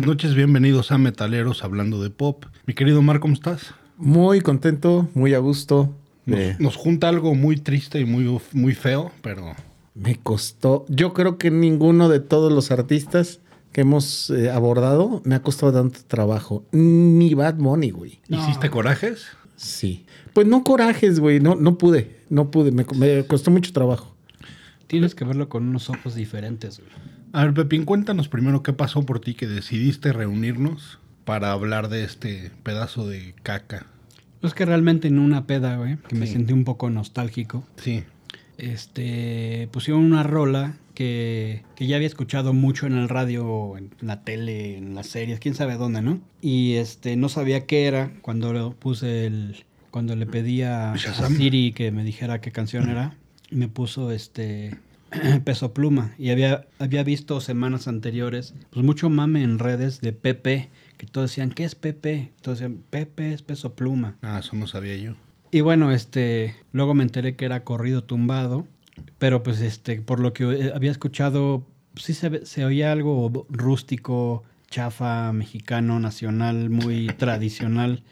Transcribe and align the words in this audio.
Buenas 0.00 0.14
noches, 0.16 0.34
bienvenidos 0.34 0.92
a 0.92 0.96
Metaleros 0.96 1.62
hablando 1.62 2.02
de 2.02 2.08
pop. 2.08 2.46
Mi 2.64 2.72
querido 2.72 3.02
Mar, 3.02 3.20
¿cómo 3.20 3.34
estás? 3.34 3.74
Muy 3.98 4.40
contento, 4.40 5.10
muy 5.12 5.34
a 5.34 5.38
gusto. 5.40 5.94
Nos, 6.24 6.38
Eh, 6.38 6.56
nos 6.58 6.74
junta 6.76 7.10
algo 7.10 7.34
muy 7.34 7.56
triste 7.58 8.00
y 8.00 8.06
muy, 8.06 8.40
muy 8.54 8.72
feo, 8.74 9.12
pero 9.20 9.54
me 9.94 10.16
costó. 10.16 10.86
Yo 10.88 11.12
creo 11.12 11.36
que 11.36 11.50
ninguno 11.50 12.08
de 12.08 12.18
todos 12.18 12.50
los 12.50 12.70
artistas 12.70 13.40
que 13.72 13.82
hemos 13.82 14.30
eh, 14.30 14.50
abordado 14.50 15.20
me 15.26 15.34
ha 15.34 15.42
costado 15.42 15.70
tanto 15.74 16.00
trabajo. 16.06 16.64
Ni 16.72 17.34
Bad 17.34 17.56
Money, 17.58 17.90
güey. 17.90 18.20
¿hiciste 18.26 18.70
corajes? 18.70 19.26
Sí. 19.56 20.06
Pues 20.32 20.46
no 20.46 20.64
corajes, 20.64 21.20
güey. 21.20 21.40
No, 21.40 21.56
no 21.56 21.76
pude. 21.76 22.20
No 22.30 22.50
pude. 22.50 22.72
Me, 22.72 22.86
me 22.96 23.26
costó 23.26 23.50
mucho 23.50 23.70
trabajo. 23.74 24.14
Tienes 24.86 25.14
que 25.14 25.26
verlo 25.26 25.50
con 25.50 25.68
unos 25.68 25.90
ojos 25.90 26.14
diferentes, 26.14 26.78
güey. 26.78 27.19
A 27.32 27.44
ver, 27.44 27.54
Pepín, 27.54 27.84
cuéntanos 27.84 28.28
primero 28.28 28.62
qué 28.62 28.72
pasó 28.72 29.04
por 29.06 29.20
ti 29.20 29.34
que 29.34 29.46
decidiste 29.46 30.12
reunirnos 30.12 30.98
para 31.24 31.52
hablar 31.52 31.88
de 31.88 32.02
este 32.02 32.50
pedazo 32.62 33.06
de 33.06 33.34
caca. 33.42 33.86
Es 34.42 34.54
que 34.54 34.64
realmente 34.64 35.08
en 35.08 35.18
una 35.18 35.46
peda, 35.46 35.76
güey, 35.76 35.96
que 36.08 36.16
me 36.16 36.26
sentí 36.26 36.52
un 36.52 36.64
poco 36.64 36.90
nostálgico, 36.90 37.64
Sí, 37.76 38.02
este, 38.58 39.68
pusieron 39.70 40.04
una 40.04 40.22
rola 40.22 40.76
que, 40.94 41.62
que 41.76 41.86
ya 41.86 41.96
había 41.96 42.08
escuchado 42.08 42.52
mucho 42.52 42.86
en 42.86 42.94
el 42.94 43.08
radio, 43.08 43.76
en 43.76 43.90
la 44.00 44.22
tele, 44.22 44.76
en 44.76 44.94
las 44.94 45.06
series, 45.06 45.40
quién 45.40 45.54
sabe 45.54 45.76
dónde, 45.76 46.02
¿no? 46.02 46.20
Y 46.40 46.74
este, 46.74 47.16
no 47.16 47.28
sabía 47.28 47.66
qué 47.66 47.86
era 47.86 48.12
cuando 48.22 48.52
lo 48.52 48.72
puse 48.72 49.26
el, 49.26 49.64
cuando 49.90 50.16
le 50.16 50.26
pedí 50.26 50.62
a. 50.62 50.94
Siri 50.96 51.72
que 51.72 51.92
me 51.92 52.02
dijera 52.02 52.40
qué 52.40 52.50
canción 52.50 52.90
era, 52.90 53.14
me 53.50 53.68
puso 53.68 54.10
este 54.10 54.76
Peso 55.44 55.72
Pluma. 55.72 56.14
Y 56.18 56.30
había, 56.30 56.66
había 56.78 57.02
visto 57.02 57.40
semanas 57.40 57.88
anteriores, 57.88 58.54
pues 58.70 58.84
mucho 58.84 59.10
mame 59.10 59.42
en 59.42 59.58
redes 59.58 60.00
de 60.00 60.12
Pepe, 60.12 60.70
que 60.96 61.06
todos 61.06 61.30
decían, 61.30 61.50
¿qué 61.50 61.64
es 61.64 61.74
Pepe? 61.74 62.32
Todos 62.42 62.60
decían, 62.60 62.82
Pepe 62.90 63.32
es 63.32 63.42
Peso 63.42 63.74
Pluma. 63.74 64.16
ah, 64.22 64.40
eso 64.40 64.56
no 64.56 64.66
sabía 64.66 64.96
yo. 64.96 65.14
Y 65.50 65.62
bueno, 65.62 65.90
este, 65.90 66.54
luego 66.72 66.94
me 66.94 67.02
enteré 67.02 67.34
que 67.34 67.44
era 67.44 67.64
corrido 67.64 68.04
tumbado, 68.04 68.66
pero 69.18 69.42
pues 69.42 69.60
este, 69.60 70.00
por 70.00 70.20
lo 70.20 70.32
que 70.32 70.44
eh, 70.44 70.72
había 70.74 70.92
escuchado, 70.92 71.66
sí 71.96 72.14
se, 72.14 72.46
se 72.46 72.64
oía 72.64 72.92
algo 72.92 73.46
rústico, 73.48 74.44
chafa, 74.68 75.32
mexicano, 75.32 75.98
nacional, 75.98 76.70
muy 76.70 77.06
tradicional. 77.18 78.04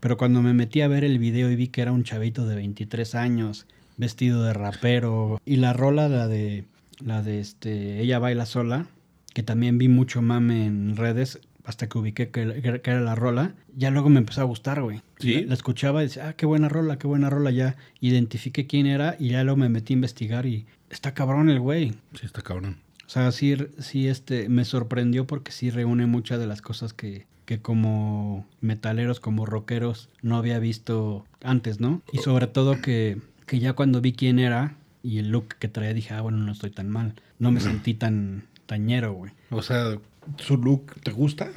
Pero 0.00 0.16
cuando 0.16 0.42
me 0.42 0.54
metí 0.54 0.80
a 0.80 0.88
ver 0.88 1.04
el 1.04 1.18
video 1.18 1.50
y 1.50 1.56
vi 1.56 1.68
que 1.68 1.82
era 1.82 1.92
un 1.92 2.04
chavito 2.04 2.46
de 2.46 2.56
23 2.56 3.14
años, 3.14 3.66
vestido 3.96 4.42
de 4.44 4.52
rapero, 4.52 5.40
y 5.44 5.56
la 5.56 5.72
rola, 5.72 6.08
la 6.08 6.28
de, 6.28 6.64
la 7.04 7.22
de 7.22 7.40
este, 7.40 8.00
ella 8.00 8.18
baila 8.18 8.46
sola, 8.46 8.86
que 9.32 9.42
también 9.42 9.78
vi 9.78 9.88
mucho 9.88 10.22
mame 10.22 10.66
en 10.66 10.96
redes, 10.96 11.40
hasta 11.64 11.88
que 11.88 11.98
ubiqué 11.98 12.28
que, 12.28 12.80
que 12.82 12.90
era 12.90 13.00
la 13.00 13.14
rola, 13.14 13.54
ya 13.74 13.90
luego 13.90 14.10
me 14.10 14.18
empezó 14.18 14.42
a 14.42 14.44
gustar, 14.44 14.82
güey. 14.82 15.00
¿Sí? 15.18 15.42
La, 15.42 15.48
la 15.48 15.54
escuchaba 15.54 16.02
y 16.02 16.06
decía, 16.06 16.28
ah, 16.28 16.32
qué 16.34 16.46
buena 16.46 16.68
rola, 16.68 16.98
qué 16.98 17.06
buena 17.06 17.30
rola, 17.30 17.50
ya 17.50 17.76
identifiqué 18.00 18.66
quién 18.66 18.86
era 18.86 19.16
y 19.18 19.30
ya 19.30 19.42
luego 19.44 19.56
me 19.56 19.68
metí 19.68 19.94
a 19.94 19.96
investigar 19.96 20.46
y 20.46 20.66
está 20.90 21.14
cabrón 21.14 21.48
el 21.48 21.60
güey. 21.60 21.94
Sí, 22.12 22.26
está 22.26 22.42
cabrón. 22.42 22.78
O 23.06 23.10
sea, 23.10 23.32
sí, 23.32 23.56
sí 23.78 24.08
este, 24.08 24.48
me 24.48 24.64
sorprendió 24.64 25.26
porque 25.26 25.52
sí 25.52 25.70
reúne 25.70 26.06
muchas 26.06 26.38
de 26.38 26.46
las 26.46 26.62
cosas 26.62 26.92
que, 26.92 27.26
que 27.44 27.60
como 27.60 28.46
metaleros, 28.60 29.20
como 29.20 29.46
rockeros, 29.46 30.08
no 30.22 30.36
había 30.36 30.58
visto 30.58 31.24
antes, 31.42 31.80
¿no? 31.80 32.02
Y 32.12 32.18
sobre 32.18 32.46
todo 32.46 32.80
que, 32.80 33.18
que 33.46 33.58
ya 33.58 33.72
cuando 33.74 34.00
vi 34.00 34.12
quién 34.12 34.38
era 34.38 34.76
y 35.02 35.18
el 35.18 35.28
look 35.30 35.48
que 35.58 35.68
traía, 35.68 35.92
dije, 35.92 36.14
ah, 36.14 36.20
bueno, 36.22 36.38
no 36.38 36.52
estoy 36.52 36.70
tan 36.70 36.88
mal. 36.88 37.14
No 37.38 37.50
me 37.50 37.60
sentí 37.60 37.94
tan 37.94 38.44
tañero, 38.66 39.12
güey. 39.12 39.32
O 39.50 39.62
sea, 39.62 39.98
¿su 40.38 40.56
look 40.56 40.94
te 41.02 41.10
gusta? 41.12 41.50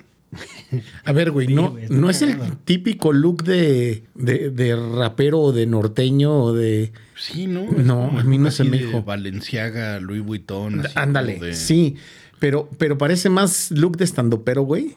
A 1.05 1.11
ver, 1.13 1.31
güey, 1.31 1.47
Sí, 1.47 1.53
no, 1.53 1.71
güey, 1.71 1.85
no 1.89 2.09
es 2.09 2.21
el 2.21 2.37
típico 2.65 3.13
look 3.13 3.43
de, 3.43 4.03
de, 4.15 4.49
de 4.49 4.75
rapero 4.75 5.39
o 5.39 5.51
de 5.53 5.65
norteño 5.65 6.35
o 6.43 6.53
de... 6.53 6.91
Sí, 7.15 7.47
¿no? 7.47 7.65
No, 7.71 8.19
a 8.19 8.23
mí 8.23 8.37
no 8.37 8.51
se 8.51 8.63
me 8.65 8.77
de 8.77 8.85
dijo. 8.85 9.03
Valenciaga, 9.03 9.99
Louis 9.99 10.21
Vuitton. 10.21 10.81
así 10.81 10.93
Ándale, 10.95 11.39
de- 11.39 11.53
sí. 11.55 11.95
Pero, 12.39 12.69
pero 12.77 12.97
parece 12.97 13.29
más 13.29 13.71
look 13.71 13.97
de 13.97 14.03
estandopero, 14.05 14.61
güey, 14.61 14.95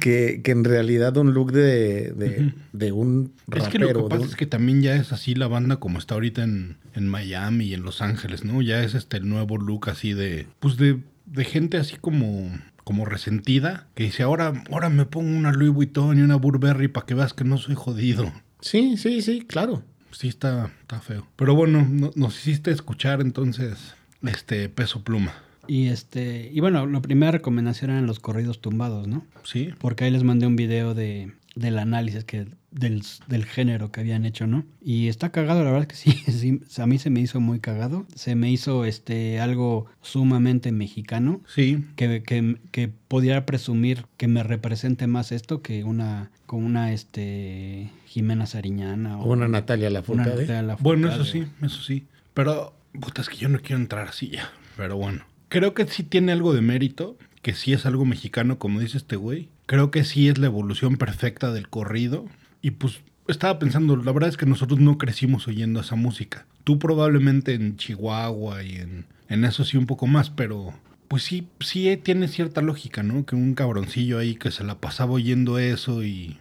que, 0.00 0.40
que 0.42 0.50
en 0.52 0.64
realidad 0.64 1.16
un 1.18 1.34
look 1.34 1.52
de, 1.52 2.12
de, 2.12 2.54
de 2.72 2.92
un 2.92 3.32
rapero. 3.46 3.64
Es 3.66 3.68
que 3.70 3.78
lo 3.78 3.88
que 3.88 4.08
pasa 4.08 4.22
un- 4.22 4.28
es 4.28 4.36
que 4.36 4.46
también 4.46 4.80
ya 4.80 4.96
es 4.96 5.12
así 5.12 5.34
la 5.34 5.48
banda 5.48 5.76
como 5.76 5.98
está 5.98 6.14
ahorita 6.14 6.42
en, 6.44 6.78
en 6.94 7.06
Miami 7.06 7.66
y 7.66 7.74
en 7.74 7.82
Los 7.82 8.00
Ángeles, 8.00 8.44
¿no? 8.44 8.62
Ya 8.62 8.82
es 8.82 8.94
este 8.94 9.18
el 9.18 9.28
nuevo 9.28 9.58
look 9.58 9.90
así 9.90 10.14
de, 10.14 10.46
pues 10.60 10.78
de, 10.78 10.98
de 11.26 11.44
gente 11.44 11.76
así 11.76 11.96
como, 12.00 12.50
como 12.84 13.04
resentida, 13.04 13.86
que 13.94 14.04
dice, 14.04 14.22
ahora, 14.22 14.64
ahora 14.70 14.88
me 14.88 15.04
pongo 15.04 15.36
una 15.36 15.52
Louis 15.52 15.72
Vuitton 15.72 16.18
y 16.18 16.22
una 16.22 16.36
Burberry 16.36 16.88
para 16.88 17.04
que 17.04 17.12
veas 17.14 17.34
que 17.34 17.44
no 17.44 17.58
soy 17.58 17.74
jodido. 17.74 18.32
Sí, 18.60 18.96
sí, 18.96 19.20
sí, 19.20 19.42
claro. 19.42 19.82
Sí, 20.10 20.28
está, 20.28 20.70
está 20.80 21.00
feo. 21.00 21.26
Pero 21.36 21.54
bueno, 21.54 21.86
no- 21.88 22.12
nos 22.16 22.38
hiciste 22.38 22.70
escuchar 22.70 23.20
entonces 23.20 23.94
este 24.26 24.70
peso 24.70 25.04
pluma, 25.04 25.34
Y 25.68 25.88
este, 25.88 26.50
y 26.52 26.60
bueno, 26.60 26.86
la 26.86 27.00
primera 27.02 27.30
recomendación 27.30 27.90
eran 27.90 28.06
los 28.06 28.18
corridos 28.18 28.60
tumbados, 28.60 29.06
¿no? 29.06 29.24
¿sí? 29.44 29.70
Porque 29.78 30.04
ahí 30.04 30.10
les 30.10 30.24
mandé 30.24 30.46
un 30.46 30.56
video 30.56 30.94
de, 30.94 31.32
del 31.54 31.78
análisis 31.78 32.24
que, 32.24 32.46
del, 32.70 33.02
del 33.26 33.44
género 33.44 33.92
que 33.92 34.00
habían 34.00 34.24
hecho, 34.24 34.46
¿no? 34.46 34.64
Y 34.80 35.08
está 35.08 35.30
cagado, 35.30 35.62
la 35.64 35.70
verdad 35.70 35.88
es 35.90 36.02
que 36.02 36.10
sí, 36.10 36.32
sí, 36.68 36.80
a 36.80 36.86
mí 36.86 36.98
se 36.98 37.10
me 37.10 37.20
hizo 37.20 37.40
muy 37.40 37.60
cagado. 37.60 38.06
Se 38.14 38.34
me 38.34 38.50
hizo 38.50 38.84
este 38.86 39.40
algo 39.40 39.86
sumamente 40.00 40.72
mexicano. 40.72 41.42
Sí, 41.46 41.84
Que, 41.96 42.22
que, 42.22 42.56
que 42.70 42.88
pudiera 42.88 43.44
presumir 43.44 44.06
que 44.16 44.26
me 44.28 44.42
represente 44.42 45.06
más 45.06 45.32
esto 45.32 45.60
que 45.60 45.84
una, 45.84 46.30
con 46.46 46.64
una 46.64 46.92
este 46.92 47.90
Jimena 48.06 48.46
Sariñana 48.46 49.18
O 49.18 49.32
una 49.32 49.48
Natalia 49.48 49.88
una 49.88 50.00
Lafourcade. 50.00 50.30
Natalia 50.30 50.62
Lafourcade. 50.62 50.82
Bueno, 50.82 51.12
eso 51.12 51.24
sí, 51.24 51.44
eso 51.60 51.82
sí. 51.82 52.06
Pero, 52.32 52.72
puta, 52.98 53.20
es 53.20 53.28
que 53.28 53.36
yo 53.36 53.48
no 53.48 53.60
quiero 53.60 53.76
entrar 53.76 54.08
así 54.08 54.28
ya. 54.28 54.50
Pero 54.76 54.96
bueno. 54.96 55.27
Creo 55.48 55.74
que 55.74 55.86
sí 55.86 56.02
tiene 56.02 56.32
algo 56.32 56.52
de 56.52 56.60
mérito, 56.60 57.16
que 57.42 57.54
sí 57.54 57.72
es 57.72 57.86
algo 57.86 58.04
mexicano, 58.04 58.58
como 58.58 58.80
dice 58.80 58.98
este 58.98 59.16
güey. 59.16 59.48
Creo 59.66 59.90
que 59.90 60.04
sí 60.04 60.28
es 60.28 60.38
la 60.38 60.46
evolución 60.46 60.96
perfecta 60.96 61.52
del 61.52 61.68
corrido. 61.68 62.26
Y 62.60 62.72
pues 62.72 63.00
estaba 63.28 63.58
pensando, 63.58 63.96
la 63.96 64.12
verdad 64.12 64.28
es 64.28 64.36
que 64.36 64.46
nosotros 64.46 64.80
no 64.80 64.98
crecimos 64.98 65.48
oyendo 65.48 65.80
esa 65.80 65.94
música. 65.94 66.46
Tú 66.64 66.78
probablemente 66.78 67.54
en 67.54 67.76
Chihuahua 67.76 68.62
y 68.62 68.76
en, 68.76 69.06
en 69.28 69.44
eso 69.44 69.64
sí 69.64 69.76
un 69.76 69.86
poco 69.86 70.06
más, 70.06 70.30
pero 70.30 70.74
pues 71.08 71.22
sí, 71.22 71.48
sí 71.60 71.98
tiene 72.02 72.28
cierta 72.28 72.60
lógica, 72.60 73.02
¿no? 73.02 73.24
Que 73.24 73.34
un 73.34 73.54
cabroncillo 73.54 74.18
ahí 74.18 74.34
que 74.34 74.50
se 74.50 74.64
la 74.64 74.78
pasaba 74.78 75.12
oyendo 75.12 75.58
eso 75.58 76.04
y... 76.04 76.36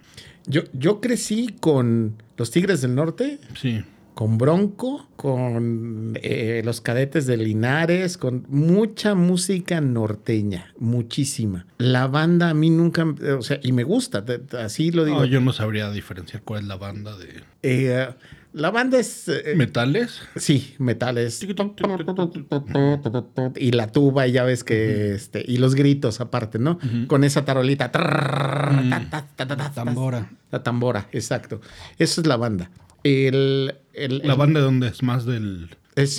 Yo, 0.46 0.62
yo 0.72 1.02
crecí 1.02 1.56
con 1.60 2.22
los 2.38 2.52
Tigres 2.52 2.82
del 2.82 2.96
Norte, 2.96 3.40
Sí, 3.60 3.84
con 4.18 4.40
Bronco, 4.40 5.08
con 5.16 6.14
eh, 6.24 6.64
los 6.66 6.82
cadetes 6.82 7.28
de 7.28 7.38
Linares, 7.38 8.18
con 8.18 8.48
mucha 8.50 9.14
música 9.14 9.80
norteña, 9.80 10.74
muchísima. 10.80 11.68
La 11.78 12.08
banda 12.08 12.50
a 12.50 12.56
mí 12.56 12.72
nunca, 12.72 13.06
eh, 13.22 13.34
o 13.34 13.44
sea, 13.44 13.60
y 13.62 13.74
me 13.74 13.84
gusta, 13.84 14.26
te- 14.26 14.40
te- 14.40 14.58
así 14.58 14.90
lo 14.90 15.06
digo. 15.06 15.20
no, 15.20 15.26
yo 15.26 15.40
no 15.40 15.54
sabría 15.54 15.92
diferenciar 15.92 16.42
cuál 16.42 16.62
es 16.64 16.68
la 16.68 16.78
banda 16.78 17.16
de... 17.16 17.44
Eh, 17.62 18.08
la 18.54 18.72
banda 18.72 18.98
es... 18.98 19.28
eh, 19.28 19.54
¿Metales? 19.56 20.20
Sí, 20.36 20.74
metales. 20.80 21.46
Y 23.56 23.72
la 23.74 23.92
tuba, 23.92 24.28
y 24.28 24.32
ya 24.32 24.46
ves 24.46 24.64
que, 24.64 25.14
este, 25.14 25.46
y 25.48 25.58
los 25.58 25.76
gritos 25.76 26.22
aparte, 26.22 26.58
¿no? 26.58 26.80
Con 27.06 27.24
esa 27.24 27.46
tarolita. 27.46 27.92
Tambora. 29.76 30.32
La 30.52 30.64
tambora, 30.64 31.08
exacto. 31.12 31.62
Esa 32.00 32.22
es 32.22 32.26
la 32.26 32.38
banda. 32.38 32.72
El, 33.28 33.76
el- 33.94 34.22
¿La 34.24 34.36
banda 34.36 34.60
de 34.60 34.66
dónde 34.66 34.88
es? 34.88 35.04
¿Más 35.04 35.26
del...? 35.26 35.70
es 35.96 36.14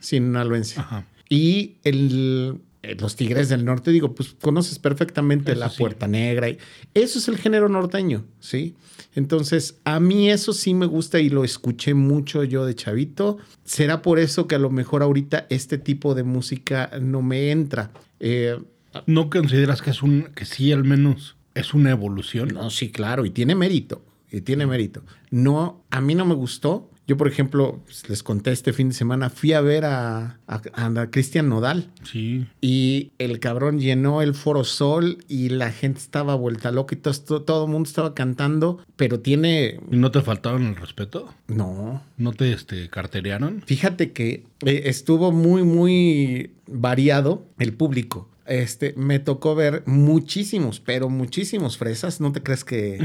sinaloense. 0.00 0.80
Ajá. 0.80 1.06
Y 1.28 1.76
el, 1.84 2.56
eh, 2.82 2.96
los 2.98 3.14
Tigres 3.16 3.48
del 3.48 3.64
Norte, 3.64 3.90
digo, 3.92 4.14
pues 4.14 4.34
conoces 4.40 4.78
perfectamente 4.80 5.52
Eso 5.52 5.60
la 5.60 5.70
sí. 5.70 5.78
Puerta 5.78 6.08
Negra. 6.08 6.48
y- 6.48 6.58
eso 6.94 7.18
es 7.20 7.28
el 7.28 7.36
género 7.38 7.68
norteño, 7.68 8.24
¿sí? 8.40 8.74
Entonces, 9.14 9.76
a 9.84 10.00
mí 10.00 10.30
eso 10.30 10.52
sí 10.52 10.74
me 10.74 10.86
gusta 10.86 11.20
y 11.20 11.30
lo 11.30 11.44
escuché 11.44 11.94
mucho 11.94 12.42
yo 12.44 12.64
de 12.66 12.74
chavito. 12.74 13.38
Será 13.64 14.02
por 14.02 14.18
eso 14.18 14.46
que 14.48 14.54
a 14.56 14.58
lo 14.58 14.70
mejor 14.70 15.02
ahorita 15.02 15.46
este 15.50 15.78
tipo 15.78 16.14
de 16.14 16.22
música 16.24 16.90
no 17.00 17.22
me 17.22 17.50
entra. 17.50 17.90
Eh, 18.20 18.58
¿No 19.06 19.30
consideras 19.30 19.82
que 19.82 19.90
es 19.90 20.02
un... 20.02 20.24
que 20.34 20.44
sí 20.44 20.72
al 20.72 20.84
menos 20.84 21.36
es 21.54 21.74
una 21.74 21.90
evolución? 21.90 22.48
no, 22.54 22.70
sí, 22.70 22.90
claro, 22.90 23.24
y 23.24 23.30
tiene 23.30 23.54
mérito. 23.54 24.04
Y 24.30 24.42
tiene 24.42 24.66
mérito. 24.66 25.02
No, 25.30 25.82
a 25.90 26.00
mí 26.00 26.14
no 26.14 26.24
me 26.24 26.34
gustó. 26.34 26.90
Yo, 27.06 27.16
por 27.16 27.26
ejemplo, 27.26 27.80
pues, 27.86 28.08
les 28.08 28.22
conté 28.22 28.52
este 28.52 28.72
fin 28.72 28.90
de 28.90 28.94
semana, 28.94 29.30
fui 29.30 29.52
a 29.52 29.60
ver 29.60 29.84
a, 29.84 30.38
a, 30.46 30.60
a 30.74 31.10
Cristian 31.10 31.48
Nodal. 31.48 31.90
Sí. 32.04 32.46
Y 32.60 33.10
el 33.18 33.40
cabrón 33.40 33.80
llenó 33.80 34.22
el 34.22 34.32
Foro 34.32 34.62
Sol 34.62 35.18
y 35.26 35.48
la 35.48 35.72
gente 35.72 35.98
estaba 35.98 36.36
vuelta 36.36 36.70
loca 36.70 36.94
y 36.94 36.98
todo, 36.98 37.42
todo 37.42 37.64
el 37.64 37.72
mundo 37.72 37.88
estaba 37.88 38.14
cantando, 38.14 38.78
pero 38.94 39.18
tiene... 39.18 39.80
¿Y 39.90 39.96
no 39.96 40.12
te 40.12 40.20
faltaron 40.20 40.64
el 40.66 40.76
respeto? 40.76 41.34
No. 41.48 42.00
¿No 42.16 42.32
te 42.32 42.52
este, 42.52 42.88
carterearon? 42.88 43.62
Fíjate 43.66 44.12
que 44.12 44.44
eh, 44.64 44.82
estuvo 44.84 45.32
muy, 45.32 45.64
muy 45.64 46.52
variado 46.68 47.44
el 47.58 47.72
público. 47.72 48.29
Este, 48.50 48.94
me 48.96 49.20
tocó 49.20 49.54
ver 49.54 49.84
muchísimos, 49.86 50.80
pero 50.80 51.08
muchísimos 51.08 51.78
fresas. 51.78 52.20
¿No 52.20 52.32
te 52.32 52.42
crees 52.42 52.64
que 52.64 52.98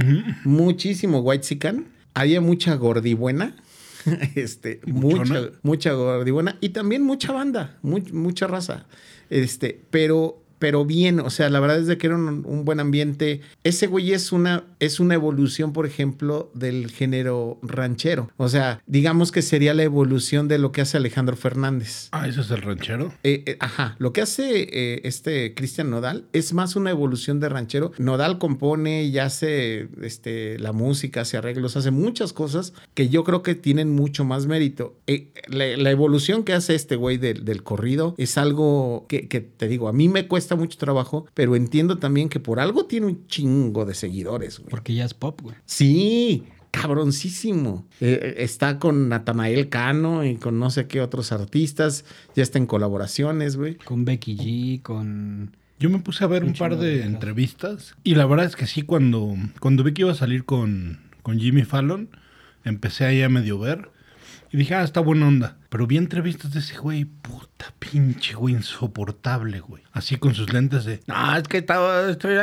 muchísimo 0.44 1.20
white 1.20 1.44
sican? 1.44 1.90
Había 2.16 2.42
mucha 2.42 2.76
gordibuena. 2.76 3.56
Este, 4.36 4.82
mucha, 4.86 5.50
mucha 5.64 5.94
gordibuena. 5.94 6.58
Y 6.62 6.70
también 6.70 7.04
mucha 7.04 7.32
banda, 7.32 7.78
mucha 7.82 8.48
raza. 8.48 8.86
Este, 9.30 9.82
pero 9.90 10.45
pero 10.60 10.86
bien, 10.86 11.20
o 11.20 11.30
sea, 11.30 11.50
la 11.50 11.60
verdad 11.60 11.80
es 11.80 11.88
de 11.88 11.98
que 11.98 12.08
era 12.08 12.16
un, 12.16 12.44
un, 12.46 12.66
buen 12.66 12.80
ambiente. 12.80 13.42
Ese 13.64 13.88
güey 13.88 14.14
es 14.14 14.32
una, 14.32 14.64
es 14.80 15.00
una 15.00 15.14
evolución, 15.16 15.74
por 15.74 15.86
ejemplo, 15.86 16.52
del 16.54 16.90
género 16.90 17.60
ranchero. 17.62 18.32
O 18.38 18.50
sea, 18.50 18.82
digamos 18.86 19.32
que 19.32 19.42
sería 19.42 19.74
la 19.74 19.84
evolución 19.84 20.48
de 20.48 20.60
lo 20.60 20.72
que 20.72 20.82
hace 20.82 20.98
Alejandro 20.98 21.36
Fernández. 21.36 22.10
Ah, 22.12 22.28
ese 22.28 22.42
es 22.42 22.52
el 22.52 22.62
ranchero. 22.62 23.14
Eh, 23.24 23.44
eh, 23.46 23.58
ajá, 23.60 23.96
lo 24.00 24.14
que 24.14 24.22
hace 24.22 24.68
eh, 24.72 25.02
este 25.04 25.54
Cristian 25.54 25.90
Nodal 25.90 26.26
es 26.34 26.54
más 26.54 26.76
una 26.76 26.92
evolución 26.92 27.40
de 27.40 27.50
ranchero. 27.50 27.92
Nodal 27.98 28.38
compone 28.38 29.04
y 29.04 29.18
hace 29.20 29.88
este, 30.02 30.60
la 30.60 30.72
música, 30.72 31.22
hace 31.22 31.38
arreglos, 31.38 31.76
hace 31.78 31.92
muchas 31.92 32.34
cosas 32.34 32.74
que 32.94 33.10
yo 33.10 33.24
creo 33.24 33.44
que 33.44 33.56
tienen 33.56 33.94
mucho 33.94 34.26
más 34.26 34.46
mérito. 34.46 34.96
La, 35.48 35.78
la, 35.78 35.92
evolución 35.92 36.44
que 36.44 36.54
hace 36.54 36.76
este 36.76 36.96
güey 36.96 37.18
del, 37.18 37.46
del 37.46 37.64
corrido 37.64 38.16
es 38.18 38.38
algo 38.38 39.06
que, 39.08 39.28
que 39.28 39.42
te 39.42 39.68
digo, 39.68 39.88
a 39.88 39.94
mí 39.94 40.10
me 40.10 40.28
cuesta 40.28 40.45
mucho 40.54 40.78
trabajo, 40.78 41.26
pero 41.34 41.56
entiendo 41.56 41.98
también 41.98 42.30
que 42.30 42.40
por 42.40 42.60
algo 42.60 42.86
tiene 42.86 43.08
un 43.08 43.26
chingo 43.26 43.86
de 43.86 43.96
seguidores, 43.96 44.60
güey. 44.60 44.70
Porque 44.70 44.94
ya 44.94 45.06
es 45.06 45.16
pop, 45.16 45.42
güey. 45.42 45.56
Sí, 45.66 46.44
cabroncísimo. 46.70 47.88
Eh, 48.02 48.36
está 48.38 48.78
con 48.78 49.10
Natanael 49.10 49.70
Cano 49.70 50.24
y 50.24 50.36
con 50.36 50.60
no 50.60 50.70
sé 50.70 50.86
qué 50.86 51.02
otros 51.02 51.32
artistas. 51.32 52.06
Ya 52.36 52.44
está 52.44 52.60
en 52.60 52.68
colaboraciones, 52.68 53.56
güey. 53.56 53.76
Con 53.76 54.06
Becky 54.06 54.38
G, 54.38 54.82
con... 54.84 55.56
Yo 55.80 55.90
me 55.90 56.00
puse 56.00 56.24
a 56.24 56.28
ver 56.28 56.44
un, 56.44 56.50
un 56.50 56.56
par 56.56 56.78
de, 56.78 57.00
de 57.00 57.04
entrevistas 57.04 57.96
y 58.04 58.16
la 58.16 58.26
verdad 58.26 58.46
es 58.46 58.56
que 58.56 58.66
sí, 58.66 58.84
cuando, 58.84 59.36
cuando 59.60 59.84
vi 59.84 59.94
que 59.94 60.04
iba 60.04 60.12
a 60.12 60.16
salir 60.16 60.46
con, 60.46 61.00
con 61.22 61.38
Jimmy 61.38 61.64
Fallon, 61.64 62.10
empecé 62.64 63.06
ahí 63.06 63.22
a 63.24 63.30
medio 63.30 63.60
ver 63.60 63.90
y 64.56 64.58
dije, 64.60 64.74
ah, 64.74 64.84
está 64.84 65.02
buena 65.02 65.28
onda. 65.28 65.58
Pero 65.68 65.86
vi 65.86 65.98
entrevistas 65.98 66.54
de 66.54 66.62
ese 66.62 66.78
güey, 66.78 67.04
puta 67.04 67.74
pinche 67.78 68.36
güey, 68.36 68.54
insoportable, 68.56 69.60
güey. 69.60 69.84
Así 69.92 70.16
con 70.16 70.34
sus 70.34 70.54
lentes 70.54 70.86
de, 70.86 71.02
no, 71.08 71.36
es 71.36 71.44
que 71.50 71.58
estaba, 71.58 72.10
estoy... 72.10 72.38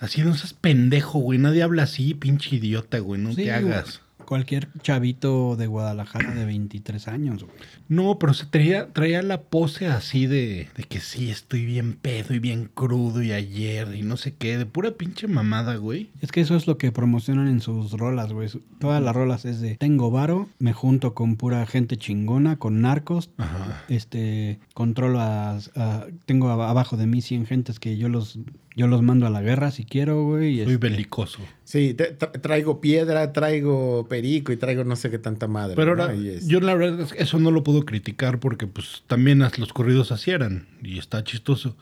Así 0.00 0.22
no 0.22 0.34
seas 0.34 0.54
pendejo, 0.54 1.20
güey. 1.20 1.38
Nadie 1.38 1.62
habla 1.62 1.84
así, 1.84 2.14
pinche 2.14 2.56
idiota, 2.56 2.98
güey. 2.98 3.20
No 3.20 3.30
sí, 3.30 3.44
te 3.44 3.52
hagas. 3.52 4.00
Cualquier 4.26 4.68
chavito 4.82 5.56
de 5.56 5.66
Guadalajara 5.66 6.34
de 6.34 6.44
23 6.44 7.08
años, 7.08 7.44
güey. 7.44 7.56
No, 7.88 8.18
pero 8.18 8.34
se 8.34 8.46
traía, 8.46 8.88
traía 8.92 9.22
la 9.22 9.42
pose 9.42 9.86
así 9.86 10.26
de, 10.26 10.68
de 10.76 10.82
que 10.84 11.00
sí, 11.00 11.30
estoy 11.30 11.64
bien 11.64 11.94
pedo 11.94 12.34
y 12.34 12.38
bien 12.38 12.68
crudo 12.74 13.22
y 13.22 13.32
ayer 13.32 13.94
y 13.94 14.02
no 14.02 14.16
sé 14.16 14.34
qué, 14.34 14.58
de 14.58 14.66
pura 14.66 14.90
pinche 14.92 15.28
mamada, 15.28 15.76
güey. 15.76 16.10
Es 16.20 16.32
que 16.32 16.40
eso 16.40 16.56
es 16.56 16.66
lo 16.66 16.76
que 16.78 16.92
promocionan 16.92 17.48
en 17.48 17.60
sus 17.60 17.92
rolas, 17.92 18.32
güey. 18.32 18.48
Todas 18.80 19.02
las 19.02 19.14
rolas 19.14 19.44
es 19.44 19.60
de 19.60 19.76
tengo 19.76 20.10
varo, 20.10 20.48
me 20.58 20.72
junto 20.72 21.14
con 21.14 21.36
pura 21.36 21.64
gente 21.66 21.96
chingona, 21.96 22.56
con 22.56 22.80
narcos, 22.80 23.30
Ajá. 23.38 23.84
este, 23.88 24.58
controlo 24.74 25.20
a, 25.20 25.58
a, 25.76 26.06
tengo 26.26 26.50
abajo 26.50 26.96
de 26.96 27.06
mí 27.06 27.20
100 27.22 27.46
gentes 27.46 27.78
que 27.78 27.96
yo 27.96 28.08
los 28.08 28.38
yo 28.76 28.86
los 28.86 29.02
mando 29.02 29.26
a 29.26 29.30
la 29.30 29.40
guerra 29.40 29.70
si 29.70 29.84
quiero, 29.84 30.22
güey. 30.22 30.62
Soy 30.62 30.74
este, 30.74 30.76
belicoso. 30.76 31.38
Sí, 31.64 31.94
tra 31.94 32.30
traigo 32.30 32.82
piedra, 32.82 33.32
traigo 33.32 34.06
perico 34.06 34.52
y 34.52 34.58
traigo 34.58 34.84
no 34.84 34.96
sé 34.96 35.10
qué 35.10 35.18
tanta 35.18 35.48
madre. 35.48 35.74
Pero 35.74 35.96
¿no? 35.96 36.02
ahora, 36.02 36.14
es... 36.14 36.46
yo 36.46 36.60
la 36.60 36.74
verdad 36.74 37.00
es 37.00 37.14
que 37.14 37.22
eso 37.22 37.38
no 37.38 37.50
lo 37.50 37.64
puedo 37.64 37.86
criticar 37.86 38.38
porque 38.38 38.66
pues 38.66 39.02
también 39.06 39.42
los 39.56 39.72
corridos 39.72 40.12
así 40.12 40.30
eran 40.30 40.66
y 40.82 40.98
está 40.98 41.24
chistoso. 41.24 41.74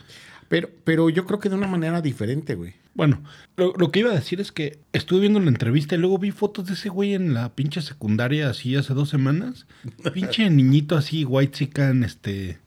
Pero, 0.49 0.71
pero 0.85 1.11
yo 1.11 1.27
creo 1.27 1.41
que 1.41 1.49
de 1.49 1.57
una 1.57 1.67
manera 1.67 2.01
diferente, 2.01 2.55
güey. 2.55 2.75
Bueno, 2.95 3.25
lo, 3.57 3.73
lo, 3.77 3.91
que 3.91 4.01
iba 4.01 4.13
a 4.13 4.15
decir 4.15 4.41
es 4.41 4.53
que 4.53 4.79
estuve 4.93 5.21
viendo 5.21 5.41
la 5.41 5.49
entrevista 5.49 5.97
y 5.97 5.99
luego 5.99 6.19
vi 6.19 6.31
fotos 6.31 6.67
de 6.67 6.75
ese 6.75 6.91
güey 6.91 7.15
en 7.15 7.35
la 7.35 7.57
pinche 7.57 7.83
secundaria 7.83 8.49
así 8.49 8.77
hace 8.77 8.95
dos 8.95 9.09
semanas. 9.09 9.67
pinche 10.15 10.49
niñito 10.49 10.97
así, 10.97 11.25
white 11.25 11.59
chican, 11.59 12.05
este... 12.05 12.59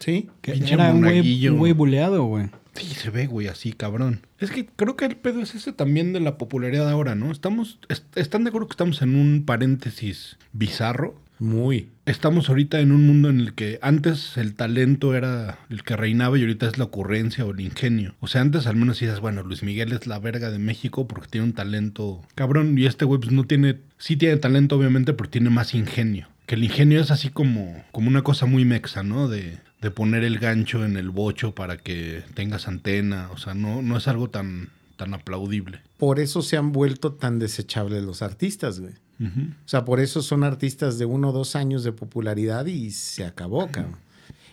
Sí. 0.00 0.28
Que 0.42 0.52
era 0.52 0.92
un 0.92 1.00
güey, 1.00 1.48
un 1.48 1.56
güey 1.56 1.72
buleado, 1.72 2.24
güey. 2.24 2.50
Sí, 2.74 2.86
se 2.86 3.10
ve, 3.10 3.26
güey, 3.26 3.46
así, 3.46 3.72
cabrón. 3.72 4.20
Es 4.38 4.50
que 4.50 4.66
creo 4.66 4.96
que 4.96 5.04
el 5.04 5.16
pedo 5.16 5.40
es 5.40 5.54
ese 5.54 5.72
también 5.72 6.12
de 6.12 6.20
la 6.20 6.38
popularidad 6.38 6.90
ahora, 6.90 7.14
¿no? 7.14 7.30
Estamos, 7.30 7.78
est 7.88 8.04
¿Están 8.16 8.44
de 8.44 8.48
acuerdo 8.48 8.68
que 8.68 8.72
estamos 8.72 9.00
en 9.02 9.14
un 9.14 9.44
paréntesis 9.44 10.36
bizarro? 10.52 11.22
Muy. 11.38 11.90
Estamos 12.06 12.48
ahorita 12.48 12.80
en 12.80 12.92
un 12.92 13.06
mundo 13.06 13.28
en 13.28 13.40
el 13.40 13.54
que 13.54 13.78
antes 13.82 14.36
el 14.36 14.54
talento 14.54 15.14
era 15.14 15.58
el 15.68 15.82
que 15.82 15.96
reinaba 15.96 16.38
y 16.38 16.42
ahorita 16.42 16.66
es 16.66 16.78
la 16.78 16.84
ocurrencia 16.84 17.44
o 17.44 17.50
el 17.50 17.60
ingenio. 17.60 18.14
O 18.20 18.28
sea, 18.28 18.40
antes 18.40 18.66
al 18.66 18.76
menos 18.76 19.00
dices, 19.00 19.20
bueno, 19.20 19.42
Luis 19.42 19.62
Miguel 19.62 19.92
es 19.92 20.06
la 20.06 20.18
verga 20.18 20.50
de 20.50 20.58
México 20.58 21.08
porque 21.08 21.28
tiene 21.28 21.48
un 21.48 21.52
talento 21.52 22.22
cabrón 22.34 22.78
y 22.78 22.86
este 22.86 23.04
güey 23.04 23.20
pues 23.20 23.32
no 23.32 23.44
tiene, 23.44 23.80
sí 23.98 24.16
tiene 24.16 24.36
talento 24.36 24.76
obviamente, 24.76 25.12
pero 25.12 25.30
tiene 25.30 25.50
más 25.50 25.74
ingenio. 25.74 26.28
Que 26.46 26.54
el 26.56 26.64
ingenio 26.64 27.00
es 27.00 27.10
así 27.10 27.30
como, 27.30 27.82
como 27.90 28.08
una 28.08 28.22
cosa 28.22 28.46
muy 28.46 28.64
mexa, 28.64 29.02
¿no? 29.02 29.28
De, 29.28 29.58
de 29.84 29.90
poner 29.90 30.24
el 30.24 30.38
gancho 30.38 30.82
en 30.82 30.96
el 30.96 31.10
bocho 31.10 31.54
para 31.54 31.76
que 31.76 32.22
tengas 32.32 32.68
antena. 32.68 33.28
O 33.34 33.36
sea, 33.36 33.52
no, 33.52 33.82
no 33.82 33.98
es 33.98 34.08
algo 34.08 34.30
tan, 34.30 34.70
tan 34.96 35.12
aplaudible. 35.12 35.82
Por 35.98 36.20
eso 36.20 36.40
se 36.40 36.56
han 36.56 36.72
vuelto 36.72 37.12
tan 37.12 37.38
desechables 37.38 38.02
los 38.02 38.22
artistas, 38.22 38.80
güey. 38.80 38.94
Uh 39.20 39.24
-huh. 39.24 39.50
O 39.52 39.68
sea, 39.68 39.84
por 39.84 40.00
eso 40.00 40.22
son 40.22 40.42
artistas 40.42 40.98
de 40.98 41.04
uno 41.04 41.28
o 41.28 41.32
dos 41.32 41.54
años 41.54 41.84
de 41.84 41.92
popularidad 41.92 42.64
y 42.64 42.92
se 42.92 43.26
acabó, 43.26 43.70
cabrón. 43.70 43.98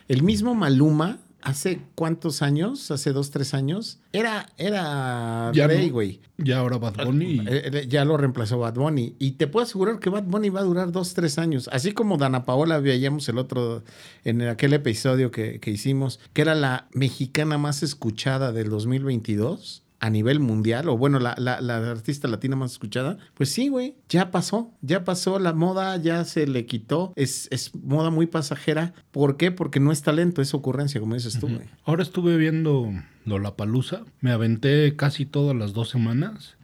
El 0.06 0.22
mismo 0.22 0.54
Maluma, 0.54 1.18
hace 1.42 1.80
cuántos 1.94 2.42
años, 2.42 2.90
hace 2.90 3.12
dos, 3.12 3.30
tres 3.30 3.54
años, 3.54 3.98
era, 4.12 4.46
era 4.56 5.50
ya 5.52 5.66
Rey, 5.66 5.88
no, 5.88 5.92
güey. 5.92 6.20
Ya 6.38 6.58
ahora 6.58 6.78
Bad 6.78 7.04
Bunny. 7.04 7.42
Eh, 7.46 7.86
Ya 7.88 8.04
lo 8.04 8.16
reemplazó 8.16 8.58
Bad 8.58 8.74
Bunny. 8.74 9.14
Y 9.18 9.32
te 9.32 9.46
puedo 9.46 9.64
asegurar 9.64 9.98
que 9.98 10.10
Bad 10.10 10.24
Bunny 10.24 10.48
va 10.50 10.60
a 10.60 10.64
durar 10.64 10.92
dos, 10.92 11.14
tres 11.14 11.38
años. 11.38 11.68
Así 11.72 11.92
como 11.92 12.16
Dana 12.16 12.44
Paola 12.44 12.78
veíamos 12.78 13.28
el 13.28 13.38
otro, 13.38 13.82
en 14.24 14.42
aquel 14.42 14.72
episodio 14.72 15.30
que, 15.30 15.60
que 15.60 15.70
hicimos, 15.70 16.20
que 16.32 16.42
era 16.42 16.54
la 16.54 16.88
mexicana 16.92 17.58
más 17.58 17.82
escuchada 17.82 18.52
del 18.52 18.70
2022 18.70 19.82
a 20.02 20.10
nivel 20.10 20.40
mundial, 20.40 20.88
o 20.88 20.98
bueno, 20.98 21.20
la, 21.20 21.36
la, 21.38 21.60
la, 21.60 21.76
artista 21.88 22.26
latina 22.26 22.56
más 22.56 22.72
escuchada, 22.72 23.18
pues 23.34 23.52
sí, 23.52 23.68
güey, 23.68 23.94
ya 24.08 24.32
pasó, 24.32 24.72
ya 24.80 25.04
pasó, 25.04 25.38
la 25.38 25.52
moda 25.52 25.96
ya 25.96 26.24
se 26.24 26.48
le 26.48 26.66
quitó, 26.66 27.12
es, 27.14 27.46
es 27.52 27.72
moda 27.76 28.10
muy 28.10 28.26
pasajera. 28.26 28.94
¿Por 29.12 29.36
qué? 29.36 29.52
Porque 29.52 29.78
no 29.78 29.92
es 29.92 30.02
talento, 30.02 30.42
es 30.42 30.54
ocurrencia, 30.54 31.00
como 31.00 31.14
dices 31.14 31.38
tú, 31.38 31.46
güey. 31.46 31.68
Ahora 31.84 32.02
estuve 32.02 32.36
viendo 32.36 32.90
Lollapalooza, 33.26 34.00
me 34.20 34.32
aventé 34.32 34.96
casi 34.96 35.24
todas 35.24 35.56
las 35.56 35.72
dos 35.72 35.90
semanas. 35.90 36.56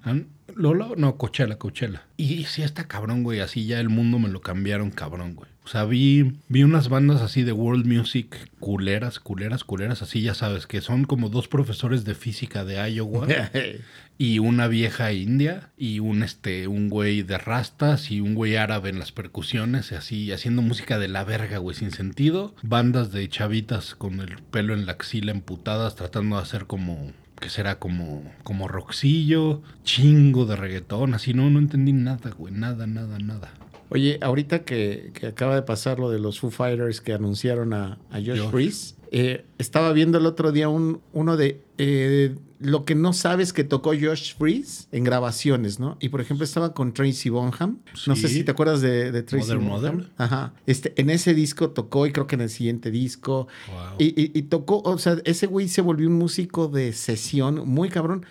Lola, 0.57 0.89
no, 0.97 1.17
Coachella, 1.17 1.59
Coachella. 1.59 2.09
Y 2.17 2.43
sí 2.47 2.63
está 2.63 2.89
cabrón, 2.89 3.23
güey, 3.23 3.39
así 3.39 3.67
ya 3.67 3.79
el 3.79 3.89
mundo 3.89 4.19
me 4.19 4.29
lo 4.29 4.41
cambiaron 4.41 4.91
cabrón, 4.91 5.37
güey. 5.37 5.49
O 5.69 5.71
sea, 5.71 5.85
vi, 5.85 6.39
vi 6.49 6.63
unas 6.63 6.89
bandas 6.89 7.21
así 7.21 7.43
de 7.43 7.53
world 7.53 7.85
music 7.85 8.51
culeras, 8.59 9.21
culeras, 9.21 9.65
culeras, 9.65 10.01
así 10.01 10.23
ya 10.23 10.33
sabes, 10.33 10.67
que 10.67 10.81
son 10.81 11.05
como 11.05 11.29
dos 11.29 11.47
profesores 11.47 12.07
de 12.07 12.15
física 12.15 12.65
de 12.65 12.91
Iowa 12.91 13.27
y 14.19 14.39
una 14.39 14.67
vieja 14.67 15.13
india 15.13 15.69
y 15.77 16.01
un 16.01 16.23
este 16.23 16.69
un 16.69 16.89
güey 16.89 17.21
de 17.21 17.37
rastas 17.37 18.11
y 18.11 18.23
un 18.23 18.35
güey 18.35 18.57
árabe 18.57 18.89
en 18.89 18.99
las 18.99 19.13
percusiones, 19.13 19.93
y 19.93 19.97
así 19.97 20.33
haciendo 20.33 20.63
música 20.63 20.99
de 20.99 21.09
la 21.09 21.23
verga, 21.25 21.59
güey, 21.59 21.77
sin 21.77 21.91
sentido. 21.91 22.55
Bandas 22.63 23.13
de 23.13 23.29
chavitas 23.29 23.95
con 23.95 24.21
el 24.21 24.39
pelo 24.51 24.73
en 24.73 24.87
la 24.87 24.93
axila 24.93 25.33
emputadas 25.33 25.97
tratando 25.97 26.37
de 26.37 26.43
hacer 26.45 26.65
como 26.65 27.13
que 27.39 27.51
será 27.51 27.79
como 27.79 28.23
como 28.43 28.69
roxillo, 28.69 29.61
chingo 29.85 30.47
de 30.47 30.57
reggaetón, 30.57 31.13
así 31.13 31.35
no 31.35 31.51
no 31.51 31.59
entendí 31.59 31.93
nada, 31.93 32.31
güey, 32.31 32.55
nada, 32.55 32.87
nada, 32.87 33.19
nada. 33.19 33.51
Oye, 33.91 34.19
ahorita 34.21 34.65
que, 34.65 35.13
que, 35.15 35.29
acaba 35.29 35.55
de 35.55 35.63
pasar 35.63 35.99
lo 35.99 36.11
de 36.11 36.19
los 36.19 36.41
Foo 36.41 36.51
Fighters 36.51 37.01
que 37.01 37.13
anunciaron 37.13 37.73
a, 37.73 37.99
a 38.11 38.19
Josh, 38.19 38.41
Josh. 38.41 38.51
Priest, 38.51 38.99
eh, 39.11 39.45
estaba 39.57 39.93
viendo 39.93 40.19
el 40.19 40.27
otro 40.27 40.53
día 40.53 40.69
un, 40.69 41.01
uno 41.13 41.37
de 41.37 41.63
eh, 41.79 42.35
lo 42.61 42.85
que 42.85 42.95
no 42.95 43.13
sabes 43.13 43.53
que 43.53 43.63
tocó 43.65 43.91
Josh 43.91 44.35
Freeze 44.37 44.87
en 44.91 45.05
grabaciones, 45.05 45.79
¿no? 45.79 45.97
Y 46.01 46.09
por 46.09 46.21
ejemplo 46.21 46.45
estaba 46.45 46.75
con 46.75 46.93
Tracy 46.93 47.29
Bonham. 47.31 47.79
No 48.07 48.17
sé 48.17 48.29
si 48.29 48.43
te 48.43 48.51
acuerdas 48.51 48.81
de, 48.81 49.13
de 49.13 49.23
Tracy 49.23 49.53
Mother, 49.55 49.59
Bonham. 49.59 49.97
Mother. 49.97 50.11
Ajá. 50.17 50.55
Este, 50.67 50.93
en 51.01 51.11
ese 51.11 51.35
disco 51.35 51.71
tocó 51.71 52.07
y 52.07 52.13
creo 52.13 52.27
que 52.27 52.35
en 52.35 52.41
el 52.41 52.51
siguiente 52.51 52.91
disco. 52.91 53.47
Wow. 53.69 53.97
Y, 53.99 54.07
y- 54.21 54.33
y 54.35 54.43
tocó, 54.43 54.81
o 54.85 54.99
sea, 54.99 55.19
ese 55.25 55.47
güey 55.47 55.69
se 55.69 55.83
volvió 55.83 56.09
un 56.09 56.15
músico 56.15 56.69
de 56.69 56.93
sesión 56.93 57.63
muy 57.69 57.89
cabrón 57.91 58.27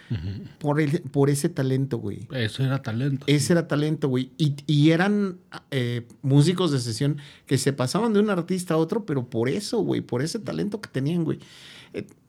por, 0.60 0.81
el, 0.81 1.01
por 1.01 1.29
ese 1.29 1.50
talento, 1.50 1.98
güey. 1.98 2.27
Eso 2.31 2.63
era 2.63 2.81
talento. 2.81 3.25
Ese 3.27 3.53
era 3.53 3.67
talento, 3.67 4.10
güey. 4.10 4.31
Y, 4.38 4.55
y 4.67 4.91
eran 4.91 5.38
eh, 5.72 6.05
músicos 6.22 6.72
de 6.72 6.79
sesión 6.79 7.17
que 7.46 7.57
se 7.57 7.72
pasaban 7.74 8.13
de 8.13 8.19
un 8.19 8.29
artista 8.29 8.74
a 8.74 8.77
otro, 8.77 9.05
pero 9.05 9.29
por 9.29 9.48
eso, 9.48 9.79
güey, 9.79 10.01
por 10.01 10.22
ese 10.22 10.39
talento 10.39 10.81
que 10.81 10.89
tenían, 10.89 11.24
güey. 11.24 11.39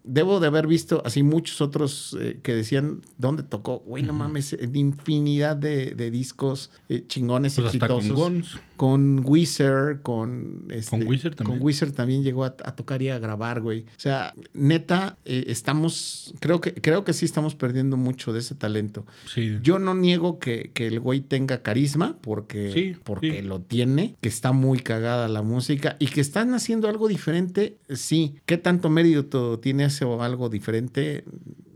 Debo 0.04 0.40
de 0.40 0.46
haber 0.46 0.66
visto 0.66 1.02
así 1.04 1.22
muchos 1.22 1.60
otros 1.60 2.16
eh, 2.20 2.40
que 2.42 2.54
decían 2.54 3.02
dónde 3.18 3.42
tocó. 3.42 3.80
Güey, 3.80 4.02
no 4.02 4.12
mames, 4.12 4.56
infinidad 4.72 5.56
de, 5.56 5.94
de 5.94 6.10
discos 6.10 6.70
eh, 6.88 7.04
chingones 7.06 7.54
Pues 7.56 7.66
exitosos. 7.66 8.12
con. 8.12 8.44
Con 8.78 9.22
Weezer, 9.24 10.02
con... 10.02 10.66
este, 10.70 10.90
Con 10.90 11.08
Weezer 11.08 11.34
también. 11.34 11.58
Con 11.58 11.66
Weezer 11.66 11.90
también 11.90 12.22
llegó 12.22 12.44
a, 12.44 12.54
a 12.64 12.76
tocar 12.76 13.02
y 13.02 13.08
a 13.08 13.18
grabar, 13.18 13.60
güey. 13.60 13.80
O 13.80 13.86
sea, 14.00 14.34
neta, 14.54 15.18
eh, 15.24 15.46
estamos... 15.48 16.32
Creo 16.38 16.60
que, 16.60 16.74
creo 16.74 17.02
que 17.02 17.12
sí 17.12 17.24
estamos 17.24 17.56
perdiendo 17.56 17.96
mucho 17.96 18.32
de 18.32 18.38
ese 18.38 18.54
talento. 18.54 19.04
Sí. 19.26 19.58
Yo 19.62 19.80
no 19.80 19.96
niego 19.96 20.38
que, 20.38 20.70
que 20.74 20.86
el 20.86 21.00
güey 21.00 21.22
tenga 21.22 21.62
carisma, 21.64 22.18
porque, 22.20 22.70
Sí, 22.72 22.96
porque 23.02 23.40
sí. 23.40 23.42
lo 23.42 23.60
tiene, 23.62 24.14
que 24.20 24.28
está 24.28 24.52
muy 24.52 24.78
cagada 24.78 25.26
la 25.26 25.42
música 25.42 25.96
y 25.98 26.06
que 26.06 26.20
están 26.20 26.54
haciendo 26.54 26.88
algo 26.88 27.08
diferente, 27.08 27.78
sí. 27.92 28.36
¿Qué 28.46 28.58
tanto 28.58 28.90
mérito 28.90 29.58
tiene 29.58 29.86
o 30.04 30.22
algo 30.22 30.48
diferente? 30.48 31.24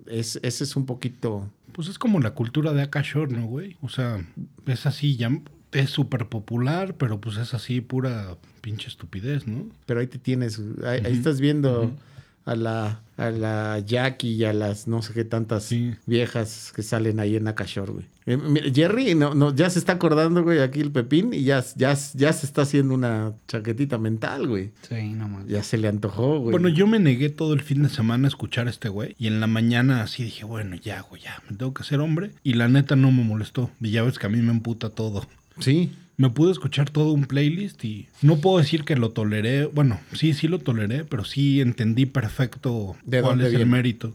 Es, 0.07 0.38
ese 0.43 0.64
es 0.64 0.76
un 0.76 0.87
poquito... 0.87 1.50
Pues 1.73 1.88
es 1.88 1.99
como 1.99 2.21
la 2.21 2.33
cultura 2.33 2.73
de 2.75 2.83
Akashore, 2.83 3.33
¿no, 3.33 3.47
güey? 3.47 3.76
O 3.81 3.88
sea, 3.88 4.26
es 4.67 4.85
así, 4.85 5.17
ya 5.17 5.31
es 5.73 5.88
súper 5.88 6.29
popular, 6.29 6.97
pero 6.97 7.19
pues 7.19 7.38
es 7.38 7.55
así 7.55 7.81
pura 7.81 8.37
pinche 8.61 8.88
estupidez, 8.88 9.47
¿no? 9.47 9.67
Pero 9.87 10.00
ahí 10.00 10.07
te 10.07 10.19
tienes, 10.19 10.61
ahí, 10.85 11.00
ahí 11.05 11.12
estás 11.14 11.41
viendo 11.41 11.95
a 12.44 12.56
la 12.56 13.00
a 13.18 13.30
la 13.30 13.78
Jackie 13.78 14.32
y 14.32 14.44
a 14.44 14.52
las 14.52 14.88
no 14.88 15.00
sé 15.02 15.12
qué 15.12 15.25
tantas 15.25 15.64
Sí. 15.64 15.94
viejas 16.06 16.72
que 16.75 16.82
salen 16.82 17.20
ahí 17.20 17.37
en 17.37 17.46
Akashore, 17.46 17.92
güey. 17.92 18.06
Eh, 18.26 18.72
Jerry 18.75 19.14
no, 19.14 19.34
no, 19.34 19.54
ya 19.54 19.68
se 19.70 19.78
está 19.78 19.92
acordando, 19.92 20.42
güey, 20.42 20.61
aquí 20.61 20.80
el 20.80 20.90
Pepín 20.90 21.32
y 21.34 21.44
ya, 21.44 21.62
ya, 21.76 21.96
ya 22.14 22.32
se 22.32 22.46
está 22.46 22.62
haciendo 22.62 22.94
una 22.94 23.34
chaquetita 23.49 23.99
mental, 23.99 24.49
güey. 24.49 24.70
Sí, 24.88 25.12
no 25.12 25.28
más. 25.28 25.46
Ya 25.46 25.62
se 25.62 25.76
le 25.78 25.88
antojó, 25.88 26.38
güey. 26.38 26.52
Bueno, 26.52 26.68
yo 26.68 26.87
me 26.87 26.99
negué 26.99 27.28
todo 27.28 27.52
el 27.54 27.61
fin 27.61 27.82
de 27.82 27.88
semana 27.90 28.26
a 28.26 28.28
escuchar 28.28 28.66
a 28.66 28.70
este 28.70 28.88
güey. 28.88 29.14
Y 29.18 29.26
en 29.26 29.40
la 29.40 29.46
mañana 29.46 30.02
así 30.02 30.25
dije, 30.25 30.44
bueno, 30.44 30.75
ya, 30.76 31.02
güey, 31.02 31.22
ya, 31.22 31.42
me 31.49 31.56
tengo 31.56 31.75
que 31.75 31.82
hacer 31.82 32.00
hombre. 32.00 32.30
Y 32.42 32.54
la 32.54 32.68
neta 32.68 32.96
no 32.96 33.12
me 33.12 33.22
molestó. 33.25 33.70
Y 33.80 33.90
ya 33.90 34.02
ves 34.02 34.18
que 34.18 34.26
a 34.26 34.30
mí 34.30 34.40
me 34.40 34.50
emputa 34.52 34.90
todo. 34.90 35.26
Sí. 35.61 35.92
Me 36.23 36.31
pude 36.31 36.52
escuchar 36.52 36.88
todo 36.88 37.12
un 37.12 37.25
playlist 37.25 37.85
y 37.85 38.07
no 38.23 38.37
puedo 38.37 38.59
decir 38.59 38.85
que 38.85 38.95
lo 38.95 39.11
toleré. 39.11 39.67
Bueno, 39.67 39.99
sí, 40.12 40.35
sí 40.35 40.47
lo 40.47 40.61
toleré, 40.61 41.02
pero 41.05 41.25
sí 41.25 41.61
entendí 41.61 42.07
perfecto 42.07 42.95
¿De 43.05 43.21
cuál 43.23 43.41
es 43.41 43.52
el 43.52 43.67
mérito. 43.67 44.14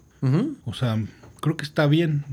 O 0.63 0.73
sea, 0.73 1.03
creo 1.41 1.57
que 1.57 1.65
está 1.65 1.85
bien. 1.85 2.23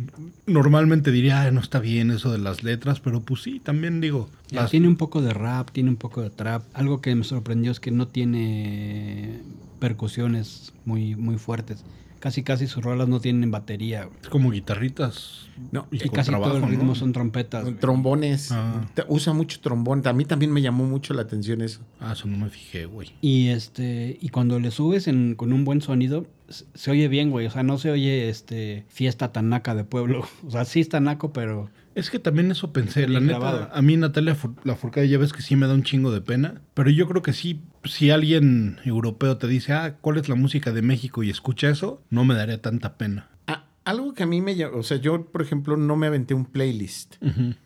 Normalmente 0.46 1.10
diría, 1.10 1.42
"Ay, 1.42 1.50
no 1.52 1.58
está 1.58 1.80
bien 1.80 2.12
eso 2.12 2.30
de 2.30 2.38
las 2.38 2.62
letras, 2.62 3.00
pero 3.00 3.20
pues 3.22 3.42
sí, 3.42 3.58
también 3.58 4.00
digo. 4.00 4.30
Ya, 4.48 4.62
las- 4.62 4.70
Tiene 4.70 4.86
un 4.86 4.94
poco 4.96 5.20
de 5.22 5.34
rap, 5.34 5.70
tiene 5.72 5.90
un 5.90 5.96
poco 5.96 6.22
de 6.22 6.30
trap. 6.30 6.62
Algo 6.72 7.00
que 7.00 7.12
me 7.16 7.24
sorprendió 7.24 7.72
es 7.72 7.80
que 7.80 7.90
no 7.90 8.06
tiene 8.06 9.40
percusiones 9.80 10.72
muy, 10.84 11.16
muy 11.16 11.36
fuertes. 11.36 11.84
Casi 12.24 12.42
casi 12.42 12.66
sus 12.66 12.82
rolas 12.82 13.06
no 13.06 13.20
tienen 13.20 13.50
batería. 13.50 14.04
güey. 14.04 14.16
Es 14.22 14.28
como 14.30 14.50
guitarritas. 14.50 15.50
No, 15.72 15.86
y 15.90 15.96
Y 15.96 16.08
casi 16.08 16.30
todo 16.30 16.40
trabajo, 16.40 16.56
el 16.64 16.70
ritmo 16.70 16.86
¿no? 16.86 16.94
son 16.94 17.12
trompetas. 17.12 17.64
güey. 17.64 17.74
Trombones. 17.74 18.50
Ah. 18.50 18.86
Te- 18.94 19.04
Usa 19.08 19.34
mucho 19.34 19.60
trombón. 19.60 20.00
A 20.06 20.12
mí 20.14 20.24
también 20.24 20.50
me 20.50 20.62
llamó 20.62 20.84
mucho 20.86 21.12
la 21.12 21.20
atención 21.20 21.60
eso. 21.60 21.80
Ah, 22.00 22.14
eso 22.14 22.26
no 22.26 22.38
me 22.38 22.48
fijé, 22.48 22.86
güey. 22.86 23.12
Y 23.20 23.48
este, 23.48 24.16
y 24.22 24.30
cuando 24.30 24.58
le 24.58 24.70
subes 24.70 25.06
en- 25.06 25.34
con 25.34 25.52
un 25.52 25.66
buen 25.66 25.82
sonido, 25.82 26.26
se, 26.48 26.64
se 26.72 26.90
oye 26.90 27.08
bien, 27.08 27.30
güey. 27.30 27.46
O 27.46 27.50
sea, 27.50 27.62
no 27.62 27.76
se 27.76 27.90
oye 27.90 28.30
este 28.30 28.86
fiesta 28.88 29.30
tan 29.30 29.50
naca 29.50 29.74
de 29.74 29.84
pueblo. 29.84 30.24
O 30.46 30.50
sea, 30.50 30.64
sí 30.64 30.80
está 30.80 31.00
naco, 31.00 31.30
pero 31.34 31.68
Es 31.94 32.10
que 32.10 32.18
también 32.18 32.50
eso 32.50 32.72
pensé. 32.72 33.06
La 33.08 33.20
neta, 33.20 33.70
a 33.72 33.82
mí 33.82 33.96
Natalia 33.96 34.34
Fur- 34.34 34.56
Lafourcade 34.64 35.08
ya 35.08 35.18
ves 35.18 35.32
que 35.32 35.42
sí 35.42 35.54
me 35.56 35.66
da 35.66 35.74
un 35.74 35.82
chingo 35.84 36.10
de 36.10 36.20
pena. 36.20 36.60
Pero 36.74 36.90
yo 36.90 37.06
creo 37.08 37.22
que 37.22 37.32
sí, 37.32 37.60
si 37.84 38.10
alguien 38.10 38.78
europeo 38.84 39.36
te 39.36 39.46
dice, 39.46 39.72
ah, 39.72 39.96
¿cuál 40.00 40.16
es 40.18 40.28
la 40.28 40.34
música 40.34 40.72
de 40.72 40.82
México? 40.82 41.22
Y 41.22 41.30
escucha 41.30 41.68
eso, 41.68 42.02
no 42.10 42.24
me 42.24 42.34
daría 42.34 42.60
tanta 42.60 42.96
pena. 42.98 43.28
Ah, 43.46 43.66
algo 43.84 44.12
que 44.14 44.24
a 44.24 44.26
mí 44.26 44.40
me 44.40 44.64
o 44.66 44.82
sea, 44.82 44.96
yo, 44.96 45.26
por 45.26 45.40
ejemplo, 45.42 45.76
no 45.76 45.96
me 45.96 46.06
aventé 46.08 46.34
un 46.34 46.46
playlist. 46.46 47.16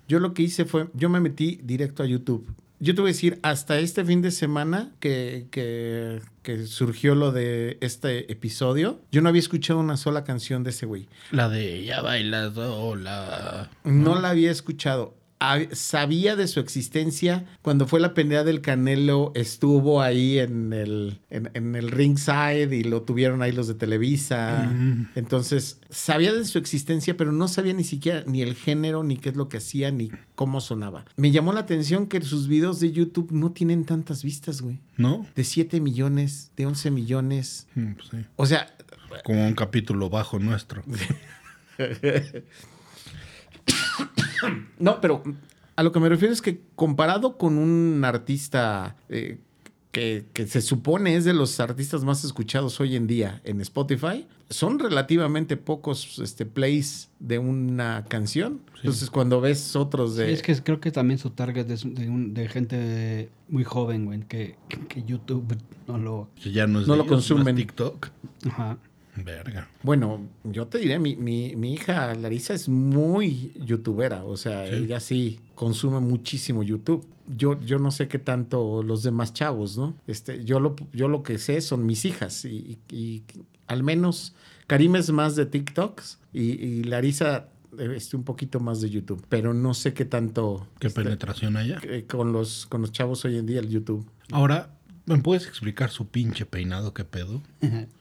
Yo 0.09 0.21
lo 0.21 0.35
que 0.35 0.43
hice 0.43 0.65
fue, 0.67 0.89
yo 0.95 1.09
me 1.09 1.21
metí 1.21 1.61
directo 1.63 2.03
a 2.03 2.07
YouTube. 2.07 2.53
Yo 2.81 2.95
te 2.95 3.01
voy 3.01 3.11
a 3.11 3.13
decir, 3.13 3.41
hasta 3.43 3.81
este 3.81 4.05
fin 4.05 4.23
de 4.23 4.31
semana 4.31 4.93
que, 5.01 5.49
que, 5.51 6.21
que 6.43 6.67
surgió 6.67 7.17
lo 7.17 7.33
de 7.33 7.77
este 7.81 8.31
episodio, 8.31 9.01
yo 9.11 9.21
no 9.21 9.29
había 9.29 9.41
escuchado 9.41 9.81
una 9.81 9.97
sola 9.97 10.23
canción 10.23 10.63
de 10.63 10.71
ese 10.71 10.87
güey. 10.87 11.09
La 11.33 11.49
de 11.49 11.85
ya 11.85 12.03
bailas, 12.03 12.57
hola. 12.57 13.69
No 13.83 14.21
la 14.21 14.31
había 14.31 14.53
escuchado. 14.53 15.18
Sabía 15.73 16.35
de 16.35 16.49
su 16.49 16.61
existencia 16.61 17.47
cuando 17.63 17.87
fue 17.87 18.01
la 18.01 18.15
pelea 18.15 18.45
del 18.45 18.61
Canelo, 18.61 19.33
estuvo 19.35 20.03
ahí 20.03 20.39
en 20.39 20.73
el, 20.73 21.21
en, 21.31 21.51
en 21.55 21.77
el 21.77 21.91
ringside 21.91 22.75
y 22.75 22.83
lo 22.83 23.03
tuvieron 23.03 23.43
ahí 23.43 23.53
los 23.53 23.69
de 23.69 23.75
Televisa. 23.75 24.71
Mm. 24.73 25.11
Entonces, 25.15 25.81
sabía 25.91 26.33
de 26.33 26.45
su 26.45 26.59
existencia, 26.59 27.17
pero 27.17 27.33
no 27.33 27.49
sabía 27.49 27.73
ni 27.73 27.85
siquiera 27.85 28.25
ni 28.27 28.43
el 28.43 28.55
género, 28.55 29.05
ni 29.05 29.17
qué 29.17 29.29
es 29.29 29.37
lo 29.37 29.49
que 29.49 29.59
hacía, 29.59 29.91
ni 29.91 30.11
cómo 30.35 30.61
sonaba. 30.61 31.05
Me 31.17 31.31
llamó 31.31 31.53
la 31.53 31.61
atención 31.61 32.07
que 32.07 32.21
sus 32.21 32.49
videos 32.49 32.81
de 32.81 32.93
YouTube 32.93 33.31
no 33.33 33.53
tienen 33.53 33.85
tantas 33.85 34.23
vistas, 34.23 34.61
güey. 34.61 34.81
¿No? 34.97 35.27
De 35.35 35.45
7 35.45 35.81
millones, 35.81 36.51
de 36.57 36.67
11 36.67 36.91
millones. 36.91 37.67
Mm, 37.75 37.93
pues 37.93 38.09
sí. 38.11 38.17
O 38.37 38.47
sea, 38.47 38.75
Como 39.25 39.47
un 39.47 39.55
capítulo 39.55 40.11
bajo 40.11 40.39
nuestro. 40.39 40.83
No, 44.79 45.01
pero 45.01 45.23
a 45.77 45.83
lo 45.83 45.93
que 45.93 46.01
me 46.01 46.09
refiero 46.09 46.33
es 46.33 46.43
que 46.43 46.61
comparado 46.75 47.37
con 47.39 47.59
un 47.59 48.03
artista 48.05 48.97
eh, 49.09 49.39
que, 49.93 50.27
que 50.33 50.47
se 50.47 50.61
supone 50.61 51.17
es 51.17 51.25
de 51.25 51.33
los 51.35 51.59
artistas 51.61 52.05
más 52.05 52.25
escuchados 52.25 52.79
hoy 52.81 52.95
en 52.97 53.07
día 53.07 53.41
en 53.45 53.61
Spotify, 53.61 54.27
son 54.51 54.79
relativamente 54.79 55.57
pocos 55.57 56.19
este, 56.21 56.47
plays 56.47 57.11
de 57.19 57.39
una 57.39 58.05
canción. 58.09 58.61
Entonces, 58.77 59.11
cuando 59.11 59.41
ves 59.41 59.77
otros 59.77 60.17
de... 60.17 60.27
Sí, 60.27 60.33
es 60.33 60.43
que 60.43 60.55
creo 60.63 60.81
que 60.81 60.91
también 60.91 61.19
su 61.19 61.31
target 61.31 61.71
es 61.71 61.83
de, 61.95 62.09
un- 62.09 62.33
de 62.35 62.49
gente 62.49 63.29
muy 63.49 63.65
joven, 63.65 64.05
güey, 64.07 64.21
que, 64.21 64.57
que 64.89 65.03
YouTube 65.05 65.57
no 65.87 65.99
lo... 65.99 66.29
Que 66.43 66.51
ya 66.53 66.67
no 66.67 66.81
es 66.81 66.87
No 66.87 66.95
de 66.95 66.99
lo 66.99 67.05
ellos, 67.05 67.15
consumen. 67.15 67.57
TikTok. 67.57 68.09
Ajá. 68.47 68.79
Verga. 69.25 69.69
Bueno, 69.83 70.21
yo 70.45 70.67
te 70.67 70.79
diré, 70.79 70.99
mi, 70.99 71.17
mi- 71.17 71.55
mi 71.57 71.75
hija 71.75 72.15
Larisa 72.15 72.55
es 72.55 72.69
muy 72.69 73.53
youtubera, 73.65 74.25
o 74.25 74.37
sea, 74.37 74.67
Sí. 74.67 74.75
ella 74.75 75.01
sí 75.01 75.41
consume 75.55 76.01
muchísimo 76.01 76.63
YouTube. 76.63 77.07
Yo, 77.37 77.61
yo 77.61 77.79
no 77.79 77.91
sé 77.91 78.09
qué 78.09 78.19
tanto 78.19 78.83
los 78.83 79.03
demás 79.03 79.33
chavos, 79.35 79.77
¿no? 79.77 79.95
Este, 80.07 80.45
yo, 80.45 80.61
lo, 80.61 80.77
yo 80.93 81.09
lo 81.09 81.23
que 81.23 81.39
sé 81.39 81.61
son 81.61 81.85
mis 81.85 82.05
hijas 82.05 82.45
y, 82.45 82.79
y- 82.91 82.95
y 82.97 83.23
al 83.67 83.83
menos 83.83 84.35
Karim 84.67 84.97
es 84.97 85.11
más 85.11 85.37
de 85.37 85.45
TikToks 85.47 86.19
y, 86.33 86.43
y 86.53 86.85
Larisa 86.85 87.49
eh, 87.79 87.93
este, 87.97 88.17
un 88.17 88.25
poquito 88.25 88.61
más 88.61 88.81
de 88.81 88.89
YouTube, 88.89 89.23
pero 89.29 89.53
no 89.53 89.75
sé 89.75 89.93
qué 89.93 90.07
tanto 90.07 90.67
Qué 90.81 90.87
este, 90.87 91.03
penetración 91.03 91.57
haya. 91.59 91.79
eh, 91.83 92.07
con, 92.09 92.33
los, 92.33 92.65
con 92.67 92.81
los 92.81 92.93
chavos 92.93 93.25
hoy 93.27 93.37
en 93.37 93.45
día 93.47 93.61
el 93.61 93.69
YouTube. 93.69 94.09
Ahora, 94.33 94.71
¿me 95.05 95.19
puedes 95.19 95.47
explicar 95.47 95.91
su 95.91 96.09
pinche 96.09 96.47
peinado? 96.47 96.95
¿Qué 96.95 97.05
pedo? 97.05 97.43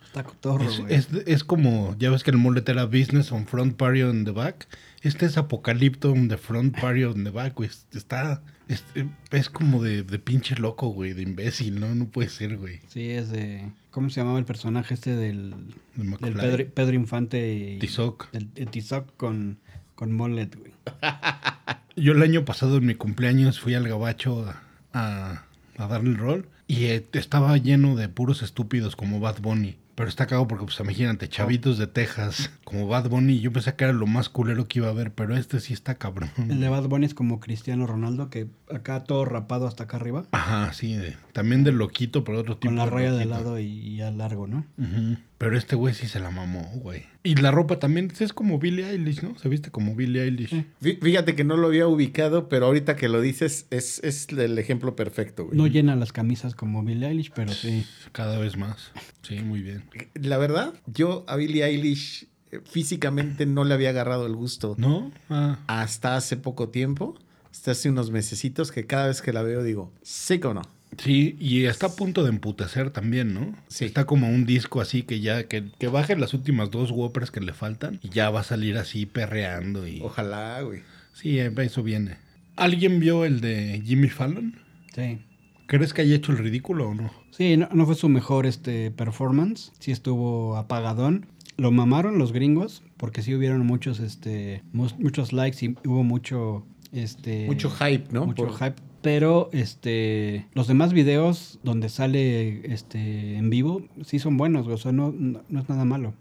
Está 0.08 0.24
cotorro, 0.24 0.64
Es, 0.70 0.80
güey. 0.80 0.94
es, 0.94 1.10
es 1.26 1.44
como, 1.44 1.96
ya 2.00 2.10
ves 2.10 2.24
que 2.24 2.32
el 2.32 2.38
mullet 2.38 2.68
era 2.68 2.86
business 2.86 3.32
on 3.32 3.46
front 3.46 3.76
party 3.78 4.02
on 4.04 4.26
the 4.26 4.32
back. 4.32 4.68
Este 5.02 5.26
es 5.26 5.38
apocalipto 5.38 6.12
on 6.12 6.28
the 6.28 6.38
front 6.38 6.80
party 6.80 7.04
on 7.04 7.24
the 7.24 7.30
back, 7.30 7.54
güey. 7.56 7.70
Está, 7.94 8.42
es, 8.68 8.84
es 9.32 9.50
como 9.50 9.84
de, 9.84 10.04
de 10.04 10.20
pinche 10.20 10.56
loco, 10.56 10.88
güey, 10.90 11.14
de 11.14 11.22
imbécil, 11.22 11.80
¿no? 11.80 11.94
No 11.94 12.06
puede 12.06 12.30
ser, 12.30 12.58
güey. 12.58 12.80
Sí, 12.88 13.10
es 13.12 13.30
de... 13.30 13.70
¿Cómo 13.92 14.10
se 14.10 14.20
llamaba 14.22 14.40
el 14.40 14.46
personaje 14.46 14.94
este 14.94 15.16
del, 15.16 15.54
De 15.96 16.04
del. 16.20 16.34
Pedro, 16.34 16.66
Pedro 16.74 16.94
Infante? 16.96 17.54
Y, 17.54 17.80
Tizoc. 17.80 18.28
El, 18.32 18.48
el 18.56 18.68
Tizoc 18.70 19.16
con, 19.18 19.58
con 19.96 20.14
mullet, 20.14 20.50
güey. 20.56 20.72
Yo 21.96 22.14
el 22.14 22.22
año 22.22 22.46
pasado 22.46 22.78
en 22.78 22.86
mi 22.86 22.96
cumpleaños 22.96 23.60
fui 23.60 23.74
al 23.74 23.88
gabacho 23.88 24.46
a, 24.46 24.62
a, 24.94 25.44
a 25.78 25.88
darle 25.88 26.12
el 26.12 26.18
rol 26.18 26.48
Y 26.68 26.86
eh, 26.86 27.06
estaba 27.14 27.58
lleno 27.58 27.96
de 27.96 28.08
puros 28.08 28.44
estúpidos 28.44 28.96
como 28.96 29.20
Bad 29.20 29.40
Bunny. 29.42 29.78
Pero 29.98 30.10
está 30.10 30.28
cagado 30.28 30.48
porque, 30.48 30.66
pues, 30.66 30.80
imagínate, 30.80 31.28
chavitos 31.28 31.80
de 31.80 31.88
Texas 31.88 32.52
como 32.64 32.88
Bad 32.88 33.10
Bunny. 33.10 33.40
Yo 33.40 33.52
pensé 33.52 33.74
que 33.74 33.84
era 33.84 33.94
lo 33.94 34.06
más 34.06 34.30
culero 34.30 34.68
que 34.68 34.78
iba 34.78 34.88
a 34.90 34.92
haber, 34.92 35.12
pero 35.12 35.36
este 35.36 35.60
sí 35.60 35.74
está 35.74 35.96
cabrón. 35.96 36.30
El 36.38 36.60
de 36.60 36.70
Bad 36.70 36.84
Bunny 36.88 37.08
es 37.08 37.16
como 37.16 37.40
Cristiano 37.40 37.88
Ronaldo, 37.88 38.30
que 38.30 38.46
acá 38.72 39.04
todo 39.06 39.26
rapado 39.26 39.66
hasta 39.66 39.86
acá 39.86 39.98
arriba. 39.98 40.26
Ajá, 40.34 40.72
sí, 40.74 40.94
de- 40.96 41.16
también 41.34 41.64
de 41.64 41.72
loquito, 41.72 42.24
pero 42.24 42.38
otro 42.42 42.58
tipo 42.58 42.70
Con 42.70 42.76
la 42.76 42.86
de 42.86 42.92
raya 42.92 43.12
de 43.12 43.26
lado 43.26 43.58
y, 43.58 43.66
y 43.66 44.02
a 44.02 44.12
largo, 44.12 44.46
¿no? 44.46 44.66
Ujú. 44.78 45.18
Pero 45.38 45.56
este 45.56 45.76
güey 45.76 45.94
sí 45.94 46.08
se 46.08 46.20
la 46.20 46.32
mamó, 46.32 46.72
güey. 46.76 47.06
Y 47.24 47.36
la 47.36 47.52
ropa 47.52 47.78
también 47.78 48.12
es 48.20 48.34
como 48.34 48.58
Billie 48.58 48.90
Eilish, 48.90 49.22
¿no? 49.22 49.38
Se 49.38 49.50
viste 49.50 49.70
como 49.70 49.96
Billie 49.96 50.24
Eilish. 50.24 50.66
Fíjate 50.80 51.36
que 51.36 51.44
no 51.44 51.58
lo 51.58 51.68
había 51.68 51.88
ubicado, 51.88 52.50
pero 52.50 52.66
ahorita 52.66 52.96
que 52.96 53.08
lo 53.08 53.22
dices 53.22 53.68
es, 53.70 54.04
es 54.04 54.28
el 54.30 54.58
ejemplo 54.58 54.96
perfecto, 54.96 55.46
güey. 55.46 55.58
No 55.58 55.68
llena 55.68 55.96
las 55.96 56.12
camisas 56.12 56.56
como 56.56 56.84
Billie 56.84 57.08
Eilish, 57.08 57.32
pero 57.36 57.54
sí. 57.54 57.86
Cada 58.14 58.40
vez 58.40 58.58
más. 58.58 58.92
Sí, 59.22 59.40
muy 59.42 59.62
bien. 59.62 59.84
La 60.16 60.38
verdad, 60.38 60.74
yo 60.88 61.24
a 61.28 61.36
Billie 61.36 61.64
Eilish 61.64 62.28
eh, 62.52 62.62
físicamente 62.64 63.46
no 63.46 63.64
le 63.64 63.74
había 63.74 63.90
agarrado 63.90 64.26
el 64.26 64.36
gusto 64.36 64.76
¿No? 64.78 65.12
Ah, 65.30 65.60
hasta 65.68 66.16
hace 66.16 66.38
poco 66.38 66.70
tiempo, 66.70 67.20
hasta 67.52 67.72
hace 67.72 67.90
unos 67.90 68.10
mesecitos 68.10 68.72
que 68.72 68.86
cada 68.88 69.08
vez 69.08 69.22
que 69.22 69.34
la 69.34 69.44
veo 69.44 69.64
digo, 69.64 69.92
sí 70.02 70.40
o 70.44 70.54
no. 70.54 70.62
Sí, 70.98 71.36
y 71.40 71.66
está 71.66 71.88
a 71.88 71.96
punto 71.96 72.24
de 72.24 72.30
emputecer 72.30 72.92
también, 72.92 73.34
¿no? 73.34 73.54
Sí. 73.68 73.86
Está 73.86 74.06
como 74.06 74.30
un 74.30 74.46
disco 74.46 74.82
así 74.82 75.04
que 75.04 75.20
ya, 75.20 75.48
que, 75.48 75.66
que 75.80 75.88
baje 75.88 76.16
las 76.16 76.34
últimas 76.34 76.72
dos 76.72 76.92
Whoppers 76.92 77.32
que 77.32 77.42
le 77.42 77.54
faltan 77.54 78.00
y 78.04 78.10
ya 78.10 78.30
va 78.30 78.42
a 78.42 78.44
salir 78.44 78.78
así 78.78 79.06
perreando 79.06 79.88
y... 79.88 80.02
Ojalá, 80.02 80.62
güey. 80.62 80.82
Sí, 81.14 81.40
eh, 81.40 81.52
eso 81.58 81.84
viene. 81.84 82.18
¿Alguien 82.56 83.00
vio 83.00 83.26
el 83.26 83.42
de 83.42 83.82
Jimmy 83.86 84.10
Fallon? 84.10 84.56
Sí. 84.96 85.20
¿Crees 85.68 85.94
que 85.94 86.02
haya 86.02 86.16
hecho 86.16 86.32
el 86.32 86.38
ridículo 86.38 86.90
o 86.90 86.96
no? 86.96 87.12
Sí, 87.32 87.58
no, 87.58 87.68
no 87.74 87.86
fue 87.86 87.96
su 87.96 88.08
mejor 88.10 88.46
este 88.46 88.90
performance. 88.92 89.74
Sí 89.80 89.92
estuvo 89.92 90.56
apagadón. 90.56 91.26
Lo 91.58 91.72
mamaron 91.72 92.20
los 92.20 92.32
gringos, 92.34 92.84
porque 92.98 93.22
sí 93.24 93.34
hubieron 93.36 93.66
muchos, 93.66 94.00
este, 94.00 94.64
mu- 94.74 94.90
muchos 95.00 95.34
likes 95.34 95.66
y 95.66 95.76
hubo 95.88 96.04
mucho, 96.04 96.66
este... 96.92 97.48
Mucho 97.48 97.70
hype, 97.72 98.06
¿no? 98.12 98.28
Mucho 98.28 98.46
Por- 98.48 98.58
hype. 98.58 98.76
Pero 99.08 99.50
este 99.54 100.48
los 100.54 100.68
demás 100.68 100.92
videos 100.92 101.60
donde 101.64 101.88
sale 101.88 102.74
este 102.74 103.38
en 103.38 103.50
vivo 103.50 103.88
sí 104.04 104.20
son 104.20 104.36
buenos, 104.36 104.66
güey, 104.66 104.76
o 104.76 104.78
sea, 104.78 104.92
no, 104.92 105.14
no, 105.18 105.44
no 105.48 105.60
es 105.62 105.70
nada 105.70 105.86
malo. 105.86 106.14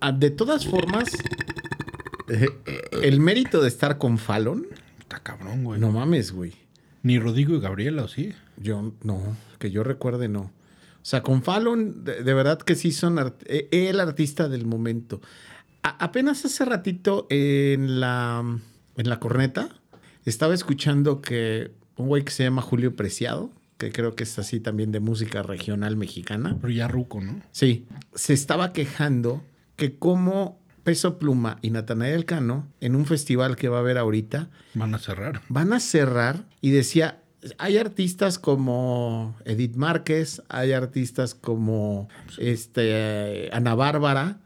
Ah, 0.00 0.10
De 0.10 0.30
todas 0.32 0.66
formas, 0.66 1.04
el 3.02 3.20
mérito 3.20 3.62
de 3.62 3.68
estar 3.68 3.98
con 3.98 4.18
Fallon, 4.18 4.66
Está 4.98 5.20
cabrón, 5.22 5.62
güey. 5.62 5.80
no 5.80 5.92
mames, 5.92 6.32
güey. 6.32 6.54
Ni 7.04 7.20
Rodrigo 7.20 7.54
y 7.54 7.60
Gabriela, 7.60 8.02
¿o 8.02 8.08
sí? 8.08 8.32
Yo 8.56 8.92
no, 9.04 9.36
que 9.60 9.70
yo 9.70 9.84
recuerde 9.84 10.28
no. 10.28 10.40
O 10.40 11.04
sea, 11.10 11.22
con 11.22 11.44
Fallon, 11.44 12.02
de, 12.04 12.24
de 12.24 12.34
verdad 12.34 12.58
que 12.58 12.74
sí 12.74 12.90
son 12.90 13.20
art- 13.20 13.44
eh, 13.46 13.68
el 13.70 14.00
artista 14.00 14.48
del 14.48 14.66
momento. 14.66 15.20
A- 15.84 16.04
apenas 16.04 16.44
hace 16.44 16.64
ratito 16.64 17.28
en 17.30 18.00
la, 18.00 18.42
en 18.96 19.08
la 19.08 19.20
corneta 19.20 19.68
estaba 20.24 20.52
escuchando 20.52 21.22
que 21.22 21.70
un 21.98 22.08
güey 22.08 22.24
que 22.24 22.30
se 22.32 22.44
llama 22.44 22.62
Julio 22.62 22.96
Preciado, 22.96 23.50
que 23.76 23.92
creo 23.92 24.14
que 24.16 24.24
es 24.24 24.38
así 24.38 24.58
también 24.60 24.90
de 24.92 25.00
música 25.00 25.42
regional 25.42 25.96
mexicana, 25.96 26.56
Pero 26.60 26.72
ya 26.72 26.88
ruco, 26.88 27.20
¿no? 27.20 27.40
sí, 27.52 27.86
se 28.14 28.32
estaba 28.32 28.72
quejando 28.72 29.42
que 29.76 29.96
como 29.96 30.58
Peso 30.82 31.18
Pluma 31.18 31.58
y 31.62 31.70
Natanael 31.70 32.24
Cano 32.24 32.66
en 32.80 32.96
un 32.96 33.04
festival 33.04 33.56
que 33.56 33.68
va 33.68 33.76
a 33.76 33.80
haber 33.80 33.98
ahorita 33.98 34.48
Van 34.74 34.94
a 34.94 34.98
cerrar. 34.98 35.42
van 35.48 35.72
a 35.72 35.80
cerrar 35.80 36.46
y 36.60 36.70
decía, 36.70 37.22
hay 37.58 37.76
artistas 37.76 38.38
como 38.38 39.36
Edith 39.44 39.76
Márquez, 39.76 40.42
hay 40.48 40.72
artistas 40.72 41.34
como 41.34 42.08
este, 42.38 43.50
Ana 43.52 43.74
Bárbara, 43.74 44.40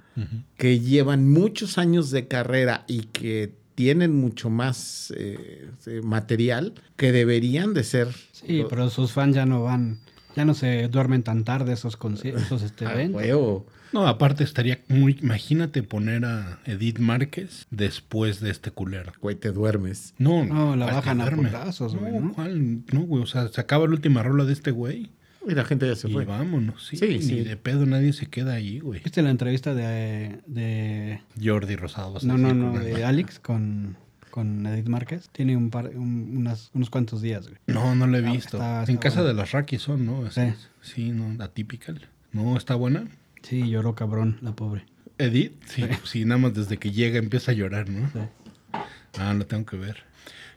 que 0.59 0.79
llevan 0.81 1.31
muchos 1.31 1.79
años 1.79 2.11
de 2.11 2.29
carrera 2.29 2.85
y 2.87 3.05
que 3.05 3.55
tienen 3.75 4.15
mucho 4.15 4.51
más 4.51 5.13
eh, 5.17 5.71
eh, 5.87 6.01
material 6.03 6.75
que 6.97 7.13
deberían 7.13 7.75
de 7.75 7.85
ser. 7.85 8.09
Sí, 8.33 8.65
pero 8.69 8.91
sus 8.91 9.13
fans 9.13 9.35
ya 9.37 9.47
no 9.47 9.63
van, 9.63 9.99
ya 10.37 10.45
no 10.45 10.55
se 10.55 10.89
duermen 10.89 11.23
tan 11.23 11.45
tarde 11.45 11.73
esos 11.73 11.97
conciertos, 11.97 12.43
esos 12.47 12.63
este, 12.63 12.87
Ah, 12.87 12.93
eventos. 12.95 13.23
huevo. 13.23 13.67
No, 13.93 14.07
aparte 14.09 14.43
estaría 14.43 14.81
muy... 14.89 15.19
Imagínate 15.23 15.83
poner 15.83 16.25
a 16.25 16.61
Edith 16.65 16.99
Márquez 16.99 17.67
después 17.71 18.41
de 18.41 18.51
este 18.51 18.71
culero. 18.71 19.13
Güey, 19.21 19.37
te 19.37 19.53
duermes. 19.53 20.15
No, 20.17 20.47
No, 20.47 20.77
la 20.77 20.87
¿cuál 20.87 20.97
bajan 20.97 21.21
a 21.21 21.31
putazos, 21.31 21.95
güey, 21.95 22.13
No, 22.13 22.21
¿no? 22.21 22.33
¿cuál? 22.33 22.85
No, 22.91 23.01
güey, 23.03 23.23
o 23.23 23.27
sea, 23.27 23.49
se 23.49 23.61
acaba 23.61 23.85
la 23.87 23.93
última 23.93 24.23
rola 24.23 24.47
de 24.47 24.55
este 24.55 24.71
güey 24.71 25.11
Y 25.49 25.55
la 25.55 25.65
gente 25.65 25.87
ya 25.89 25.97
se 25.97 26.09
y 26.09 26.13
fue. 26.13 26.25
vámonos. 26.25 26.87
Sí, 26.87 26.97
Sí, 26.97 27.19
ni 27.35 27.41
de 27.43 27.57
pedo 27.57 27.85
nadie 27.87 28.13
se 28.13 28.27
queda 28.27 28.55
ahí, 28.55 28.79
güey. 28.79 29.01
¿Viste 29.03 29.23
la 29.23 29.31
entrevista 29.31 29.75
de, 29.75 30.39
de 30.47 31.21
Jordi 31.43 31.77
Rosado. 31.77 32.19
no, 32.23 32.39
no, 32.39 32.55
no, 32.55 32.79
de 32.79 32.93
el- 32.93 33.05
Alex 33.05 33.41
con, 33.41 33.97
con 34.31 34.65
Edith 34.67 34.87
Márquez? 34.89 35.29
Tiene 35.33 35.57
un 35.57 35.71
par, 35.71 35.91
un- 35.97 36.37
unas- 36.37 36.71
unos 36.75 36.91
cuantos 36.91 37.23
días, 37.23 37.47
güey. 37.49 37.59
No, 37.67 37.95
no 37.97 38.07
la 38.07 38.19
he 38.19 38.27
Ah, 38.27 38.33
visto. 38.33 38.57
está- 38.57 38.85
en 38.87 38.97
casa 38.99 39.17
buena. 39.23 39.29
de 39.31 39.35
las 39.35 39.51
Rakis 39.53 39.83
son, 39.83 40.07
¿no? 40.07 40.31
Sí. 40.31 40.43
Sí, 40.81 41.11
no, 41.11 41.43
atípica. 41.43 41.93
No, 42.33 42.57
está 42.57 42.75
buena. 42.77 43.09
Sí, 43.43 43.69
lloró 43.69 43.95
cabrón, 43.97 44.39
la 44.43 44.55
pobre. 44.55 44.87
Edith, 45.19 45.53
sí, 45.67 45.85
sí, 46.05 46.25
nada 46.25 46.39
más 46.39 46.55
desde 46.55 46.79
que 46.79 46.91
llega 46.93 47.19
empieza 47.19 47.51
a 47.51 47.55
llorar, 47.55 47.89
¿no? 47.91 48.09
Sí. 48.13 48.19
Ah, 49.19 49.35
lo 49.35 49.45
tengo 49.47 49.67
que 49.67 49.77
ver. 49.77 49.99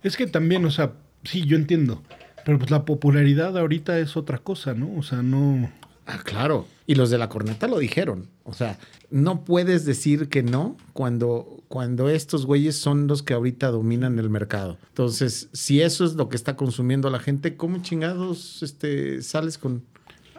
Es 0.04 0.16
que 0.16 0.28
también, 0.28 0.64
o 0.66 0.72
sea, 0.72 0.94
sí, 1.24 1.44
yo 1.46 1.58
entiendo. 1.58 2.04
Pero 2.46 2.58
pues 2.60 2.72
la 2.72 2.86
popularidad 2.86 3.58
ahorita 3.58 4.00
es 4.00 4.16
otra 4.16 4.38
cosa, 4.38 4.74
¿no? 4.74 4.96
O 4.98 5.04
sea, 5.04 5.22
no. 5.24 5.70
Ah, 6.06 6.20
claro. 6.24 6.68
Y 6.88 6.94
los 6.96 7.10
de 7.10 7.18
la 7.18 7.30
corneta 7.30 7.68
lo 7.68 7.80
dijeron. 7.80 8.28
O 8.44 8.54
sea, 8.54 8.78
no 9.10 9.44
puedes 9.44 9.86
decir 9.86 10.30
que 10.30 10.44
no 10.44 10.78
cuando, 10.94 11.64
cuando 11.68 12.10
estos 12.10 12.46
güeyes 12.46 12.78
son 12.78 13.08
los 13.08 13.24
que 13.24 13.34
ahorita 13.34 13.72
dominan 13.72 14.20
el 14.20 14.30
mercado. 14.30 14.78
Entonces, 14.90 15.50
si 15.52 15.82
eso 15.82 16.06
es 16.06 16.14
lo 16.14 16.30
que 16.30 16.36
está 16.36 16.56
consumiendo 16.56 17.10
la 17.10 17.20
gente, 17.20 17.58
¿cómo 17.58 17.80
chingados 17.82 18.62
este, 18.62 19.24
sales 19.24 19.58
con... 19.58 19.84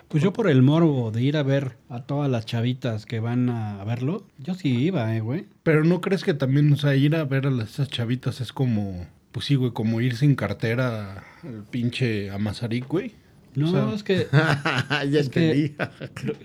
Pues 0.07 0.23
yo 0.23 0.33
por 0.33 0.49
el 0.49 0.63
morbo 0.63 1.11
de 1.11 1.21
ir 1.21 1.37
a 1.37 1.43
ver 1.43 1.77
a 1.89 2.05
todas 2.05 2.31
las 2.31 2.47
chavitas 2.47 3.07
que 3.07 3.19
van 3.19 3.51
a 3.51 3.83
verlo, 3.83 4.25
yo 4.39 4.55
sí 4.55 4.69
iba, 4.69 5.17
eh, 5.17 5.21
güey. 5.21 5.47
Pero 5.65 5.83
no 5.83 6.01
crees 6.01 6.23
que 6.23 6.33
también, 6.33 6.73
o 6.73 6.77
sea, 6.77 6.95
ir 6.95 7.17
a 7.17 7.25
ver 7.25 7.49
a 7.49 7.51
las- 7.51 7.71
esas 7.71 7.89
chavitas 7.89 8.41
es 8.41 8.53
como. 8.53 9.05
Pues 9.37 9.45
sí, 9.45 9.55
güey, 9.55 9.71
como 9.73 10.01
ir 10.01 10.17
sin 10.17 10.35
cartera 10.35 11.23
al 11.43 11.63
pinche 11.71 12.31
a 12.31 12.39
Mazarik, 12.39 12.89
güey. 12.89 13.13
No, 13.55 13.69
O 13.69 13.71
sea, 13.71 13.95
es 13.95 14.03
que 14.03 14.27
ya 15.11 15.21
Es 15.21 15.29
que- 15.29 15.75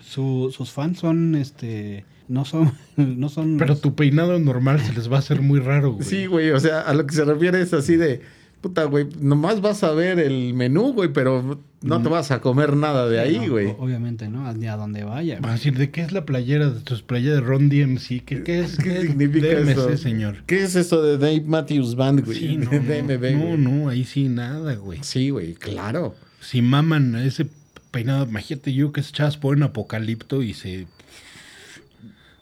su- 0.02 0.54
sus 0.54 0.72
fans 0.72 1.00
son, 1.00 1.36
este, 1.36 2.04
no 2.28 2.44
son, 2.44 2.74
no 2.98 3.30
son... 3.30 3.56
Pero 3.58 3.78
tu 3.78 3.96
peinado 3.96 4.38
normal 4.40 4.82
se 4.82 4.92
les 4.92 5.10
va 5.10 5.16
a 5.16 5.20
hacer 5.20 5.40
muy 5.42 5.62
raro, 5.62 5.94
güey. 5.94 6.04
Sí, 6.06 6.26
güey, 6.26 6.50
o 6.52 6.60
sea, 6.60 6.82
a 6.82 6.94
lo 6.94 7.08
que 7.08 7.16
se 7.16 7.24
refiere 7.24 7.62
es 7.62 7.74
así 7.74 7.96
de, 7.96 8.24
puta, 8.62 8.84
güey, 8.86 9.08
nomás 9.20 9.60
vas 9.60 9.84
a 9.84 9.92
ver 9.92 10.20
el 10.20 10.54
menú, 10.54 10.94
güey, 10.94 11.12
pero 11.12 11.60
no 11.82 12.02
te 12.04 12.10
vas 12.10 12.30
a 12.30 12.42
comer 12.42 12.76
nada 12.76 13.10
de 13.10 13.20
ahí, 13.20 13.40
No, 13.40 13.50
güey. 13.54 13.76
Obviamente, 13.80 14.30
¿no? 14.30 14.52
Ni 14.54 14.68
a 14.68 14.76
donde 14.78 15.04
vaya. 15.04 15.40
Va 15.40 15.50
a 15.50 15.54
decir, 15.54 15.76
¿de 15.78 15.90
qué 15.90 16.02
es 16.02 16.12
la 16.12 16.26
playera? 16.26 16.70
De 16.70 16.80
tus 16.82 17.02
playeras 17.02 17.42
de 17.42 17.42
Ron 17.42 17.70
DMC. 17.70 18.24
¿Qué, 18.24 18.44
qué 18.44 18.60
es? 18.60 18.78
¿Qué 18.78 18.98
es 19.00 19.02
significa 19.08 19.48
DMC, 19.48 19.70
eso? 19.72 19.98
señor? 19.98 20.44
¿Qué 20.46 20.62
es 20.64 20.76
eso 20.76 21.02
de 21.02 21.18
Dave 21.18 21.44
Matthews 21.46 21.96
Band, 21.96 22.24
güey? 22.24 22.38
Sí, 22.38 22.58
no, 22.58 22.70
DMB, 22.70 23.32
no, 23.34 23.40
güey. 23.40 23.58
no, 23.58 23.90
ahí 23.90 24.06
sí 24.06 24.30
nada, 24.30 24.76
güey. 24.76 25.00
Sí, 25.02 25.32
güey, 25.32 25.56
claro. 25.56 26.16
Si 26.40 26.62
maman 26.62 27.16
a 27.16 27.26
ese 27.26 27.48
peinado, 27.90 28.26
imagínate 28.26 28.74
yo 28.74 28.92
que 28.92 29.02
esas 29.02 29.14
chavas 29.14 29.38
ponen 29.38 29.64
apocalipto 29.64 30.44
y 30.44 30.54
se, 30.54 30.86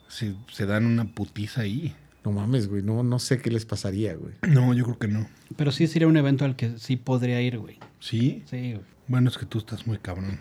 se, 0.10 0.34
se 0.52 0.66
dan 0.66 0.86
una 0.86 1.06
putiza 1.06 1.62
ahí. 1.62 1.96
No 2.26 2.32
mames, 2.32 2.68
güey, 2.68 2.84
no, 2.84 3.02
no 3.04 3.18
sé 3.20 3.40
qué 3.42 3.50
les 3.50 3.66
pasaría, 3.66 4.14
güey. 4.16 4.34
No, 4.48 4.74
yo 4.74 4.84
creo 4.84 5.00
que 5.00 5.08
no. 5.08 5.28
Pero 5.56 5.72
sí 5.72 5.88
sería 5.88 6.08
un 6.08 6.18
evento 6.18 6.44
al 6.46 6.56
que 6.56 6.78
sí 6.78 6.98
podría 6.98 7.42
ir, 7.42 7.58
güey. 7.58 7.78
¿Sí? 8.00 8.44
Sí, 8.50 8.74
güey. 8.74 8.86
Bueno, 9.08 9.30
es 9.30 9.38
que 9.38 9.46
tú 9.46 9.58
estás 9.60 9.88
muy 9.88 9.98
cabrón. 9.98 10.40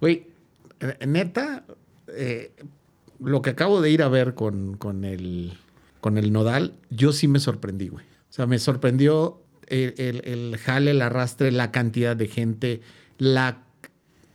Güey, 0.00 0.26
neta, 1.06 1.64
eh, 2.08 2.52
lo 3.18 3.42
que 3.42 3.50
acabo 3.50 3.80
de 3.80 3.90
ir 3.90 4.02
a 4.02 4.08
ver 4.08 4.34
con, 4.34 4.76
con, 4.76 5.04
el, 5.04 5.54
con 6.00 6.18
el 6.18 6.32
nodal, 6.32 6.74
yo 6.90 7.12
sí 7.12 7.28
me 7.28 7.40
sorprendí, 7.40 7.88
güey. 7.88 8.04
O 8.04 8.32
sea, 8.36 8.46
me 8.46 8.58
sorprendió 8.58 9.42
el, 9.68 9.94
el- 9.96 10.22
el 10.28 10.56
jale, 10.58 10.90
el 10.92 11.00
arrastre, 11.02 11.50
la 11.50 11.72
cantidad 11.72 12.14
de 12.14 12.28
gente, 12.28 12.80
la, 13.18 13.62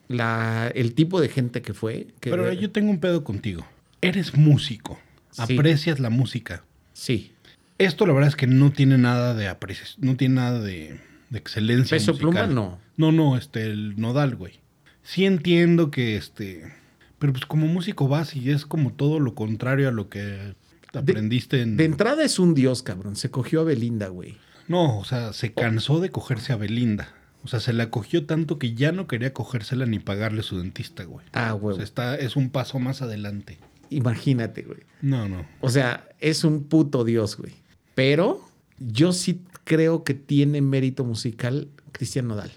la, 0.08 0.72
el 0.74 0.94
tipo 0.96 1.22
de 1.22 1.30
gente 1.30 1.62
que 1.62 1.74
fue. 1.74 2.08
que- 2.20 2.32
Pero 2.32 2.52
yo 2.54 2.72
tengo 2.72 2.90
un 2.90 3.00
pedo 3.00 3.24
contigo. 3.24 3.66
Eres 4.02 4.36
músico. 4.36 5.00
Sí. 5.30 5.44
Aprecias 5.54 6.00
la 6.00 6.10
música. 6.10 6.64
Sí. 7.02 7.32
Esto 7.80 8.06
la 8.06 8.14
verdad 8.14 8.30
es 8.30 8.36
que 8.36 8.46
no 8.46 8.72
tiene 8.72 8.98
nada 9.00 9.34
de 9.34 9.48
apreciación, 9.48 10.06
no 10.06 10.16
tiene 10.18 10.36
nada 10.36 10.60
de, 10.60 11.00
de 11.32 11.40
excelencia. 11.40 11.98
Peso 11.98 12.12
musical. 12.14 12.32
Pluma, 12.32 12.48
no. 12.48 12.80
No, 12.98 13.12
no, 13.12 13.38
este, 13.38 13.64
el 13.64 14.00
nodal, 14.00 14.36
güey. 14.36 14.60
Sí 15.02 15.26
entiendo 15.26 15.90
que 15.90 16.16
este. 16.16 16.72
Pero 17.18 17.34
pues 17.34 17.48
como 17.48 17.66
músico 17.66 18.08
vas 18.08 18.36
y 18.36 18.52
es 18.52 18.68
como 18.68 18.94
todo 18.94 19.20
lo 19.20 19.34
contrario 19.34 19.90
a 19.90 19.92
lo 19.92 20.10
que 20.10 20.54
aprendiste 20.94 21.62
en. 21.64 21.76
De 21.76 21.86
entrada 21.86 22.24
es 22.24 22.38
un 22.38 22.54
dios, 22.54 22.84
cabrón. 22.84 23.16
Se 23.16 23.32
cogió 23.32 23.62
a 23.62 23.64
Belinda, 23.64 24.10
güey. 24.10 24.38
No, 24.68 25.00
o 25.00 25.04
sea, 25.04 25.34
se 25.34 25.54
cansó 25.54 26.00
de 26.02 26.12
cogerse 26.12 26.54
a 26.54 26.58
Belinda. 26.58 27.10
O 27.44 27.48
sea, 27.48 27.60
se 27.60 27.74
la 27.74 27.90
cogió 27.90 28.28
tanto 28.28 28.60
que 28.60 28.76
ya 28.76 28.92
no 28.92 29.08
quería 29.08 29.34
cogérsela 29.34 29.88
ni 29.88 29.98
pagarle 29.98 30.44
su 30.44 30.60
dentista, 30.60 31.04
güey. 31.06 31.26
Ah, 31.34 31.56
O 31.56 31.58
huevo. 31.58 31.78
sea, 31.78 31.84
está, 31.84 32.16
es 32.16 32.36
un 32.36 32.52
paso 32.52 32.78
más 32.78 33.02
adelante. 33.02 33.58
Imagínate, 33.92 34.64
güey. 34.64 34.80
No, 35.02 35.28
no. 35.28 35.46
O 35.60 35.70
sea, 35.70 36.10
es 36.20 36.44
un 36.44 36.64
puto 36.64 37.04
dios, 37.04 37.38
güey. 37.38 37.54
Pero 37.94 38.42
yo 38.80 39.12
sí 39.12 39.42
creo 39.66 40.04
que 40.04 40.14
tiene 40.14 40.62
mérito 40.62 41.04
musical 41.04 41.68
Cristian 41.92 42.28
Nodal. 42.28 42.52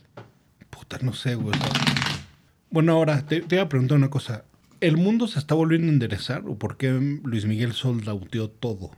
Puta, 0.70 0.98
no 1.02 1.12
sé, 1.12 1.34
güey. 1.34 1.58
Bueno, 2.70 2.92
ahora 2.92 3.26
te, 3.26 3.40
te 3.40 3.56
iba 3.56 3.64
a 3.64 3.68
preguntar 3.68 3.98
una 3.98 4.10
cosa. 4.10 4.44
¿El 4.80 4.96
mundo 4.96 5.26
se 5.26 5.38
está 5.38 5.54
volviendo 5.54 5.88
a 5.88 5.92
enderezar 5.92 6.44
o 6.46 6.56
por 6.56 6.76
qué 6.76 6.90
Luis 7.24 7.46
Miguel 7.46 7.72
soldauteó 7.72 8.48
todo? 8.48 8.92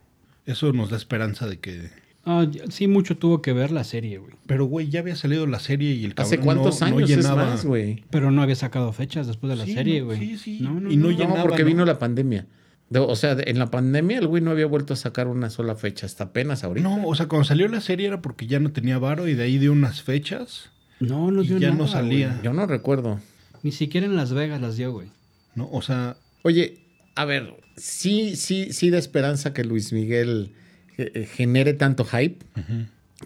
Eso 0.45 0.73
nos 0.73 0.91
da 0.91 0.97
esperanza 0.97 1.47
de 1.47 1.59
que... 1.59 1.91
Ah, 2.29 2.45
sí, 2.71 2.89
mucho 2.89 3.17
tuvo 3.17 3.41
que 3.41 3.53
ver 3.53 3.71
la 3.71 3.85
serie, 3.85 4.19
güey. 4.19 4.35
Pero, 4.47 4.65
güey, 4.67 4.89
ya 4.89 4.99
había 5.01 5.15
salido 5.15 5.47
la 5.47 5.61
serie 5.61 5.93
y 5.95 6.05
el 6.05 6.15
cabrón 6.15 6.27
¿Hace 6.35 6.43
cuántos 6.45 6.81
no, 6.81 6.89
no 6.91 6.97
años 6.97 7.11
es 7.11 7.17
llenaba... 7.19 7.45
más, 7.47 7.65
güey? 7.65 8.03
Pero 8.11 8.31
no 8.33 8.43
había 8.43 8.57
sacado 8.57 8.93
fechas 8.93 9.29
después 9.29 9.49
de 9.51 9.57
la 9.57 9.65
Sí, 9.65 9.75
serie, 9.75 10.01
no, 10.01 10.07
güey. 10.07 10.19
sí, 10.19 10.37
sí. 10.39 10.59
No, 10.61 10.81
no, 10.81 10.91
Y 10.91 10.97
no 10.97 11.11
no. 11.11 11.17
llenaba, 11.17 11.37
No, 11.39 11.43
porque 11.45 11.63
¿no? 11.63 11.69
vino 11.69 11.85
la 11.85 11.99
pandemia. 12.01 12.47
De- 12.91 12.99
O 12.99 13.15
sea, 13.17 13.37
en 13.41 13.59
la 13.61 13.71
pandemia 13.71 14.19
el 14.19 14.27
güey 14.27 14.43
no 14.43 14.51
había 14.51 14.67
vuelto 14.67 14.93
a 14.95 14.97
sacar 14.97 15.29
una 15.29 15.51
sola 15.51 15.77
fecha, 15.77 16.05
hasta 16.07 16.25
apenas 16.25 16.65
ahorita. 16.65 16.89
No, 16.89 17.07
o 17.07 17.15
sea, 17.15 17.27
cuando 17.29 17.45
salió 17.45 17.69
la 17.69 17.81
serie 17.81 18.09
era 18.09 18.21
porque 18.23 18.47
ya 18.49 18.59
no 18.59 18.73
tenía 18.73 18.99
varo 18.99 19.29
y 19.29 19.35
de 19.35 19.45
ahí 19.45 19.59
dio 19.59 19.71
unas 19.73 20.03
fechas, 20.03 20.71
No, 20.99 21.31
no 21.31 21.43
Y 21.43 21.47
dio 21.49 21.59
ya 21.59 21.71
no 21.71 21.85
nada, 21.85 21.89
salía. 21.89 22.29
güey. 22.31 22.43
Yo 22.43 22.53
no 22.53 22.67
recuerdo. 22.67 23.21
Ni 23.63 23.71
siquiera 23.71 24.07
en 24.07 24.17
Las 24.17 24.33
Vegas 24.33 24.61
las 24.61 24.77
dio, 24.77 24.93
güey. 24.93 25.09
¿no? 25.55 25.69
O 25.73 25.81
sea, 25.83 26.17
Oye, 26.43 26.79
a 27.15 27.25
ver, 27.25 27.55
sí, 27.77 28.35
sí, 28.37 28.73
sí 28.73 28.91
da 28.91 28.99
esperanza 28.99 29.53
que 29.53 29.63
Luis 29.65 29.93
Miguel 29.93 30.53
eh, 30.99 31.11
eh, 31.15 31.27
genere 31.27 31.75
tanto 31.75 32.05
hype 32.05 32.45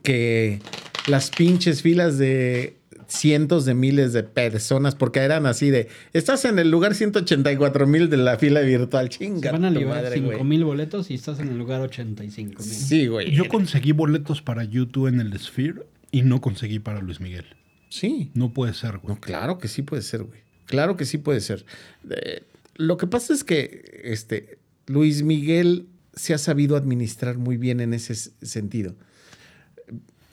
que 0.02 0.60
las 1.06 1.30
pinches 1.30 1.82
filas 1.82 2.18
de 2.18 2.76
cientos 3.10 3.64
de 3.64 3.74
miles 3.74 4.12
de 4.12 4.22
personas, 4.22 4.94
porque 4.94 5.20
eran 5.20 5.46
así 5.46 5.70
de, 5.70 5.88
estás 6.12 6.44
en 6.44 6.58
el 6.58 6.70
lugar 6.70 6.94
184 6.94 7.86
mil 7.86 8.08
de 8.08 8.16
la 8.16 8.38
fila 8.38 8.60
virtual, 8.60 9.08
chinga. 9.08 9.52
Van 9.52 9.64
a 9.64 9.72
tu 9.72 9.80
liberar 9.80 10.04
madre, 10.04 10.16
5 10.16 10.26
güey. 10.26 10.44
mil 10.44 10.64
boletos 10.64 11.10
y 11.10 11.14
estás 11.14 11.40
en 11.40 11.48
el 11.48 11.58
lugar 11.58 11.80
85 11.80 12.62
mil. 12.62 12.72
Sí, 12.72 13.06
güey. 13.06 13.32
yo 13.32 13.48
conseguí 13.48 13.92
boletos 13.92 14.42
para 14.42 14.64
YouTube 14.64 15.08
en 15.08 15.20
el 15.20 15.36
Sphere 15.38 15.82
y 16.12 16.22
no 16.22 16.40
conseguí 16.40 16.78
para 16.78 17.00
Luis 17.00 17.20
Miguel. 17.20 17.46
Sí. 17.88 18.30
No 18.34 18.52
puede 18.52 18.74
ser, 18.74 18.98
güey. 18.98 19.14
No, 19.14 19.20
claro 19.20 19.58
que 19.58 19.68
sí 19.68 19.82
puede 19.82 20.02
ser, 20.02 20.22
güey. 20.22 20.40
Claro 20.66 20.96
que 20.96 21.04
sí 21.04 21.18
puede 21.18 21.40
ser. 21.40 21.64
Eh, 22.08 22.44
lo 22.76 22.96
que 22.96 23.08
pasa 23.08 23.34
es 23.34 23.42
que 23.42 24.00
este, 24.04 24.58
Luis 24.86 25.22
Miguel 25.22 25.86
se 26.14 26.34
ha 26.34 26.38
sabido 26.38 26.76
administrar 26.76 27.38
muy 27.38 27.56
bien 27.56 27.80
en 27.80 27.94
ese 27.94 28.14
sentido. 28.14 28.94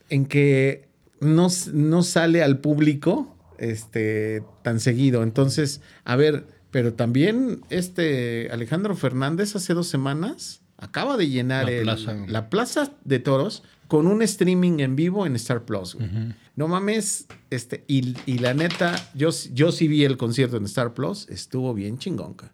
En 0.09 0.25
que 0.25 0.87
no, 1.19 1.47
no 1.73 2.03
sale 2.03 2.43
al 2.43 2.59
público 2.59 3.35
este, 3.57 4.43
tan 4.63 4.79
seguido. 4.79 5.23
Entonces, 5.23 5.81
a 6.05 6.15
ver, 6.15 6.45
pero 6.71 6.93
también 6.93 7.61
este 7.69 8.49
Alejandro 8.51 8.95
Fernández 8.95 9.55
hace 9.55 9.73
dos 9.73 9.87
semanas 9.87 10.61
acaba 10.77 11.17
de 11.17 11.27
llenar 11.29 11.65
La 11.65 11.71
el- 11.71 11.83
plaza. 11.83 12.15
la 12.27 12.49
plaza 12.49 12.93
de 13.03 13.19
toros 13.19 13.63
con 13.87 14.05
un 14.05 14.21
streaming 14.21 14.79
en 14.79 14.95
vivo 14.95 15.25
en 15.25 15.35
Star 15.37 15.63
Plus. 15.65 15.95
güey. 15.95 16.09
No 16.55 16.67
mames, 16.67 17.27
este, 17.49 17.83
y, 17.87 18.15
y 18.25 18.39
la 18.39 18.53
neta, 18.53 18.95
yo, 19.15 19.29
yo 19.53 19.71
sí 19.71 19.87
vi 19.87 20.03
el 20.03 20.17
concierto 20.17 20.57
en 20.57 20.65
Star 20.65 20.93
Plus, 20.93 21.27
estuvo 21.29 21.73
bien 21.73 21.97
chingonca. 21.97 22.51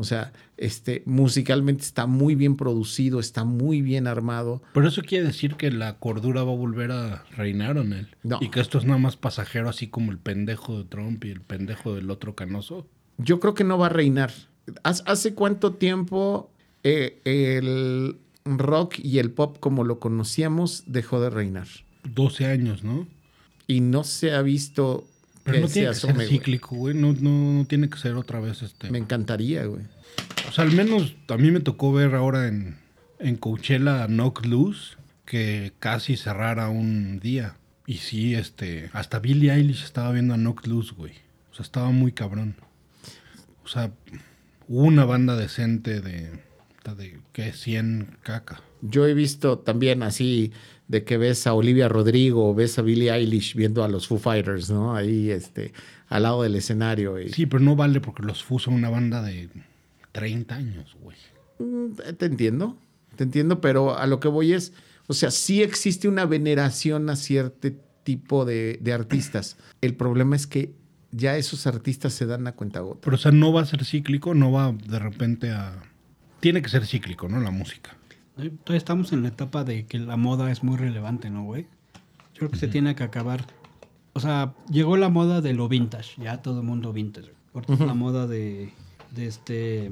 O 0.00 0.04
sea, 0.04 0.32
este, 0.56 1.02
musicalmente 1.06 1.82
está 1.82 2.06
muy 2.06 2.36
bien 2.36 2.56
producido, 2.56 3.18
está 3.18 3.42
muy 3.44 3.82
bien 3.82 4.06
armado. 4.06 4.62
Pero 4.72 4.86
eso 4.86 5.02
quiere 5.02 5.26
decir 5.26 5.56
que 5.56 5.72
la 5.72 5.98
cordura 5.98 6.44
va 6.44 6.52
a 6.52 6.56
volver 6.56 6.92
a 6.92 7.24
reinar 7.36 7.76
en 7.78 7.92
él. 7.92 8.08
No. 8.22 8.38
Y 8.40 8.48
que 8.50 8.60
esto 8.60 8.78
es 8.78 8.84
nada 8.84 8.98
más 9.00 9.16
pasajero, 9.16 9.68
así 9.68 9.88
como 9.88 10.12
el 10.12 10.18
pendejo 10.18 10.78
de 10.78 10.84
Trump 10.84 11.24
y 11.24 11.30
el 11.30 11.40
pendejo 11.40 11.96
del 11.96 12.10
otro 12.12 12.36
canoso. 12.36 12.86
Yo 13.16 13.40
creo 13.40 13.54
que 13.54 13.64
no 13.64 13.76
va 13.76 13.86
a 13.86 13.88
reinar. 13.90 14.30
¿Haz- 14.84 15.02
¿Hace 15.04 15.34
cuánto 15.34 15.72
tiempo 15.72 16.52
eh, 16.84 17.20
el 17.24 18.18
rock 18.44 19.00
y 19.00 19.18
el 19.18 19.32
pop 19.32 19.56
como 19.58 19.82
lo 19.82 19.98
conocíamos 19.98 20.84
dejó 20.86 21.20
de 21.20 21.30
reinar? 21.30 21.66
12 22.04 22.46
años, 22.46 22.84
¿no? 22.84 23.08
Y 23.66 23.80
no 23.80 24.04
se 24.04 24.32
ha 24.32 24.42
visto 24.42 25.07
Pero 25.50 25.58
que 25.58 25.60
no 25.62 25.68
se 25.68 25.74
tiene 25.74 25.88
que 25.88 25.94
ser 25.94 26.10
asome, 26.10 26.26
cíclico, 26.26 26.76
güey. 26.76 26.94
No, 26.94 27.12
no, 27.12 27.52
no 27.54 27.64
tiene 27.66 27.88
que 27.88 27.98
ser 27.98 28.14
otra 28.14 28.40
vez 28.40 28.62
este. 28.62 28.90
Me 28.90 28.98
encantaría, 28.98 29.64
güey. 29.64 29.82
O 30.48 30.52
sea, 30.52 30.64
al 30.64 30.72
menos 30.72 31.14
a 31.28 31.36
mí 31.36 31.50
me 31.50 31.60
tocó 31.60 31.92
ver 31.92 32.14
ahora 32.14 32.48
en, 32.48 32.76
en 33.18 33.36
Coachella 33.36 34.04
a 34.04 34.06
Knock 34.06 34.46
Loose 34.46 34.96
que 35.24 35.72
casi 35.78 36.16
cerrara 36.16 36.68
un 36.68 37.20
día. 37.20 37.56
Y 37.86 37.98
sí, 37.98 38.34
este, 38.34 38.90
hasta 38.92 39.18
Billie 39.18 39.52
Eilish 39.52 39.84
estaba 39.84 40.12
viendo 40.12 40.34
a 40.34 40.36
Knock 40.36 40.66
Loose, 40.66 40.94
güey. 40.94 41.12
O 41.50 41.54
sea, 41.54 41.64
estaba 41.64 41.90
muy 41.90 42.12
cabrón. 42.12 42.56
O 43.64 43.68
sea, 43.68 43.90
una 44.68 45.04
banda 45.04 45.36
decente 45.36 46.00
de, 46.00 46.30
de 46.96 47.18
¿qué? 47.32 47.52
100 47.52 48.18
caca. 48.22 48.62
Yo 48.82 49.06
he 49.06 49.14
visto 49.14 49.58
también 49.58 50.02
así 50.02 50.52
de 50.86 51.04
que 51.04 51.18
ves 51.18 51.46
a 51.46 51.54
Olivia 51.54 51.88
Rodrigo 51.88 52.48
o 52.50 52.54
ves 52.54 52.78
a 52.78 52.82
Billie 52.82 53.10
Eilish 53.12 53.54
viendo 53.54 53.84
a 53.84 53.88
los 53.88 54.06
Foo 54.08 54.18
Fighters, 54.18 54.70
¿no? 54.70 54.94
Ahí, 54.96 55.30
este, 55.30 55.72
al 56.08 56.22
lado 56.22 56.42
del 56.42 56.54
escenario. 56.54 57.20
y- 57.20 57.28
Sí, 57.30 57.46
pero 57.46 57.62
no 57.62 57.76
vale 57.76 58.00
porque 58.00 58.22
los 58.22 58.42
Foo 58.42 58.58
son 58.58 58.74
una 58.74 58.88
banda 58.88 59.20
de 59.22 59.48
30 60.12 60.54
años, 60.56 60.96
güey. 61.02 61.16
Mm, 61.58 61.94
Te 62.16 62.26
entiendo, 62.26 62.78
te 63.16 63.24
entiendo, 63.24 63.60
pero 63.60 63.98
a 63.98 64.06
lo 64.06 64.20
que 64.20 64.28
voy 64.28 64.52
es, 64.54 64.72
o 65.08 65.12
sea, 65.12 65.30
sí 65.30 65.62
existe 65.62 66.08
una 66.08 66.24
veneración 66.24 67.10
a 67.10 67.16
cierto 67.16 67.68
tipo 68.04 68.44
de, 68.46 68.78
de 68.80 68.92
artistas. 68.94 69.58
El 69.82 69.94
problema 69.94 70.36
es 70.36 70.46
que 70.46 70.72
ya 71.12 71.36
esos 71.36 71.66
artistas 71.66 72.14
se 72.14 72.24
dan 72.26 72.46
a 72.46 72.52
cuenta 72.52 72.80
gota. 72.80 73.00
Pero, 73.02 73.16
o 73.16 73.18
sea, 73.18 73.32
no 73.32 73.52
va 73.52 73.62
a 73.62 73.66
ser 73.66 73.84
cíclico, 73.84 74.34
no 74.34 74.52
va 74.52 74.72
de 74.72 74.98
repente 74.98 75.50
a... 75.50 75.82
Tiene 76.40 76.62
que 76.62 76.68
ser 76.70 76.86
cíclico, 76.86 77.28
¿no? 77.28 77.40
La 77.40 77.50
música. 77.50 77.96
Todavía 78.38 78.78
estamos 78.78 79.12
en 79.12 79.22
la 79.22 79.28
etapa 79.28 79.64
de 79.64 79.86
que 79.86 79.98
la 79.98 80.16
moda 80.16 80.50
es 80.52 80.62
muy 80.62 80.76
relevante, 80.76 81.28
¿no, 81.28 81.42
güey? 81.42 81.64
Yo 82.34 82.40
creo 82.40 82.50
que 82.50 82.56
se 82.58 82.68
tiene 82.68 82.94
que 82.94 83.02
acabar. 83.02 83.44
O 84.12 84.20
sea, 84.20 84.54
llegó 84.70 84.96
la 84.96 85.08
moda 85.08 85.40
de 85.40 85.54
lo 85.54 85.68
vintage, 85.68 86.22
ya 86.22 86.40
todo 86.40 86.60
el 86.60 86.66
mundo 86.66 86.92
vintage. 86.92 87.32
Ahorita 87.52 87.72
es 87.74 87.80
la 87.80 87.94
moda 87.94 88.28
de, 88.28 88.72
de 89.10 89.26
este 89.26 89.90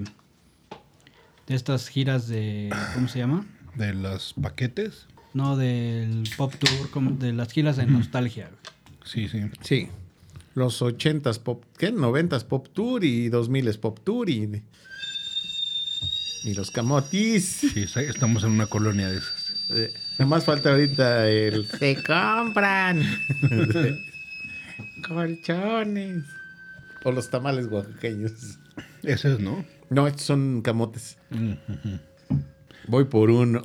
de 1.46 1.54
estas 1.54 1.88
giras 1.88 2.28
de 2.28 2.72
¿cómo 2.94 3.08
se 3.08 3.18
llama? 3.18 3.46
De 3.74 3.94
los 3.94 4.34
paquetes. 4.34 5.06
No, 5.34 5.56
del 5.56 6.28
pop 6.36 6.54
tour, 6.54 6.90
como 6.90 7.10
de 7.12 7.32
las 7.32 7.52
giras 7.52 7.76
de 7.76 7.86
nostalgia. 7.86 8.48
güey. 8.48 8.60
Sí, 9.04 9.28
sí. 9.28 9.50
Sí. 9.60 9.88
Los 10.54 10.80
80s 10.80 11.40
pop, 11.40 11.64
¿qué? 11.76 11.92
90s 11.92 12.44
pop 12.44 12.68
tour 12.72 13.04
y 13.04 13.28
2000s 13.28 13.78
pop 13.78 13.98
tour 14.02 14.30
y, 14.30 14.62
y 16.46 16.54
los 16.54 16.70
camotis. 16.70 17.44
Sí, 17.74 17.86
estamos 17.96 18.44
en 18.44 18.52
una 18.52 18.66
colonia 18.66 19.08
de 19.08 19.18
esas. 19.18 19.52
Eh, 19.70 19.92
Nomás 20.20 20.44
falta 20.44 20.70
ahorita 20.70 21.28
el 21.28 21.66
se 21.66 21.96
compran 21.96 23.02
colchones 25.08 26.22
o 27.02 27.10
los 27.10 27.28
tamales 27.30 27.66
oaxaqueños. 27.66 28.60
Ese 29.02 29.34
es, 29.34 29.40
¿no? 29.40 29.64
No, 29.90 30.06
estos 30.06 30.22
son 30.22 30.62
camotes. 30.62 31.18
Voy 32.86 33.04
por 33.06 33.30
uno. 33.30 33.64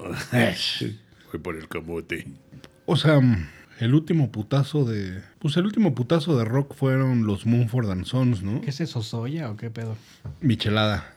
Voy 1.31 1.39
por 1.39 1.55
el 1.55 1.67
camote. 1.67 2.27
O 2.87 2.97
sea, 2.97 3.19
el 3.79 3.93
último 3.93 4.31
putazo 4.31 4.85
de... 4.85 5.21
Pues 5.37 5.55
el 5.55 5.65
último 5.65 5.93
putazo 5.93 6.35
de 6.35 6.45
rock 6.45 6.73
fueron 6.73 7.27
los 7.27 7.45
Moonford 7.45 7.91
and 7.91 8.05
Sons, 8.05 8.41
¿no? 8.41 8.59
¿Qué 8.61 8.71
es 8.71 8.81
eso, 8.81 9.03
soya 9.03 9.51
o 9.51 9.55
qué 9.55 9.69
pedo? 9.69 9.95
Michelada. 10.41 11.13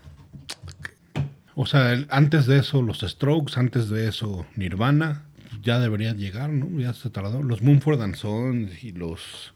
O 1.57 1.67
sea, 1.67 1.93
el- 1.93 2.07
antes 2.11 2.47
de 2.47 2.59
eso 2.59 2.83
los 2.83 3.01
Strokes, 3.01 3.55
antes 3.59 3.88
de 3.88 4.09
eso 4.09 4.47
Nirvana, 4.57 5.25
ya 5.62 5.79
debería 5.81 6.12
llegar, 6.12 6.51
¿no? 6.51 6.81
Ya 6.81 6.93
se 6.95 7.11
tardó. 7.11 7.43
Los 7.43 7.62
Moonford 7.62 8.03
and 8.03 8.17
Sons 8.17 8.83
y 8.83 8.93
los... 8.93 9.53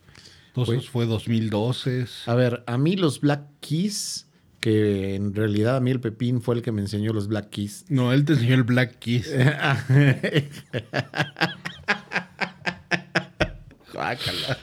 Esos 0.57 0.89
fue 0.89 1.07
2012. 1.07 2.07
A 2.27 2.35
ver, 2.35 2.65
a 2.67 2.79
mí 2.79 2.97
los 2.97 3.21
Black 3.21 3.43
Keys, 3.61 4.27
que 4.59 5.15
en 5.15 5.33
realidad 5.35 5.77
a 5.77 5.81
mí 5.81 5.93
el 5.93 6.01
Pepín 6.01 6.41
fue 6.43 6.57
el 6.57 6.63
que 6.63 6.73
me 6.73 6.81
enseñó 6.81 7.13
los 7.13 7.29
Black 7.29 7.51
Keys. 7.51 7.85
No, 7.89 8.13
él 8.13 8.25
te 8.25 8.33
enseñó 8.33 8.55
el 8.57 8.65
Black 8.65 8.99
Kiss. 8.99 9.31
Guácala. 13.93 14.59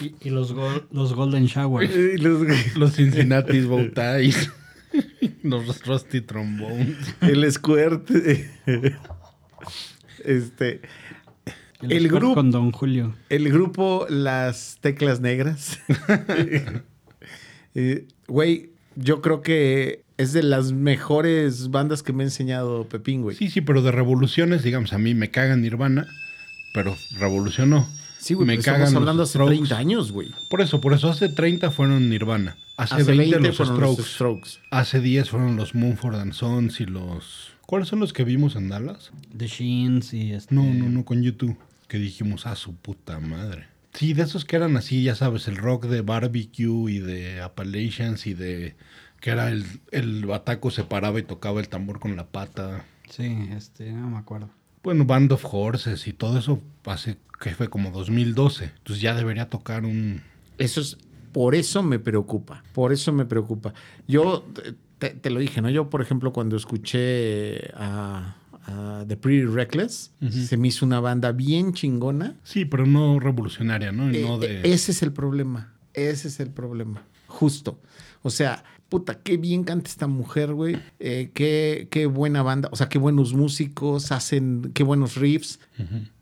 Y, 0.00 0.14
y 0.28 0.30
los, 0.30 0.52
gol- 0.52 0.86
los 0.92 1.14
Golden 1.14 1.46
Shower. 1.46 1.88
Y 2.14 2.18
los- 2.18 2.76
Los 2.76 2.94
Cincinnati 2.94 3.60
Bow 3.62 3.90
Ties. 3.90 4.50
los 5.42 5.84
Rusty 5.84 6.20
Trombones. 6.20 6.96
el 7.20 7.50
Squirt. 7.52 8.10
Este. 10.24 10.80
el 11.82 12.08
grupo- 12.08 12.34
Con 12.34 12.50
Don 12.50 12.72
Julio. 12.72 13.14
El 13.28 13.50
grupo 13.52 14.06
Las 14.08 14.78
Teclas 14.80 15.20
Negras. 15.20 15.78
Eh, 17.74 18.08
Güey, 18.26 18.70
yo 18.96 19.20
creo 19.20 19.40
que 19.42 20.02
es 20.16 20.32
de 20.32 20.42
las 20.42 20.72
mejores 20.72 21.70
bandas 21.70 22.02
que 22.02 22.12
me 22.12 22.24
ha 22.24 22.26
enseñado 22.26 22.88
Pepín, 22.88 23.22
güey. 23.22 23.36
Sí, 23.36 23.50
sí, 23.50 23.60
pero 23.60 23.82
de 23.82 23.92
revoluciones, 23.92 24.64
digamos, 24.64 24.92
a 24.94 24.98
mí 24.98 25.14
me 25.14 25.30
caga 25.30 25.54
Nirvana, 25.54 26.06
pero 26.74 26.96
revolucionó. 27.20 27.86
Sí, 28.18 28.34
güey, 28.34 28.46
me 28.46 28.54
pero 28.54 28.64
cagan 28.64 28.80
estamos 28.82 28.92
los 28.94 29.00
hablando 29.02 29.22
hace 29.22 29.32
Strokes. 29.32 29.54
30 29.56 29.78
años, 29.78 30.12
güey. 30.12 30.28
Por 30.50 30.60
eso, 30.60 30.80
por 30.80 30.92
eso 30.92 31.08
hace 31.08 31.28
30 31.28 31.70
fueron 31.70 32.08
Nirvana. 32.08 32.56
Hace, 32.76 32.96
Hace 32.96 33.04
20, 33.04 33.38
20 33.38 33.48
los 33.48 33.56
fueron 33.56 33.76
Strokes. 33.76 33.98
los 34.02 34.10
Strokes. 34.12 34.50
Hace 34.70 35.00
10 35.00 35.30
fueron 35.30 35.56
los 35.56 35.74
Mumford 35.74 36.16
and 36.16 36.32
Sons 36.32 36.80
y 36.80 36.86
los... 36.86 37.52
¿Cuáles 37.66 37.88
son 37.88 38.00
los 38.00 38.12
que 38.12 38.24
vimos 38.24 38.56
en 38.56 38.68
Dallas? 38.68 39.10
The 39.36 39.46
Sheens 39.46 40.14
y 40.14 40.32
este. 40.32 40.54
No, 40.54 40.62
no, 40.64 40.88
no, 40.88 41.04
con 41.04 41.22
YouTube. 41.22 41.56
Que 41.86 41.98
dijimos, 41.98 42.46
a 42.46 42.56
su 42.56 42.74
puta 42.74 43.18
madre. 43.20 43.66
Sí, 43.94 44.14
de 44.14 44.22
esos 44.22 44.44
que 44.44 44.56
eran 44.56 44.76
así, 44.76 45.02
ya 45.02 45.14
sabes, 45.14 45.48
el 45.48 45.56
rock 45.56 45.86
de 45.86 46.00
barbecue 46.02 46.90
y 46.92 46.98
de 46.98 47.40
Appalachians 47.40 48.26
y 48.26 48.34
de... 48.34 48.74
Que 49.20 49.30
era 49.30 49.50
el, 49.50 49.64
el 49.90 50.24
bataco 50.26 50.70
se 50.70 50.84
paraba 50.84 51.18
y 51.18 51.24
tocaba 51.24 51.60
el 51.60 51.68
tambor 51.68 51.98
con 51.98 52.14
la 52.16 52.26
pata. 52.26 52.84
Sí, 53.10 53.48
este, 53.56 53.90
no 53.92 54.08
me 54.10 54.18
acuerdo. 54.18 54.48
Bueno, 54.82 55.04
Band 55.04 55.32
of 55.32 55.44
Horses 55.50 56.06
y 56.06 56.12
todo 56.12 56.38
eso 56.38 56.62
hace 56.86 57.16
que 57.40 57.50
fue 57.50 57.68
como 57.68 57.90
2012. 57.90 58.64
Entonces 58.64 59.02
ya 59.02 59.14
debería 59.14 59.48
tocar 59.48 59.84
un... 59.84 60.20
Eso 60.58 60.80
es, 60.80 60.98
por 61.32 61.54
eso 61.54 61.82
me 61.82 61.98
preocupa, 61.98 62.62
por 62.72 62.92
eso 62.92 63.12
me 63.12 63.24
preocupa. 63.24 63.74
Yo 64.06 64.44
te, 64.98 65.10
te 65.10 65.30
lo 65.30 65.40
dije, 65.40 65.62
¿no? 65.62 65.70
Yo, 65.70 65.88
por 65.90 66.02
ejemplo, 66.02 66.32
cuando 66.32 66.56
escuché 66.56 67.70
a, 67.74 68.36
a 68.66 69.04
The 69.06 69.16
Pretty 69.16 69.46
Reckless, 69.46 70.12
se 70.30 70.56
me 70.56 70.68
hizo 70.68 70.84
una 70.84 71.00
banda 71.00 71.32
bien 71.32 71.72
chingona. 71.72 72.34
Sí, 72.42 72.64
pero 72.64 72.86
no 72.86 73.20
revolucionaria, 73.20 73.92
¿no? 73.92 74.10
Eh, 74.10 74.22
no 74.22 74.38
de... 74.38 74.60
Ese 74.64 74.92
es 74.92 75.02
el 75.02 75.12
problema, 75.12 75.74
ese 75.94 76.28
es 76.28 76.40
el 76.40 76.50
problema, 76.50 77.04
justo. 77.28 77.80
O 78.22 78.30
sea, 78.30 78.64
puta, 78.88 79.20
qué 79.20 79.36
bien 79.36 79.64
canta 79.64 79.88
esta 79.90 80.06
mujer, 80.06 80.54
güey. 80.54 80.78
Eh, 80.98 81.30
qué, 81.34 81.88
qué 81.90 82.06
buena 82.06 82.42
banda, 82.42 82.68
o 82.72 82.76
sea, 82.76 82.88
qué 82.88 82.98
buenos 82.98 83.34
músicos, 83.34 84.12
hacen, 84.12 84.70
qué 84.74 84.82
buenos 84.82 85.16
riffs. 85.16 85.60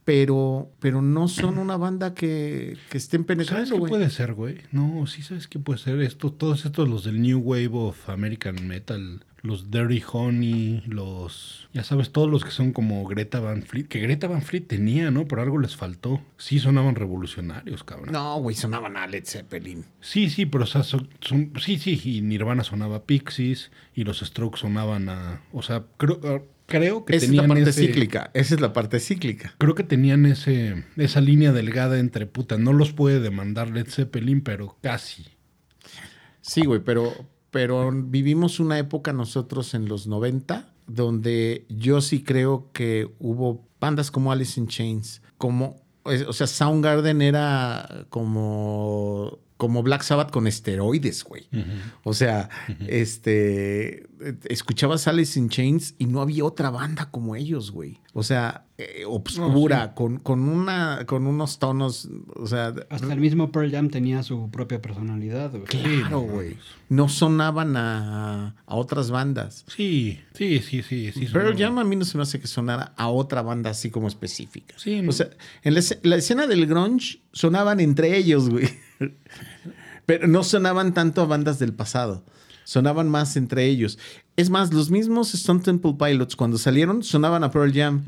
Pero, 0.05 0.71
pero 0.79 1.03
no 1.03 1.27
son 1.27 1.59
una 1.59 1.77
banda 1.77 2.15
que, 2.15 2.77
que 2.91 2.99
estén 2.99 3.23
¿Sabes 3.23 3.27
penetrando, 3.27 3.71
qué 3.73 3.79
güey. 3.79 3.91
puede 3.91 4.11
ser, 4.11 4.35
güey? 4.35 4.59
No, 4.71 5.05
sí 5.09 5.23
sabes 5.23 5.49
qué 5.49 5.59
puede 5.59 5.81
ser. 5.81 6.01
Esto, 6.01 6.33
todos 6.33 6.65
estos, 6.65 6.89
los 6.89 7.03
del 7.03 7.21
New 7.21 7.41
Wave 7.41 7.71
of 7.73 8.09
American 8.09 8.69
Metal, 8.69 9.25
los 9.47 9.71
Dirty 9.71 10.03
Honey, 10.13 10.83
los... 10.87 11.69
Ya 11.73 11.85
sabes, 11.85 12.11
todos 12.13 12.31
los 12.31 12.45
que 12.45 12.51
son 12.51 12.73
como 12.73 13.05
Greta 13.07 13.41
Van 13.41 13.63
Fleet. 13.63 13.85
Que 13.89 14.01
Greta 14.01 14.27
Van 14.29 14.43
Fleet 14.43 14.67
tenía, 14.67 15.11
¿no? 15.11 15.27
Pero 15.29 15.43
algo 15.43 15.59
les 15.59 15.77
faltó. 15.77 16.21
Sí 16.37 16.59
sonaban 16.59 16.95
revolucionarios, 16.95 17.85
cabrón. 17.85 18.13
No, 18.13 18.39
güey, 18.41 18.57
sonaban 18.57 18.97
a 18.97 19.07
Led 19.07 19.25
Zeppelin. 19.25 19.85
Sí, 20.01 20.31
sí, 20.31 20.47
pero 20.47 20.65
o 20.65 20.67
sea, 20.67 20.83
son, 20.83 21.09
son- 21.21 21.53
sí, 21.61 21.79
sí, 21.79 22.01
y 22.05 22.21
Nirvana 22.23 22.65
sonaba 22.65 22.97
a 22.97 23.03
Pixies 23.05 23.71
y 23.95 24.05
los 24.05 24.21
Strokes 24.21 24.59
sonaban 24.61 25.09
a... 25.09 25.43
O 25.53 25.63
sea, 25.63 25.85
creo, 25.97 26.21
ah, 26.25 26.41
creo 26.67 27.05
que 27.05 27.17
Esa 27.17 27.27
es 27.27 27.33
la 27.33 27.43
tenían 27.43 27.49
parte 27.57 27.71
ese... 27.71 27.87
cíclica. 27.87 28.31
Esa 28.35 28.55
es 28.55 28.61
la 28.61 28.73
parte 28.73 29.01
cíclica. 29.01 29.55
Creo 29.59 29.75
que 29.75 29.83
tenían 29.85 30.27
ese, 30.27 30.85
esa 30.97 31.21
línea 31.21 31.53
delgada 31.53 31.99
entre 31.99 32.27
puta. 32.27 32.59
No 32.59 32.73
los 32.73 32.93
puede 32.93 33.21
demandar 33.21 33.71
Led 33.71 33.87
Zeppelin, 33.89 34.41
pero 34.41 34.77
casi. 34.83 35.27
Sí, 36.41 36.65
güey, 36.65 36.81
pero, 36.81 37.13
pero 37.57 37.91
vivimos 37.91 38.61
una 38.61 38.79
época 38.79 39.15
nosotros 39.15 39.73
en 39.73 39.89
los 39.89 40.07
90 40.07 40.75
donde 40.87 41.65
yo 41.71 42.03
sí 42.03 42.23
creo 42.23 42.71
que 42.75 43.11
hubo 43.19 43.65
bandas 43.81 44.11
como 44.11 44.31
Alice 44.31 44.61
in 44.61 44.69
Chains, 44.69 45.23
como, 45.39 45.77
o 46.05 46.33
sea, 46.35 46.47
Soundgarden 46.47 47.23
era 47.23 48.05
como, 48.11 49.39
como 49.57 49.83
Black 49.83 50.03
Sabbath 50.03 50.31
con 50.31 50.47
esteroides, 50.47 51.25
güey. 51.25 51.49
O 52.03 52.13
sea, 52.13 52.51
este, 52.89 54.07
escuchabas 54.49 55.09
Alice 55.09 55.39
in 55.39 55.49
Chains 55.49 55.95
y 55.99 56.07
no 56.07 56.21
había 56.21 56.45
otra 56.45 56.71
banda 56.71 57.11
como 57.11 57.37
ellos, 57.37 57.71
güey. 57.71 57.99
O 58.13 58.23
sea, 58.23 58.67
eh, 58.79 59.05
obscura, 59.07 59.95
con, 59.95 60.19
con, 60.19 60.49
una, 60.49 61.05
con 61.07 61.27
unos 61.27 61.59
tonos, 61.59 62.09
o 62.35 62.47
sea, 62.47 62.75
Hasta 62.91 63.13
el 63.13 63.21
mismo 63.21 63.51
Pearl 63.51 63.71
Jam 63.71 63.89
tenía 63.89 64.23
su 64.23 64.51
propia 64.51 64.81
personalidad, 64.83 65.51
güey. 65.51 65.65
Claro, 65.65 66.21
güey. 66.21 66.57
No 66.91 67.09
sonaban 67.09 67.77
a, 67.77 68.57
a 68.67 68.75
otras 68.75 69.11
bandas. 69.11 69.65
Sí, 69.69 70.21
sí, 70.35 70.61
sí, 70.61 70.83
sí. 70.83 71.13
sí 71.13 71.27
Pearl. 71.27 71.57
Jam 71.57 71.79
a 71.79 71.85
mí 71.85 71.97
no 71.97 72.05
se 72.05 72.19
me 72.19 72.23
hace 72.23 72.41
que 72.41 72.47
sonara 72.47 72.93
a 72.97 73.09
otra 73.09 73.41
banda 73.41 73.71
así 73.71 73.91
como 73.91 74.09
específica. 74.09 74.75
Sí. 74.77 75.03
O 75.07 75.13
sea, 75.13 75.31
en 75.63 75.75
la 75.75 76.17
escena 76.17 76.47
del 76.47 76.67
grunge 76.67 77.21
sonaban 77.33 77.81
entre 77.81 78.17
ellos, 78.17 78.51
güey. 78.51 78.69
Pero 80.07 80.29
no 80.29 80.45
sonaban 80.45 80.95
tanto 80.95 81.21
a 81.23 81.27
bandas 81.27 81.59
del 81.59 81.73
pasado. 81.73 82.25
Sonaban 82.65 83.09
más 83.09 83.37
entre 83.37 83.67
ellos. 83.67 83.97
Es 84.37 84.51
más, 84.51 84.73
los 84.75 84.91
mismos 84.91 85.33
Stone 85.35 85.61
Temple 85.61 85.95
Pilots 85.99 86.35
cuando 86.35 86.59
salieron 86.59 87.03
sonaban 87.05 87.45
a 87.45 87.51
Pearl 87.51 87.73
Jam. 87.73 88.03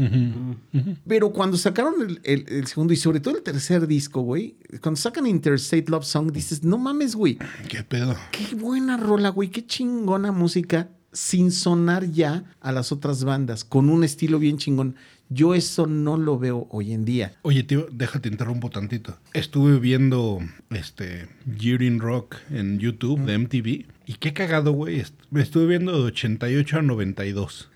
Pero 1.06 1.32
cuando 1.32 1.56
sacaron 1.56 1.94
el, 2.02 2.20
el- 2.24 2.44
el 2.48 2.66
segundo 2.66 2.92
y 2.92 2.96
sobre 2.96 3.20
todo 3.20 3.36
el 3.36 3.42
tercer 3.42 3.86
disco, 3.86 4.20
güey, 4.22 4.56
cuando 4.82 5.00
sacan 5.00 5.26
Interstate 5.26 5.84
Love 5.88 6.04
Song, 6.04 6.32
dices, 6.32 6.64
no 6.64 6.76
mames, 6.76 7.14
güey, 7.14 7.38
¿Qué 7.68 7.82
pedo? 7.84 8.16
Qué 8.32 8.54
buena 8.56 8.96
rola, 8.96 9.28
güey. 9.28 9.48
Qué 9.50 9.64
chingona 9.64 10.32
música 10.32 10.88
sin 11.12 11.50
sonar 11.52 12.10
ya 12.10 12.44
a 12.60 12.72
las 12.72 12.90
otras 12.92 13.24
bandas, 13.24 13.64
con 13.64 13.88
un 13.88 14.02
estilo 14.04 14.38
bien 14.40 14.58
chingón. 14.58 14.96
Yo 15.30 15.54
eso 15.54 15.86
no 15.86 16.16
lo 16.16 16.38
veo 16.38 16.66
hoy 16.70 16.92
en 16.92 17.04
día. 17.04 17.34
Oye, 17.42 17.62
tío, 17.62 17.86
déjate 17.92 18.28
interrumpo 18.28 18.70
tantito. 18.70 19.18
Estuve 19.34 19.78
viendo 19.78 20.40
este 20.70 21.28
Year 21.58 21.80
Rock 21.98 22.36
en 22.50 22.78
YouTube 22.78 23.20
de 23.20 23.38
MTV. 23.38 23.86
Y 24.06 24.14
qué 24.14 24.32
cagado, 24.32 24.72
güey. 24.72 25.02
Me 25.30 25.42
estuve 25.42 25.66
viendo 25.66 25.92
de 25.92 26.04
88 26.04 26.78
a 26.78 26.82
92. 26.82 27.70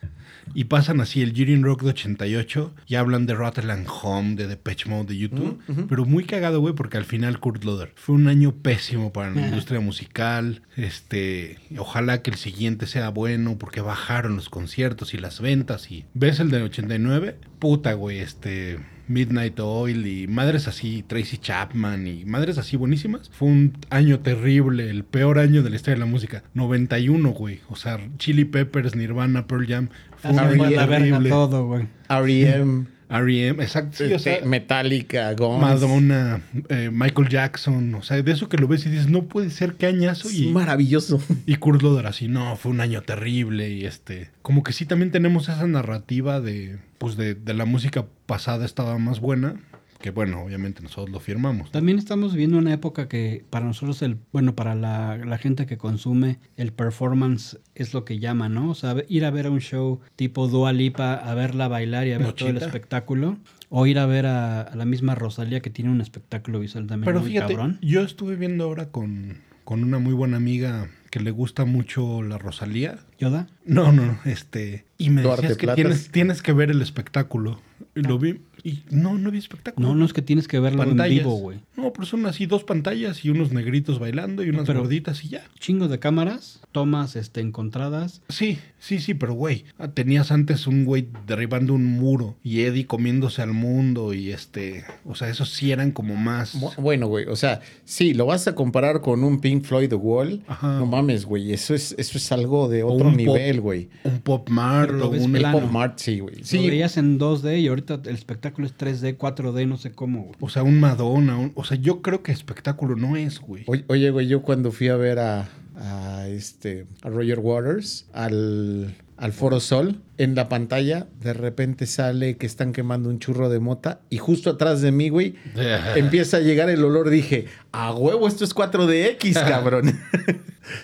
Y 0.54 0.64
pasan 0.64 1.00
así 1.00 1.22
el 1.22 1.32
Year 1.32 1.60
Rock 1.60 1.82
de 1.82 1.90
88 1.90 2.74
y 2.86 2.94
hablan 2.94 3.26
de 3.26 3.34
Rotterdam 3.34 3.84
Home, 4.02 4.34
de 4.34 4.46
Depeche 4.46 4.88
Mode, 4.88 5.08
de 5.08 5.18
YouTube. 5.18 5.60
Pero 5.88 6.04
muy 6.04 6.24
cagado, 6.24 6.60
güey, 6.60 6.74
porque 6.74 6.98
al 6.98 7.04
final 7.04 7.40
Kurt 7.40 7.64
Loder 7.64 7.92
fue 7.94 8.14
un 8.14 8.28
año 8.28 8.52
pésimo 8.52 9.12
para 9.12 9.30
la 9.30 9.46
industria 9.48 9.80
musical. 9.80 10.62
Este, 10.76 11.58
ojalá 11.78 12.22
que 12.22 12.30
el 12.30 12.36
siguiente 12.36 12.86
sea 12.86 13.10
bueno 13.10 13.56
porque 13.58 13.80
bajaron 13.80 14.36
los 14.36 14.48
conciertos 14.48 15.14
y 15.14 15.18
las 15.18 15.40
ventas. 15.40 15.90
Y 15.90 16.04
ves 16.14 16.40
el 16.40 16.50
de 16.50 16.62
89, 16.62 17.36
puta, 17.58 17.92
güey, 17.94 18.18
este 18.18 18.78
Midnight 19.08 19.58
Oil 19.60 20.06
y 20.06 20.26
madres 20.26 20.68
así, 20.68 21.04
Tracy 21.06 21.38
Chapman 21.38 22.06
y 22.06 22.24
madres 22.24 22.58
así 22.58 22.76
buenísimas. 22.76 23.30
Fue 23.30 23.48
un 23.48 23.76
año 23.90 24.20
terrible, 24.20 24.88
el 24.90 25.04
peor 25.04 25.38
año 25.38 25.62
de 25.62 25.70
la 25.70 25.76
historia 25.76 25.94
de 25.94 26.00
la 26.00 26.06
música. 26.06 26.42
91, 26.54 27.30
güey. 27.30 27.60
O 27.68 27.76
sea, 27.76 28.00
Chili 28.18 28.44
Peppers, 28.44 28.94
Nirvana, 28.96 29.46
Pearl 29.46 29.66
Jam. 29.66 29.88
Fue 30.22 30.30
un 30.30 30.38
Hasta 30.38 30.50
año 30.50 30.56
fue 30.56 30.66
a 30.68 30.70
la 30.70 30.86
verga 30.86 31.20
todo, 31.28 31.66
güey. 31.66 31.86
R.E.M., 32.08 32.86
R.E.M., 33.10 33.62
exacto. 33.62 33.98
sí, 33.98 34.12
o 34.12 34.18
sea, 34.18 34.38
Metallica, 34.44 35.34
Guns. 35.34 35.60
Madonna, 35.60 36.40
eh, 36.68 36.88
Michael 36.92 37.28
Jackson, 37.28 37.94
o 37.94 38.02
sea, 38.02 38.22
de 38.22 38.32
eso 38.32 38.48
que 38.48 38.56
lo 38.56 38.68
ves 38.68 38.86
y 38.86 38.88
dices, 38.90 39.10
no 39.10 39.24
puede 39.24 39.50
ser 39.50 39.74
qué 39.74 39.86
añazo. 39.86 40.28
Es 40.28 40.34
Y, 40.38 40.46
maravilloso. 40.46 41.20
y 41.44 41.56
Kurt 41.56 41.82
Loder 41.82 42.06
así, 42.06 42.28
no, 42.28 42.56
fue 42.56 42.70
un 42.72 42.80
año 42.80 43.02
terrible 43.02 43.68
y 43.68 43.84
este, 43.84 44.30
como 44.40 44.62
que 44.62 44.72
sí 44.72 44.86
también 44.86 45.10
tenemos 45.10 45.48
esa 45.48 45.66
narrativa 45.66 46.40
de, 46.40 46.78
pues 46.98 47.16
de, 47.16 47.34
de 47.34 47.52
la 47.54 47.64
música 47.66 48.06
pasada 48.26 48.64
estaba 48.64 48.96
más 48.98 49.20
buena, 49.20 49.56
que 50.02 50.10
bueno, 50.10 50.42
obviamente 50.42 50.82
nosotros 50.82 51.08
lo 51.10 51.20
firmamos. 51.20 51.70
También 51.70 51.96
estamos 51.96 52.32
viviendo 52.32 52.58
una 52.58 52.74
época 52.74 53.08
que 53.08 53.44
para 53.48 53.64
nosotros, 53.64 54.02
el 54.02 54.18
bueno, 54.32 54.54
para 54.54 54.74
la, 54.74 55.16
la 55.16 55.38
gente 55.38 55.64
que 55.64 55.78
consume, 55.78 56.38
el 56.56 56.72
performance 56.72 57.58
es 57.74 57.94
lo 57.94 58.04
que 58.04 58.18
llama, 58.18 58.50
¿no? 58.50 58.68
O 58.68 58.74
sea, 58.74 58.94
ir 59.08 59.24
a 59.24 59.30
ver 59.30 59.46
a 59.46 59.50
un 59.50 59.60
show 59.60 60.00
tipo 60.16 60.48
Dua 60.48 60.72
Lipa, 60.74 61.14
a 61.14 61.34
verla 61.34 61.68
bailar 61.68 62.06
y 62.06 62.12
a 62.12 62.18
ver 62.18 62.32
todo 62.34 62.50
el 62.50 62.58
espectáculo, 62.58 63.38
o 63.70 63.86
ir 63.86 63.98
a 63.98 64.04
ver 64.04 64.26
a, 64.26 64.60
a 64.60 64.76
la 64.76 64.84
misma 64.84 65.14
Rosalía 65.14 65.60
que 65.60 65.70
tiene 65.70 65.90
un 65.90 66.02
espectáculo 66.02 66.60
visual 66.60 66.86
también 66.86 67.06
Pero 67.06 67.20
muy 67.20 67.30
fíjate, 67.30 67.54
cabrón. 67.54 67.78
yo 67.80 68.02
estuve 68.02 68.36
viendo 68.36 68.64
ahora 68.64 68.90
con, 68.90 69.38
con 69.64 69.82
una 69.82 69.98
muy 69.98 70.12
buena 70.12 70.36
amiga 70.36 70.90
que 71.10 71.20
le 71.20 71.30
gusta 71.30 71.64
mucho 71.64 72.22
la 72.22 72.38
Rosalía. 72.38 72.98
¿Yoda? 73.18 73.46
No, 73.64 73.92
no, 73.92 74.18
este. 74.24 74.86
Y 74.98 75.10
me 75.10 75.22
Duarte 75.22 75.42
decías 75.48 75.58
que 75.58 75.74
tienes, 75.74 76.10
tienes 76.10 76.42
que 76.42 76.52
ver 76.52 76.70
el 76.70 76.82
espectáculo. 76.82 77.60
Y 77.94 78.00
lo 78.00 78.18
vi. 78.18 78.40
Y 78.64 78.82
no, 78.90 79.18
no 79.18 79.30
vi 79.30 79.38
espectáculo. 79.38 79.88
No, 79.88 79.94
no 79.94 80.04
es 80.04 80.12
que 80.12 80.22
tienes 80.22 80.46
que 80.46 80.60
verlo 80.60 80.84
en 80.84 80.96
vivo, 80.96 81.36
güey. 81.36 81.58
No, 81.76 81.92
pero 81.92 82.06
son 82.06 82.26
así 82.26 82.46
dos 82.46 82.64
pantallas 82.64 83.24
y 83.24 83.30
unos 83.30 83.52
negritos 83.52 83.98
bailando 83.98 84.44
y 84.44 84.50
unas 84.50 84.68
gorditas 84.68 85.24
y 85.24 85.30
ya. 85.30 85.44
Chingo 85.58 85.88
de 85.88 85.98
cámaras, 85.98 86.60
tomas 86.70 87.16
este, 87.16 87.40
encontradas. 87.40 88.22
Sí, 88.28 88.58
sí, 88.84 88.98
sí, 88.98 89.14
pero 89.14 89.34
güey, 89.34 89.64
tenías 89.94 90.32
antes 90.32 90.66
un 90.66 90.84
güey 90.84 91.06
derribando 91.26 91.72
un 91.72 91.84
muro 91.86 92.36
y 92.42 92.62
Eddie 92.62 92.86
comiéndose 92.86 93.40
al 93.42 93.52
mundo 93.52 94.12
y 94.12 94.32
este, 94.32 94.84
o 95.04 95.14
sea, 95.14 95.28
esos 95.28 95.50
sí 95.50 95.70
eran 95.70 95.92
como 95.92 96.16
más... 96.16 96.60
Bu- 96.60 96.74
Bueno, 96.76 97.06
güey, 97.06 97.26
o 97.26 97.36
sea, 97.36 97.60
sí, 97.84 98.12
lo 98.12 98.26
vas 98.26 98.48
a 98.48 98.54
comparar 98.56 99.00
con 99.00 99.22
un 99.22 99.40
Pink 99.40 99.64
Floyd 99.64 99.88
The 99.88 99.94
Wall. 99.94 100.42
Ajá. 100.48 100.78
No 100.80 100.86
mames, 100.86 101.24
güey, 101.24 101.52
eso 101.52 101.74
es, 101.74 101.94
eso 101.96 102.18
es 102.18 102.32
algo 102.32 102.68
de 102.68 102.82
otro 102.82 103.08
un 103.08 103.16
nivel, 103.16 103.60
güey. 103.60 103.88
Un 104.04 104.18
pop 104.20 104.48
mart 104.48 104.90
lo 104.90 105.06
o 105.06 105.10
un... 105.10 105.34
El 105.36 105.42
plano. 105.42 105.60
Pop 105.60 105.70
Mart, 105.70 105.98
sí, 105.98 106.18
güey. 106.18 106.36
Lo 106.40 106.44
Sí, 106.44 106.68
veías 106.68 106.96
en 106.96 107.18
2D 107.20 107.60
y 107.60 107.68
ahorita 107.68 108.00
el 108.04 108.14
espectáculo 108.16 108.66
es 108.66 108.76
3D, 108.76 109.16
4D, 109.16 109.66
no 109.68 109.76
sé 109.76 109.92
cómo, 109.92 110.22
güey. 110.24 110.34
O 110.40 110.48
sea, 110.48 110.62
un 110.64 110.80
Madonna, 110.80 111.38
un- 111.38 111.52
o 111.54 111.62
sea, 111.64 111.76
yo 111.76 112.02
creo 112.02 112.22
que 112.22 112.32
espectáculo 112.32 112.96
no 112.96 113.16
es, 113.16 113.38
güey. 113.38 113.64
Oye, 113.86 114.10
güey, 114.10 114.26
yo 114.26 114.42
cuando 114.42 114.72
fui 114.72 114.88
a 114.88 114.96
ver 114.96 115.18
a, 115.20 115.48
a 115.82 116.28
este 116.28 116.86
a 117.02 117.08
Roger 117.08 117.40
Waters 117.40 118.06
al, 118.12 118.94
al 119.16 119.32
Foro 119.32 119.58
Sol, 119.58 120.00
en 120.16 120.34
la 120.36 120.48
pantalla 120.48 121.08
de 121.20 121.32
repente 121.32 121.86
sale 121.86 122.36
que 122.36 122.46
están 122.46 122.72
quemando 122.72 123.08
un 123.08 123.18
churro 123.18 123.48
de 123.48 123.58
mota 123.58 124.00
y 124.08 124.18
justo 124.18 124.50
atrás 124.50 124.80
de 124.80 124.92
mí, 124.92 125.08
güey, 125.08 125.34
empieza 125.96 126.36
a 126.36 126.40
llegar 126.40 126.70
el 126.70 126.84
olor. 126.84 127.10
Dije, 127.10 127.46
a 127.72 127.92
huevo, 127.92 128.28
esto 128.28 128.44
es 128.44 128.54
4DX, 128.54 129.32
cabrón. 129.48 129.98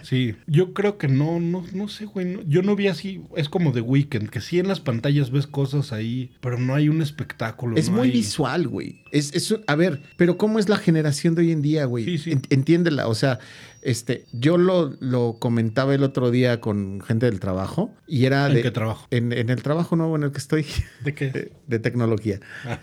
Sí, 0.02 0.34
yo 0.48 0.74
creo 0.74 0.98
que 0.98 1.06
no, 1.06 1.38
no, 1.38 1.64
no 1.72 1.86
sé, 1.88 2.04
güey. 2.06 2.26
no- 2.26 2.42
yo 2.42 2.62
no 2.62 2.74
vi 2.74 2.88
así, 2.88 3.22
es 3.36 3.48
como 3.48 3.70
The 3.72 3.80
Weeknd, 3.80 4.28
que 4.28 4.40
sí 4.40 4.58
en 4.58 4.66
las 4.66 4.80
pantallas 4.80 5.30
ves 5.30 5.46
cosas 5.46 5.92
ahí, 5.92 6.32
pero 6.40 6.58
no 6.58 6.74
hay 6.74 6.88
un 6.88 7.00
espectáculo. 7.00 7.76
Es 7.76 7.88
no 7.88 7.98
muy 7.98 8.08
hay- 8.08 8.12
visual, 8.14 8.66
güey. 8.66 9.02
Es, 9.12 9.32
es 9.34 9.54
a 9.68 9.76
ver, 9.76 10.02
pero 10.16 10.36
¿cómo 10.36 10.58
es 10.58 10.68
la 10.68 10.76
generación 10.78 11.34
de 11.36 11.42
hoy 11.42 11.52
en 11.52 11.62
día, 11.62 11.84
güey? 11.84 12.04
Sí, 12.04 12.18
sí. 12.18 12.32
En- 12.32 12.42
entiéndela. 12.50 13.06
O 13.06 13.14
sea, 13.14 13.38
este, 13.82 14.24
yo 14.32 14.58
lo, 14.58 14.94
lo 15.00 15.36
comentaba 15.38 15.94
el 15.94 16.02
otro 16.02 16.30
día 16.30 16.60
con 16.60 17.00
gente 17.00 17.26
del 17.26 17.40
trabajo 17.40 17.94
y 18.06 18.24
era 18.26 18.46
¿En 18.48 18.54
de. 18.54 18.62
qué 18.62 18.70
trabajo? 18.70 19.06
En, 19.10 19.32
en 19.32 19.50
el 19.50 19.62
trabajo 19.62 19.96
nuevo 19.96 20.16
en 20.16 20.24
el 20.24 20.32
que 20.32 20.38
estoy, 20.38 20.66
¿De 21.04 21.14
qué? 21.14 21.30
de, 21.30 21.52
de 21.66 21.78
tecnología. 21.78 22.40
Ah. 22.64 22.80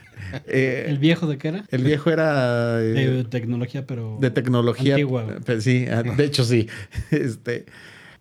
Eh, 0.48 0.86
¿El 0.88 0.98
viejo 0.98 1.28
de 1.28 1.38
qué 1.38 1.50
era? 1.50 1.66
el 1.70 1.84
viejo 1.84 2.10
era. 2.10 2.82
eh, 2.82 2.94
De 2.94 3.24
tecnología, 3.26 3.86
pero... 3.86 4.18
de 4.20 4.32
tecnología. 4.32 4.94
Antigua. 4.96 5.28
Pues 5.46 5.64
sí, 5.64 5.86
ah, 5.92 6.04
de 6.18 6.24
hecho 6.24 6.44
sí. 6.46 6.68
Este, 7.12 7.66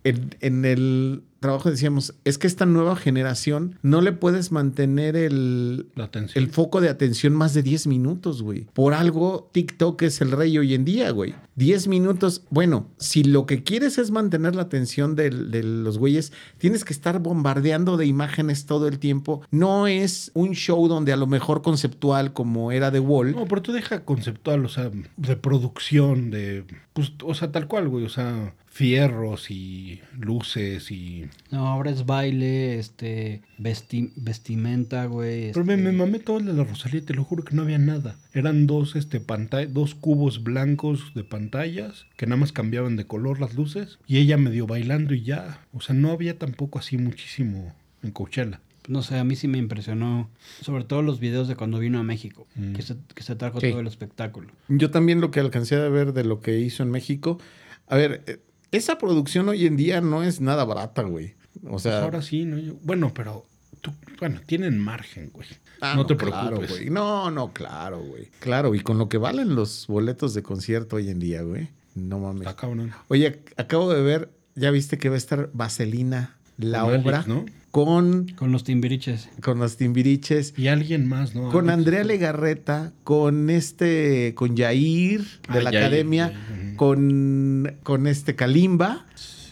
en, 0.04 0.36
en 0.40 0.64
el 0.64 1.22
trabajo 1.44 1.70
decíamos, 1.70 2.14
es 2.24 2.38
que 2.38 2.46
esta 2.46 2.64
nueva 2.64 2.96
generación 2.96 3.78
no 3.82 4.00
le 4.00 4.12
puedes 4.12 4.50
mantener 4.50 5.14
el, 5.14 5.88
el 6.34 6.48
foco 6.48 6.80
de 6.80 6.88
atención 6.88 7.34
más 7.34 7.52
de 7.52 7.62
10 7.62 7.86
minutos, 7.86 8.40
güey. 8.40 8.66
Por 8.72 8.94
algo, 8.94 9.50
TikTok 9.52 10.00
es 10.02 10.22
el 10.22 10.30
rey 10.30 10.56
hoy 10.56 10.72
en 10.72 10.86
día, 10.86 11.10
güey. 11.10 11.34
10 11.56 11.88
minutos. 11.88 12.44
Bueno, 12.48 12.88
si 12.96 13.24
lo 13.24 13.44
que 13.44 13.62
quieres 13.62 13.98
es 13.98 14.10
mantener 14.10 14.56
la 14.56 14.62
atención 14.62 15.16
de, 15.16 15.30
los 15.30 15.98
güeyes, 15.98 16.32
tienes 16.56 16.82
que 16.82 16.94
estar 16.94 17.18
bombardeando 17.18 17.98
de 17.98 18.06
imágenes 18.06 18.64
todo 18.64 18.88
el 18.88 18.98
tiempo. 18.98 19.42
No 19.50 19.86
es 19.86 20.30
un 20.32 20.52
show 20.52 20.88
donde 20.88 21.12
a 21.12 21.16
lo 21.18 21.26
mejor 21.26 21.60
conceptual 21.60 22.32
como 22.32 22.72
era 22.72 22.90
The 22.90 23.00
Wall. 23.00 23.32
No, 23.32 23.44
pero 23.44 23.60
tú 23.60 23.72
deja 23.72 24.06
conceptual, 24.06 24.64
o 24.64 24.70
sea, 24.70 24.90
de 25.18 25.36
producción, 25.36 26.30
de. 26.30 26.64
Pues, 26.94 27.12
o 27.22 27.34
sea, 27.34 27.52
tal 27.52 27.68
cual, 27.68 27.90
güey. 27.90 28.06
O 28.06 28.08
sea, 28.08 28.54
fierros 28.74 29.52
y 29.52 30.00
luces 30.18 30.90
y. 30.90 31.26
No, 31.52 31.68
ahora 31.68 31.92
es 31.92 32.06
baile, 32.06 32.76
este, 32.80 33.40
vesti- 33.56 34.10
vestimenta, 34.16 35.06
güey. 35.06 35.52
Pero 35.52 35.64
me, 35.64 35.74
este- 35.74 35.84
me 35.84 35.92
mamé 35.92 36.18
todo 36.18 36.38
el 36.38 36.46
de 36.46 36.54
la 36.54 36.64
Rosalía, 36.64 37.00
te 37.04 37.14
lo 37.14 37.22
juro 37.22 37.44
que 37.44 37.54
no 37.54 37.62
había 37.62 37.78
nada. 37.78 38.16
Eran 38.32 38.66
dos, 38.66 38.96
este, 38.96 39.20
pantalla, 39.20 39.68
dos 39.68 39.94
cubos 39.94 40.42
blancos 40.42 41.12
de 41.14 41.22
pantallas 41.22 42.06
que 42.16 42.26
nada 42.26 42.36
más 42.40 42.50
cambiaban 42.50 42.96
de 42.96 43.06
color 43.06 43.40
las 43.40 43.54
luces 43.54 43.98
y 44.08 44.18
ella 44.18 44.36
medio 44.38 44.66
bailando 44.66 45.14
y 45.14 45.22
ya. 45.22 45.60
O 45.72 45.80
sea, 45.80 45.94
no 45.94 46.10
había 46.10 46.36
tampoco 46.36 46.80
así 46.80 46.98
muchísimo 46.98 47.72
en 48.02 48.10
Coachella. 48.10 48.60
No 48.88 49.02
sé, 49.02 49.16
a 49.18 49.24
mí 49.24 49.36
sí 49.36 49.46
me 49.46 49.56
impresionó. 49.58 50.28
Sobre 50.60 50.82
todo 50.84 51.00
los 51.00 51.20
videos 51.20 51.46
de 51.46 51.54
cuando 51.54 51.78
vino 51.78 52.00
a 52.00 52.02
México. 52.02 52.46
Mm. 52.56 52.72
Que, 52.74 52.82
se, 52.82 52.96
que 53.14 53.22
se 53.22 53.36
trajo 53.36 53.60
Sí. 53.60 53.70
todo 53.70 53.80
el 53.80 53.86
espectáculo. 53.86 54.48
Yo 54.68 54.90
también 54.90 55.20
lo 55.20 55.30
que 55.30 55.38
alcancé 55.40 55.76
a 55.76 55.88
ver 55.88 56.12
de 56.12 56.24
lo 56.24 56.40
que 56.40 56.58
hizo 56.58 56.82
en 56.82 56.90
México. 56.90 57.38
A 57.86 57.96
ver, 57.96 58.22
eh, 58.26 58.40
esa 58.76 58.98
producción 58.98 59.48
hoy 59.48 59.66
en 59.66 59.76
día 59.76 60.00
no 60.00 60.22
es 60.22 60.40
nada 60.40 60.64
barata, 60.64 61.02
güey. 61.02 61.34
O 61.64 61.70
Pues 61.70 61.82
sea, 61.84 62.02
ahora 62.02 62.20
sí, 62.22 62.44
¿no? 62.44 62.58
Yo- 62.58 62.74
bueno, 62.82 63.12
pero. 63.14 63.46
tú- 63.80 63.92
bueno, 64.18 64.40
tienen 64.46 64.78
margen, 64.78 65.30
güey. 65.32 65.46
Ah, 65.80 65.94
no, 65.96 66.06
te 66.06 66.16
claro, 66.16 66.46
preocupes. 66.56 66.70
güey. 66.70 66.90
No, 66.90 67.30
no, 67.30 67.52
claro, 67.52 68.00
güey. 68.02 68.30
Claro, 68.40 68.74
y 68.74 68.80
con 68.80 68.96
lo 68.98 69.08
que 69.08 69.18
valen 69.18 69.54
los 69.54 69.86
boletos 69.86 70.32
de 70.34 70.42
concierto 70.42 70.96
hoy 70.96 71.10
en 71.10 71.18
día, 71.18 71.42
güey. 71.42 71.68
No 71.94 72.18
mames. 72.18 72.42
Está 72.42 72.56
cabrón. 72.56 72.92
Oye, 73.08 73.42
ac- 73.44 73.52
acabo 73.56 73.92
de 73.92 74.02
ver, 74.02 74.30
ya 74.54 74.70
viste 74.70 74.96
que 74.98 75.08
va 75.10 75.16
a 75.16 75.18
estar 75.18 75.50
Vaselina, 75.52 76.36
la 76.58 76.84
obra, 76.84 77.24
¿no? 77.26 77.44
con, 77.70 78.28
Con 78.36 78.52
los 78.52 78.62
timbiriches. 78.62 79.28
con 79.42 79.58
los 79.58 79.76
Timbiriches, 79.76 80.54
Y 80.56 80.68
alguien 80.68 81.08
más, 81.08 81.34
¿no? 81.34 81.50
con 81.50 81.68
Alex. 81.68 81.78
Andrea 81.78 82.04
Legarreta, 82.04 82.92
con 83.02 83.50
este, 83.50 84.32
con 84.36 84.54
Yair 84.54 85.22
de 85.22 85.26
Ah, 85.48 85.60
la 85.60 85.70
Yair, 85.72 85.84
academia, 85.84 86.32
Yair, 86.32 86.76
con, 86.76 87.76
con 87.82 88.06
este 88.06 88.36
Kalimba, 88.36 89.04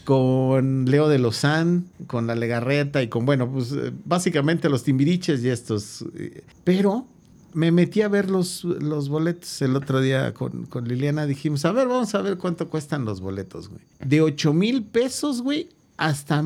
con 0.04 0.84
Leo 0.86 1.08
de 1.08 1.18
Lozán, 1.18 1.86
con 2.06 2.26
la 2.28 2.34
Legarreta 2.36 3.02
y 3.02 3.08
con, 3.08 3.26
bueno, 3.26 3.50
pues 3.50 3.72
eh, 3.72 3.92
básicamente 4.04 4.68
los 4.68 4.84
Timbiriches 4.84 5.42
y 5.42 5.48
estos. 5.48 6.04
Pero 6.64 7.06
me 7.54 7.70
metí 7.72 8.02
a 8.02 8.08
ver 8.08 8.30
los, 8.30 8.62
los 8.64 9.08
boletos 9.08 9.60
el 9.62 9.74
otro 9.76 10.00
día 10.00 10.32
con, 10.32 10.66
con 10.66 10.86
Liliana. 10.86 11.26
Dijimos, 11.26 11.64
a 11.64 11.72
ver, 11.72 11.88
vamos 11.88 12.14
a 12.14 12.22
ver 12.22 12.38
cuánto 12.38 12.68
cuestan 12.68 13.04
los 13.04 13.20
boletos, 13.20 13.68
güey. 13.68 13.80
De 14.04 14.20
8 14.22 14.52
mil 14.52 14.84
pesos, 14.84 15.42
güey, 15.42 15.68
hasta 15.96 16.42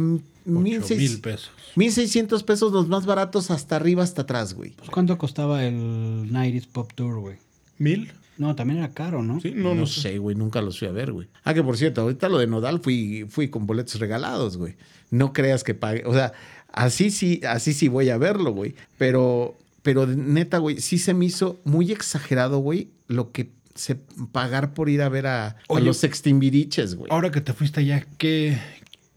mil 0.46 0.80
mil 0.80 1.20
pesos. 1.20 1.50
1600 1.74 2.42
pesos 2.42 2.72
los 2.72 2.88
más 2.88 3.04
baratos 3.06 3.50
hasta 3.50 3.76
arriba, 3.76 4.02
hasta 4.02 4.22
atrás, 4.22 4.54
güey. 4.54 4.70
Pues, 4.72 4.90
¿Cuánto 4.90 5.18
costaba 5.18 5.64
el 5.64 6.32
90s 6.32 6.66
Pop 6.68 6.92
Tour, 6.94 7.20
güey? 7.20 7.37
¿Mil? 7.78 8.12
No, 8.38 8.54
también 8.54 8.78
era 8.78 8.92
caro, 8.92 9.22
¿no? 9.22 9.40
Sí, 9.40 9.52
no, 9.54 9.70
No, 9.70 9.74
no, 9.74 9.87
sé, 9.87 10.18
güey, 10.18 10.37
nunca 10.37 10.61
los 10.61 10.78
fui 10.78 10.88
a 10.88 10.92
ver, 10.92 11.12
güey. 11.12 11.28
Ah, 11.44 11.54
que 11.54 11.62
por 11.62 11.76
cierto, 11.76 12.02
ahorita 12.02 12.28
lo 12.28 12.38
de 12.38 12.46
Nodal 12.46 12.80
fui, 12.80 13.26
fui 13.28 13.48
con 13.48 13.66
boletos 13.66 13.98
regalados, 13.98 14.56
güey. 14.56 14.76
No 15.11 15.32
creas 15.32 15.64
que 15.64 15.74
pague, 15.74 16.02
o 16.04 16.12
sea, 16.12 16.32
así 16.72 17.11
sí, 17.11 17.40
así 17.48 17.72
sí 17.72 17.88
voy 17.88 18.11
a 18.11 18.18
verlo, 18.18 18.52
güey. 18.52 18.74
Pero, 18.98 19.56
pero 19.82 20.06
neta, 20.06 20.59
güey, 20.59 20.80
sí 20.80 20.98
se 20.98 21.14
me 21.14 21.24
hizo 21.24 21.61
muy 21.64 21.92
exagerado, 21.92 22.59
güey, 22.59 22.90
lo 23.09 23.32
que 23.32 23.50
se 23.74 23.94
pagar 24.32 24.74
por 24.74 24.88
ir 24.88 25.02
a 25.02 25.09
ver 25.09 25.26
a, 25.26 25.56
los 25.68 25.98
sextimbiriches, 25.98 26.94
güey. 26.94 27.11
Ahora 27.11 27.30
que 27.30 27.40
te 27.40 27.52
fuiste 27.52 27.80
allá, 27.80 28.06
¿qué, 28.18 28.59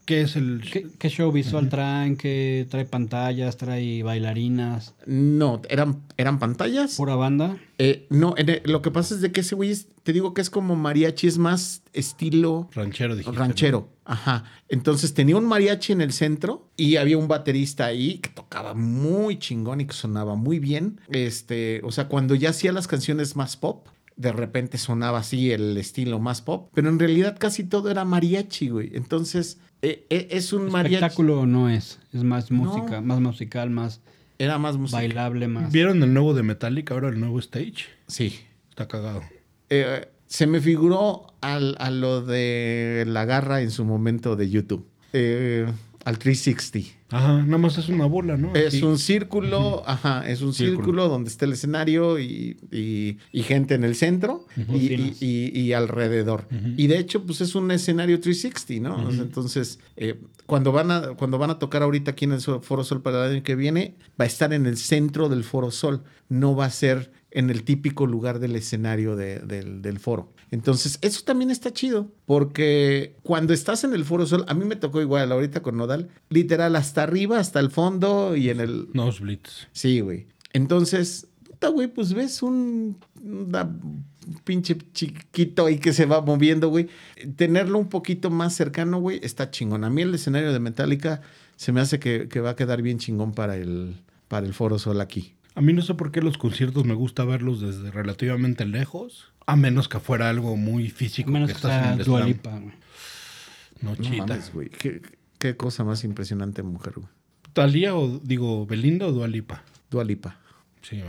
qué 0.04 0.22
es 0.22 0.36
el...? 0.36 0.62
¿Qué, 0.72 0.86
qué 0.98 1.08
show 1.08 1.30
visual 1.32 1.68
traen? 1.68 2.16
¿Qué 2.16 2.66
trae 2.70 2.84
pantallas? 2.84 3.56
¿Trae 3.56 4.02
bailarinas? 4.02 4.94
No, 5.06 5.60
eran, 5.68 6.02
eran 6.16 6.38
pantallas. 6.38 6.96
¿Pura 6.96 7.14
banda? 7.14 7.56
Eh, 7.78 8.06
no, 8.10 8.34
en 8.36 8.48
el- 8.48 8.62
lo 8.64 8.82
que 8.82 8.90
pasa 8.90 9.14
es 9.14 9.20
de 9.20 9.32
que 9.32 9.40
ese 9.40 9.54
güey, 9.54 9.70
es- 9.70 9.88
te 10.02 10.12
digo 10.12 10.34
que 10.34 10.40
es 10.40 10.50
como 10.50 10.76
mariachi, 10.76 11.26
es 11.26 11.38
más 11.38 11.82
estilo 11.92 12.68
Ranchero, 12.74 13.14
dijiste. 13.16 13.36
ranchero. 13.38 13.88
Ajá. 14.04 14.44
Entonces 14.68 15.14
tenía 15.14 15.36
un 15.36 15.44
mariachi 15.46 15.92
en 15.92 16.00
el 16.00 16.12
centro 16.12 16.68
y 16.76 16.96
había 16.96 17.16
un 17.18 17.28
baterista 17.28 17.86
ahí 17.86 18.18
que 18.18 18.30
tocaba 18.30 18.74
muy 18.74 19.38
chingón 19.38 19.80
y 19.80 19.86
que 19.86 19.92
sonaba 19.94 20.34
muy 20.34 20.58
bien. 20.58 21.00
Este, 21.08 21.80
o 21.84 21.92
sea, 21.92 22.08
cuando 22.08 22.34
ya 22.34 22.50
hacía 22.50 22.72
las 22.72 22.88
canciones 22.88 23.36
más 23.36 23.56
pop, 23.56 23.86
de 24.16 24.32
repente 24.32 24.76
sonaba 24.76 25.20
así 25.20 25.50
el 25.50 25.76
estilo 25.78 26.18
más 26.18 26.42
pop, 26.42 26.70
pero 26.74 26.90
en 26.90 26.98
realidad 26.98 27.36
casi 27.38 27.64
todo 27.64 27.90
era 27.90 28.04
mariachi, 28.04 28.68
güey. 28.68 28.90
Entonces, 28.94 29.58
eh, 29.82 30.06
eh, 30.10 30.28
es 30.30 30.52
un 30.52 30.70
mariachi. 30.70 30.96
Espectáculo 30.96 31.46
no 31.46 31.68
es. 31.68 31.98
Es 32.12 32.22
más 32.24 32.50
No. 32.50 32.64
música, 32.64 33.00
más 33.00 33.20
musical, 33.20 33.70
más 33.70 34.00
Era 34.38 34.58
más 34.58 34.76
música. 34.76 34.98
bailable, 34.98 35.48
más. 35.48 35.72
¿Vieron 35.72 36.02
el 36.02 36.12
nuevo 36.12 36.34
de 36.34 36.42
Metallica, 36.42 36.94
ahora 36.94 37.08
el 37.08 37.20
nuevo 37.20 37.38
stage? 37.38 37.86
Sí. 38.06 38.40
Está 38.70 38.88
cagado. 38.88 39.22
Eh, 39.68 40.08
se 40.26 40.46
me 40.46 40.60
figuró 40.60 41.26
al- 41.40 41.76
a 41.78 41.90
lo 41.90 42.22
de 42.22 43.04
la 43.06 43.24
garra 43.24 43.62
en 43.62 43.70
su 43.70 43.84
momento 43.84 44.36
de 44.36 44.48
YouTube. 44.50 44.86
Eh, 45.12 45.66
al 46.04 46.18
360. 46.18 46.96
Ajá, 47.12 47.42
nada 47.42 47.58
más 47.58 47.76
es 47.76 47.88
una 47.88 48.06
bola, 48.06 48.36
¿no? 48.36 48.54
Es 48.54 48.82
un 48.82 48.96
círculo, 48.98 49.82
ajá, 49.86 50.28
es 50.30 50.42
un 50.42 50.54
círculo, 50.54 50.76
Círculo. 50.78 51.08
donde 51.08 51.28
está 51.28 51.44
el 51.44 51.52
escenario 51.54 52.18
y, 52.20 52.56
y- 52.70 53.18
y 53.32 53.42
gente 53.42 53.74
en 53.74 53.82
el 53.84 53.96
centro 53.96 54.46
y, 54.72 55.14
y- 55.20 55.72
alrededor. 55.72 56.46
Y 56.76 56.86
de 56.86 56.98
hecho, 56.98 57.24
pues 57.26 57.40
es 57.40 57.54
un 57.54 57.70
escenario 57.72 58.20
360, 58.20 58.88
¿no? 58.88 59.08
O 59.08 59.12
sea, 59.12 59.22
entonces, 59.22 59.80
eh, 59.96 60.20
cuando, 60.46 60.72
van 60.72 60.90
a, 60.90 61.00
cuando 61.16 61.36
van 61.38 61.50
a 61.50 61.58
tocar 61.58 61.82
ahorita 61.82 62.12
aquí 62.12 62.24
en 62.26 62.32
el 62.32 62.40
Foro 62.40 62.84
Sol 62.84 63.02
para 63.02 63.26
el 63.26 63.32
año 63.34 63.42
que 63.42 63.56
viene, 63.56 63.94
va 64.20 64.24
a 64.24 64.28
estar 64.28 64.52
en 64.52 64.66
el 64.66 64.76
centro 64.76 65.28
del 65.28 65.42
Foro 65.44 65.70
Sol, 65.70 66.02
no 66.28 66.54
va 66.54 66.66
a 66.66 66.70
ser 66.70 67.12
en 67.32 67.50
el 67.50 67.62
típico 67.62 68.06
lugar 68.06 68.38
del 68.40 68.56
escenario 68.56 69.14
de- 69.16 69.38
del, 69.40 69.82
del 69.82 69.98
foro. 69.98 70.32
Entonces, 70.50 70.98
eso 71.00 71.22
también 71.24 71.50
está 71.50 71.72
chido, 71.72 72.08
porque 72.26 73.14
cuando 73.22 73.52
estás 73.52 73.84
en 73.84 73.92
el 73.94 74.04
Foro 74.04 74.26
Sol, 74.26 74.44
a 74.48 74.54
mí 74.54 74.64
me 74.64 74.74
tocó 74.76 75.00
igual 75.00 75.30
ahorita 75.30 75.62
con 75.62 75.76
Nodal, 75.76 76.08
literal, 76.28 76.74
hasta 76.74 77.04
arriba, 77.04 77.38
hasta 77.38 77.60
el 77.60 77.70
fondo 77.70 78.34
y 78.34 78.50
en 78.50 78.58
el... 78.58 78.88
Nosebleeds. 78.92 79.68
Sí, 79.72 80.00
güey. 80.00 80.26
Entonces, 80.52 81.28
puta, 81.44 81.68
güey, 81.68 81.86
pues 81.86 82.12
ves 82.14 82.42
un 82.42 82.96
una 83.22 83.70
pinche 84.44 84.76
chiquito 84.92 85.66
ahí 85.66 85.78
que 85.78 85.92
se 85.92 86.06
va 86.06 86.20
moviendo, 86.20 86.68
güey. 86.68 86.88
Tenerlo 87.36 87.78
un 87.78 87.88
poquito 87.88 88.30
más 88.30 88.54
cercano, 88.54 88.98
güey, 89.00 89.20
está 89.22 89.50
chingón. 89.50 89.84
A 89.84 89.90
mí 89.90 90.02
el 90.02 90.14
escenario 90.14 90.52
de 90.52 90.58
Metallica 90.60 91.20
se 91.56 91.70
me 91.72 91.80
hace 91.80 91.98
que, 92.00 92.28
que 92.28 92.40
va 92.40 92.50
a 92.50 92.56
quedar 92.56 92.82
bien 92.82 92.98
chingón 92.98 93.32
para 93.32 93.56
el, 93.56 93.96
para 94.28 94.46
el 94.46 94.54
Foro 94.54 94.78
Sol 94.78 95.00
aquí. 95.00 95.34
A 95.54 95.60
mí 95.60 95.72
no 95.72 95.82
sé 95.82 95.94
por 95.94 96.12
qué 96.12 96.20
los 96.22 96.38
conciertos 96.38 96.84
me 96.84 96.94
gusta 96.94 97.24
verlos 97.24 97.60
desde 97.60 97.90
relativamente 97.90 98.64
lejos, 98.64 99.32
a 99.46 99.56
menos 99.56 99.88
que 99.88 99.98
fuera 99.98 100.28
algo 100.30 100.56
muy 100.56 100.88
físico. 100.90 101.28
A 101.30 101.32
menos 101.32 101.48
que 101.52 101.54
que 101.60 101.66
en 101.66 101.72
sea 101.72 101.92
el 101.94 102.04
Dua 102.04 102.18
slam. 102.20 102.28
Lipa, 102.28 102.50
güey. 102.58 102.74
No, 103.80 103.90
No 103.90 103.96
chita. 103.96 104.26
mames, 104.26 104.52
güey. 104.52 104.68
¿Qué, 104.70 105.02
qué 105.38 105.56
cosa 105.56 105.84
más 105.84 106.04
impresionante, 106.04 106.62
mujer, 106.62 106.94
güey. 106.96 107.08
¿Talía 107.52 107.96
o, 107.96 108.20
digo, 108.22 108.64
Belinda 108.66 109.06
o 109.08 109.12
Dualipa? 109.12 109.64
Dua 109.90 110.04
Lipa. 110.04 110.38
Sí, 110.82 110.98
¿no? 110.98 111.06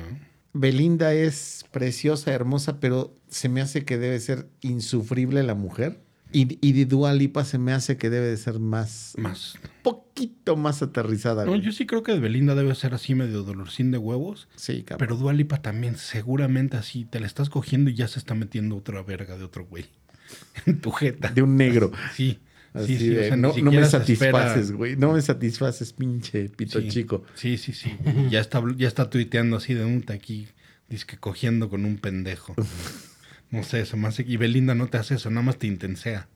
Belinda 0.53 1.13
es 1.13 1.65
preciosa, 1.71 2.31
hermosa, 2.31 2.79
pero 2.79 3.15
se 3.29 3.47
me 3.47 3.61
hace 3.61 3.85
que 3.85 3.97
debe 3.97 4.19
ser 4.19 4.49
insufrible 4.61 5.43
la 5.43 5.53
mujer. 5.53 6.01
Y, 6.33 6.57
y 6.65 6.73
de 6.73 6.85
Dua 6.85 7.13
Lipa 7.13 7.43
se 7.43 7.57
me 7.57 7.73
hace 7.73 7.97
que 7.97 8.09
debe 8.09 8.27
de 8.27 8.37
ser 8.37 8.59
más, 8.59 9.13
Más. 9.17 9.55
poquito 9.83 10.55
más 10.55 10.81
aterrizada. 10.81 11.43
No, 11.45 11.51
güey. 11.51 11.61
yo 11.61 11.71
sí 11.71 11.85
creo 11.85 12.03
que 12.03 12.13
de 12.13 12.19
Belinda 12.19 12.55
debe 12.55 12.73
ser 12.75 12.93
así 12.93 13.15
medio 13.15 13.43
dolorcín 13.43 13.91
de 13.91 13.97
huevos. 13.97 14.47
Sí, 14.55 14.83
cabrón. 14.83 15.07
Pero 15.07 15.17
Dua 15.19 15.33
Lipa 15.33 15.61
también 15.61 15.97
seguramente 15.97 16.77
así 16.77 17.05
te 17.05 17.19
la 17.19 17.27
estás 17.27 17.49
cogiendo 17.49 17.89
y 17.89 17.95
ya 17.95 18.07
se 18.07 18.19
está 18.19 18.33
metiendo 18.35 18.77
otra 18.77 19.01
verga 19.03 19.37
de 19.37 19.43
otro 19.43 19.65
güey. 19.65 19.85
En 20.65 20.79
tu 20.79 20.91
jeta. 20.91 21.29
de 21.29 21.41
un 21.41 21.57
negro. 21.57 21.91
Sí. 22.15 22.39
Así 22.73 22.97
sí, 22.97 22.99
sí, 22.99 23.09
o 23.11 23.15
de, 23.19 23.27
sea, 23.27 23.35
ni 23.35 23.41
no, 23.41 23.53
no 23.57 23.71
me 23.71 23.85
satisfaces, 23.85 24.71
güey. 24.71 24.95
No 24.95 25.11
me 25.11 25.21
satisfaces, 25.21 25.91
pinche 25.91 26.47
pito 26.47 26.79
Sí. 26.79 26.87
chico. 26.87 27.25
Sí, 27.33 27.57
sí, 27.57 27.73
sí. 27.73 27.91
Ya 28.29 28.39
está, 28.39 28.63
ya 28.77 28.87
está 28.87 29.09
tuiteando 29.09 29.57
así 29.57 29.73
de 29.73 29.83
un 29.83 30.05
aquí. 30.07 30.47
Dice 30.87 31.05
que 31.05 31.17
cogiendo 31.17 31.67
con 31.69 31.83
un 31.83 31.97
pendejo. 31.97 32.55
No 33.51 33.63
sé, 33.63 33.85
se 33.85 33.97
me 33.97 34.07
hace. 34.07 34.23
Y 34.27 34.37
Belinda 34.37 34.73
no 34.75 34.87
te 34.87 34.97
hace 34.97 35.15
eso, 35.15 35.29
nada 35.29 35.43
más 35.43 35.57
te 35.57 35.67
intensea. 35.67 36.27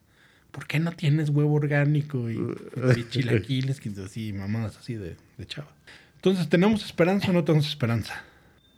¿Por 0.52 0.66
qué 0.66 0.78
no 0.78 0.92
tienes 0.92 1.30
huevo 1.30 1.54
orgánico 1.54 2.30
y, 2.30 2.36
y 2.96 3.08
chilaquiles? 3.08 3.80
Que 3.80 3.90
así, 4.04 4.32
mamadas 4.32 4.76
así 4.78 4.94
de, 4.94 5.16
de 5.38 5.46
chava. 5.46 5.68
Entonces, 6.16 6.48
¿tenemos 6.48 6.84
esperanza 6.84 7.30
o 7.30 7.32
no 7.32 7.44
tenemos 7.44 7.68
esperanza? 7.68 8.22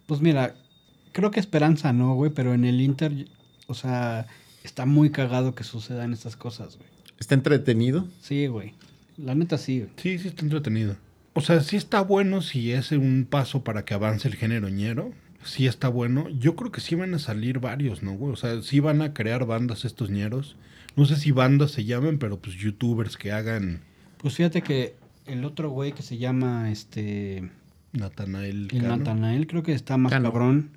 Pues 0.07 0.20
mira, 0.20 0.55
creo 1.12 1.30
que 1.30 1.41
esperanza 1.41 1.93
no, 1.93 2.14
güey, 2.14 2.32
pero 2.32 2.55
en 2.55 2.64
el 2.64 2.80
Inter, 2.80 3.26
o 3.66 3.74
sea, 3.74 4.26
está 4.64 4.86
muy 4.86 5.11
cagado 5.11 5.55
que 5.55 5.64
sucedan 5.64 6.12
estas 6.12 6.36
cosas, 6.36 6.76
güey. 6.76 6.89
¿Está 7.18 7.34
entretenido? 7.34 8.07
Sí, 8.20 8.47
güey. 8.47 8.74
La 9.16 9.34
neta 9.34 9.59
sí, 9.59 9.80
güey. 9.80 9.91
Sí, 9.97 10.18
sí 10.18 10.28
está 10.28 10.43
entretenido. 10.43 10.97
O 11.32 11.41
sea, 11.41 11.61
sí 11.61 11.76
está 11.76 12.01
bueno 12.01 12.43
si 12.43 12.72
es 12.72 12.93
un 12.93 13.26
paso 13.28 13.64
para 13.64 13.84
que 13.84 13.95
avance 13.95 14.28
el 14.28 14.34
género 14.34 14.68
ñero. 14.68 15.12
Sí 15.45 15.66
está 15.66 15.89
bueno. 15.89 16.28
Yo 16.30 16.57
creo 16.57 16.72
que 16.72 16.80
sí 16.80 16.95
van 16.95 17.14
a 17.14 17.18
salir 17.18 17.59
varios, 17.61 18.03
¿no, 18.03 18.12
güey? 18.12 18.32
O 18.32 18.36
sea, 18.36 18.61
sí 18.62 18.80
van 18.80 19.03
a 19.03 19.14
crear 19.14 19.47
bandas 19.47 19.84
estos 19.84 20.11
ñeros. 20.11 20.57
No 20.97 21.05
sé 21.05 21.16
si 21.16 21.30
bandas 21.30 21.70
se 21.70 21.84
llamen, 21.84 22.18
pero 22.18 22.39
pues 22.41 22.57
youtubers 22.57 23.16
que 23.16 23.30
hagan 23.32 23.80
Pues 24.18 24.34
fíjate 24.34 24.62
que 24.62 24.97
el 25.26 25.45
otro 25.45 25.70
güey 25.70 25.93
que 25.93 26.03
se 26.03 26.18
llama 26.18 26.70
este 26.72 27.51
Natanael. 27.93 28.68
el 28.72 28.80
Cano. 28.82 28.97
Natanael 28.97 29.47
creo 29.47 29.62
que 29.62 29.72
está 29.72 29.97
más 29.97 30.11
Cano. 30.12 30.30
cabrón. 30.32 30.70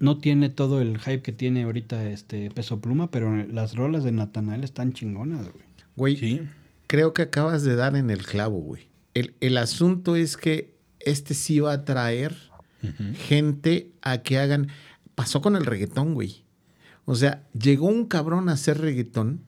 No 0.00 0.18
tiene 0.18 0.48
todo 0.48 0.80
el 0.80 0.98
hype 0.98 1.20
que 1.22 1.32
tiene 1.32 1.62
ahorita 1.64 2.08
este 2.10 2.50
Peso 2.50 2.80
Pluma, 2.80 3.10
pero 3.10 3.36
las 3.46 3.76
rolas 3.76 4.02
de 4.02 4.12
Natanael 4.12 4.64
están 4.64 4.92
chingonas, 4.92 5.42
güey. 5.52 5.64
Güey, 5.96 6.16
Sí. 6.16 6.40
creo 6.86 7.12
que 7.12 7.22
acabas 7.22 7.62
de 7.62 7.76
dar 7.76 7.94
en 7.96 8.10
el 8.10 8.24
clavo, 8.24 8.58
güey. 8.60 8.88
El, 9.14 9.34
el 9.40 9.56
asunto 9.58 10.16
es 10.16 10.36
que 10.36 10.74
este 11.00 11.34
sí 11.34 11.60
va 11.60 11.72
a 11.74 11.84
traer 11.84 12.34
Gente 13.14 13.92
a 14.02 14.18
que 14.18 14.38
hagan... 14.38 14.68
Pasó 15.14 15.42
con 15.42 15.56
el 15.56 15.66
reggaetón, 15.66 16.14
güey. 16.14 16.44
O 17.04 17.14
sea, 17.14 17.46
llegó 17.52 17.86
un 17.86 18.06
cabrón 18.06 18.48
a 18.48 18.52
hacer 18.52 18.80
reggaetón 18.80 19.42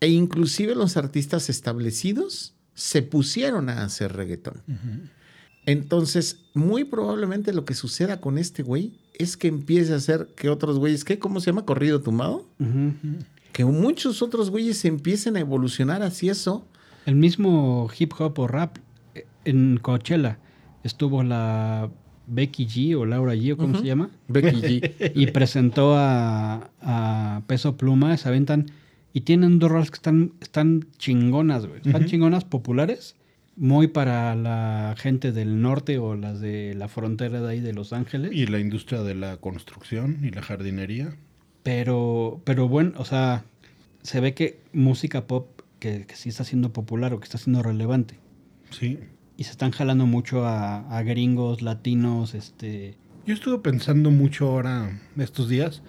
e 0.00 0.08
inclusive 0.08 0.74
los 0.74 0.96
artistas 0.96 1.48
establecidos 1.48 2.54
se 2.74 3.02
pusieron 3.02 3.70
a 3.70 3.84
hacer 3.84 4.12
reggaetón. 4.12 4.62
Entonces, 5.66 6.40
muy 6.52 6.84
probablemente 6.84 7.52
lo 7.52 7.64
que 7.64 7.74
suceda 7.74 8.20
con 8.20 8.36
este 8.36 8.62
güey 8.62 9.00
es 9.14 9.36
que 9.36 9.48
empiece 9.48 9.92
a 9.92 9.96
hacer 9.96 10.28
que 10.36 10.50
otros 10.50 10.78
güeyes, 10.78 11.04
¿qué? 11.04 11.18
¿Cómo 11.18 11.40
se 11.40 11.46
llama? 11.46 11.64
Corrido 11.64 12.02
tumbado. 12.02 12.46
Que 13.52 13.64
muchos 13.64 14.20
otros 14.20 14.50
güeyes 14.50 14.84
empiecen 14.84 15.36
a 15.36 15.40
evolucionar 15.40 16.02
hacia 16.02 16.32
eso. 16.32 16.66
El 17.06 17.14
mismo 17.14 17.88
hip 17.96 18.12
hop 18.18 18.38
o 18.40 18.48
rap 18.48 18.78
eh, 19.14 19.26
en 19.44 19.78
Coachella 19.80 20.38
estuvo 20.82 21.22
la 21.22 21.90
Becky 22.26 22.66
G 22.66 22.96
o 22.96 23.04
Laura 23.04 23.34
G 23.34 23.52
o 23.52 23.56
cómo 23.56 23.78
se 23.78 23.84
llama 23.84 24.10
Becky 24.28 24.60
G. 24.60 25.12
y 25.14 25.26
presentó 25.28 25.94
a, 25.96 26.70
a 26.80 27.42
Peso 27.46 27.76
Pluma, 27.76 28.16
se 28.16 28.28
aventan 28.28 28.66
y 29.12 29.20
tienen 29.20 29.60
dos 29.60 29.70
rolas 29.70 29.90
que 29.92 29.96
están, 29.96 30.32
están 30.40 30.88
chingonas, 30.98 31.66
güey. 31.66 31.80
Están 31.84 32.06
chingonas 32.06 32.44
populares, 32.44 33.14
muy 33.56 33.86
para 33.86 34.34
la 34.34 34.96
gente 34.98 35.30
del 35.30 35.62
norte 35.62 35.98
o 35.98 36.16
las 36.16 36.40
de 36.40 36.74
la 36.74 36.88
frontera 36.88 37.40
de 37.40 37.48
ahí 37.48 37.60
de 37.60 37.72
Los 37.72 37.92
Ángeles. 37.92 38.32
Y 38.34 38.46
la 38.46 38.58
industria 38.58 39.02
de 39.02 39.14
la 39.14 39.36
construcción 39.36 40.18
y 40.24 40.30
la 40.30 40.42
jardinería. 40.42 41.14
Pero, 41.62 42.40
pero 42.44 42.66
bueno, 42.68 42.92
o 42.96 43.04
sea, 43.04 43.44
se 44.02 44.18
ve 44.18 44.34
que 44.34 44.58
música 44.72 45.28
pop 45.28 45.60
que, 45.78 46.06
que 46.06 46.16
sí 46.16 46.28
está 46.28 46.42
siendo 46.42 46.72
popular 46.72 47.14
o 47.14 47.20
que 47.20 47.24
está 47.24 47.38
siendo 47.38 47.62
relevante. 47.62 48.16
Sí. 48.70 48.98
Y 49.36 49.44
se 49.44 49.50
están 49.50 49.72
jalando 49.72 50.06
mucho 50.06 50.46
a, 50.46 51.02
gringos, 51.02 51.62
latinos, 51.62 52.34
este... 52.34 52.96
Yo 53.26 53.34
estuve 53.34 53.58
pensando 53.58 54.10
mucho 54.10 54.46
ahora, 54.48 55.00
estos 55.16 55.48
días, 55.48 55.82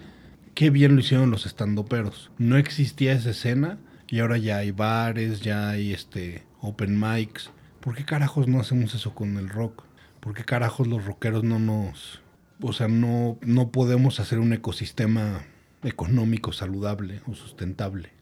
qué 0.54 0.70
bien 0.70 0.94
lo 0.94 1.00
hicieron 1.00 1.30
los 1.30 1.46
estandoperos. 1.46 2.30
No 2.38 2.56
existía 2.56 3.12
esa 3.12 3.30
escena 3.30 3.78
y 4.08 4.20
ahora 4.20 4.38
ya 4.38 4.58
hay 4.58 4.70
bares, 4.70 5.42
ya 5.42 5.68
hay 5.68 5.92
este 5.92 6.44
open 6.60 6.98
mics. 6.98 7.50
¿Por 7.80 7.94
qué 7.94 8.04
carajos 8.04 8.48
no 8.48 8.58
hacemos 8.58 8.94
eso 8.94 9.14
con 9.14 9.36
el 9.36 9.48
rock? 9.48 9.84
¿Por 10.20 10.34
qué 10.34 10.44
carajos 10.44 10.86
los 10.86 11.04
rockeros 11.04 11.44
no 11.44 11.58
nos... 11.58 12.22
O 12.62 12.72
sea, 12.72 12.88
no, 12.88 13.38
no 13.42 13.70
podemos 13.70 14.18
hacer 14.18 14.38
un 14.38 14.54
ecosistema 14.54 15.42
económico 15.82 16.52
saludable 16.52 17.20
o 17.26 17.34
sustentable? 17.34 18.15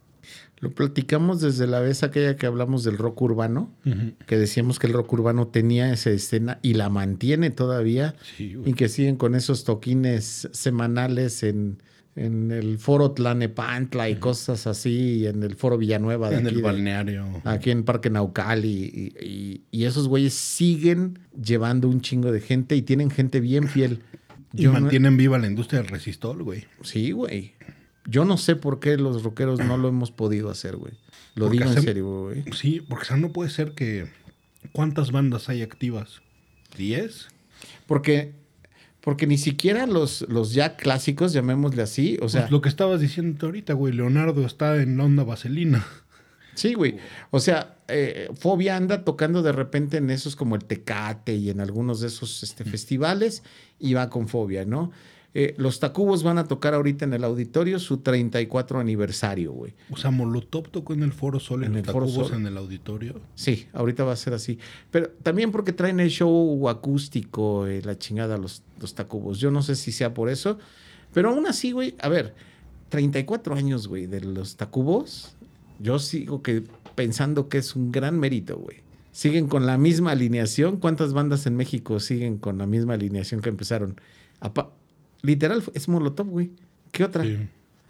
Lo 0.64 0.70
platicamos 0.74 1.42
desde 1.42 1.66
la 1.66 1.80
vez 1.80 2.02
aquella 2.02 2.36
que 2.36 2.46
hablamos 2.46 2.84
del 2.84 2.96
rock 2.96 3.20
urbano, 3.20 3.70
que 4.26 4.38
decíamos 4.38 4.78
que 4.78 4.86
el 4.86 4.94
rock 4.94 5.12
urbano 5.12 5.46
tenía 5.48 5.92
esa 5.92 6.08
escena 6.10 6.58
y 6.62 6.72
la 6.72 6.88
mantiene 6.88 7.50
todavía, 7.50 8.14
Sí, 8.36 8.56
y 8.64 8.72
que 8.72 8.88
siguen 8.88 9.16
con 9.16 9.34
esos 9.34 9.64
toquines 9.64 10.48
semanales 10.52 11.42
en, 11.42 11.82
en 12.16 12.50
el 12.50 12.78
foro 12.78 13.10
Tlanepantla 13.10 14.08
y 14.08 14.14
cosas 14.16 14.66
así, 14.66 15.18
y 15.18 15.26
en 15.26 15.42
el 15.42 15.54
foro 15.54 15.76
Villanueva 15.76 16.30
de 16.30 16.36
en 16.38 16.46
aquí 16.46 16.54
el 16.54 16.56
de- 16.56 16.62
balneario. 16.62 17.26
aquí 17.44 17.70
en 17.70 17.84
Parque 17.84 18.08
Naucal 18.08 18.64
y, 18.64 19.60
y- 19.70 19.84
esos 19.84 20.08
güeyes 20.08 20.32
siguen 20.32 21.18
llevando 21.40 21.88
un 21.90 22.00
chingo 22.00 22.32
de 22.32 22.40
gente 22.40 22.74
y 22.74 22.80
tienen 22.82 23.10
gente 23.10 23.40
bien 23.40 23.68
fiel. 23.68 24.00
Y 24.56 24.64
no- 24.64 24.72
mantienen 24.72 25.16
viva 25.18 25.36
la 25.38 25.46
industria 25.48 25.80
del 25.82 25.88
resistol, 25.90 26.42
güey. 26.42 26.64
Sí, 26.82 27.10
güey. 27.10 27.52
Yo 28.06 28.24
no 28.24 28.36
sé 28.36 28.56
por 28.56 28.80
qué 28.80 28.96
los 28.96 29.22
rockeros 29.22 29.60
no 29.60 29.78
lo 29.78 29.88
hemos 29.88 30.10
podido 30.10 30.50
hacer, 30.50 30.76
güey. 30.76 30.92
Lo 31.34 31.46
Porque 31.46 31.58
digo 31.64 31.70
en 31.70 31.82
serio, 31.82 32.22
güey. 32.22 32.44
Sí, 32.52 32.80
porque 32.80 33.04
o 33.04 33.06
sea, 33.06 33.16
no 33.16 33.32
puede 33.32 33.50
ser 33.50 33.72
que... 33.72 34.06
¿Cuántas 34.72 35.10
bandas 35.12 35.48
hay 35.48 35.62
activas? 35.62 36.22
¿Diez? 36.76 37.28
Porque, 37.86 38.34
porque 39.00 39.26
ni 39.26 39.38
siquiera 39.38 39.86
los, 39.86 40.22
los 40.28 40.52
ya 40.52 40.76
clásicos, 40.76 41.32
llamémosle 41.32 41.82
así, 41.82 42.18
o 42.22 42.28
sea, 42.28 42.42
Pues 42.42 42.52
lo 42.52 42.60
que 42.60 42.68
estabas 42.68 43.00
diciendo 43.00 43.46
ahorita, 43.46 43.74
güey. 43.74 43.92
Leonardo 43.92 44.44
está 44.46 44.76
en 44.80 44.96
la 44.96 45.04
onda 45.04 45.24
vaselina. 45.24 45.86
sí, 46.54 46.74
güey. 46.74 46.98
O 47.30 47.40
sea, 47.40 47.76
eh, 47.88 48.28
Fobia 48.34 48.76
anda 48.76 49.04
tocando 49.04 49.42
de 49.42 49.52
repente 49.52 49.98
en 49.98 50.10
esos 50.10 50.36
como 50.36 50.54
el 50.56 50.64
Tecate 50.64 51.34
y 51.34 51.50
en 51.50 51.60
algunos 51.60 52.00
de 52.00 52.08
esos 52.08 52.42
este, 52.42 52.64
festivales 52.64 53.42
y 53.78 53.94
va 53.94 54.08
con 54.08 54.28
Fobia, 54.28 54.64
¿no? 54.64 54.90
Eh, 55.36 55.54
los 55.58 55.80
Tacubos 55.80 56.22
van 56.22 56.38
a 56.38 56.44
tocar 56.44 56.74
ahorita 56.74 57.04
en 57.04 57.12
el 57.12 57.24
auditorio 57.24 57.80
su 57.80 57.98
34 57.98 58.78
aniversario, 58.78 59.52
güey. 59.52 59.74
O 59.90 59.96
sea, 59.96 60.12
Molotov 60.12 60.68
tocó 60.68 60.94
en 60.94 61.02
el 61.02 61.12
Foro 61.12 61.40
Sol, 61.40 61.64
en, 61.64 61.72
En 61.72 61.78
el 61.78 61.84
Foro 61.84 62.06
Tacubos, 62.06 62.28
Sol. 62.28 62.38
en 62.38 62.46
el 62.46 62.56
auditorio. 62.56 63.20
Sí, 63.34 63.66
ahorita 63.72 64.04
va 64.04 64.12
a 64.12 64.16
ser 64.16 64.32
así. 64.32 64.60
Pero 64.92 65.10
también 65.24 65.50
porque 65.50 65.72
traen 65.72 65.98
el 65.98 66.10
show 66.10 66.68
acústico, 66.68 67.66
eh, 67.66 67.82
la 67.84 67.98
chingada, 67.98 68.38
los, 68.38 68.62
los 68.80 68.94
tacubos. 68.94 69.40
Yo 69.40 69.50
no 69.50 69.62
sé 69.62 69.74
si 69.74 69.90
sea 69.90 70.14
por 70.14 70.28
eso. 70.28 70.58
Pero 71.12 71.30
aún 71.30 71.48
así, 71.48 71.72
güey, 71.72 71.96
a 72.00 72.08
ver, 72.08 72.34
34 72.90 73.56
años, 73.56 73.88
güey, 73.88 74.06
de 74.06 74.20
los 74.20 74.54
tacubos. 74.54 75.34
Yo 75.80 75.98
sigo 75.98 76.42
que 76.42 76.62
pensando 76.94 77.48
que 77.48 77.58
es 77.58 77.74
un 77.74 77.90
gran 77.90 78.20
mérito, 78.20 78.56
güey. 78.56 78.84
Siguen 79.10 79.48
con 79.48 79.66
la 79.66 79.78
misma 79.78 80.12
alineación. 80.12 80.76
¿Cuántas 80.76 81.12
bandas 81.12 81.46
en 81.46 81.56
México 81.56 81.98
siguen 81.98 82.38
con 82.38 82.58
la 82.58 82.66
misma 82.66 82.94
alineación 82.94 83.40
que 83.40 83.48
empezaron? 83.48 84.00
Literal, 85.24 85.62
es 85.74 85.88
Molotov, 85.88 86.28
güey. 86.28 86.50
¿Qué 86.92 87.02
otra? 87.04 87.24
Sí. 87.24 87.36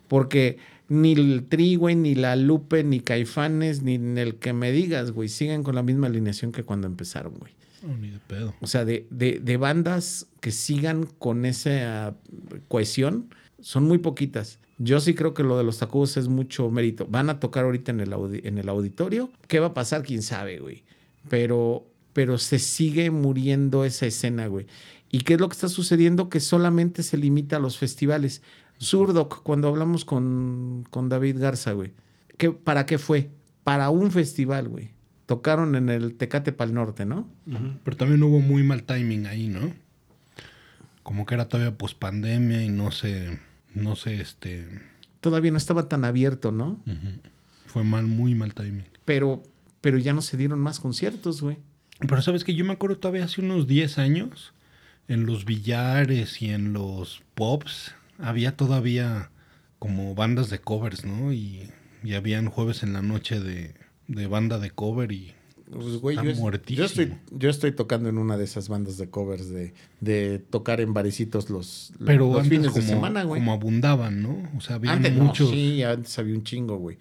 Porque 0.08 0.58
ni 0.88 1.12
el 1.12 1.44
Tri, 1.48 1.76
güey, 1.76 1.96
ni 1.96 2.14
la 2.14 2.36
Lupe, 2.36 2.84
ni 2.84 3.00
Caifanes, 3.00 3.82
ni 3.82 3.94
el 4.20 4.36
que 4.36 4.52
me 4.52 4.70
digas, 4.72 5.10
güey, 5.10 5.28
siguen 5.28 5.62
con 5.62 5.74
la 5.74 5.82
misma 5.82 6.06
alineación 6.06 6.52
que 6.52 6.62
cuando 6.62 6.86
empezaron, 6.86 7.34
güey. 7.34 7.52
No, 7.86 7.96
ni 7.98 8.10
de 8.10 8.18
pedo. 8.26 8.54
O 8.60 8.66
sea, 8.66 8.84
de, 8.84 9.06
de- 9.10 9.40
de 9.40 9.56
bandas 9.58 10.26
que 10.40 10.50
sigan 10.52 11.04
con 11.18 11.44
esa 11.44 12.14
cohesión, 12.68 13.28
son 13.60 13.84
muy 13.84 13.98
poquitas. 13.98 14.58
Yo 14.78 15.00
sí 15.00 15.14
creo 15.14 15.34
que 15.34 15.42
lo 15.42 15.56
de 15.58 15.64
los 15.64 15.78
Tacubos 15.78 16.16
es 16.16 16.28
mucho 16.28 16.70
mérito. 16.70 17.06
Van 17.08 17.30
a 17.30 17.40
tocar 17.40 17.64
ahorita 17.64 17.92
en 17.92 18.00
el, 18.00 18.12
audi- 18.12 18.40
en 18.44 18.58
el 18.58 18.68
auditorio. 18.68 19.30
¿Qué 19.48 19.60
va 19.60 19.68
a 19.68 19.74
pasar? 19.74 20.02
Quién 20.02 20.22
sabe, 20.22 20.58
güey. 20.58 20.82
Pero, 21.28 21.86
pero 22.12 22.38
se 22.38 22.58
sigue 22.58 23.10
muriendo 23.10 23.84
esa 23.84 24.06
escena, 24.06 24.46
güey. 24.48 24.66
¿Y 25.14 25.20
qué 25.20 25.34
es 25.34 25.40
lo 25.40 25.48
que 25.48 25.52
está 25.52 25.68
sucediendo? 25.68 26.28
Que 26.28 26.40
solamente 26.40 27.04
se 27.04 27.16
limita 27.16 27.54
a 27.54 27.60
los 27.60 27.78
festivales. 27.78 28.42
Surdoc, 28.78 29.44
cuando 29.44 29.68
hablamos 29.68 30.04
con, 30.04 30.84
con 30.90 31.08
David 31.08 31.38
Garza, 31.38 31.70
güey. 31.70 31.92
¿qué, 32.36 32.50
¿Para 32.50 32.84
qué 32.84 32.98
fue? 32.98 33.30
Para 33.62 33.90
un 33.90 34.10
festival, 34.10 34.66
güey. 34.66 34.90
Tocaron 35.26 35.76
en 35.76 35.88
el 35.88 36.16
Tecate 36.16 36.50
Pal 36.50 36.74
Norte, 36.74 37.04
¿no? 37.04 37.28
Pero 37.84 37.96
también 37.96 38.24
hubo 38.24 38.40
muy 38.40 38.64
mal 38.64 38.82
timing 38.82 39.26
ahí, 39.26 39.46
¿no? 39.46 39.72
Como 41.04 41.26
que 41.26 41.34
era 41.34 41.48
todavía 41.48 41.78
pospandemia 41.78 42.64
y 42.64 42.70
no 42.70 42.90
sé, 42.90 43.38
no 43.72 43.94
sé, 43.94 44.20
este... 44.20 44.66
Todavía 45.20 45.52
no 45.52 45.58
estaba 45.58 45.88
tan 45.88 46.04
abierto, 46.04 46.50
¿no? 46.50 46.82
Fue 47.66 47.84
mal, 47.84 48.08
muy 48.08 48.34
mal 48.34 48.52
timing. 48.52 48.86
Pero, 49.04 49.44
pero 49.80 49.96
ya 49.96 50.12
no 50.12 50.22
se 50.22 50.36
dieron 50.36 50.58
más 50.58 50.80
conciertos, 50.80 51.40
güey. 51.40 51.58
Pero 52.00 52.20
sabes 52.20 52.42
que 52.42 52.56
yo 52.56 52.64
me 52.64 52.72
acuerdo 52.72 52.96
todavía 52.96 53.24
hace 53.24 53.40
unos 53.40 53.68
10 53.68 53.98
años, 53.98 54.53
en 55.08 55.26
los 55.26 55.44
billares 55.44 56.40
y 56.42 56.50
en 56.50 56.72
los 56.72 57.22
pops, 57.34 57.94
había 58.18 58.56
todavía 58.56 59.30
como 59.78 60.14
bandas 60.14 60.50
de 60.50 60.58
covers, 60.60 61.04
¿no? 61.04 61.32
Y, 61.32 61.70
y 62.02 62.14
habían 62.14 62.48
jueves 62.48 62.82
en 62.82 62.92
la 62.92 63.02
noche 63.02 63.40
de, 63.40 63.74
de 64.08 64.26
banda 64.26 64.58
de 64.58 64.70
cover 64.70 65.12
y 65.12 65.34
Pues, 65.70 65.96
güey, 65.98 66.16
yo, 66.16 66.22
es- 66.22 66.38
muertísimo. 66.38 66.78
yo 66.78 66.84
estoy, 66.86 67.14
yo 67.32 67.50
estoy 67.50 67.72
tocando 67.72 68.08
en 68.08 68.16
una 68.18 68.36
de 68.36 68.44
esas 68.44 68.68
bandas 68.68 68.96
de 68.96 69.10
covers 69.10 69.50
de, 69.50 69.74
de 70.00 70.38
tocar 70.38 70.80
en 70.80 70.94
barecitos 70.94 71.50
los, 71.50 71.92
pero 72.04 72.32
los 72.32 72.46
fines 72.48 72.68
como, 72.70 72.82
de 72.82 72.88
semana, 72.88 73.24
güey. 73.24 73.40
como 73.40 73.52
abundaban, 73.52 74.22
¿no? 74.22 74.48
O 74.56 74.60
sea, 74.60 74.76
había 74.76 74.92
Antes 74.92 75.12
no, 75.14 75.24
muchos. 75.24 75.50
sí, 75.50 75.82
antes 75.82 76.18
había 76.18 76.34
un 76.34 76.44
chingo, 76.44 76.76
güey. 76.78 76.96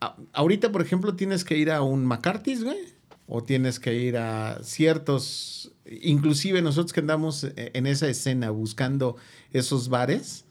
A- 0.00 0.16
ahorita, 0.34 0.70
por 0.70 0.82
ejemplo, 0.82 1.14
tienes 1.16 1.44
que 1.44 1.56
ir 1.56 1.70
a 1.70 1.82
un 1.82 2.04
McCarthy's, 2.04 2.62
güey. 2.62 2.78
O 3.26 3.42
tienes 3.42 3.80
que 3.80 3.94
ir 3.94 4.16
a 4.16 4.60
ciertos. 4.62 5.72
Inclusive 5.86 6.62
nosotros 6.62 6.92
que 6.92 7.00
andamos 7.00 7.44
eh, 7.44 7.70
en 7.74 7.86
esa 7.86 8.08
escena 8.08 8.50
buscando 8.50 9.16
esos 9.52 9.88
bares, 9.88 10.44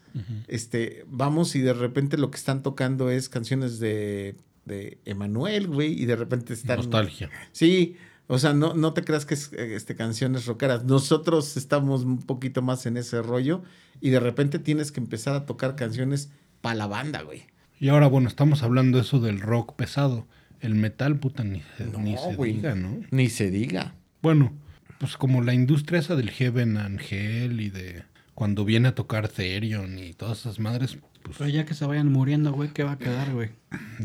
este, 0.46 1.04
vamos 1.08 1.56
y 1.56 1.60
de 1.60 1.72
repente 1.72 2.16
lo 2.16 2.30
que 2.30 2.36
están 2.36 2.62
tocando 2.62 3.10
es 3.10 3.28
canciones 3.28 3.80
de, 3.80 4.36
de 4.64 4.98
Emanuel, 5.04 5.66
güey, 5.66 6.00
y 6.00 6.06
de 6.06 6.14
repente 6.14 6.54
están. 6.54 6.76
Nostalgia. 6.76 7.30
Sí, 7.50 7.96
o 8.26 8.38
sea, 8.38 8.54
no, 8.54 8.74
no 8.74 8.92
te 8.92 9.04
creas 9.04 9.26
que 9.26 9.34
es 9.34 9.52
este, 9.52 9.96
canciones 9.96 10.46
rockeras. 10.46 10.84
Nosotros 10.84 11.56
estamos 11.56 12.04
un 12.04 12.18
poquito 12.18 12.62
más 12.62 12.86
en 12.86 12.96
ese 12.96 13.20
rollo 13.22 13.62
y 14.00 14.10
de 14.10 14.20
repente 14.20 14.58
tienes 14.58 14.92
que 14.92 15.00
empezar 15.00 15.34
a 15.34 15.46
tocar 15.46 15.76
canciones 15.76 16.30
para 16.60 16.76
la 16.76 16.86
banda, 16.86 17.22
güey. 17.22 17.46
Y 17.78 17.88
ahora, 17.88 18.06
bueno, 18.06 18.28
estamos 18.28 18.62
hablando 18.62 18.98
eso 18.98 19.20
del 19.20 19.40
rock 19.40 19.74
pesado. 19.74 20.26
El 20.64 20.74
metal, 20.74 21.18
puta, 21.18 21.44
ni 21.44 21.62
se, 21.76 21.84
No, 21.84 21.98
ni 21.98 22.16
se 22.16 22.36
diga, 22.42 22.74
¿no? 22.74 23.00
Ni 23.10 23.28
se 23.28 23.50
diga. 23.50 23.94
Bueno, 24.22 24.54
pues 24.98 25.18
como 25.18 25.42
la 25.42 25.52
industria 25.52 26.00
esa 26.00 26.16
del 26.16 26.30
Heaven 26.30 26.78
Angel 26.78 27.60
y 27.60 27.68
de 27.68 28.04
cuando 28.34 28.64
viene 28.64 28.88
a 28.88 28.94
tocar 28.94 29.28
Therion 29.28 29.98
y 29.98 30.14
todas 30.14 30.40
esas 30.40 30.58
madres, 30.58 30.96
pues 31.22 31.36
Pero 31.36 31.50
ya 31.50 31.66
que 31.66 31.74
se 31.74 31.84
vayan 31.84 32.10
muriendo, 32.10 32.50
güey, 32.52 32.70
¿qué 32.70 32.82
va 32.82 32.92
a 32.92 32.98
quedar, 32.98 33.32
güey? 33.34 33.50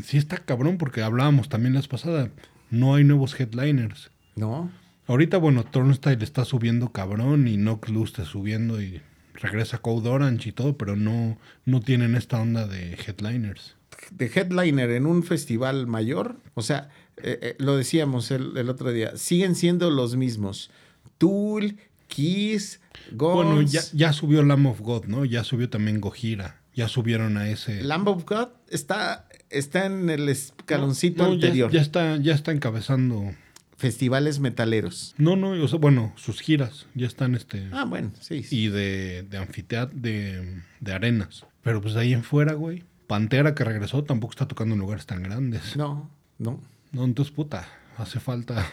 sí 0.04 0.18
está 0.18 0.36
cabrón 0.36 0.76
porque 0.76 1.00
hablábamos 1.00 1.48
también 1.48 1.72
la 1.72 1.80
vez 1.80 1.88
pasada, 1.88 2.30
no 2.70 2.94
hay 2.94 3.04
nuevos 3.04 3.40
headliners. 3.40 4.10
¿No? 4.36 4.70
Ahorita, 5.06 5.38
bueno, 5.38 5.64
Turnstile 5.64 6.22
está 6.22 6.44
subiendo 6.44 6.92
cabrón 6.92 7.48
y 7.48 7.56
Knock 7.56 7.88
Loose 7.88 8.12
está 8.12 8.24
subiendo 8.26 8.82
y 8.82 9.00
regresa 9.32 9.78
Code 9.78 10.10
Orange 10.10 10.50
y 10.50 10.52
todo, 10.52 10.76
pero 10.76 10.94
no, 10.94 11.38
no 11.64 11.80
tienen 11.80 12.14
esta 12.14 12.38
onda 12.38 12.66
de 12.66 12.94
headliners. 12.94 13.76
De 14.10 14.26
headliner 14.34 14.90
en 14.90 15.06
un 15.06 15.22
festival 15.22 15.86
mayor, 15.86 16.36
o 16.54 16.62
sea, 16.62 16.88
eh, 17.22 17.38
eh, 17.42 17.56
lo 17.58 17.76
decíamos 17.76 18.30
el, 18.30 18.56
el 18.56 18.68
otro 18.68 18.92
día, 18.92 19.16
siguen 19.16 19.54
siendo 19.54 19.90
los 19.90 20.16
mismos. 20.16 20.70
Tool, 21.18 21.76
Kiss, 22.08 22.80
Guns, 23.12 23.34
Bueno, 23.34 23.62
ya, 23.62 23.82
ya 23.92 24.12
subió 24.12 24.42
Lamb 24.42 24.66
of 24.66 24.80
God, 24.80 25.04
¿no? 25.04 25.24
Ya 25.24 25.44
subió 25.44 25.68
también 25.70 26.00
Gojira. 26.00 26.60
Ya 26.74 26.88
subieron 26.88 27.36
a 27.36 27.48
ese. 27.48 27.82
Lamb 27.82 28.08
of 28.08 28.24
God 28.24 28.48
está, 28.68 29.28
está 29.50 29.86
en 29.86 30.08
el 30.08 30.28
escaloncito 30.28 31.24
No, 31.24 31.32
anterior. 31.32 31.70
Ya, 31.70 31.80
está, 31.80 32.16
ya 32.16 32.34
está 32.34 32.52
encabezando. 32.52 33.34
Festivales 33.76 34.40
metaleros. 34.40 35.14
No, 35.16 35.36
no, 35.36 35.50
o 35.52 35.68
sea, 35.68 35.78
bueno, 35.78 36.12
sus 36.16 36.40
giras 36.40 36.86
ya 36.94 37.06
están 37.06 37.34
este. 37.34 37.66
Ah, 37.72 37.84
bueno, 37.84 38.12
sí. 38.20 38.42
sí. 38.42 38.64
Y 38.64 38.68
de, 38.68 39.24
de 39.28 39.38
anfiteatro, 39.38 39.98
de, 39.98 40.62
de 40.80 40.92
arenas. 40.92 41.46
Pero 41.62 41.80
pues 41.80 41.94
de 41.94 42.00
ahí 42.00 42.12
en 42.12 42.22
fuera, 42.22 42.52
güey. 42.54 42.84
Pantera 43.10 43.56
que 43.56 43.64
regresó 43.64 44.04
tampoco 44.04 44.30
está 44.30 44.46
tocando 44.46 44.76
en 44.76 44.80
lugares 44.80 45.04
tan 45.04 45.20
grandes. 45.24 45.76
No, 45.76 46.08
no. 46.38 46.60
No, 46.92 47.04
entonces, 47.04 47.34
puta, 47.34 47.66
hace 47.98 48.20
falta. 48.20 48.64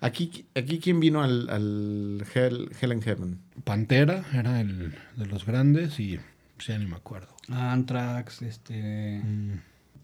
Aquí, 0.00 0.46
aquí 0.56 0.80
¿quién 0.80 0.98
vino 0.98 1.22
al, 1.22 1.48
al 1.48 2.24
Hell, 2.34 2.70
Hell 2.80 2.90
and 2.90 3.04
Heaven? 3.04 3.38
Pantera 3.62 4.24
era 4.32 4.60
el 4.60 4.96
de 5.14 5.26
los 5.26 5.46
grandes 5.46 6.00
y 6.00 6.18
pues, 6.56 6.66
ya 6.66 6.76
ni 6.76 6.86
me 6.86 6.96
acuerdo. 6.96 7.28
Anthrax, 7.48 8.42
este... 8.42 9.22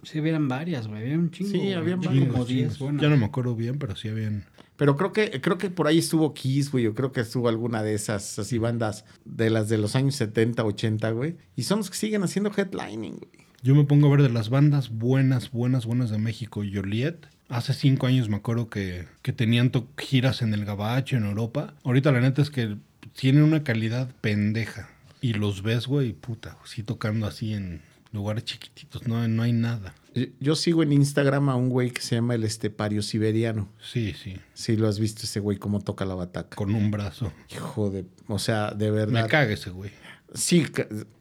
Sí, 0.05 0.21
habían 0.21 0.47
varias, 0.47 0.87
güey. 0.87 1.03
Había 1.03 1.19
un 1.19 1.33
chingo. 1.33 1.51
Sí, 1.51 1.59
güey. 1.59 1.75
habían 1.75 1.99
Como 1.99 2.11
varias. 2.11 2.29
Chingos, 2.29 2.47
10, 2.47 2.59
chingos. 2.61 2.79
bueno. 2.79 3.03
Ya 3.03 3.09
no 3.09 3.17
me 3.17 3.27
acuerdo 3.27 3.57
bien, 3.57 3.81
pero 3.81 3.97
sí 3.97 4.09
habían. 4.09 4.45
Pero 4.77 4.97
creo 4.97 5.13
que, 5.13 5.41
creo 5.41 5.59
que 5.59 5.69
por 5.69 5.89
ahí 5.89 5.99
estuvo 5.99 6.33
Kiss, 6.33 6.71
güey. 6.71 6.85
Yo 6.85 6.95
creo 6.95 7.11
que 7.11 7.23
estuvo 7.23 7.49
alguna 7.49 7.83
de 7.83 7.95
esas 7.95 8.39
así 8.39 8.57
bandas 8.57 9.05
de 9.25 9.51
las 9.51 9.69
de 9.69 9.79
los 9.79 9.97
años 9.97 10.15
70, 10.15 10.65
80, 10.65 11.11
güey. 11.11 11.37
Y 11.57 11.65
son 11.65 11.79
los 11.79 11.91
que 11.91 11.97
siguen 11.97 12.23
haciendo 12.23 12.53
headlining, 12.57 13.17
güey. 13.17 13.50
Yo 13.63 13.75
me 13.75 13.85
pongo 13.85 14.07
a 14.07 14.11
ver 14.11 14.23
de 14.23 14.31
las 14.31 14.49
bandas 14.49 14.89
buenas, 14.89 15.51
buenas, 15.51 15.85
buenas 15.85 16.11
de 16.11 16.19
México. 16.19 16.63
Joliet. 16.73 17.27
Hace 17.49 17.75
cinco 17.75 18.07
años 18.07 18.29
me 18.29 18.37
acuerdo 18.37 18.71
que, 18.71 19.07
que 19.23 19.33
tenían 19.33 19.71
giras 19.99 20.41
en 20.41 20.55
el 20.55 20.65
Gabacho, 20.65 21.17
en 21.17 21.25
Europa. 21.25 21.75
Ahorita 21.85 22.11
la 22.13 22.21
neta 22.21 22.41
es 22.41 22.51
que 22.51 22.77
tienen 23.15 23.43
una 23.43 23.63
calidad 23.63 24.09
pendeja. 24.21 24.89
Y 25.21 25.35
los 25.35 25.63
ves, 25.63 25.87
güey, 25.87 26.13
puta, 26.13 26.57
sí 26.65 26.83
tocando 26.83 27.27
así 27.27 27.53
en 27.53 27.83
lugares 28.13 28.45
chiquititos. 28.45 29.07
No, 29.07 29.27
no 29.29 29.43
hay 29.43 29.53
nada. 29.53 29.95
Yo, 30.41 30.57
sigo 30.57 30.83
en 30.83 30.93
Instagram 30.93 31.51
a 31.51 31.57
un 31.57 31.69
güey 31.69 31.91
que 31.91 32.01
se 32.01 32.17
llama 32.17 32.35
el 32.35 32.45
Estepario 32.45 33.03
Siberiano. 33.03 33.69
Sí, 33.81 34.13
sí. 34.13 34.39
Si 34.55 34.77
lo 34.77 34.89
has 34.89 34.99
visto 34.99 35.23
ese 35.23 35.39
güey 35.39 35.59
cómo 35.59 35.81
toca 35.81 36.05
la 36.05 36.15
bataca. 36.15 36.57
Con 36.57 36.75
un 36.75 36.91
brazo. 36.91 37.33
Hijo 37.51 37.91
de... 37.91 38.07
O 38.27 38.39
sea, 38.39 38.73
de 38.73 38.91
verdad. 38.91 39.23
Me 39.23 39.29
caga 39.29 39.53
ese 39.53 39.71
güey. 39.71 39.93
Sí, 40.35 40.67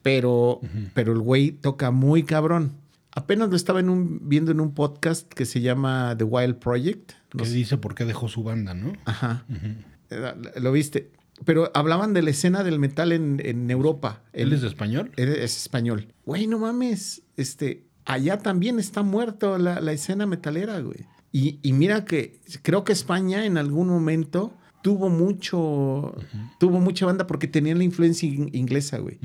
pero, 0.01 0.61
pero 0.93 1.13
el 1.13 1.19
güey 1.19 1.51
toca 1.51 1.91
muy 1.91 2.23
cabrón. 2.23 2.73
Apenas 3.11 3.49
lo 3.49 3.55
estaba 3.55 3.79
en 3.79 3.89
un, 3.89 4.29
viendo 4.29 4.51
en 4.51 4.59
un 4.59 4.73
podcast 4.73 5.31
que 5.33 5.45
se 5.45 5.61
llama 5.61 6.15
The 6.17 6.23
Wild 6.23 6.57
Project. 6.57 7.13
Que 7.35 7.45
dice 7.45 7.77
por 7.77 7.95
qué 7.95 8.05
dejó 8.05 8.27
su 8.27 8.43
banda, 8.43 8.73
¿no? 8.73 8.93
Ajá. 9.05 9.45
Eh, 10.09 10.33
Lo 10.61 10.71
viste. 10.71 11.11
Pero 11.45 11.71
hablaban 11.73 12.13
de 12.13 12.21
la 12.21 12.31
escena 12.31 12.63
del 12.63 12.79
metal 12.79 13.11
en, 13.11 13.41
en 13.43 13.71
Europa. 13.71 14.21
¿Él 14.33 14.53
es 14.53 14.61
de 14.61 14.67
español? 14.67 15.11
él 15.15 15.29
es 15.29 15.57
español. 15.57 16.13
Güey, 16.25 16.47
no 16.47 16.59
mames. 16.59 17.23
Este, 17.37 17.85
allá 18.05 18.39
también 18.39 18.77
está 18.77 19.03
muerto 19.03 19.57
la, 19.57 19.79
la 19.79 19.91
escena 19.93 20.25
metalera, 20.25 20.79
güey. 20.79 21.05
Y, 21.31 21.59
y 21.61 21.73
mira 21.73 22.05
que 22.05 22.41
creo 22.61 22.83
que 22.83 22.91
España 22.91 23.45
en 23.45 23.57
algún 23.57 23.87
momento 23.87 24.53
tuvo 24.81 25.09
mucho, 25.09 26.15
tuvo 26.59 26.79
mucha 26.79 27.05
banda 27.05 27.27
porque 27.27 27.47
tenían 27.47 27.77
la 27.77 27.83
influencia 27.83 28.27
in- 28.27 28.49
inglesa, 28.53 28.97
güey. 28.99 29.19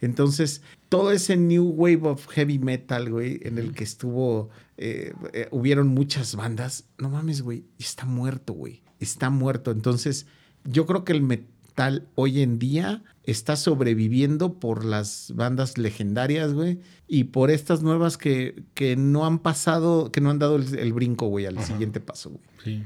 Entonces, 0.00 0.62
todo 0.88 1.12
ese 1.12 1.36
new 1.36 1.64
wave 1.64 2.00
of 2.02 2.26
heavy 2.28 2.58
metal, 2.58 3.10
güey, 3.10 3.40
en 3.42 3.58
el 3.58 3.72
que 3.74 3.84
estuvo, 3.84 4.50
eh, 4.76 5.12
eh, 5.32 5.48
hubieron 5.50 5.88
muchas 5.88 6.34
bandas. 6.36 6.84
No 6.98 7.10
mames, 7.10 7.42
güey, 7.42 7.64
está 7.78 8.04
muerto, 8.04 8.52
güey. 8.52 8.82
Está 9.00 9.30
muerto. 9.30 9.70
Entonces, 9.70 10.26
yo 10.64 10.86
creo 10.86 11.04
que 11.04 11.12
el 11.12 11.22
metal 11.22 12.08
hoy 12.16 12.42
en 12.42 12.58
día 12.58 13.02
está 13.24 13.54
sobreviviendo 13.56 14.54
por 14.58 14.84
las 14.84 15.32
bandas 15.36 15.78
legendarias, 15.78 16.52
güey, 16.52 16.80
y 17.06 17.24
por 17.24 17.50
estas 17.50 17.82
nuevas 17.82 18.16
que, 18.18 18.64
que 18.74 18.96
no 18.96 19.24
han 19.26 19.38
pasado, 19.38 20.10
que 20.10 20.20
no 20.20 20.30
han 20.30 20.38
dado 20.38 20.56
el, 20.56 20.76
el 20.78 20.92
brinco, 20.92 21.28
güey, 21.28 21.46
al 21.46 21.62
siguiente 21.62 22.00
paso, 22.00 22.30
güey. 22.30 22.42
Sí. 22.64 22.82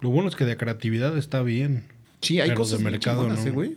Lo 0.00 0.10
bueno 0.10 0.28
es 0.28 0.36
que 0.36 0.44
de 0.44 0.56
creatividad 0.56 1.16
está 1.16 1.42
bien. 1.42 1.84
Sí, 2.20 2.40
hay 2.40 2.48
Pero 2.48 2.60
cosas 2.60 2.78
de 2.78 2.84
mercado, 2.84 3.28
¿no? 3.28 3.34
¿eh, 3.34 3.50
güey. 3.50 3.76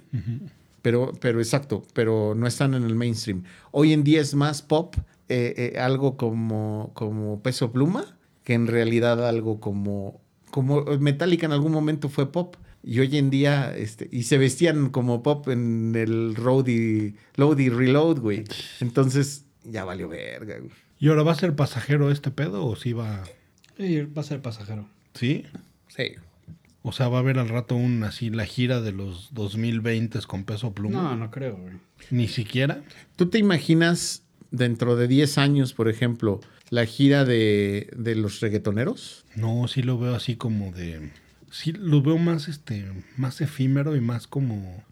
Pero, 0.81 1.11
pero 1.19 1.39
exacto, 1.39 1.83
pero 1.93 2.35
no 2.35 2.47
están 2.47 2.73
en 2.73 2.83
el 2.83 2.95
mainstream. 2.95 3.43
Hoy 3.71 3.93
en 3.93 4.03
día 4.03 4.21
es 4.21 4.33
más 4.33 4.61
pop, 4.61 4.95
eh, 5.27 5.73
eh, 5.75 5.79
algo 5.79 6.17
como, 6.17 6.91
como 6.93 7.41
peso 7.41 7.71
pluma, 7.71 8.05
que 8.43 8.53
en 8.53 8.67
realidad 8.67 9.27
algo 9.27 9.59
como, 9.59 10.21
como 10.51 10.83
Metallica 10.99 11.45
en 11.45 11.51
algún 11.51 11.71
momento 11.71 12.09
fue 12.09 12.31
pop. 12.31 12.55
Y 12.81 12.99
hoy 13.01 13.17
en 13.17 13.29
día, 13.29 13.75
este, 13.75 14.07
y 14.09 14.23
se 14.23 14.37
vestían 14.37 14.89
como 14.89 15.21
pop 15.21 15.49
en 15.49 15.93
el 15.95 16.33
Roadie, 16.35 17.13
Load 17.35 17.59
y 17.59 17.69
Reload, 17.69 18.19
güey. 18.19 18.45
Entonces, 18.79 19.43
ya 19.65 19.83
valió 19.83 20.07
verga, 20.07 20.57
güey. 20.59 20.71
¿Y 20.97 21.09
ahora 21.09 21.23
va 21.23 21.33
a 21.33 21.35
ser 21.35 21.55
pasajero 21.55 22.09
este 22.09 22.31
pedo 22.31 22.65
o 22.65 22.75
sí 22.75 22.93
va...? 22.93 23.23
Sí, 23.77 24.01
va 24.01 24.21
a 24.21 24.25
ser 24.25 24.41
pasajero. 24.41 24.87
¿Sí? 25.13 25.45
Sí. 25.99 26.13
O 26.81 26.91
sea, 26.93 27.09
va 27.09 27.17
a 27.17 27.19
haber 27.19 27.39
al 27.39 27.49
rato 27.49 27.75
un 27.75 28.03
así 28.03 28.29
la 28.29 28.45
gira 28.45 28.79
de 28.81 28.93
los 28.93 29.33
2020 29.33 30.19
con 30.27 30.45
peso 30.45 30.73
pluma. 30.73 31.03
No, 31.03 31.15
no 31.17 31.29
creo, 31.31 31.57
güey. 31.57 31.73
Ni 32.09 32.27
siquiera. 32.27 32.81
¿Tú 33.17 33.29
te 33.29 33.37
imaginas 33.37 34.23
dentro 34.51 34.95
de 34.95 35.07
10 35.09 35.37
años, 35.37 35.73
por 35.73 35.89
ejemplo, 35.89 36.39
la 36.69 36.85
gira 36.85 37.25
de, 37.25 37.89
de 37.95 38.15
los 38.15 38.39
reggaetoneros? 38.39 39.25
No, 39.35 39.67
sí 39.67 39.83
lo 39.83 39.99
veo 39.99 40.15
así 40.15 40.35
como 40.37 40.71
de. 40.71 41.11
Sí 41.51 41.73
lo 41.73 42.01
veo 42.01 42.17
más 42.17 42.47
este, 42.47 42.85
más 43.17 43.41
efímero 43.41 43.95
y 43.95 44.01
más 44.01 44.27
como. 44.27 44.83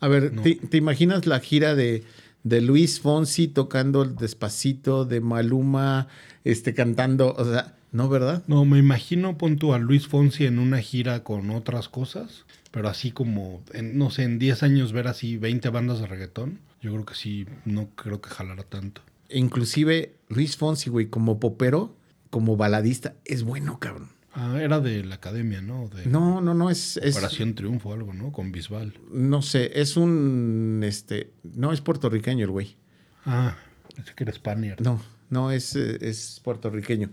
A 0.00 0.08
ver, 0.08 0.32
No. 0.32 0.42
¿te, 0.42 0.54
te 0.54 0.76
imaginas 0.78 1.26
la 1.26 1.40
gira 1.40 1.74
de, 1.74 2.04
de 2.42 2.60
Luis 2.62 3.00
Fonsi 3.00 3.48
tocando 3.48 4.02
el 4.02 4.16
despacito, 4.16 5.04
de 5.04 5.20
Maluma 5.20 6.08
este, 6.44 6.72
cantando? 6.72 7.34
O 7.34 7.44
sea, 7.44 7.74
¿no, 7.94 8.08
verdad? 8.08 8.42
No, 8.48 8.64
me 8.64 8.78
imagino 8.78 9.38
pon 9.38 9.56
tú 9.56 9.72
a 9.72 9.78
Luis 9.78 10.08
Fonsi 10.08 10.46
en 10.46 10.58
una 10.58 10.80
gira 10.80 11.22
con 11.22 11.50
otras 11.50 11.88
cosas, 11.88 12.44
pero 12.72 12.88
así 12.88 13.12
como, 13.12 13.62
en, 13.72 13.96
no 13.96 14.10
sé, 14.10 14.24
en 14.24 14.40
10 14.40 14.64
años 14.64 14.92
ver 14.92 15.06
así 15.06 15.36
20 15.36 15.68
bandas 15.68 16.00
de 16.00 16.08
reggaetón, 16.08 16.58
yo 16.82 16.90
creo 16.90 17.06
que 17.06 17.14
sí, 17.14 17.46
no 17.64 17.90
creo 17.94 18.20
que 18.20 18.30
jalara 18.30 18.64
tanto. 18.64 19.00
E 19.28 19.38
inclusive 19.38 20.16
Luis 20.28 20.56
Fonsi, 20.56 20.90
güey, 20.90 21.06
como 21.06 21.38
popero, 21.38 21.96
como 22.30 22.56
baladista, 22.56 23.14
es 23.24 23.44
bueno, 23.44 23.78
cabrón. 23.78 24.10
Ah, 24.32 24.58
era 24.60 24.80
de 24.80 25.04
la 25.04 25.14
academia, 25.14 25.62
¿no? 25.62 25.88
De 25.88 26.06
No, 26.06 26.40
no, 26.40 26.52
no, 26.52 26.70
es... 26.70 26.96
es 26.96 27.16
Operación 27.16 27.54
Triunfo 27.54 27.90
o 27.90 27.92
algo, 27.92 28.12
¿no? 28.12 28.32
Con 28.32 28.50
Bisbal. 28.50 28.92
no 29.12 29.40
sé, 29.40 29.70
es 29.80 29.96
un... 29.96 30.82
este 30.84 31.30
No, 31.44 31.72
es 31.72 31.80
puertorriqueño 31.80 32.44
el 32.44 32.50
güey. 32.50 32.76
Ah, 33.24 33.56
pensé 33.94 34.12
que 34.16 34.24
era 34.24 34.32
Spaniard. 34.32 34.80
No, 34.80 35.00
no, 35.30 35.52
es, 35.52 35.76
eh, 35.76 35.98
es 36.00 36.40
puertorriqueño. 36.42 37.10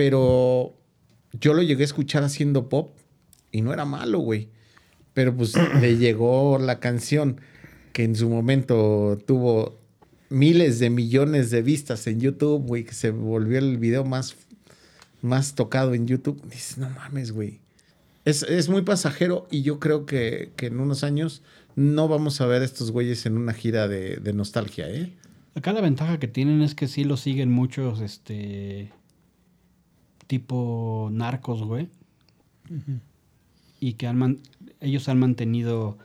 Pero 0.00 0.78
yo 1.38 1.52
lo 1.52 1.60
llegué 1.60 1.82
a 1.82 1.84
escuchar 1.84 2.24
haciendo 2.24 2.70
pop 2.70 2.96
y 3.52 3.60
no 3.60 3.74
era 3.74 3.84
malo, 3.84 4.20
güey. 4.20 4.48
Pero 5.12 5.36
pues 5.36 5.52
le 5.82 5.98
llegó 5.98 6.58
la 6.58 6.80
canción 6.80 7.38
que 7.92 8.04
en 8.04 8.16
su 8.16 8.30
momento 8.30 9.18
tuvo 9.26 9.78
miles 10.30 10.78
de 10.78 10.88
millones 10.88 11.50
de 11.50 11.60
vistas 11.60 12.06
en 12.06 12.18
YouTube, 12.18 12.66
güey, 12.66 12.84
que 12.84 12.94
se 12.94 13.10
volvió 13.10 13.58
el 13.58 13.76
video 13.76 14.06
más, 14.06 14.36
más 15.20 15.54
tocado 15.54 15.92
en 15.92 16.06
YouTube. 16.06 16.42
Dices, 16.48 16.78
no 16.78 16.88
mames, 16.88 17.32
güey. 17.32 17.60
Es, 18.24 18.42
es 18.44 18.70
muy 18.70 18.80
pasajero 18.80 19.48
y 19.50 19.60
yo 19.60 19.80
creo 19.80 20.06
que, 20.06 20.52
que 20.56 20.68
en 20.68 20.80
unos 20.80 21.04
años 21.04 21.42
no 21.76 22.08
vamos 22.08 22.40
a 22.40 22.46
ver 22.46 22.62
a 22.62 22.64
estos 22.64 22.90
güeyes 22.90 23.26
en 23.26 23.36
una 23.36 23.52
gira 23.52 23.86
de, 23.86 24.16
de 24.16 24.32
nostalgia, 24.32 24.88
¿eh? 24.88 25.12
Acá 25.54 25.74
la 25.74 25.82
ventaja 25.82 26.18
que 26.18 26.26
tienen 26.26 26.62
es 26.62 26.74
que 26.74 26.88
sí 26.88 27.04
lo 27.04 27.18
siguen 27.18 27.50
muchos, 27.50 28.00
este. 28.00 28.92
Tipo 30.30 31.08
narcos, 31.12 31.60
güey. 31.64 31.88
Y 33.80 33.94
que 33.94 34.06
han 34.06 34.16
man- 34.16 34.38
ellos 34.80 35.08
han 35.08 35.18
mantenido 35.18 35.98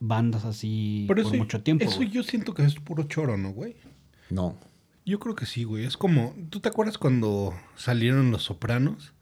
bandas 0.00 0.44
así 0.44 1.06
Pero 1.08 1.22
por 1.22 1.32
eso, 1.32 1.38
mucho 1.42 1.62
tiempo. 1.62 1.84
eso 1.84 1.96
güey. 1.96 2.10
yo 2.10 2.22
siento 2.22 2.52
que 2.52 2.62
es 2.64 2.74
puro 2.74 3.04
choro, 3.04 3.38
¿no, 3.38 3.52
güey? 3.52 3.76
No. 4.28 4.58
Yo 5.06 5.18
creo 5.18 5.34
que 5.34 5.46
sí, 5.46 5.64
güey. 5.64 5.84
Es 5.86 5.96
como, 5.96 6.34
¿tú 6.50 6.60
te 6.60 6.68
acuerdas 6.68 6.98
cuando 6.98 7.54
salieron 7.74 8.30
los 8.30 8.42
sopranos? 8.42 9.14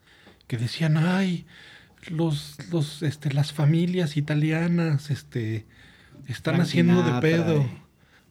Que 0.49 0.57
decían, 0.57 0.97
ay, 0.97 1.47
los, 2.11 2.57
los, 2.73 3.03
este, 3.03 3.33
las 3.33 3.53
familias 3.53 4.17
italianas, 4.17 5.11
este, 5.11 5.67
están 6.27 6.57
Frank 6.57 6.67
haciendo 6.67 7.03
de 7.05 7.21
pedo. 7.21 7.61
eh. 7.63 7.83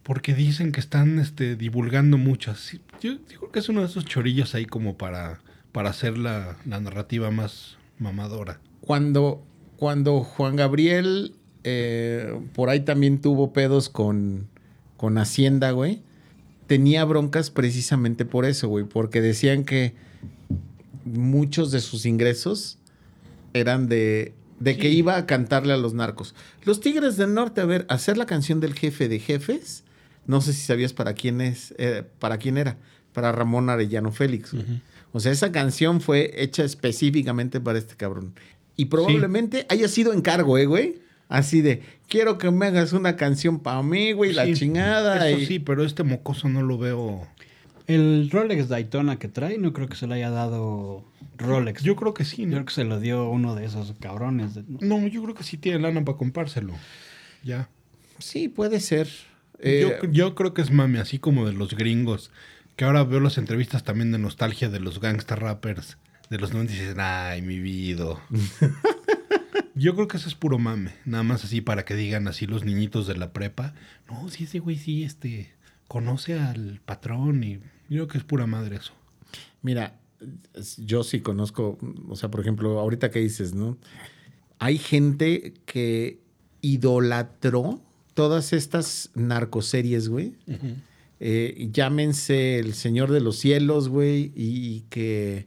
Porque 0.02 0.34
dicen 0.34 0.72
que 0.72 0.80
están, 0.80 1.18
este, 1.18 1.56
divulgando 1.56 2.18
muchas. 2.18 2.78
Yo 3.00 3.18
creo 3.24 3.50
que 3.52 3.58
es 3.60 3.68
uno 3.68 3.80
de 3.80 3.86
esos 3.86 4.04
chorillos 4.04 4.54
ahí 4.54 4.64
como 4.66 4.96
para, 4.96 5.40
para 5.72 5.90
hacer 5.90 6.18
la, 6.18 6.56
la 6.64 6.80
narrativa 6.80 7.30
más 7.30 7.76
mamadora. 7.98 8.60
Cuando, 8.80 9.42
cuando 9.76 10.20
Juan 10.20 10.56
Gabriel 10.56 11.34
eh, 11.64 12.40
por 12.54 12.70
ahí 12.70 12.80
también 12.80 13.20
tuvo 13.20 13.52
pedos 13.52 13.88
con, 13.88 14.48
con 14.96 15.18
Hacienda, 15.18 15.70
güey, 15.72 16.02
tenía 16.66 17.04
broncas 17.04 17.50
precisamente 17.50 18.24
por 18.24 18.44
eso, 18.44 18.68
güey, 18.68 18.84
porque 18.84 19.20
decían 19.20 19.64
que 19.64 19.94
muchos 21.04 21.70
de 21.70 21.80
sus 21.80 22.06
ingresos 22.06 22.78
eran 23.54 23.88
de, 23.88 24.34
de 24.60 24.76
que 24.76 24.90
iba 24.90 25.16
a 25.16 25.26
cantarle 25.26 25.72
a 25.72 25.76
los 25.76 25.94
narcos. 25.94 26.34
Los 26.64 26.80
Tigres 26.80 27.16
del 27.16 27.34
Norte, 27.34 27.60
a 27.60 27.66
ver, 27.66 27.84
hacer 27.88 28.16
la 28.16 28.26
canción 28.26 28.60
del 28.60 28.74
jefe 28.74 29.08
de 29.08 29.18
jefes, 29.18 29.84
no 30.26 30.40
sé 30.40 30.52
si 30.52 30.64
sabías 30.64 30.92
para 30.92 31.14
quién 31.14 31.40
es, 31.40 31.74
eh, 31.78 32.04
para 32.18 32.38
quién 32.38 32.56
era, 32.56 32.78
para 33.12 33.32
Ramón 33.32 33.68
Arellano 33.68 34.12
Félix. 34.12 34.54
güey. 34.54 34.80
O 35.12 35.20
sea, 35.20 35.32
esa 35.32 35.52
canción 35.52 36.00
fue 36.00 36.30
hecha 36.42 36.64
específicamente 36.64 37.60
para 37.60 37.78
este 37.78 37.96
cabrón. 37.96 38.34
Y 38.76 38.86
probablemente 38.86 39.66
haya 39.68 39.88
sido 39.88 40.12
encargo, 40.12 40.58
¿eh, 40.58 40.66
güey? 40.66 40.96
Así 41.28 41.60
de, 41.60 41.82
quiero 42.08 42.38
que 42.38 42.50
me 42.50 42.66
hagas 42.66 42.92
una 42.92 43.16
canción 43.16 43.60
para 43.60 43.82
mí, 43.82 44.12
güey, 44.12 44.32
la 44.32 44.52
chingada. 44.52 45.28
Eso 45.28 45.38
y- 45.40 45.46
sí, 45.46 45.58
pero 45.58 45.84
este 45.84 46.02
mocoso 46.04 46.48
no 46.48 46.62
lo 46.62 46.78
veo. 46.78 47.26
El 47.86 48.28
Rolex 48.30 48.68
Daytona 48.68 49.18
que 49.18 49.28
trae, 49.28 49.56
no 49.58 49.72
creo 49.72 49.88
que 49.88 49.96
se 49.96 50.06
lo 50.06 50.14
haya 50.14 50.30
dado 50.30 51.04
Rolex. 51.38 51.82
Yo 51.82 51.96
creo 51.96 52.12
que 52.14 52.24
sí, 52.24 52.42
Yo 52.42 52.46
¿no? 52.48 52.52
creo 52.56 52.64
que 52.66 52.72
se 52.74 52.84
lo 52.84 53.00
dio 53.00 53.28
uno 53.30 53.54
de 53.54 53.64
esos 53.64 53.94
cabrones. 53.98 54.54
de- 54.54 54.64
No, 54.80 55.06
yo 55.06 55.22
creo 55.22 55.34
que 55.34 55.42
sí 55.44 55.56
tiene 55.56 55.78
lana 55.80 56.04
para 56.04 56.18
comprárselo. 56.18 56.74
Ya. 57.42 57.68
Sí, 58.18 58.48
puede 58.48 58.80
ser. 58.80 59.08
Eh, 59.60 59.98
yo, 60.02 60.10
yo 60.10 60.34
creo 60.34 60.54
que 60.54 60.62
es 60.62 60.70
mame, 60.70 60.98
así 60.98 61.18
como 61.18 61.46
de 61.46 61.52
los 61.52 61.74
gringos. 61.74 62.30
Que 62.78 62.84
ahora 62.84 63.02
veo 63.02 63.18
las 63.18 63.38
entrevistas 63.38 63.82
también 63.82 64.12
de 64.12 64.18
nostalgia 64.18 64.68
de 64.68 64.78
los 64.78 65.00
gangsta 65.00 65.34
rappers 65.34 65.98
de 66.30 66.38
los 66.38 66.52
90 66.52 66.72
y 66.72 66.78
dicen, 66.78 67.00
ay, 67.00 67.42
mi 67.42 67.58
vida. 67.58 68.24
yo 69.74 69.96
creo 69.96 70.06
que 70.06 70.16
eso 70.16 70.28
es 70.28 70.36
puro 70.36 70.60
mame. 70.60 70.94
Nada 71.04 71.24
más 71.24 71.44
así 71.44 71.60
para 71.60 71.84
que 71.84 71.96
digan 71.96 72.28
así 72.28 72.46
los 72.46 72.64
niñitos 72.64 73.08
de 73.08 73.16
la 73.16 73.32
prepa. 73.32 73.74
No, 74.08 74.28
sí, 74.28 74.44
ese 74.44 74.60
güey 74.60 74.76
sí, 74.76 75.02
este, 75.02 75.50
conoce 75.88 76.38
al 76.38 76.80
patrón 76.84 77.42
y 77.42 77.54
yo 77.54 77.62
creo 77.88 78.06
que 78.06 78.18
es 78.18 78.24
pura 78.24 78.46
madre 78.46 78.76
eso. 78.76 78.92
Mira, 79.60 79.98
yo 80.76 81.02
sí 81.02 81.18
conozco, 81.18 81.78
o 82.08 82.14
sea, 82.14 82.30
por 82.30 82.42
ejemplo, 82.42 82.78
ahorita 82.78 83.10
que 83.10 83.18
dices, 83.18 83.54
¿no? 83.54 83.76
Hay 84.60 84.78
gente 84.78 85.52
que 85.66 86.20
idolatró 86.60 87.82
todas 88.14 88.52
estas 88.52 89.10
narcoseries, 89.16 90.08
güey. 90.08 90.36
Eh, 91.20 91.68
llámense 91.72 92.58
El 92.58 92.74
Señor 92.74 93.10
de 93.10 93.20
los 93.20 93.38
Cielos, 93.38 93.88
güey, 93.88 94.32
y, 94.36 94.82
que 94.90 95.46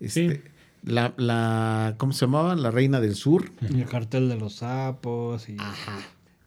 este, 0.00 0.36
Sí. 0.36 0.40
la, 0.84 1.12
la, 1.16 1.94
¿cómo 1.98 2.12
se 2.12 2.26
llamaba? 2.26 2.54
La 2.54 2.70
Reina 2.70 3.00
del 3.00 3.14
Sur. 3.16 3.50
El 3.68 3.84
cartel 3.86 4.28
de 4.28 4.36
los 4.36 4.56
sapos 4.56 5.48
y... 5.48 5.56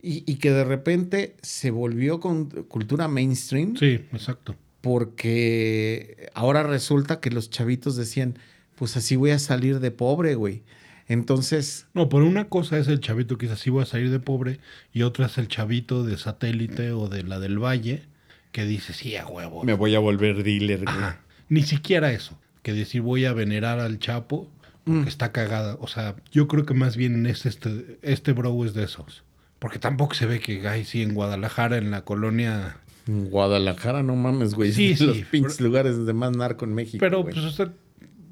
Y, 0.04 0.24
y 0.26 0.38
que 0.38 0.50
de 0.50 0.64
repente 0.64 1.36
se 1.44 1.70
volvió 1.70 2.20
con 2.20 2.46
cultura 2.46 3.08
mainstream 3.08 3.76
Sí, 3.78 4.00
exacto. 4.14 4.56
porque 4.80 6.30
ahora 6.34 6.64
resulta 6.64 7.20
que 7.20 7.30
los 7.30 7.50
chavitos 7.50 7.96
decían, 7.96 8.40
pues 8.76 8.98
así 8.98 9.16
voy 9.16 9.30
a 9.32 9.38
salir 9.40 9.80
de 9.80 9.92
pobre, 9.92 10.34
güey. 10.36 10.64
Entonces, 11.08 11.86
No, 11.94 12.10
pero 12.10 12.26
una 12.26 12.48
cosa 12.48 12.78
es 12.80 12.88
el 12.88 13.00
chavito 13.00 13.38
que 13.38 13.46
dice 13.46 13.54
así 13.54 13.70
voy 13.70 13.84
a 13.84 13.86
salir 13.86 14.10
de 14.10 14.20
pobre 14.20 14.60
y 14.94 15.02
otra 15.04 15.26
es 15.28 15.38
el 15.38 15.48
chavito 15.48 16.04
de 16.04 16.18
satélite 16.18 16.94
o 16.94 17.08
de 17.10 17.24
la 17.24 17.40
del 17.40 17.60
valle 17.60 18.04
que 18.52 18.66
dice 18.66 18.93
sí 18.93 19.16
a 19.16 19.26
huevo. 19.28 19.64
voy 19.78 19.95
a 19.95 19.99
volver 19.99 20.43
dealer, 20.43 20.84
Ajá. 20.88 21.20
Ni 21.49 21.64
siquiera 21.64 22.12
eso. 22.12 22.38
Que 22.64 22.74
decir 22.74 23.02
voy 23.02 23.26
a 23.26 23.34
venerar 23.34 23.80
al 23.80 23.99
Chapo 23.99 24.49
porque 24.84 25.02
Mm. 25.02 25.08
está 25.08 25.32
cagada. 25.32 25.78
O 25.80 25.88
sea, 25.88 26.16
yo 26.32 26.47
creo 26.47 26.66
que 26.66 26.74
más 26.74 26.95
bien 26.97 27.26
es 27.26 27.45
este, 27.45 27.97
este 28.02 28.34
bro 28.34 28.64
es 28.66 28.74
de 28.74 28.84
esos. 28.86 29.24
Porque 29.60 29.78
tampoco 29.80 30.14
se 30.16 30.26
ve 30.26 30.39
que, 30.39 30.68
ay, 30.68 30.86
sí, 30.86 31.02
en 31.04 31.14
Guadalajara, 31.14 31.78
en 31.78 31.91
la 31.91 32.04
colonia. 32.04 32.78
En 33.08 33.30
Guadalajara, 33.30 34.02
no 34.04 34.16
mames, 34.16 34.54
güey. 34.56 34.72
Sí, 34.72 34.95
sí, 34.97 35.06
los 35.06 35.18
pinches 35.20 35.58
pero- 35.58 35.68
lugares 35.70 36.06
de 36.06 36.14
más 36.14 36.36
narco 36.36 36.66
en 36.66 36.74
México. 36.74 36.97
Pero 36.99 37.22
güey. 37.22 37.34
pues, 37.34 37.45
o 37.45 37.52
sea, 37.52 37.72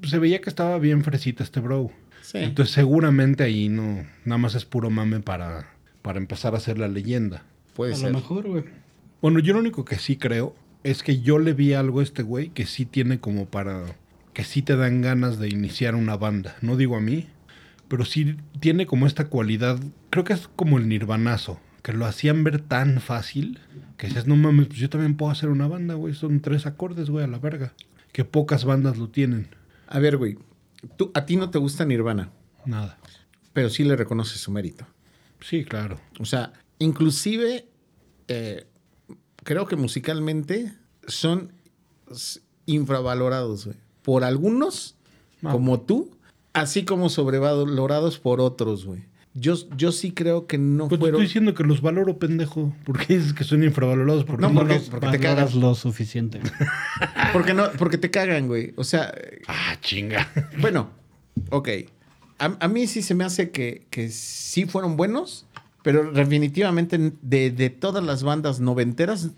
se 0.02 0.18
veía 0.18 0.40
que 0.40 0.48
estaba 0.50 0.78
bien 0.78 1.04
fresita 1.04 1.42
este 1.44 1.60
bro. 1.60 1.90
Sí. 2.22 2.38
Entonces, 2.38 2.74
seguramente 2.74 3.42
ahí 3.44 3.68
no, 3.68 4.04
nada 4.24 4.38
más 4.38 4.54
es 4.54 4.64
puro 4.64 4.90
mame 4.90 5.20
para, 5.20 5.68
para 6.02 6.18
empezar 6.18 6.54
a 6.54 6.58
hacer 6.58 6.78
la 6.78 6.88
leyenda. 6.88 7.44
puede 7.74 7.92
a 7.92 7.96
ser. 7.96 8.10
lo 8.12 8.18
mejor, 8.18 8.46
güey. 8.48 8.64
Bueno, 9.22 9.38
yo 9.38 9.52
lo 9.52 9.60
único 9.60 9.84
que 9.84 9.98
sí 9.98 10.16
creo 10.16 10.54
es 10.82 11.02
que 11.02 11.20
yo 11.20 11.38
le 11.38 11.52
vi 11.52 11.74
algo 11.74 12.00
a 12.00 12.02
este 12.02 12.22
güey 12.22 12.48
que 12.50 12.66
sí 12.66 12.86
tiene 12.86 13.20
como 13.20 13.46
para... 13.46 13.84
que 14.32 14.44
sí 14.44 14.62
te 14.62 14.76
dan 14.76 15.02
ganas 15.02 15.38
de 15.38 15.48
iniciar 15.48 15.94
una 15.94 16.16
banda. 16.16 16.56
No 16.62 16.76
digo 16.76 16.96
a 16.96 17.00
mí, 17.00 17.28
pero 17.88 18.04
sí 18.04 18.36
tiene 18.60 18.86
como 18.86 19.06
esta 19.06 19.26
cualidad, 19.28 19.78
creo 20.10 20.24
que 20.24 20.32
es 20.32 20.48
como 20.48 20.78
el 20.78 20.88
nirvanazo, 20.88 21.60
que 21.82 21.92
lo 21.92 22.06
hacían 22.06 22.44
ver 22.44 22.60
tan 22.60 23.00
fácil 23.00 23.58
que 23.98 24.06
dices, 24.06 24.26
no 24.26 24.36
mames, 24.36 24.68
pues 24.68 24.78
yo 24.78 24.88
también 24.88 25.14
puedo 25.16 25.30
hacer 25.30 25.50
una 25.50 25.68
banda, 25.68 25.92
güey, 25.94 26.14
son 26.14 26.40
tres 26.40 26.64
acordes, 26.64 27.10
güey, 27.10 27.22
a 27.22 27.28
la 27.28 27.38
verga. 27.38 27.74
Que 28.12 28.24
pocas 28.24 28.64
bandas 28.64 28.96
lo 28.96 29.10
tienen. 29.10 29.48
A 29.86 29.98
ver, 29.98 30.16
güey. 30.16 30.38
Tú, 30.96 31.10
a 31.12 31.26
ti 31.26 31.36
no 31.36 31.50
te 31.50 31.58
gusta 31.58 31.84
Nirvana, 31.84 32.30
Nada. 32.64 32.98
pero 33.52 33.68
sí 33.68 33.84
le 33.84 33.96
reconoces 33.96 34.40
su 34.40 34.50
mérito. 34.50 34.86
Sí, 35.40 35.64
claro. 35.64 36.00
O 36.18 36.24
sea, 36.24 36.54
inclusive 36.78 37.68
eh, 38.28 38.66
creo 39.44 39.66
que 39.66 39.76
musicalmente 39.76 40.72
son 41.06 41.52
infravalorados, 42.66 43.66
güey. 43.66 43.76
Por 44.02 44.24
algunos, 44.24 44.96
No. 45.42 45.52
como 45.52 45.80
tú, 45.80 46.10
así 46.52 46.84
como 46.84 47.08
sobrevalorados 47.08 48.18
por 48.18 48.40
otros, 48.40 48.84
güey. 48.84 49.04
Yo, 49.32 49.54
yo 49.76 49.92
sí 49.92 50.10
creo 50.10 50.48
que 50.48 50.58
no 50.58 50.88
Pues 50.88 50.98
te 50.98 51.02
fueron... 51.04 51.20
estoy 51.20 51.26
diciendo 51.28 51.54
que 51.54 51.62
los 51.62 51.80
valoro, 51.82 52.18
pendejo. 52.18 52.74
porque 52.84 53.16
dices 53.16 53.32
que 53.32 53.44
son 53.44 53.62
infravalorados? 53.62 54.24
Porque 54.24 54.42
No, 54.42 54.48
no, 54.48 54.60
porque- 54.60 54.74
los- 54.74 54.88
porque 54.88 55.08
te 55.10 55.20
cagas. 55.20 55.54
lo 55.54 55.74
suficiente. 55.74 56.40
Porque, 57.32 57.54
no, 57.54 57.70
porque 57.78 57.96
te 57.96 58.10
cagan, 58.10 58.48
güey. 58.48 58.72
O 58.76 58.82
sea, 58.82 59.14
Ah, 59.46 59.76
chinga. 59.80 60.28
Bueno, 60.60 60.90
ok. 61.50 61.68
A, 62.40 62.56
a 62.58 62.66
mí 62.68 62.88
sí 62.88 63.02
se 63.02 63.14
me 63.14 63.22
hace 63.22 63.50
que, 63.50 63.86
que 63.90 64.08
sí 64.08 64.64
fueron 64.66 64.96
buenos, 64.96 65.46
pero 65.82 66.10
definitivamente 66.12 67.12
de, 67.22 67.50
de 67.50 67.70
todas 67.70 68.04
las 68.04 68.22
bandas 68.22 68.60
noventeras, 68.60 69.30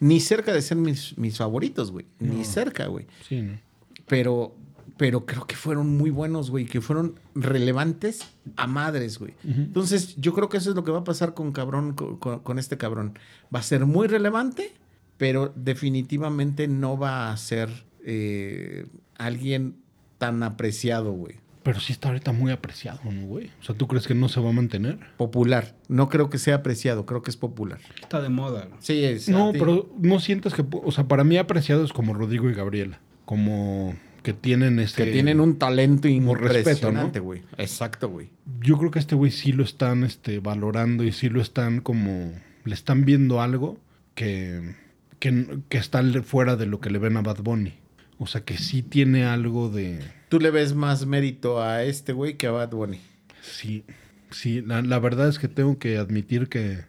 ni 0.00 0.20
cerca 0.20 0.52
de 0.52 0.62
ser 0.62 0.76
mis, 0.78 1.16
mis 1.18 1.36
favoritos, 1.38 1.90
güey. 1.92 2.06
Ni 2.18 2.44
cerca, 2.44 2.86
güey. 2.86 3.06
Sí, 3.28 3.42
¿no? 3.42 3.58
Pero, 4.06 4.54
pero 4.96 5.24
creo 5.26 5.46
que 5.46 5.54
fueron 5.56 5.96
muy 5.96 6.10
buenos, 6.10 6.50
güey, 6.50 6.66
que 6.66 6.80
fueron 6.80 7.14
relevantes 7.34 8.20
a 8.56 8.66
madres, 8.66 9.18
güey. 9.18 9.34
Entonces, 9.44 10.16
yo 10.16 10.32
creo 10.34 10.48
que 10.48 10.56
eso 10.58 10.70
es 10.70 10.76
lo 10.76 10.84
que 10.84 10.90
va 10.90 11.00
a 11.00 11.04
pasar 11.04 11.34
con 11.34 11.52
cabrón, 11.52 11.92
con, 11.94 12.16
con- 12.18 12.40
con 12.40 12.58
este 12.58 12.76
cabrón. 12.78 13.18
Va 13.54 13.60
a 13.60 13.62
ser 13.62 13.86
muy 13.86 14.08
relevante, 14.08 14.72
pero 15.18 15.52
definitivamente 15.56 16.68
no 16.68 16.98
va 16.98 17.30
a 17.32 17.36
ser 17.36 17.68
eh, 18.04 18.86
alguien 19.18 19.76
tan 20.18 20.42
apreciado, 20.42 21.12
güey. 21.12 21.36
Pero 21.62 21.78
sí 21.78 21.92
está 21.92 22.08
ahorita 22.08 22.32
muy 22.32 22.50
apreciado, 22.50 23.00
¿no, 23.04 23.26
güey? 23.26 23.50
O 23.60 23.64
sea, 23.64 23.74
¿tú 23.76 23.86
crees 23.86 24.06
que 24.06 24.14
no 24.14 24.28
se 24.28 24.40
va 24.40 24.50
a 24.50 24.52
mantener? 24.52 24.98
Popular. 25.16 25.76
No 25.88 26.08
creo 26.08 26.28
que 26.28 26.38
sea 26.38 26.56
apreciado, 26.56 27.06
creo 27.06 27.22
que 27.22 27.30
es 27.30 27.36
popular. 27.36 27.78
Está 28.00 28.20
de 28.20 28.28
moda. 28.28 28.64
güey. 28.66 28.78
Sí, 28.80 29.04
es. 29.04 29.28
No, 29.28 29.52
pero 29.52 29.88
no 29.98 30.18
sientes 30.18 30.54
que... 30.54 30.64
O 30.70 30.90
sea, 30.90 31.06
para 31.06 31.22
mí 31.22 31.36
apreciado 31.36 31.84
es 31.84 31.92
como 31.92 32.14
Rodrigo 32.14 32.50
y 32.50 32.54
Gabriela. 32.54 33.00
Como 33.24 33.94
que 34.22 34.32
tienen 34.32 34.80
este... 34.80 35.04
Que 35.04 35.12
tienen 35.12 35.40
un 35.40 35.58
talento 35.58 36.08
impresionante, 36.08 37.20
¿no? 37.20 37.24
güey. 37.24 37.42
Exacto, 37.58 38.08
güey. 38.08 38.30
Yo 38.60 38.76
creo 38.78 38.90
que 38.90 38.98
este 38.98 39.14
güey 39.14 39.30
sí 39.30 39.52
lo 39.52 39.62
están 39.62 40.02
este, 40.02 40.40
valorando 40.40 41.04
y 41.04 41.12
sí 41.12 41.28
lo 41.28 41.40
están 41.40 41.80
como... 41.80 42.32
Le 42.64 42.74
están 42.74 43.04
viendo 43.04 43.40
algo 43.40 43.78
que, 44.14 44.74
que, 45.20 45.58
que 45.68 45.78
está 45.78 46.02
fuera 46.22 46.56
de 46.56 46.66
lo 46.66 46.80
que 46.80 46.90
le 46.90 46.98
ven 46.98 47.16
a 47.16 47.22
Bad 47.22 47.42
Bunny. 47.42 47.74
O 48.22 48.26
sea, 48.28 48.44
que 48.44 48.56
sí 48.56 48.84
tiene 48.84 49.24
algo 49.24 49.68
de... 49.68 49.98
Tú 50.28 50.38
le 50.38 50.52
ves 50.52 50.74
más 50.74 51.06
mérito 51.06 51.60
a 51.60 51.82
este 51.82 52.12
güey 52.12 52.36
que 52.36 52.46
a 52.46 52.52
Bad 52.52 52.70
Bunny. 52.70 53.00
Sí, 53.42 53.82
sí. 54.30 54.60
La, 54.60 54.80
la 54.80 55.00
verdad 55.00 55.28
es 55.28 55.40
que 55.40 55.48
tengo 55.48 55.76
que 55.80 55.98
admitir 55.98 56.48
que 56.48 56.84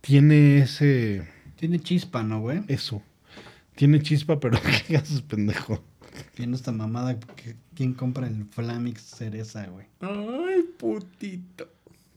tiene 0.00 0.58
ese... 0.58 1.26
Tiene 1.56 1.80
chispa, 1.80 2.22
¿no, 2.22 2.40
güey? 2.40 2.62
Eso. 2.68 3.02
Tiene 3.74 4.00
chispa, 4.00 4.38
pero 4.38 4.60
¿qué 4.86 4.96
haces, 4.96 5.22
pendejo? 5.22 5.82
Viendo 6.38 6.56
esta 6.56 6.70
mamada, 6.70 7.18
¿quién 7.74 7.94
compra 7.94 8.28
el 8.28 8.44
Flamix 8.44 9.02
cereza, 9.02 9.66
güey? 9.66 9.86
Ay, 10.02 10.62
putito. 10.78 11.68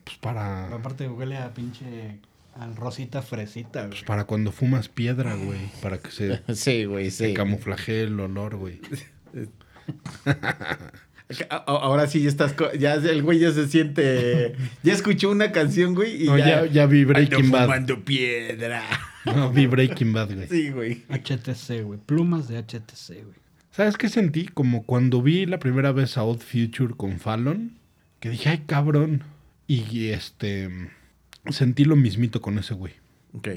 Pues 0.04 0.18
para... 0.18 0.72
Aparte 0.72 1.10
huele 1.10 1.38
a 1.38 1.52
pinche... 1.52 2.20
Al 2.56 2.76
rosita 2.76 3.22
fresita, 3.22 3.80
güey. 3.82 3.90
Pues 3.92 4.04
para 4.04 4.26
cuando 4.26 4.52
fumas 4.52 4.88
piedra, 4.90 5.36
güey. 5.36 5.60
Para 5.82 5.98
que 5.98 6.12
se, 6.12 6.42
Sí, 6.56 6.86
güey, 6.86 7.10
se 7.12 7.30
sí. 7.30 7.34
camuflaje 7.34 8.04
el 8.04 8.20
olor, 8.20 8.56
güey. 8.58 8.80
Ahora 11.66 12.06
sí 12.08 12.22
ya 12.22 12.30
estás, 12.30 12.56
ya 12.78 12.94
el 12.96 13.24
güey 13.24 13.40
ya 13.40 13.52
se 13.52 13.68
siente, 13.68 14.56
ya 14.84 14.94
escuchó 14.94 15.32
una 15.32 15.52
canción, 15.52 15.96
güey, 15.96 16.24
y 16.24 16.26
No, 16.28 16.38
ya, 16.38 16.66
ya 16.68 16.86
vi 16.86 17.06
Breaking 17.06 17.46
Ando 17.46 17.52
Bad. 17.58 17.64
fumando 17.66 18.06
piedra. 18.06 18.84
No, 19.26 19.52
vi 19.52 19.66
Breaking 19.66 20.14
Bad, 20.14 20.36
güey. 20.36 20.48
Sí, 20.48 20.70
güey. 20.70 21.04
HTC, 21.10 21.82
güey. 21.84 22.00
Plumas 22.06 22.48
de 22.50 22.62
HTC, 22.62 23.08
güey. 23.24 23.36
¿Sabes 23.72 23.98
qué 23.98 24.10
sentí? 24.10 24.46
Como 24.48 24.84
cuando 24.86 25.22
vi 25.24 25.46
la 25.48 25.58
primera 25.60 25.92
vez 25.92 26.18
a 26.18 26.24
Odd 26.24 26.40
Future 26.42 26.94
con 26.96 27.20
Fallon, 27.20 27.80
que 28.20 28.30
dije, 28.30 28.50
ay, 28.50 28.64
cabrón. 28.68 29.24
Y 29.66 30.10
este. 30.10 30.70
Sentí 31.50 31.86
lo 31.86 31.96
mismito 31.96 32.42
con 32.42 32.58
ese 32.58 32.74
güey. 32.74 32.94
Ok. 33.34 33.50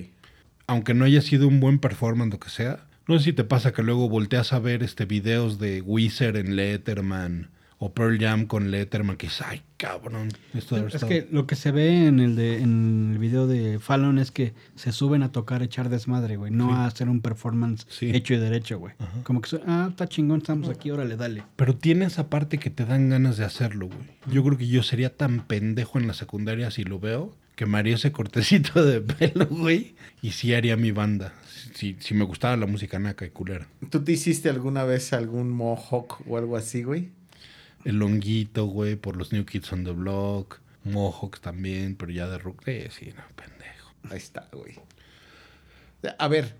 Aunque 0.66 0.94
no 0.94 1.04
haya 1.04 1.22
sido 1.22 1.46
un 1.46 1.60
buen 1.60 1.78
performance, 1.78 2.32
lo 2.32 2.40
que 2.40 2.50
sea. 2.50 2.86
No 3.06 3.18
sé 3.18 3.26
si 3.26 3.32
te 3.32 3.44
pasa 3.44 3.72
que 3.72 3.82
luego 3.84 4.08
volteas 4.08 4.52
a 4.52 4.58
ver 4.58 4.82
este 4.82 5.04
videos 5.04 5.58
de 5.60 5.80
Wizard 5.80 6.36
en 6.36 6.56
Letterman 6.56 7.50
o 7.78 7.92
Pearl 7.92 8.18
Jam 8.18 8.46
con 8.46 8.70
Letterman, 8.70 9.16
que 9.18 9.26
es, 9.26 9.40
ay, 9.42 9.62
cabrón. 9.76 10.30
Esto 10.54 10.78
Es 10.78 10.94
estado-". 10.94 11.08
que 11.08 11.28
lo 11.30 11.46
que 11.46 11.54
se 11.56 11.70
ve 11.70 12.06
en 12.06 12.18
el, 12.20 12.34
de, 12.34 12.60
en 12.62 13.10
el 13.12 13.18
video 13.18 13.46
de 13.46 13.78
Fallon 13.78 14.18
es 14.18 14.32
que 14.32 14.54
se 14.74 14.90
suben 14.92 15.22
a 15.22 15.30
tocar, 15.30 15.62
echar 15.62 15.88
desmadre, 15.90 16.36
güey. 16.36 16.50
No 16.50 16.68
Sí. 16.68 16.74
a 16.74 16.86
hacer 16.86 17.08
un 17.08 17.20
performance 17.20 17.86
Sí. 17.90 18.10
hecho 18.12 18.32
y 18.34 18.38
derecho, 18.38 18.78
güey. 18.80 18.94
Ajá. 18.98 19.22
Como 19.22 19.40
que, 19.42 19.60
ah, 19.66 19.86
está 19.90 20.08
chingón, 20.08 20.38
estamos 20.38 20.68
aquí, 20.70 20.90
órale, 20.90 21.16
dale. 21.16 21.44
Pero 21.54 21.76
tiene 21.76 22.06
esa 22.06 22.28
parte 22.30 22.58
que 22.58 22.70
te 22.70 22.86
dan 22.86 23.10
ganas 23.10 23.36
de 23.36 23.44
hacerlo, 23.44 23.86
güey. 23.88 24.08
Yo 24.34 24.42
creo 24.42 24.56
que 24.58 24.66
yo 24.66 24.82
sería 24.82 25.14
tan 25.14 25.46
pendejo 25.46 25.98
en 26.00 26.06
la 26.08 26.14
secundaria 26.14 26.70
si 26.70 26.82
lo 26.82 26.98
veo, 26.98 27.36
que 27.56 27.66
me 27.66 27.78
haría 27.78 27.96
ese 27.96 28.12
cortecito 28.12 28.84
de 28.84 29.00
pelo, 29.00 29.46
güey. 29.46 29.96
Y 30.22 30.30
sí 30.30 30.54
haría 30.54 30.76
mi 30.76 30.92
banda. 30.92 31.34
Si, 31.74 31.96
si 31.98 32.14
me 32.14 32.24
gustaba 32.24 32.56
la 32.56 32.66
música 32.66 32.98
naca 32.98 33.26
y 33.26 33.30
culera. 33.30 33.66
¿Tú 33.90 34.04
te 34.04 34.12
hiciste 34.12 34.48
alguna 34.48 34.84
vez 34.84 35.12
algún 35.12 35.50
mohawk 35.50 36.20
o 36.28 36.36
algo 36.36 36.56
así, 36.56 36.82
güey? 36.84 37.10
El 37.84 37.98
longuito, 37.98 38.66
güey, 38.66 38.96
por 38.96 39.16
los 39.16 39.32
New 39.32 39.44
Kids 39.44 39.72
on 39.72 39.84
the 39.84 39.92
Block. 39.92 40.60
Mohawks 40.84 41.40
también, 41.40 41.96
pero 41.96 42.12
ya 42.12 42.28
de 42.28 42.38
rock. 42.38 42.62
Eh, 42.66 42.88
sí, 42.96 43.12
no, 43.16 43.22
pendejo. 43.34 43.92
Ahí 44.10 44.18
está, 44.18 44.48
güey. 44.52 44.74
A 46.18 46.28
ver, 46.28 46.56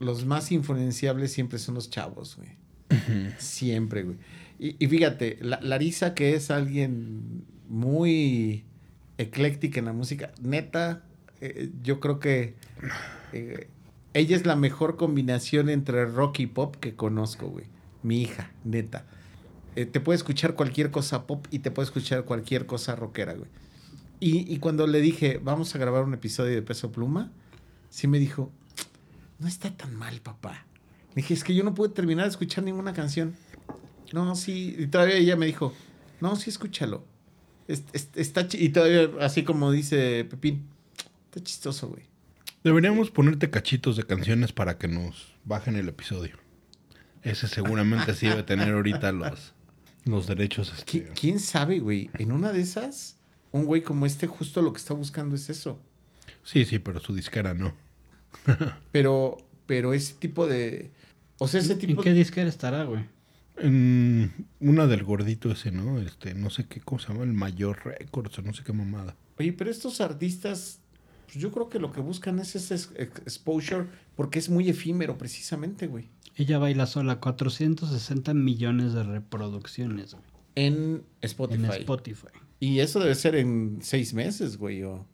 los 0.00 0.24
más 0.24 0.50
influenciables 0.50 1.32
siempre 1.32 1.58
son 1.58 1.74
los 1.76 1.90
chavos, 1.90 2.36
güey. 2.36 2.50
Siempre, 3.38 4.02
güey. 4.02 4.16
Y, 4.58 4.84
y 4.84 4.88
fíjate, 4.88 5.38
la, 5.40 5.60
Larisa, 5.60 6.14
que 6.14 6.34
es 6.34 6.50
alguien 6.50 7.44
muy 7.68 8.64
ecléctica 9.18 9.78
en 9.78 9.86
la 9.86 9.92
música, 9.92 10.32
neta, 10.40 11.02
eh, 11.40 11.70
yo 11.82 12.00
creo 12.00 12.18
que 12.18 12.54
eh, 13.32 13.68
ella 14.14 14.36
es 14.36 14.46
la 14.46 14.56
mejor 14.56 14.96
combinación 14.96 15.68
entre 15.68 16.06
rock 16.06 16.40
y 16.40 16.46
pop 16.46 16.76
que 16.76 16.94
conozco, 16.94 17.48
güey. 17.48 17.66
Mi 18.02 18.22
hija, 18.22 18.50
neta. 18.64 19.04
Eh, 19.76 19.86
te 19.86 20.00
puede 20.00 20.16
escuchar 20.16 20.54
cualquier 20.54 20.90
cosa 20.90 21.26
pop 21.26 21.46
y 21.50 21.58
te 21.60 21.70
puede 21.70 21.86
escuchar 21.86 22.24
cualquier 22.24 22.66
cosa 22.66 22.96
rockera, 22.96 23.34
güey. 23.34 23.50
Y, 24.20 24.52
y 24.52 24.58
cuando 24.58 24.86
le 24.86 25.00
dije, 25.00 25.40
vamos 25.42 25.74
a 25.74 25.78
grabar 25.78 26.04
un 26.04 26.14
episodio 26.14 26.54
de 26.54 26.62
Peso 26.62 26.90
Pluma, 26.90 27.30
sí 27.90 28.08
me 28.08 28.18
dijo, 28.18 28.50
no 29.38 29.46
está 29.46 29.70
tan 29.76 29.94
mal, 29.94 30.20
papá. 30.20 30.66
Le 31.10 31.22
dije, 31.22 31.34
es 31.34 31.44
que 31.44 31.54
yo 31.54 31.62
no 31.62 31.74
pude 31.74 31.90
terminar 31.90 32.24
de 32.24 32.30
escuchar 32.30 32.64
ninguna 32.64 32.92
canción. 32.92 33.36
No, 34.12 34.34
sí. 34.34 34.74
Y 34.78 34.86
todavía 34.88 35.16
ella 35.16 35.36
me 35.36 35.46
dijo, 35.46 35.72
no, 36.20 36.34
sí, 36.36 36.50
escúchalo. 36.50 37.04
Es- 37.68 37.84
es- 37.92 38.08
está 38.16 38.48
chi-". 38.48 38.58
y 38.64 38.70
todavía, 38.70 39.08
así 39.20 39.44
como 39.44 39.70
dice 39.70 40.24
Pepín, 40.24 40.66
está 41.26 41.40
chistoso, 41.42 41.88
güey. 41.88 42.02
Deberíamos 42.64 43.10
ponerte 43.10 43.50
cachitos 43.50 43.96
de 43.96 44.02
canciones 44.04 44.52
para 44.52 44.78
que 44.78 44.88
nos 44.88 45.34
bajen 45.44 45.76
el 45.76 45.88
episodio. 45.88 46.36
Ese 47.22 47.46
seguramente 47.46 48.14
sí 48.14 48.26
debe 48.26 48.42
tener 48.42 48.74
ahorita 48.74 49.12
los, 49.12 49.54
los 50.04 50.26
derechos. 50.26 50.72
¿Qui- 50.86 51.02
Este. 51.02 51.12
¿Quién 51.14 51.38
sabe, 51.40 51.78
güey? 51.78 52.10
En 52.18 52.32
una 52.32 52.52
de 52.52 52.60
esas, 52.60 53.16
un 53.52 53.64
güey 53.64 53.82
como 53.82 54.06
este 54.06 54.26
justo 54.26 54.60
lo 54.62 54.72
que 54.72 54.78
está 54.78 54.94
buscando 54.94 55.36
es 55.36 55.48
eso. 55.50 55.80
Sí, 56.42 56.64
sí, 56.64 56.78
pero 56.78 56.98
su 57.00 57.14
disquera 57.14 57.54
no. 57.54 57.74
Pero, 58.92 59.36
pero 59.66 59.92
ese 59.94 60.14
tipo 60.14 60.46
de... 60.46 60.90
O 61.38 61.48
sea, 61.48 61.60
ese 61.60 61.72
¿En 61.74 61.78
tipo... 61.78 62.02
qué 62.02 62.12
disquera 62.12 62.48
estará, 62.48 62.84
güey? 62.84 63.04
En 63.60 64.46
una 64.60 64.86
del 64.86 65.02
gordito 65.04 65.50
ese, 65.50 65.70
¿no? 65.70 66.00
Este, 66.00 66.34
no 66.34 66.50
sé 66.50 66.64
qué, 66.66 66.80
¿cómo 66.80 66.98
se 66.98 67.08
llama? 67.08 67.24
El 67.24 67.32
Mayor 67.32 67.84
Records 67.84 68.38
o 68.38 68.42
no 68.42 68.52
sé 68.54 68.62
qué 68.64 68.72
mamada. 68.72 69.16
Oye, 69.38 69.52
pero 69.52 69.70
estos 69.70 70.00
artistas, 70.00 70.80
pues 71.26 71.38
yo 71.38 71.50
creo 71.52 71.68
que 71.68 71.78
lo 71.78 71.92
que 71.92 72.00
buscan 72.00 72.38
es 72.38 72.54
ese 72.56 72.74
ex- 72.74 72.90
ex- 72.96 73.20
exposure 73.22 73.86
porque 74.16 74.38
es 74.38 74.48
muy 74.48 74.68
efímero 74.68 75.18
precisamente, 75.18 75.86
güey. 75.86 76.08
Ella 76.36 76.58
baila 76.58 76.86
sola 76.86 77.18
460 77.20 78.32
millones 78.34 78.92
de 78.92 79.02
reproducciones, 79.02 80.12
güey. 80.14 80.24
En 80.54 81.02
Spotify. 81.20 81.64
En 81.64 81.70
Spotify. 81.72 82.26
Y 82.60 82.80
eso 82.80 82.98
debe 83.00 83.14
ser 83.14 83.36
en 83.36 83.78
seis 83.82 84.14
meses, 84.14 84.56
güey. 84.56 84.82
o- 84.82 85.06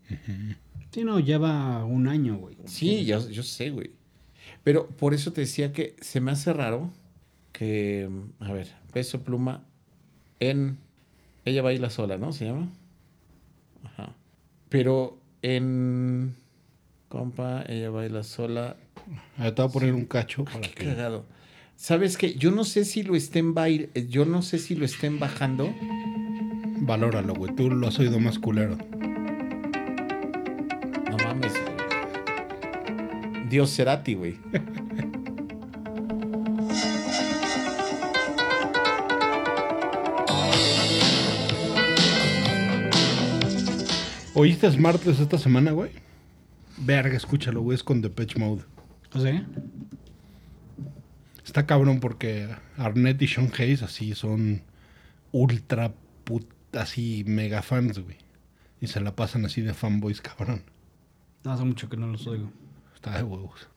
Sí, 0.91 1.03
no, 1.05 1.19
lleva 1.21 1.85
un 1.85 2.09
año, 2.09 2.37
güey. 2.37 2.57
Sí, 2.67 3.05
yo, 3.05 3.29
yo 3.29 3.43
sé, 3.43 3.71
güey. 3.71 3.91
Pero 4.63 4.87
por 4.89 5.13
eso 5.13 5.33
te 5.33 5.41
decía 5.43 5.73
que 5.73 5.97
se 6.01 6.21
me 6.21 6.31
hace 6.31 6.53
raro 6.53 6.93
que, 7.55 8.11
a 8.41 8.53
ver, 8.53 8.69
Peso 8.93 9.23
Pluma 9.23 9.65
en... 10.41 10.77
Ella 11.47 11.63
baila 11.63 11.89
sola, 11.89 12.19
¿no? 12.19 12.33
¿Se 12.33 12.45
llama? 12.47 12.69
Ajá. 13.85 14.13
Pero 14.69 15.19
en... 15.43 16.35
Compa, 17.09 17.65
ella 17.69 17.91
baila 17.91 18.23
sola. 18.25 18.77
Ah, 19.39 19.55
te 19.55 19.63
voy 19.63 19.69
a 19.71 19.73
poner 19.73 19.95
un 19.95 20.05
cacho 20.07 20.45
para 20.45 20.61
Qué 20.61 20.71
que... 20.71 20.85
cagado. 20.87 21.25
¿Sabes 21.77 22.17
qué? 22.17 22.35
Yo 22.35 22.51
no 22.51 22.65
sé 22.65 22.85
si 22.85 23.03
lo 23.03 23.15
estén 23.15 23.55
bail- 23.55 23.91
yo 24.09 24.25
no 24.25 24.43
sé 24.43 24.59
si 24.59 24.75
lo 24.75 24.85
estén 24.85 25.19
bajando. 25.21 25.73
Valóralo, 26.81 27.35
güey. 27.35 27.55
Tú 27.55 27.71
lo 27.71 27.87
has 27.89 27.99
oído 27.99 28.19
más 28.21 28.39
culero. 28.39 28.77
No 31.11 31.17
mames. 31.25 31.53
Dios 33.49 33.71
Cerati, 33.75 34.15
güey. 34.15 34.37
¿Oíste 44.35 44.69
Smartless 44.71 45.21
esta 45.21 45.39
semana, 45.39 45.71
güey? 45.71 45.93
Verga, 46.79 47.17
escúchalo, 47.17 47.63
güey. 47.63 47.77
Es 47.77 47.85
con 47.85 48.03
Depeche 48.03 48.39
Mode. 48.39 48.63
O 49.13 49.21
sea, 49.21 49.47
Está 51.45 51.67
cabrón 51.67 52.01
porque 52.01 52.49
Arnett 52.77 53.23
y 53.23 53.29
Sean 53.29 53.53
Hayes 53.57 53.83
así 53.83 54.15
son 54.15 54.63
ultra 55.31 55.95
put, 56.25 56.49
así 56.73 57.23
mega 57.29 57.63
fans, 57.63 58.01
güey. 58.01 58.17
Y 58.81 58.89
se 58.89 59.01
la 59.01 59.15
pasan 59.15 59.45
así 59.45 59.61
de 59.61 59.73
fanboys, 59.73 60.21
cabrón. 60.21 60.63
no 61.45 61.53
hace 61.53 61.65
mucho 61.65 61.89
que 61.89 61.97
no 61.97 62.09
los 62.09 62.27
oigo. 62.27 62.51
Está 62.95 63.17
de 63.17 63.23
huevos. 63.23 63.69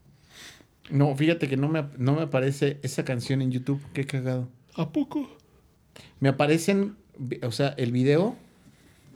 No, 0.90 1.14
fíjate 1.16 1.48
que 1.48 1.58
no 1.58 1.68
me, 1.68 1.86
no 1.98 2.16
me 2.16 2.24
aparece 2.24 2.80
esa 2.82 3.06
canción 3.06 3.42
en 3.42 3.52
YouTube. 3.52 3.82
Qué 3.94 4.06
cagado. 4.06 4.50
¿A 4.76 4.90
poco? 4.92 5.30
Me 6.20 6.30
aparecen, 6.30 6.96
o 7.44 7.52
sea, 7.52 7.70
el 7.78 7.92
video, 7.92 8.38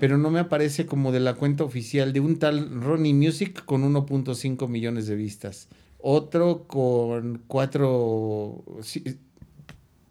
pero 0.01 0.17
no 0.17 0.31
me 0.31 0.39
aparece 0.39 0.87
como 0.87 1.11
de 1.11 1.19
la 1.19 1.35
cuenta 1.35 1.63
oficial 1.63 2.11
de 2.11 2.19
un 2.21 2.39
tal 2.39 2.81
Ronnie 2.81 3.13
Music 3.13 3.63
con 3.65 3.83
1.5 3.83 4.67
millones 4.67 5.05
de 5.05 5.15
vistas. 5.15 5.67
Otro 5.99 6.63
con 6.67 7.43
4... 7.45 8.63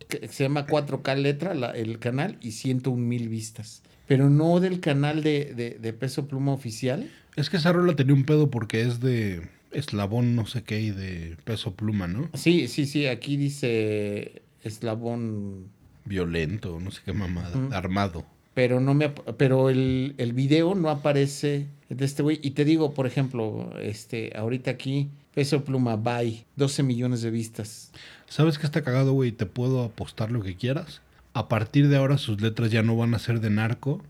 que 0.09 0.29
se 0.29 0.45
llama 0.45 0.65
4K 0.69 1.17
letra, 1.17 1.55
la- 1.55 1.73
el 1.73 1.99
canal, 1.99 2.39
y 2.41 2.53
101 2.53 2.97
mil 3.05 3.29
vistas. 3.29 3.83
Pero 4.07 4.31
no 4.31 4.61
del 4.61 4.79
canal 4.79 5.25
de, 5.25 5.53
de- 5.57 5.79
de 5.81 5.93
Peso 5.93 6.29
Pluma 6.29 6.53
oficial. 6.53 7.11
Es 7.35 7.51
que 7.51 7.57
esa 7.57 7.73
rola 7.73 7.97
tenía 7.97 8.15
un 8.15 8.25
pedo 8.25 8.49
porque 8.49 8.83
es 8.83 9.01
de 9.01 9.43
eslabón 9.73 10.37
no 10.37 10.47
sé 10.47 10.63
qué 10.63 10.81
y 10.81 10.91
de 10.91 11.37
peso 11.45 11.75
pluma, 11.75 12.07
¿no? 12.09 12.29
Sí, 12.35 12.67
sí, 12.69 12.87
sí, 12.87 13.07
aquí 13.07 13.37
dice 13.37 14.43
Eslabón, 14.63 15.67
Violento, 16.05 16.79
no 16.81 16.91
sé 16.93 17.01
qué 17.05 17.13
mamada. 17.13 17.77
Armado. 17.77 18.25
Pero 18.61 18.79
no 18.79 18.93
me 18.93 19.09
pero 19.09 19.71
el, 19.71 20.15
el 20.19 20.35
video 20.35 20.75
no 20.75 20.91
aparece 20.91 21.67
de 21.89 22.05
este 22.05 22.23
güey. 22.23 22.41
Y 22.43 22.51
te 22.51 22.67
digo, 22.67 22.93
por 22.93 23.07
ejemplo, 23.07 23.73
este, 23.81 24.33
ahorita 24.37 24.71
aquí, 24.71 25.09
Peso 25.33 25.65
Pluma, 25.65 25.97
bye, 25.97 26.45
12 26.57 26.83
millones 26.83 27.23
de 27.23 27.31
vistas. 27.31 27.91
¿Sabes 28.29 28.59
qué 28.59 28.67
está 28.67 28.83
cagado, 28.83 29.15
güey? 29.15 29.33
Te 29.33 29.47
puedo 29.47 29.83
apostar 29.83 30.31
lo 30.31 30.43
que 30.43 30.57
quieras. 30.57 31.01
A 31.33 31.49
partir 31.49 31.89
de 31.89 31.97
ahora 31.97 32.19
sus 32.19 32.43
letras 32.43 32.71
ya 32.71 32.83
no 32.83 32.99
van 32.99 33.15
a 33.15 33.19
ser 33.19 33.41
de 33.41 33.49
narco, 33.49 34.03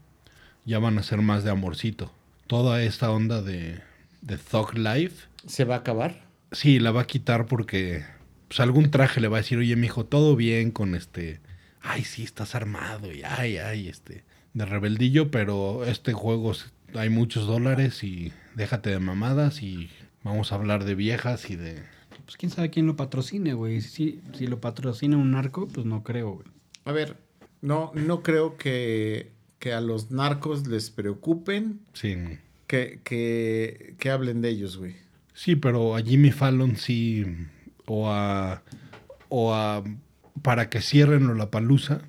ya 0.64 0.80
van 0.80 0.98
a 0.98 1.04
ser 1.04 1.22
más 1.22 1.44
de 1.44 1.50
amorcito. 1.52 2.10
Toda 2.48 2.82
esta 2.82 3.12
onda 3.12 3.42
de, 3.42 3.78
de 4.20 4.36
Thug 4.36 4.76
Life, 4.76 5.28
¿Se 5.46 5.64
va 5.64 5.76
a 5.76 5.78
acabar? 5.78 6.24
sí, 6.50 6.80
la 6.80 6.90
va 6.90 7.02
a 7.02 7.06
quitar 7.06 7.46
porque 7.46 8.04
pues, 8.48 8.58
algún 8.58 8.90
traje 8.90 9.20
le 9.20 9.28
va 9.28 9.36
a 9.36 9.42
decir, 9.42 9.58
oye, 9.58 9.76
mijo, 9.76 10.06
todo 10.06 10.34
bien 10.34 10.72
con 10.72 10.96
este... 10.96 11.38
Ay, 11.82 12.02
sí, 12.02 12.24
estás 12.24 12.56
armado 12.56 13.12
y 13.12 13.22
ay, 13.22 13.58
ay, 13.58 13.88
este... 13.88 14.28
De 14.54 14.64
rebeldillo, 14.64 15.30
pero 15.30 15.84
este 15.84 16.12
juego 16.12 16.52
hay 16.94 17.08
muchos 17.08 17.46
dólares 17.46 18.02
y 18.02 18.32
déjate 18.56 18.90
de 18.90 18.98
mamadas 18.98 19.62
y 19.62 19.90
vamos 20.22 20.52
a 20.52 20.56
hablar 20.56 20.84
de 20.84 20.94
viejas 20.94 21.50
y 21.50 21.56
de... 21.56 21.82
Pues 22.24 22.36
quién 22.36 22.50
sabe 22.50 22.70
quién 22.70 22.86
lo 22.86 22.96
patrocine, 22.96 23.54
güey. 23.54 23.80
Si, 23.80 24.20
si 24.36 24.46
lo 24.46 24.60
patrocina 24.60 25.16
un 25.16 25.32
narco, 25.32 25.68
pues 25.68 25.86
no 25.86 26.02
creo, 26.02 26.32
güey. 26.32 26.46
A 26.84 26.92
ver, 26.92 27.16
no, 27.60 27.92
no 27.94 28.22
creo 28.22 28.56
que, 28.56 29.32
que 29.58 29.72
a 29.72 29.80
los 29.80 30.10
narcos 30.10 30.66
les 30.66 30.90
preocupen 30.90 31.80
Sí, 31.92 32.16
que, 32.66 33.00
que, 33.04 33.94
que 33.98 34.10
hablen 34.10 34.40
de 34.40 34.50
ellos, 34.50 34.76
güey. 34.76 34.96
Sí, 35.34 35.56
pero 35.56 35.96
a 35.96 36.02
Jimmy 36.02 36.32
Fallon 36.32 36.76
sí, 36.76 37.24
o 37.86 38.10
a, 38.10 38.62
o 39.28 39.54
a, 39.54 39.82
para 40.42 40.70
que 40.70 40.80
cierren 40.80 41.36
la 41.38 41.50
palusa, 41.50 42.02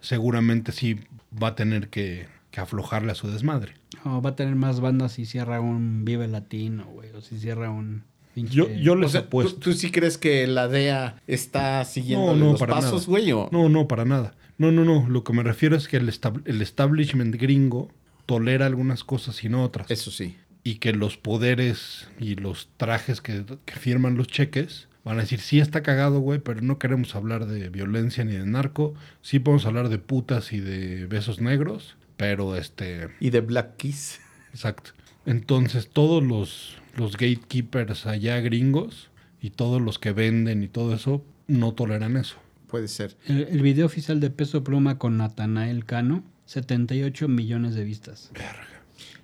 seguramente 0.00 0.72
sí 0.72 1.00
va 1.30 1.48
a 1.48 1.54
tener 1.54 1.88
que, 1.88 2.26
que 2.50 2.60
aflojarle 2.60 3.12
a 3.12 3.14
su 3.14 3.30
desmadre. 3.30 3.74
No, 4.04 4.22
va 4.22 4.30
a 4.30 4.36
tener 4.36 4.54
más 4.54 4.80
bandas 4.80 5.12
si 5.12 5.26
cierra 5.26 5.60
un 5.60 6.04
Vive 6.04 6.28
Latino, 6.28 6.84
güey. 6.86 7.10
O 7.10 7.20
si 7.20 7.38
cierra 7.38 7.70
un. 7.70 8.04
Yo, 8.34 8.68
yo 8.70 8.92
O 8.92 8.96
les 8.96 9.12
sea, 9.12 9.22
¿tú, 9.22 9.26
apuesto. 9.26 9.56
tú 9.58 9.72
sí 9.72 9.90
crees 9.90 10.16
que 10.16 10.46
la 10.46 10.68
DEA 10.68 11.20
está 11.26 11.84
siguiendo 11.84 12.26
No, 12.26 12.36
no, 12.36 12.50
los 12.52 12.60
para 12.60 12.74
pasos, 12.74 13.02
nada. 13.02 13.06
güey? 13.06 13.32
o- 13.32 13.48
No, 13.50 13.68
no, 13.68 13.88
para 13.88 14.04
nada. 14.04 14.34
No, 14.58 14.70
no, 14.70 14.84
no. 14.84 15.08
Lo 15.08 15.24
que 15.24 15.32
me 15.32 15.42
refiero 15.42 15.74
es 15.76 15.88
que 15.88 15.96
el, 15.96 16.08
estab- 16.08 16.42
el 16.44 16.62
establishment 16.62 17.34
gringo 17.34 17.90
tolera 18.26 18.66
algunas 18.66 19.02
cosas 19.02 19.42
y 19.42 19.48
no 19.48 19.64
otras. 19.64 19.90
Eso 19.90 20.10
sí. 20.10 20.36
y 20.64 20.76
que 20.76 20.92
los 20.92 21.16
poderes 21.16 22.08
y 22.20 22.34
los 22.34 22.68
trajes 22.76 23.20
que, 23.20 23.44
que 23.64 23.74
firman 23.74 24.16
los 24.16 24.26
cheques 24.28 24.88
van 25.08 25.18
a 25.18 25.22
decir, 25.22 25.40
sí 25.40 25.58
está 25.58 25.82
cagado, 25.82 26.20
güey, 26.20 26.38
pero 26.38 26.60
no 26.60 26.78
queremos 26.78 27.14
hablar 27.14 27.46
de 27.46 27.68
violencia 27.70 28.24
ni 28.24 28.32
de 28.32 28.46
narco, 28.46 28.94
sí 29.22 29.38
podemos 29.38 29.66
hablar 29.66 29.88
de 29.88 29.98
putas 29.98 30.52
y 30.52 30.60
de 30.60 31.06
besos 31.06 31.40
negros, 31.40 31.96
pero 32.16 32.56
este, 32.56 33.08
Y 33.20 33.30
de 33.30 33.40
Black 33.40 33.76
Kiss. 33.76 34.20
exacto. 34.52 34.90
Entonces 35.26 35.88
todos 35.88 36.22
los, 36.22 36.76
los 36.96 37.12
gatekeepers 37.16 38.06
allá 38.06 38.40
gringos 38.40 39.10
y 39.40 39.50
todos 39.50 39.80
los 39.80 39.98
que 39.98 40.12
venden 40.12 40.62
y 40.62 40.68
todo 40.68 40.94
eso 40.94 41.24
no 41.46 41.72
toleran 41.72 42.16
eso. 42.16 42.36
Puede 42.66 42.88
ser. 42.88 43.16
El, 43.26 43.42
el 43.50 43.62
video 43.62 43.86
oficial 43.86 44.20
de 44.20 44.30
Peso 44.30 44.62
Pluma 44.62 44.98
con 44.98 45.16
Natanael 45.16 45.84
Cano, 45.86 46.22
78 46.46 47.28
millones 47.28 47.74
de 47.74 47.84
vistas. 47.84 48.30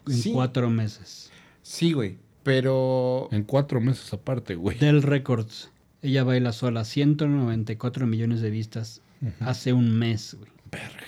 En 0.07 0.14
Sí. 0.14 0.32
cuatro 0.32 0.70
meses. 0.70 1.30
Sí, 1.62 1.93
güey. 1.93 2.16
Pero. 2.43 3.28
En 3.32 3.43
cuatro 3.43 3.80
meses 3.80 4.12
aparte, 4.12 4.55
güey. 4.55 4.78
Del 4.78 5.03
Records, 5.03 5.70
ella 6.05 6.22
baila 6.24 6.52
sola, 6.52 6.84
194 6.84 8.07
millones 8.07 8.40
de 8.40 8.50
vistas 8.50 9.00
hace 9.40 9.72
un 9.72 9.98
mes, 9.98 10.36
güey. 10.38 10.50
Verga. 10.70 11.07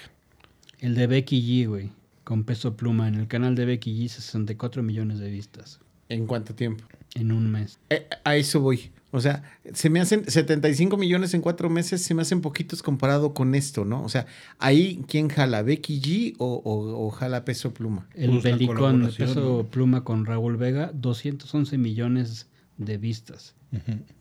El 0.79 0.95
de 0.95 1.07
Becky 1.07 1.41
G, 1.43 1.69
güey, 1.69 1.91
con 2.25 2.45
Peso 2.45 2.77
Pluma. 2.77 3.09
En 3.09 3.15
el 3.17 3.29
canal 3.29 3.55
de 3.55 3.65
Becky 3.67 3.93
G, 4.05 4.09
64 4.09 4.83
millones 4.83 5.19
de 5.19 5.31
vistas 5.31 5.81
¿En 6.09 6.27
cuánto 6.27 6.55
tiempo? 6.55 6.85
en 7.15 7.33
un 7.33 7.51
mes. 7.51 7.79
Eh, 7.91 8.07
a 8.25 8.37
eso 8.37 8.61
voy. 8.61 8.91
O 9.13 9.21
sea, 9.21 9.43
se 9.73 9.89
me 9.89 10.01
hacen 10.01 10.29
75 10.31 10.97
millones 10.99 11.33
en 11.33 11.41
cuatro 11.41 11.71
meses, 11.71 12.03
se 12.03 12.13
me 12.13 12.21
hacen 12.23 12.43
poquitos 12.43 12.83
comparado 12.83 13.33
con 13.33 13.55
esto, 13.55 13.85
¿no? 13.87 14.03
O 14.03 14.09
sea, 14.11 14.27
ahí, 14.59 15.03
¿quién 15.09 15.29
jala? 15.29 15.63
¿Becky 15.63 16.01
G 16.01 16.35
o, 16.39 16.57
o- 16.65 17.07
o 17.07 17.11
jala 17.11 17.45
Peso 17.45 17.73
Pluma? 17.73 18.07
El 18.15 18.35
la 18.37 18.41
Belicón 18.43 19.11
Peso. 19.17 19.67
Pluma 19.71 20.05
con 20.05 20.27
Raúl 20.27 20.57
Vega, 20.59 20.91
211 20.93 21.79
millones 21.79 22.47
de 22.79 22.99
vistas 22.99 23.55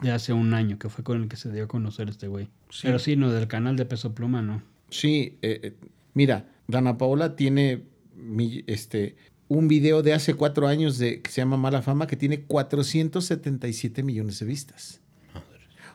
de 0.02 0.12
hace 0.12 0.34
un 0.34 0.54
año, 0.54 0.78
que 0.80 0.90
fue 0.90 1.04
con 1.04 1.22
el 1.22 1.28
que 1.30 1.38
se 1.38 1.52
dio 1.52 1.64
a 1.64 1.68
conocer 1.68 2.10
este 2.10 2.28
güey. 2.28 2.46
Sí. 2.70 2.82
Pero 2.84 3.00
sí, 3.00 3.16
no, 3.16 3.32
del 3.32 3.48
canal 3.48 3.76
de 3.78 3.86
Peso 3.86 4.14
Pluma, 4.14 4.42
no. 4.42 4.62
Sí, 4.90 5.38
eh, 5.42 5.60
eh, 5.64 5.74
mira, 6.14 6.50
Dana 6.68 6.98
Paola 6.98 7.36
tiene 7.36 7.84
mi- 8.16 8.64
este, 8.68 9.16
un 9.48 9.68
video 9.68 10.02
de 10.02 10.14
hace 10.14 10.34
cuatro 10.34 10.68
años 10.68 10.98
de, 10.98 11.22
que 11.22 11.30
se 11.32 11.42
llama 11.42 11.58
Mala 11.58 11.82
Fama 11.82 12.08
que 12.08 12.16
tiene 12.18 12.42
477 12.42 14.04
millones 14.04 14.40
de 14.40 14.46
vistas. 14.46 15.02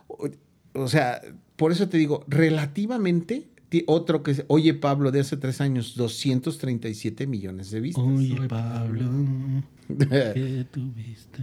O, 0.09 0.29
o 0.75 0.89
sea, 0.89 1.21
por 1.57 1.73
eso 1.73 1.89
te 1.89 1.99
digo, 1.99 2.25
relativamente, 2.29 3.35
ti- 3.41 3.51
otro 3.87 4.23
que 4.23 4.45
Oye 4.49 4.75
Pablo 4.75 5.11
de 5.13 5.21
hace 5.21 5.37
tres 5.37 5.61
años, 5.61 5.95
237 5.97 7.27
millones 7.27 7.71
de 7.71 7.81
vistas. 7.81 8.05
Oye, 8.05 8.37
Pablo. 8.49 9.09
¿qué 9.99 10.67
tuviste? 10.71 11.43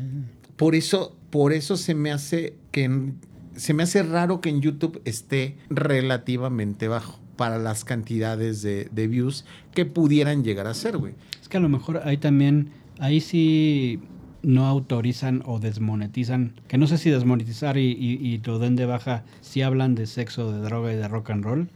Por 0.56 0.76
eso, 0.76 1.16
por 1.30 1.54
eso 1.54 1.78
se 1.78 1.94
me 1.96 2.12
hace 2.12 2.56
que 2.72 2.84
en- 2.86 3.16
se 3.56 3.74
me 3.74 3.84
hace 3.84 4.04
raro 4.04 4.40
que 4.42 4.50
en 4.50 4.62
YouTube 4.62 5.02
esté 5.06 5.58
relativamente 5.70 6.88
bajo 6.88 7.20
para 7.38 7.58
las 7.60 7.84
cantidades 7.86 8.62
de, 8.62 8.88
de 8.92 9.08
views 9.08 9.46
que 9.74 9.86
pudieran 9.86 10.44
llegar 10.44 10.68
a 10.68 10.74
ser, 10.74 10.98
güey. 10.98 11.14
Es 11.42 11.48
que 11.50 11.58
a 11.58 11.60
lo 11.60 11.70
mejor 11.70 12.02
ahí 12.04 12.18
también, 12.18 12.70
ahí 13.00 13.20
sí 13.22 14.00
no 14.44 14.66
autorizan 14.68 15.42
o 15.46 15.60
desmonetizan, 15.60 16.54
que 16.68 16.78
no 16.78 16.88
sé 16.88 16.98
si 16.98 17.10
desmonetizar 17.10 17.78
y, 17.78 17.92
y, 17.92 18.14
y 18.26 18.38
lo 18.46 18.60
den 18.60 18.76
de 18.76 18.86
baja 18.86 19.24
si 19.42 19.62
hablan 19.62 19.96
de 19.96 20.06
sexo, 20.06 20.52
de 20.52 20.60
droga 20.60 20.94
y 20.94 20.96
de 20.96 21.08
rock 21.08 21.32
and 21.32 21.44
roll, 21.44 21.70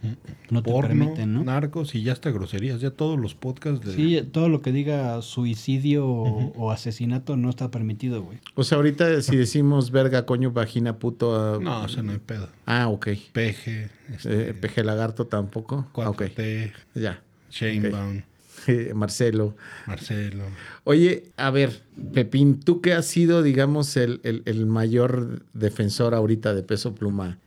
no 0.50 0.62
te 0.64 0.72
Porno, 0.72 0.88
permiten, 0.90 1.34
¿no? 1.34 1.44
narcos 1.44 1.96
y 1.96 2.04
ya 2.04 2.14
hasta 2.14 2.30
groserías, 2.32 2.80
ya 2.80 2.92
todos 2.92 3.20
los 3.20 3.36
podcasts 3.36 3.86
de... 3.86 3.94
Sí, 3.94 4.22
todo 4.32 4.48
lo 4.50 4.62
que 4.62 4.72
diga 4.72 5.22
suicidio 5.22 6.06
o, 6.08 6.54
o 6.56 6.72
asesinato 6.72 7.36
no 7.36 7.50
está 7.50 7.72
permitido, 7.72 8.22
güey. 8.24 8.38
O 8.56 8.64
sea, 8.64 8.78
ahorita 8.78 9.22
si 9.22 9.36
decimos 9.36 9.92
verga, 9.92 10.26
coño, 10.26 10.52
vagina, 10.52 10.98
puto. 11.00 11.36
ah, 11.56 11.60
No, 11.62 11.82
o 11.84 11.88
sea, 11.88 12.04
no 12.04 12.12
hay 12.12 12.20
pedo. 12.20 12.48
Ah, 12.66 12.88
ok. 12.88 13.08
Peje, 13.34 13.90
este, 14.14 14.50
Eh, 14.50 14.54
peje 14.54 14.84
lagarto 14.84 15.26
tampoco. 15.28 15.88
Ah, 15.96 16.10
ok. 16.10 16.22
4T, 16.24 16.72
Ya. 16.96 17.22
Eh, 17.60 18.24
Marcelo. 18.96 19.56
Marcelo. 19.88 20.44
Oye, 20.84 21.32
a 21.38 21.50
ver, 21.52 21.84
Pepín, 22.14 22.60
tú 22.60 22.82
que 22.82 22.94
has 22.94 23.06
sido, 23.06 23.44
digamos, 23.44 23.96
el, 23.98 24.20
el- 24.24 24.44
el 24.46 24.66
mayor 24.66 25.46
defensor 25.54 26.14
ahorita 26.14 26.54
de 26.54 26.64
peso 26.64 26.96
pluma, 26.96 27.38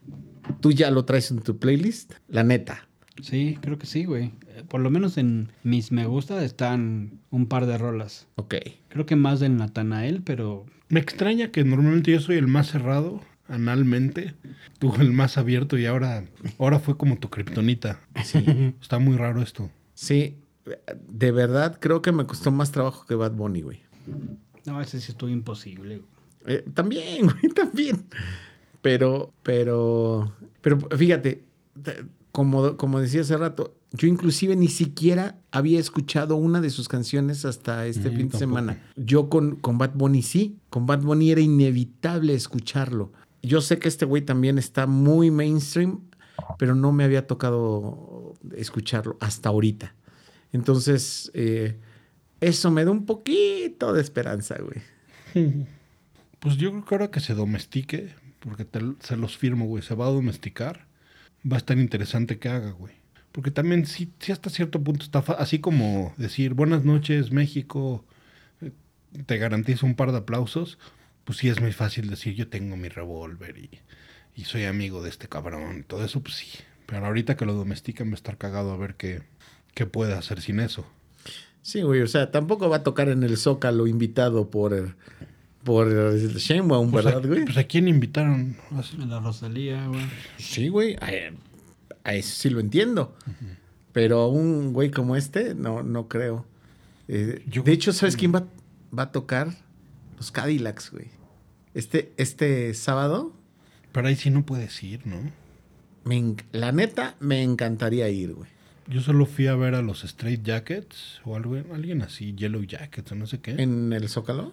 ¿tú 0.61 0.73
ya 0.73 0.91
lo 0.91 1.05
traes 1.05 1.31
en 1.31 1.41
tu 1.41 1.59
playlist? 1.59 2.13
La 2.29 2.43
neta. 2.45 2.89
Sí, 3.23 3.59
creo 3.61 3.79
que 3.79 3.87
sí, 3.87 4.05
güey. 4.05 4.33
Por 4.69 4.81
lo 4.81 4.91
menos 4.91 5.19
en 5.19 5.51
mis 5.63 5.93
me 5.93 6.07
gusta 6.07 6.45
están 6.45 7.21
un 7.31 7.47
par 7.47 7.67
de 7.67 7.79
rolas. 7.79 8.27
Ok. 8.37 8.55
Creo 8.89 9.07
que 9.07 9.15
más 9.17 9.39
del 9.41 9.57
Natanael, 9.57 10.23
pero 10.23 10.67
Me 10.89 11.01
extraña 11.01 11.51
que 11.53 11.63
normalmente 11.65 12.11
yo 12.11 12.21
soy 12.21 12.37
el 12.37 12.49
más 12.49 12.69
cerrado 12.71 13.21
analmente, 13.47 14.35
tú 14.79 14.95
el 14.99 15.13
más 15.13 15.39
abierto 15.39 15.77
y 15.79 15.87
ahora, 15.87 16.25
ahora 16.59 16.79
fue 16.79 16.97
como 16.97 17.19
tu 17.19 17.31
kriptonita. 17.31 18.01
Sí. 18.25 18.45
Está 18.81 18.99
muy 18.99 19.17
raro 19.17 19.43
esto. 19.43 19.71
Sí, 19.95 20.37
de 21.09 21.31
verdad 21.33 21.79
creo 21.81 22.01
que 22.03 22.13
me 22.13 22.27
costó 22.27 22.51
más 22.51 22.71
trabajo 22.73 23.05
que 23.07 23.15
Bad 23.15 23.33
Bunny, 23.33 23.61
güey. 23.63 23.81
no, 24.67 24.81
ese 24.81 25.01
sí 25.01 25.13
estuvo 25.13 25.31
imposible. 25.31 25.99
güey. 25.99 26.57
Eh, 26.57 26.65
también, 26.75 27.27
güey, 27.41 27.53
también. 27.55 28.05
Pero, 28.83 29.33
pero, 29.43 30.33
pero 30.61 30.79
fíjate, 30.97 31.45
te- 31.83 32.05
como, 32.33 32.77
como 32.77 33.01
decía 33.01 33.21
hace 33.21 33.37
rato, 33.37 33.77
yo 33.93 34.09
inclusive 34.09 34.57
ni 34.57 34.69
siquiera 34.69 35.39
había 35.53 35.79
escuchado 35.79 36.35
una 36.37 36.61
de 36.61 36.69
sus 36.71 36.89
canciones 36.89 37.45
hasta 37.45 37.87
este 37.87 38.11
Mm, 38.11 38.17
fin 38.17 38.29
de 38.29 38.39
semana. 38.39 38.83
Yo 38.97 39.29
con, 39.31 39.57
con 39.57 39.79
Bad 39.79 39.93
Bunny 39.95 40.23
sí, 40.23 40.59
con 40.69 40.85
Bad 40.87 41.03
Bunny 41.03 41.31
era 41.31 41.41
inevitable 41.41 42.35
escucharlo. 42.35 43.13
Yo 43.43 43.61
sé 43.61 43.79
que 43.79 43.89
este 43.89 44.05
güey 44.05 44.23
también 44.23 44.59
está 44.59 44.87
muy 44.87 45.31
mainstream, 45.31 46.01
pero 46.59 46.75
no 46.75 46.91
me 46.93 47.05
había 47.05 47.27
tocado 47.27 48.35
escucharlo 48.57 49.17
hasta 49.21 49.51
ahorita. 49.51 49.95
Entonces, 50.55 51.33
eh, 51.35 51.77
eso 52.41 52.71
me 52.71 52.85
da 52.85 52.93
un 52.93 53.07
poquito 53.07 53.93
de 53.93 54.01
esperanza, 54.01 54.57
güey. 54.59 54.81
Pues 56.39 56.59
yo 56.59 56.71
creo 56.73 56.85
que 56.85 56.95
ahora 56.95 57.11
que 57.11 57.21
se 57.21 57.33
domestique, 57.33 58.15
porque 58.41 58.67
se 59.01 59.17
los 59.17 59.39
firmo, 59.39 59.65
güey, 59.65 59.83
se 59.83 59.95
va 59.95 60.05
a 60.05 60.11
domesticar, 60.11 60.87
va 61.51 61.57
a 61.57 61.59
estar 61.59 61.79
interesante 61.79 62.39
que 62.39 62.51
haga, 62.51 62.73
güey. 62.73 62.93
Porque 63.33 63.51
también 63.51 63.87
sí, 63.87 64.13
sí 64.19 64.31
hasta 64.31 64.51
cierto 64.51 64.85
punto 64.85 65.05
está 65.07 65.21
así 65.39 65.59
como 65.59 66.13
decir 66.19 66.53
buenas 66.53 66.85
noches 66.85 67.33
México, 67.33 68.05
eh, 68.61 68.73
te 69.25 69.39
garantizo 69.39 69.87
un 69.87 69.95
par 69.95 70.13
de 70.13 70.19
aplausos, 70.19 70.79
pues 71.25 71.39
sí 71.39 71.49
es 71.49 71.63
muy 71.63 71.73
fácil 71.73 72.11
decir 72.11 72.35
yo 72.35 72.49
tengo 72.49 72.77
mi 72.77 72.91
revólver 72.91 73.57
y, 73.57 73.71
y 74.37 74.45
soy 74.45 74.65
amigo 74.65 75.03
de 75.03 75.09
este 75.09 75.31
cabrón, 75.31 75.87
todo 75.89 76.05
eso 76.05 76.23
pues 76.23 76.35
sí. 76.35 76.59
Pero 76.85 77.07
ahorita 77.07 77.39
que 77.39 77.47
lo 77.47 77.55
domestican 77.55 78.09
va 78.09 78.13
a 78.13 78.17
estar 78.17 78.37
cagado 78.37 78.71
a 78.71 78.77
ver 78.77 78.97
qué, 78.97 79.23
qué 79.75 79.87
puede 79.87 80.15
hacer 80.15 80.41
sin 80.41 80.61
eso. 80.61 80.87
Sí, 81.63 81.83
güey, 81.83 82.03
o 82.03 82.07
sea, 82.07 82.31
tampoco 82.31 82.69
va 82.69 82.77
a 82.77 82.83
tocar 82.83 83.09
en 83.09 83.23
el 83.23 83.37
Zócalo 83.39 83.87
invitado 83.87 84.51
por, 84.51 84.97
por 85.65 85.89
Sheinbaum, 86.19 86.91
Pues 86.91 87.07
a, 87.07 87.11
¿verdad, 87.11 87.29
güey? 87.29 87.45
pues 87.45 87.57
a 87.57 87.65
quién 87.65 87.89
invitaron. 87.89 88.57
Así- 88.73 88.97
La 88.99 89.19
Rosalía, 89.21 89.87
güey. 89.87 90.05
Sí, 90.37 90.69
güey, 90.69 90.95
a, 90.97 91.11
a 92.05 92.15
eso 92.15 92.35
sí 92.37 92.51
lo 92.51 92.61
entiendo. 92.61 93.17
Pero 93.93 94.29
un 94.29 94.73
güey 94.73 94.91
como 94.91 95.17
este, 95.17 95.55
no, 95.55 95.83
no 95.83 96.09
creo. 96.09 96.45
Eh, 97.09 97.43
Yo- 97.47 97.63
de 97.63 97.73
hecho, 97.73 97.93
¿sabes 97.93 98.17
quién 98.17 98.35
va, 98.35 98.45
va 98.97 99.05
a 99.05 99.13
tocar? 99.13 99.49
Los 100.19 100.31
Cadillacs, 100.31 100.91
güey. 100.91 101.07
Este, 101.75 102.13
este 102.19 102.73
sábado, 102.75 103.33
Pero 103.93 104.09
ahí 104.09 104.17
sí 104.17 104.29
no 104.31 104.45
puedes 104.45 104.83
ir, 104.83 105.07
¿no? 105.07 105.17
me 106.05 106.35
la 106.53 106.71
neta, 106.73 107.15
me 107.21 107.43
encantaría 107.43 108.09
ir, 108.11 108.35
güey. 108.35 108.51
Yo 108.87 109.01
solo 109.01 109.25
fui 109.27 109.47
a 109.47 109.55
ver 109.55 109.75
a 109.75 109.83
los 109.83 110.05
Straight 110.05 110.43
Jackets 110.43 111.21
o 111.25 111.37
algo, 111.37 111.57
alguien 111.73 112.03
así, 112.03 112.35
Yellow 112.35 112.63
Jackets 112.63 113.13
o 113.13 113.15
no 113.15 113.27
sé 113.27 113.41
qué. 113.41 113.53
En 113.53 113.93
el 113.93 114.09
Zócalo. 114.09 114.53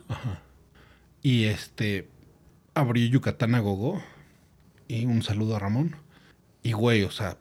Y 1.21 1.43
este 1.45 2.07
abrió 2.73 3.05
Yucatán 3.07 3.55
a 3.55 3.59
Gogo. 3.59 4.01
Y 4.87 5.05
un 5.05 5.21
saludo 5.23 5.55
a 5.55 5.59
Ramón. 5.59 5.95
Y 6.63 6.73
güey, 6.73 7.03
o 7.03 7.11
sea, 7.11 7.37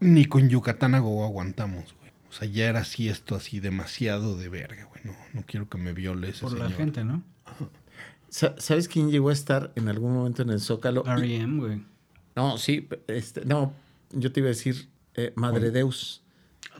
ni 0.00 0.24
con 0.26 0.48
Yucatán 0.48 0.94
a 0.94 0.98
Gogo 1.00 1.24
aguantamos, 1.24 1.94
güey. 1.98 2.10
O 2.28 2.32
sea, 2.32 2.46
ya 2.48 2.66
era 2.68 2.80
así 2.80 3.08
esto 3.08 3.34
así 3.34 3.60
demasiado 3.60 4.36
de 4.36 4.48
verga, 4.48 4.84
güey. 4.84 5.00
No, 5.04 5.12
no 5.32 5.42
quiero 5.46 5.68
que 5.68 5.78
me 5.78 5.92
viole 5.92 6.28
ese 6.30 6.42
Por 6.42 6.58
la 6.58 6.70
gente, 6.70 7.04
¿no? 7.04 7.22
Sa- 8.28 8.54
¿Sabes 8.58 8.88
quién 8.88 9.10
llegó 9.10 9.30
a 9.30 9.32
estar 9.32 9.72
en 9.76 9.88
algún 9.88 10.12
momento 10.14 10.42
en 10.42 10.50
el 10.50 10.60
Zócalo? 10.60 11.04
R.E.M., 11.06 11.58
güey. 11.60 11.82
No, 12.36 12.58
sí, 12.58 12.86
este, 13.06 13.44
no, 13.46 13.72
yo 14.12 14.30
te 14.30 14.40
iba 14.40 14.48
a 14.48 14.50
decir 14.50 14.88
eh, 15.18 15.32
Madre 15.36 15.70
Deus. 15.70 16.22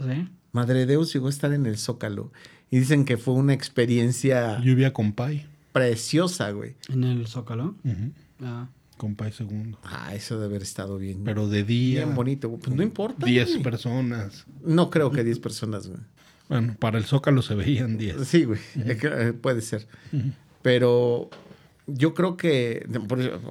¿Sí? 0.00 0.28
Madre 0.52 0.86
Deus 0.86 1.12
llegó 1.12 1.26
a 1.26 1.30
estar 1.30 1.52
en 1.52 1.66
el 1.66 1.76
Zócalo. 1.76 2.32
Y 2.70 2.78
dicen 2.78 3.04
que 3.04 3.16
fue 3.16 3.34
una 3.34 3.52
experiencia 3.54 4.60
Lluvia 4.60 4.92
con 4.92 5.12
Pai. 5.12 5.46
preciosa, 5.72 6.50
güey. 6.50 6.76
¿En 6.88 7.04
el 7.04 7.26
Zócalo? 7.26 7.74
Ah. 8.42 8.68
Con 8.96 9.14
Pai 9.14 9.32
segundo. 9.32 9.78
Ah, 9.84 10.14
eso 10.14 10.34
debe 10.34 10.46
haber 10.46 10.62
estado 10.62 10.98
bien. 10.98 11.22
Pero 11.24 11.48
de 11.48 11.64
día. 11.64 12.04
bien 12.04 12.14
bonito. 12.14 12.48
güey. 12.48 12.60
Pues 12.60 12.76
no 12.76 12.82
importa. 12.82 13.24
10 13.26 13.48
güey. 13.50 13.62
personas. 13.62 14.44
No 14.64 14.90
creo 14.90 15.10
que 15.10 15.22
10 15.24 15.38
personas, 15.38 15.86
güey. 15.86 16.00
Bueno, 16.48 16.76
para 16.78 16.98
el 16.98 17.04
Zócalo 17.04 17.42
se 17.42 17.54
veían 17.54 17.96
10. 17.98 18.26
Sí, 18.26 18.44
güey. 18.44 18.60
Eh, 18.76 19.32
puede 19.40 19.60
ser. 19.62 19.86
Pero 20.62 21.30
yo 21.86 22.14
creo 22.14 22.36
que 22.36 22.86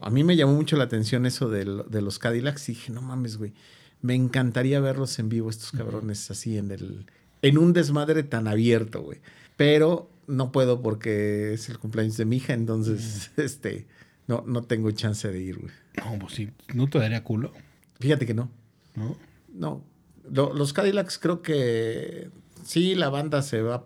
a 0.02 0.10
mí 0.10 0.24
me 0.24 0.36
llamó 0.36 0.54
mucho 0.54 0.78
la 0.78 0.84
atención 0.84 1.26
eso 1.26 1.50
del- 1.50 1.84
de, 1.90 2.02
los 2.02 2.20
Cadillacs 2.20 2.70
y 2.70 2.74
dije, 2.74 2.92
no 2.92 3.02
mames, 3.02 3.38
güey. 3.38 3.54
Me 4.02 4.14
encantaría 4.16 4.80
verlos 4.80 5.18
en 5.20 5.30
vivo, 5.30 5.50
estos 5.50 5.72
cabrones, 5.72 6.30
así 6.32 6.58
en 6.58 6.72
el. 6.72 7.06
En 7.42 7.58
un 7.58 7.74
desmadre 7.74 8.24
tan 8.24 8.48
abierto, 8.48 9.02
güey. 9.02 9.20
Pero 9.56 10.10
no 10.28 10.52
puedo 10.52 10.82
porque 10.82 11.54
es 11.54 11.70
el 11.70 11.80
cumpleaños 11.80 12.18
de 12.18 12.26
mi 12.26 12.38
hija, 12.38 12.54
entonces, 12.54 13.32
este, 13.38 13.88
no, 14.28 14.44
no 14.46 14.64
tengo 14.64 14.92
chance 14.92 15.32
de 15.32 15.40
ir, 15.42 15.58
güey. 15.60 15.72
No, 15.98 16.20
pues 16.20 16.34
sí, 16.34 16.50
no 16.74 16.88
te 16.90 17.00
daría 17.00 17.24
culo, 17.24 17.52
Fíjate 18.00 18.26
que 18.28 18.34
no. 18.36 18.52
¿no? 18.96 19.18
No. 19.54 19.84
Lo- 20.32 20.54
los 20.54 20.74
Cadillacs 20.74 21.18
creo 21.18 21.42
que 21.42 22.30
sí, 22.64 22.94
la 22.94 23.10
banda 23.10 23.42
se 23.42 23.62
va, 23.62 23.78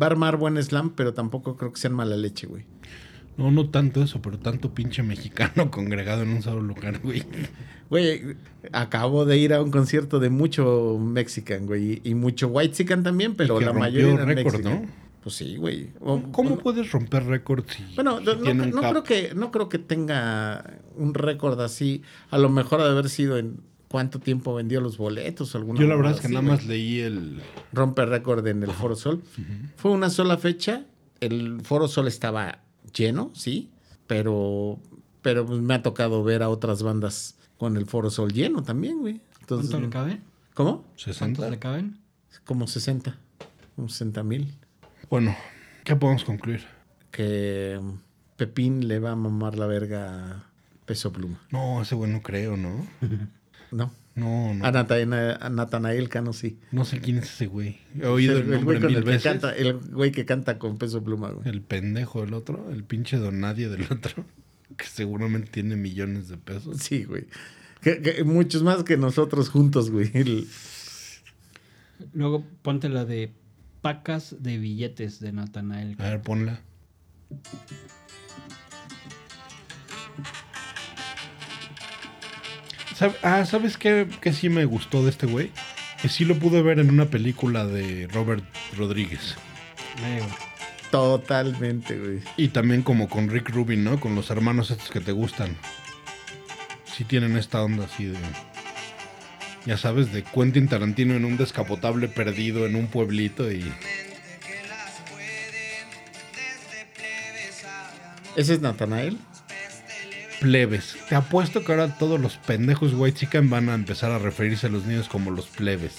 va 0.00 0.06
a 0.06 0.10
armar 0.10 0.36
buen 0.36 0.62
slam, 0.62 0.94
pero 0.94 1.14
tampoco 1.14 1.56
creo 1.56 1.72
que 1.72 1.80
sean 1.80 1.94
mala 1.94 2.16
leche, 2.16 2.46
güey. 2.46 2.66
No, 3.36 3.50
no 3.50 3.70
tanto 3.70 4.02
eso, 4.02 4.20
pero 4.20 4.38
tanto 4.38 4.74
pinche 4.74 5.02
mexicano 5.02 5.70
congregado 5.70 6.22
en 6.22 6.30
un 6.30 6.42
solo 6.42 6.60
lugar, 6.60 7.00
güey. 7.00 7.22
Güey, 7.94 8.34
acabo 8.72 9.24
de 9.24 9.38
ir 9.38 9.54
a 9.54 9.62
un 9.62 9.70
concierto 9.70 10.18
de 10.18 10.28
mucho 10.28 10.98
Mexican, 11.00 11.64
güey, 11.64 12.00
y 12.02 12.16
mucho 12.16 12.48
White 12.48 12.84
también, 13.04 13.36
pero 13.36 13.60
la 13.60 13.72
mayoría 13.72 14.14
eran 14.14 14.26
récord, 14.26 14.54
Mexican. 14.54 14.82
¿no? 14.82 14.88
Pues 15.22 15.36
sí, 15.36 15.54
güey. 15.58 15.90
O- 16.00 16.20
¿Cómo 16.32 16.54
o- 16.56 16.58
puedes 16.58 16.90
romper 16.90 17.24
récord 17.24 17.64
si, 17.68 17.84
Bueno, 17.94 18.18
si 18.18 18.24
no, 18.24 18.34
no- 18.34 18.40
tiene 18.42 18.62
un 18.64 18.70
no 18.70 18.80
cap? 18.80 18.90
creo 18.90 19.02
que, 19.04 19.34
no 19.36 19.52
creo 19.52 19.68
que 19.68 19.78
tenga 19.78 20.78
un 20.96 21.14
récord 21.14 21.60
así. 21.60 22.02
A 22.30 22.38
lo 22.38 22.48
mejor 22.48 22.80
ha 22.80 22.84
de 22.86 22.90
haber 22.90 23.08
sido 23.08 23.38
en 23.38 23.60
cuánto 23.86 24.18
tiempo 24.18 24.52
vendió 24.56 24.80
los 24.80 24.98
boletos 24.98 25.54
o 25.54 25.58
alguna 25.58 25.78
Yo 25.78 25.86
la 25.86 25.94
verdad 25.94 26.14
es 26.14 26.20
que 26.20 26.26
así, 26.26 26.34
nada 26.34 26.46
más 26.48 26.66
leí 26.66 26.98
el... 26.98 27.40
rompe 27.72 28.04
récord 28.06 28.44
en 28.48 28.64
el 28.64 28.72
Foro 28.72 28.96
Sol. 28.96 29.22
Fue 29.76 29.92
una 29.92 30.10
sola 30.10 30.36
fecha. 30.36 30.84
El 31.20 31.60
Foro 31.62 31.86
Sol 31.86 32.08
estaba 32.08 32.58
lleno, 32.92 33.30
sí, 33.34 33.70
pero, 34.08 34.80
pero 35.22 35.46
me 35.46 35.74
ha 35.74 35.82
tocado 35.82 36.24
ver 36.24 36.42
a 36.42 36.48
otras 36.48 36.82
bandas 36.82 37.36
con 37.64 37.76
el 37.78 37.86
Foro 37.86 38.10
Sol 38.10 38.30
lleno 38.32 38.62
también, 38.62 38.98
güey. 39.00 39.20
Entonces, 39.40 39.70
¿Cuánto 39.70 39.86
le 39.86 39.90
cabe? 39.90 40.20
¿Cómo? 40.52 40.82
¿Cuántos 40.82 41.02
60. 41.02 41.48
le 41.50 41.58
caben? 41.58 41.98
Como 42.44 42.66
60. 42.66 43.16
Como 43.74 43.88
60 43.88 44.22
mil. 44.22 44.54
Bueno, 45.08 45.34
¿qué 45.82 45.96
podemos 45.96 46.24
concluir? 46.24 46.62
Que 47.10 47.78
um, 47.80 47.98
Pepín 48.36 48.86
le 48.86 48.98
va 48.98 49.12
a 49.12 49.16
mamar 49.16 49.56
la 49.56 49.66
verga 49.66 50.10
a 50.30 50.44
Peso 50.84 51.10
Pluma. 51.12 51.40
No, 51.50 51.80
ese 51.80 51.94
güey 51.94 52.10
no 52.10 52.20
creo, 52.22 52.56
¿no? 52.56 52.86
No. 53.70 53.90
No, 54.14 54.54
no. 54.54 54.64
A, 54.64 54.70
Natana- 54.70 55.36
a 55.40 55.48
Natanael 55.50 56.08
Cano 56.08 56.32
sí. 56.32 56.60
No 56.70 56.84
sé 56.84 57.00
quién 57.00 57.16
es 57.18 57.24
ese 57.24 57.46
güey. 57.46 57.78
He 58.00 58.06
oído 58.06 58.36
el, 58.36 58.44
güey 58.44 58.58
nombre 58.58 58.78
con 58.78 58.86
mil 58.88 58.98
el 58.98 59.02
que 59.04 59.10
veces. 59.10 59.24
canta, 59.24 59.56
el 59.56 59.72
güey 59.72 60.12
que 60.12 60.24
canta 60.24 60.58
con 60.60 60.78
Peso 60.78 61.02
Pluma, 61.02 61.30
güey. 61.30 61.48
El 61.48 61.60
pendejo 61.62 62.20
del 62.20 62.34
otro, 62.34 62.70
el 62.70 62.84
pinche 62.84 63.16
don 63.16 63.40
nadie 63.40 63.68
del 63.68 63.82
otro, 63.90 64.24
que 64.76 64.86
seguramente 64.86 65.50
tiene 65.50 65.76
millones 65.76 66.28
de 66.28 66.36
pesos. 66.36 66.78
Sí, 66.78 67.04
güey. 67.04 67.26
Que- 67.80 68.00
que 68.00 68.24
muchos 68.24 68.62
más 68.62 68.82
que 68.84 68.96
nosotros 68.96 69.48
juntos, 69.48 69.90
güey. 69.90 70.10
El- 70.14 70.48
Luego 72.12 72.44
ponte 72.62 72.88
la 72.88 73.04
de 73.04 73.32
pacas 73.82 74.36
de 74.40 74.58
billetes 74.58 75.20
de 75.20 75.32
Natanael. 75.32 75.96
A 75.98 76.04
ver, 76.10 76.22
ponla. 76.22 76.60
¿Sabe- 82.94 83.16
ah, 83.22 83.44
¿sabes 83.44 83.76
qué, 83.76 84.08
qué 84.20 84.32
sí 84.32 84.48
me 84.48 84.64
gustó 84.64 85.02
de 85.02 85.10
este 85.10 85.26
güey? 85.26 85.50
Que 86.00 86.08
sí 86.08 86.24
lo 86.24 86.38
pude 86.38 86.62
ver 86.62 86.78
en 86.78 86.90
una 86.90 87.06
película 87.06 87.66
de 87.66 88.08
Robert 88.12 88.44
Rodríguez. 88.76 89.34
Eh. 90.04 90.20
Totalmente, 90.94 91.98
güey. 91.98 92.20
Y 92.36 92.48
también 92.50 92.82
como 92.82 93.08
con 93.08 93.28
Rick 93.28 93.48
Rubin, 93.48 93.82
¿no? 93.82 93.98
Con 93.98 94.14
los 94.14 94.30
hermanos 94.30 94.70
estos 94.70 94.90
que 94.90 95.00
te 95.00 95.10
gustan. 95.10 95.56
Sí 96.84 97.02
tienen 97.02 97.36
esta 97.36 97.64
onda 97.64 97.86
así 97.86 98.04
de... 98.04 98.18
Ya 99.66 99.76
sabes, 99.76 100.12
de 100.12 100.22
Quentin 100.22 100.68
Tarantino 100.68 101.14
en 101.14 101.24
un 101.24 101.36
descapotable 101.36 102.06
perdido 102.06 102.64
en 102.64 102.76
un 102.76 102.86
pueblito 102.86 103.50
y... 103.50 103.74
¿Ese 108.36 108.54
es 108.54 108.60
Natanael? 108.60 109.18
Plebes. 110.40 110.96
Te 111.08 111.16
apuesto 111.16 111.64
que 111.64 111.72
ahora 111.72 111.98
todos 111.98 112.20
los 112.20 112.36
pendejos 112.36 112.92
white 112.94 113.18
chicken 113.18 113.50
van 113.50 113.68
a 113.68 113.74
empezar 113.74 114.12
a 114.12 114.20
referirse 114.20 114.68
a 114.68 114.70
los 114.70 114.84
niños 114.84 115.08
como 115.08 115.32
los 115.32 115.46
plebes. 115.46 115.96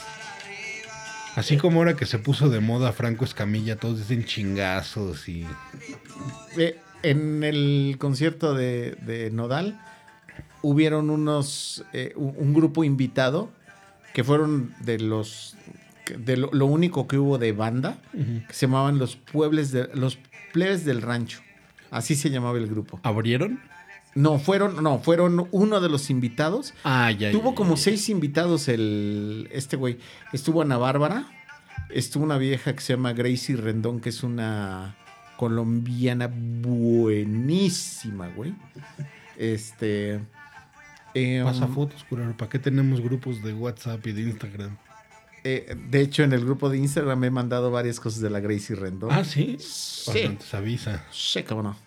Así 1.36 1.58
como 1.58 1.80
ahora 1.80 1.96
que 1.96 2.06
se 2.06 2.18
puso 2.18 2.50
de 2.50 2.62
moda 2.62 2.94
Franco 2.94 3.26
Escamilla, 3.26 3.76
todos 3.76 4.00
dicen 4.00 4.24
chingazos 4.26 5.28
y... 5.28 5.46
Eh, 6.58 6.80
en 7.04 7.44
el 7.44 7.98
concierto 8.00 8.56
de, 8.56 8.98
de 9.06 9.30
Nodal 9.32 9.80
hubieron 10.62 11.10
unos 11.12 11.84
eh, 11.94 12.14
un, 12.16 12.54
grupo 12.54 12.84
invitado 12.84 13.50
que 14.14 14.24
fueron 14.24 14.74
de 14.80 14.98
los 14.98 15.56
de 16.18 16.38
lo, 16.38 16.50
lo 16.52 16.66
único 16.66 17.08
que 17.08 17.18
hubo 17.20 17.38
de 17.38 17.52
banda 17.52 17.98
que 18.14 18.54
se 18.54 18.66
llamaban 18.66 18.98
los 18.98 19.16
puebles 19.16 19.72
de 19.72 19.90
los 19.94 20.18
plebes 20.54 20.86
del 20.86 21.02
rancho. 21.02 21.42
Así 21.92 22.16
se 22.16 22.30
llamaba 22.30 22.58
el 22.58 22.68
grupo. 22.68 23.00
¿Abrieron? 23.04 23.60
No 24.16 24.40
fueron 24.40 24.82
no 24.82 24.98
fueron 25.00 25.48
uno 25.52 25.80
de 25.82 25.90
los 25.90 26.10
invitados 26.10 26.74
Ah, 26.84 27.12
ya. 27.12 27.32
Tuvo 27.32 27.52
ya, 27.52 27.56
como 27.56 27.76
ya. 27.76 27.82
seis 27.84 28.10
invitados 28.10 28.68
el 28.68 29.48
este 29.52 29.76
güey. 29.78 30.00
Estuvo 30.34 30.62
Ana 30.62 30.78
Bárbara, 30.78 31.28
estuvo 31.90 32.24
una 32.24 32.38
vieja 32.38 32.74
que 32.74 32.82
se 32.82 32.94
llama 32.94 33.14
Gracie 33.14 33.56
Rendón, 33.58 34.00
que 34.00 34.10
es 34.10 34.24
una 34.24 34.96
colombiana 35.38 36.28
buenísima, 36.34 38.28
güey. 38.30 38.54
Este. 39.38 40.22
eh, 41.14 41.42
Pasa 41.44 41.66
um, 41.66 41.74
fotos, 41.76 42.04
curaro. 42.06 42.36
¿Para 42.38 42.50
qué 42.50 42.60
tenemos 42.60 43.02
grupos 43.02 43.44
de 43.44 43.54
WhatsApp 43.54 44.06
y 44.08 44.12
de 44.14 44.22
Instagram? 44.22 44.78
eh, 45.44 45.76
de 45.90 46.02
hecho, 46.02 46.24
en 46.24 46.34
el 46.34 46.44
grupo 46.44 46.70
de 46.70 46.78
Instagram 46.78 47.20
me 47.20 47.28
he 47.28 47.32
mandado 47.32 47.70
varias 47.70 48.00
cosas 48.00 48.22
de 48.22 48.30
la 48.30 48.40
Gracie 48.40 48.76
Rendón. 48.76 49.12
Ah, 49.12 49.24
sí. 49.24 49.58
Sí. 49.60 50.24
Antes 50.24 50.54
avisa. 50.54 51.04
Sí, 51.12 51.44
cómo 51.44 51.62
no. 51.64 51.85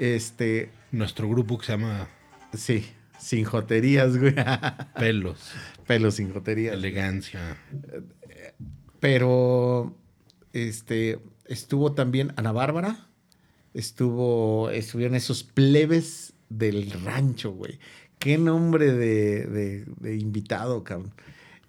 Este. 0.00 0.70
Nuestro 0.92 1.28
grupo 1.28 1.56
que 1.58 1.66
se 1.66 1.72
llama 1.72 2.08
Sí, 2.52 2.84
Sin 3.18 3.44
joterías, 3.44 4.16
güey. 4.18 4.34
Pelos, 4.98 5.52
Pelos 5.86 6.14
sin 6.14 6.32
joterías. 6.32 6.74
elegancia. 6.74 7.56
Pero 8.98 9.94
este 10.52 11.20
estuvo 11.46 11.92
también 11.92 12.32
Ana 12.36 12.52
Bárbara. 12.52 13.06
Estuvo. 13.74 14.70
Estuvieron 14.70 15.14
esos 15.14 15.42
plebes 15.44 16.32
del 16.48 16.90
rancho, 17.04 17.52
güey. 17.52 17.78
Qué 18.18 18.36
nombre 18.36 18.92
de, 18.92 19.46
de- 19.46 19.84
de 20.00 20.16
invitado, 20.16 20.82
cabrón. 20.84 21.14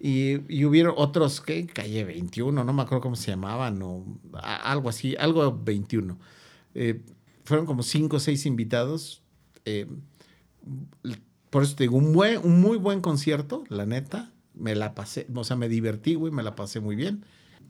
Y, 0.00 0.40
y 0.52 0.64
hubieron 0.64 0.94
otros, 0.96 1.40
¿qué? 1.40 1.64
Calle 1.66 2.02
21, 2.04 2.64
no 2.64 2.72
me 2.72 2.82
acuerdo 2.82 3.00
cómo 3.02 3.14
se 3.14 3.30
llamaban, 3.30 3.80
o 3.82 4.04
algo 4.32 4.88
así, 4.88 5.14
algo 5.16 5.56
21. 5.62 6.18
Eh, 6.74 7.00
fueron 7.52 7.66
como 7.66 7.82
cinco 7.82 8.16
o 8.16 8.20
seis 8.20 8.46
invitados. 8.46 9.22
eh, 9.66 9.86
por 11.50 11.62
eso 11.64 11.76
te 11.76 11.84
digo, 11.84 11.98
un, 11.98 12.12
buen, 12.14 12.38
un 12.44 12.60
muy 12.62 12.78
buen 12.78 13.00
concierto, 13.02 13.64
la 13.68 13.84
neta. 13.84 14.32
Me 14.54 14.74
la 14.74 14.94
pasé, 14.94 15.26
o 15.34 15.44
sea, 15.44 15.56
me 15.56 15.68
divertí, 15.68 16.14
güey, 16.14 16.32
me 16.32 16.42
la 16.42 16.54
pasé 16.54 16.80
muy 16.80 16.96
bien. 16.96 17.24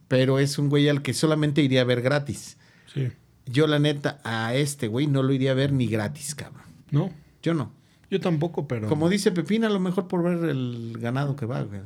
Pero 0.09 0.39
es 0.39 0.59
un 0.59 0.69
güey 0.69 0.89
al 0.89 1.03
que 1.03 1.15
solamente 1.15 1.63
iría 1.63 1.81
a 1.81 1.85
ver 1.85 2.01
gratis. 2.03 2.59
Sí. 2.93 3.09
Yo, 3.47 3.67
la 3.67 3.79
neta, 3.79 4.21
a 4.25 4.55
este 4.55 4.87
güey 4.89 5.07
no 5.09 5.23
lo 5.23 5.33
iría 5.33 5.51
a 5.53 5.55
ver 5.55 5.73
ni 5.73 5.87
gratis, 5.87 6.35
cabrón. 6.35 6.63
No, 6.91 7.11
Yo 7.43 7.55
no. 7.55 7.73
yo 8.11 8.21
tampoco, 8.21 8.69
pero. 8.69 8.89
Como 8.89 9.09
dice 9.09 9.33
Pepina, 9.33 9.67
a 9.67 9.71
lo 9.71 9.81
mejor 9.81 10.07
por 10.07 10.23
ver 10.23 10.49
el 10.51 10.97
ganado 11.01 11.35
que 11.35 11.47
va, 11.47 11.63
güey. 11.63 11.81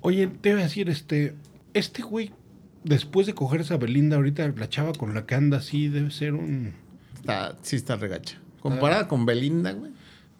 Oye, 0.00 0.26
te 0.28 0.50
iba 0.50 0.60
a 0.60 0.64
decir, 0.64 0.88
este. 0.90 1.34
Este 1.74 2.02
güey, 2.02 2.30
después 2.84 3.26
de 3.26 3.34
cogerse 3.34 3.72
a 3.74 3.78
Belinda, 3.78 4.16
ahorita 4.16 4.46
la 4.56 4.68
chava 4.68 4.92
con 4.92 5.14
la 5.14 5.24
que 5.26 5.34
anda 5.34 5.56
así, 5.58 5.88
debe 5.88 6.10
ser 6.12 6.34
un. 6.34 6.74
Está, 7.22 7.56
sí 7.62 7.76
está 7.76 7.96
regacha. 7.96 8.38
Comparada 8.60 9.08
con 9.08 9.24
Belinda, 9.26 9.72
güey. 9.72 9.90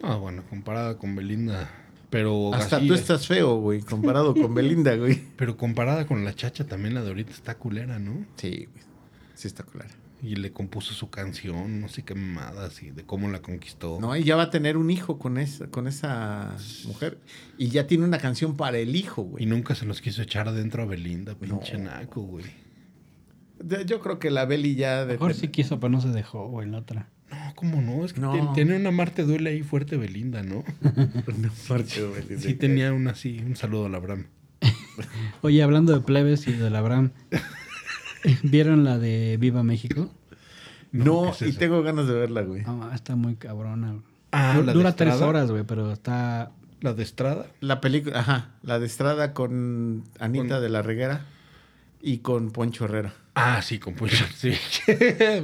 Ah, 0.03 0.17
bueno, 0.17 0.43
comparada 0.51 0.97
con 0.99 1.17
Belinda. 1.17 1.71
Pero. 2.11 2.53
Hasta 2.55 2.77
así, 2.77 2.89
tú 2.89 2.95
estás 2.95 3.27
feo, 3.27 3.57
güey, 3.57 3.81
comparado 3.81 4.35
con 4.35 4.55
Belinda, 4.55 4.95
güey. 4.97 5.19
Pero 5.37 5.57
comparada 5.57 6.07
con 6.07 6.25
la 6.25 6.35
chacha, 6.35 6.67
también 6.67 6.95
la 6.95 7.03
de 7.03 7.09
ahorita 7.09 7.33
está 7.33 7.57
culera, 7.57 7.99
¿no? 7.99 8.27
Sí, 8.37 8.69
güey. 8.71 8.85
Sí 9.35 9.49
está 9.49 9.63
clara. 9.65 9.91
Y 10.25 10.37
le 10.37 10.53
compuso 10.53 10.95
su 10.95 11.11
canción, 11.11 11.81
no 11.81 11.89
sé 11.89 12.05
qué 12.05 12.15
mamadas, 12.15 12.81
y 12.85 12.91
de 12.93 13.03
cómo 13.05 13.29
la 13.29 13.43
conquistó. 13.43 13.99
No, 14.01 14.15
y 14.17 14.23
ya 14.23 14.37
va 14.37 14.45
a 14.45 14.51
tener 14.51 14.77
un 14.77 14.89
hijo 14.91 15.19
con 15.19 15.37
esa, 15.37 15.67
con 15.67 15.89
esa 15.89 16.55
mujer. 16.87 17.19
Y 17.59 17.71
ya 17.71 17.89
tiene 17.89 18.05
una 18.05 18.19
canción 18.19 18.57
para 18.57 18.79
el 18.79 18.95
hijo, 18.95 19.23
Y 19.23 19.31
güey. 19.31 19.47
nunca 19.47 19.75
se 19.75 19.85
los 19.85 20.01
quiso 20.01 20.23
echar 20.23 20.47
adentro 20.47 20.85
a 20.85 20.87
Belinda, 20.87 21.35
pinche 21.35 21.77
No. 21.77 21.85
naco, 21.91 22.21
güey. 22.23 22.45
Yo 23.87 24.01
creo 24.01 24.19
que 24.19 24.31
la 24.31 24.45
Beli 24.45 24.75
ya... 24.75 25.05
De 25.05 25.15
mejor 25.15 25.35
sí 25.35 25.49
quiso, 25.49 25.79
pero 25.81 25.91
no 25.91 26.01
se 26.01 26.09
dejó, 26.09 26.49
güey, 26.49 26.69
la 26.69 26.79
otra. 26.79 27.09
No, 27.31 27.37
¿cómo 27.55 27.81
no? 27.81 28.05
Es 28.05 28.13
que 28.13 28.21
No. 28.21 28.33
ten- 28.33 28.53
tenía 28.55 28.77
una 28.77 28.91
Marte 28.91 29.23
duele 29.25 29.51
ahí 29.51 29.63
fuerte 29.63 29.97
Belinda, 29.97 30.43
¿no? 30.43 30.65
Una 30.83 31.51
parte, 31.69 32.05
güey, 32.05 32.39
Sí, 32.39 32.55
tenía 32.55 32.93
una 32.93 33.13
así. 33.13 33.39
Un 33.41 33.57
saludo 33.57 33.87
a 33.87 33.89
la 33.89 33.99
Bram. 33.99 34.27
Oye, 35.43 35.63
hablando 35.63 35.93
de 35.95 36.01
plebes 36.01 36.47
y 36.47 36.53
de 36.53 36.71
la 36.71 36.79
Abraham, 36.81 37.11
¿vieron 38.43 38.85
la 38.85 38.99
de 38.99 39.37
Viva 39.41 39.63
México? 39.63 40.11
No, 40.93 41.33
¿qué 41.39 41.47
es 41.49 41.55
y 41.55 41.59
tengo 41.59 41.83
ganas 41.83 42.07
de 42.07 42.15
verla, 42.15 42.43
güey. 42.43 42.63
No, 42.63 42.93
está 42.93 43.17
muy 43.17 43.37
cabrona. 43.37 43.97
Ah, 44.31 44.55
Du- 44.57 44.63
¿la 44.63 44.73
de 44.73 44.79
Dura 44.79 44.95
tres 44.97 45.21
horas, 45.21 45.51
güey, 45.51 45.65
pero 45.65 45.93
está... 45.93 46.53
La 46.81 46.95
de 46.95 47.03
Estrada. 47.03 47.47
La 47.61 47.81
película, 47.81 48.19
ajá, 48.19 48.51
la 48.63 48.79
de 48.81 48.87
Estrada 48.87 49.33
con 49.35 50.05
Anita 50.19 50.55
Con- 50.57 50.63
de 50.63 50.69
la 50.69 50.83
Reguera 50.83 51.27
y 52.03 52.19
con 52.19 52.51
Poncho 52.51 52.85
Herrera. 52.87 53.15
Ah, 53.35 53.63
sí, 53.63 53.79
con 53.79 53.95
Poncho. 53.95 54.25
Sí. 54.37 54.53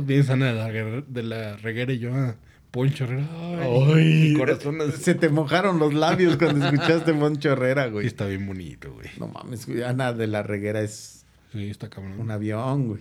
Bien 0.01 0.24
sana 0.24 0.47
de 0.47 0.55
la, 0.55 1.01
de 1.07 1.22
la 1.22 1.57
reguera 1.57 1.93
y 1.93 1.99
yo 1.99 2.14
a 2.14 2.36
Poncho 2.70 3.05
Herrera. 3.05 3.26
Ay, 3.32 4.30
mi 4.32 4.34
corazón 4.39 4.80
así. 4.82 5.03
Se 5.03 5.14
te 5.14 5.28
mojaron 5.30 5.78
los 5.78 5.95
labios 5.95 6.36
cuando 6.36 6.66
escuchaste 6.66 7.14
Poncho 7.14 7.53
Herrera, 7.53 7.84
Sí, 7.86 7.91
güey. 7.91 8.07
está 8.07 8.26
bien 8.26 8.47
bonito, 8.47 8.93
güey. 8.93 9.09
No 9.18 9.28
mames, 9.28 9.66
güey, 9.66 9.82
Ana 9.82 10.12
de 10.12 10.26
la 10.26 10.43
Reguera 10.43 10.80
es 10.82 11.24
Sí, 11.53 11.70
está 11.70 11.89
cabrón. 11.89 12.20
un 12.20 12.30
avión, 12.30 12.89
güey. 12.89 13.01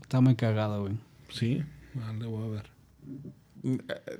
Está 0.00 0.20
muy 0.22 0.36
cagado, 0.36 0.82
güey. 0.82 0.94
Sí, 1.30 1.62
ah, 2.00 2.12
le 2.18 2.26
voy 2.26 2.46
a 2.46 2.50
ver. 2.50 2.70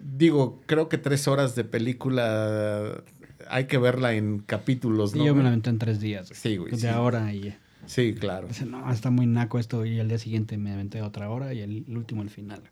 Digo, 0.02 0.62
creo 0.66 0.88
que 0.88 0.98
tres 0.98 1.28
horas 1.28 1.55
de 1.55 1.64
película 1.64 3.02
hay 3.48 3.64
que 3.66 3.78
verla 3.78 4.14
en 4.14 4.38
capítulos, 4.40 5.12
Sí, 5.12 5.18
¿no? 5.18 5.26
yo 5.26 5.34
me 5.34 5.42
la 5.42 5.48
aventé 5.48 5.70
en 5.70 5.78
tres 5.78 6.00
días. 6.00 6.28
güey. 6.28 6.40
Sí, 6.40 6.57
güey, 6.57 6.70
De 6.72 6.78
sí. 6.78 6.86
ahora 6.86 7.32
y... 7.32 7.55
Sí, 7.87 8.14
claro. 8.14 8.49
Dice, 8.49 8.66
no, 8.66 8.91
está 8.93 9.11
muy 9.11 9.26
naco 9.26 9.59
esto. 9.59 9.85
Y 9.85 10.01
al 10.01 10.09
día 10.09 10.18
siguiente 10.18 10.57
me 10.59 10.72
aventé 10.72 11.03
otra 11.03 11.28
hora 11.30 11.53
y 11.55 11.61
el, 11.61 11.85
el 11.89 11.97
último 11.97 12.22
el 12.22 12.30
final. 12.30 12.62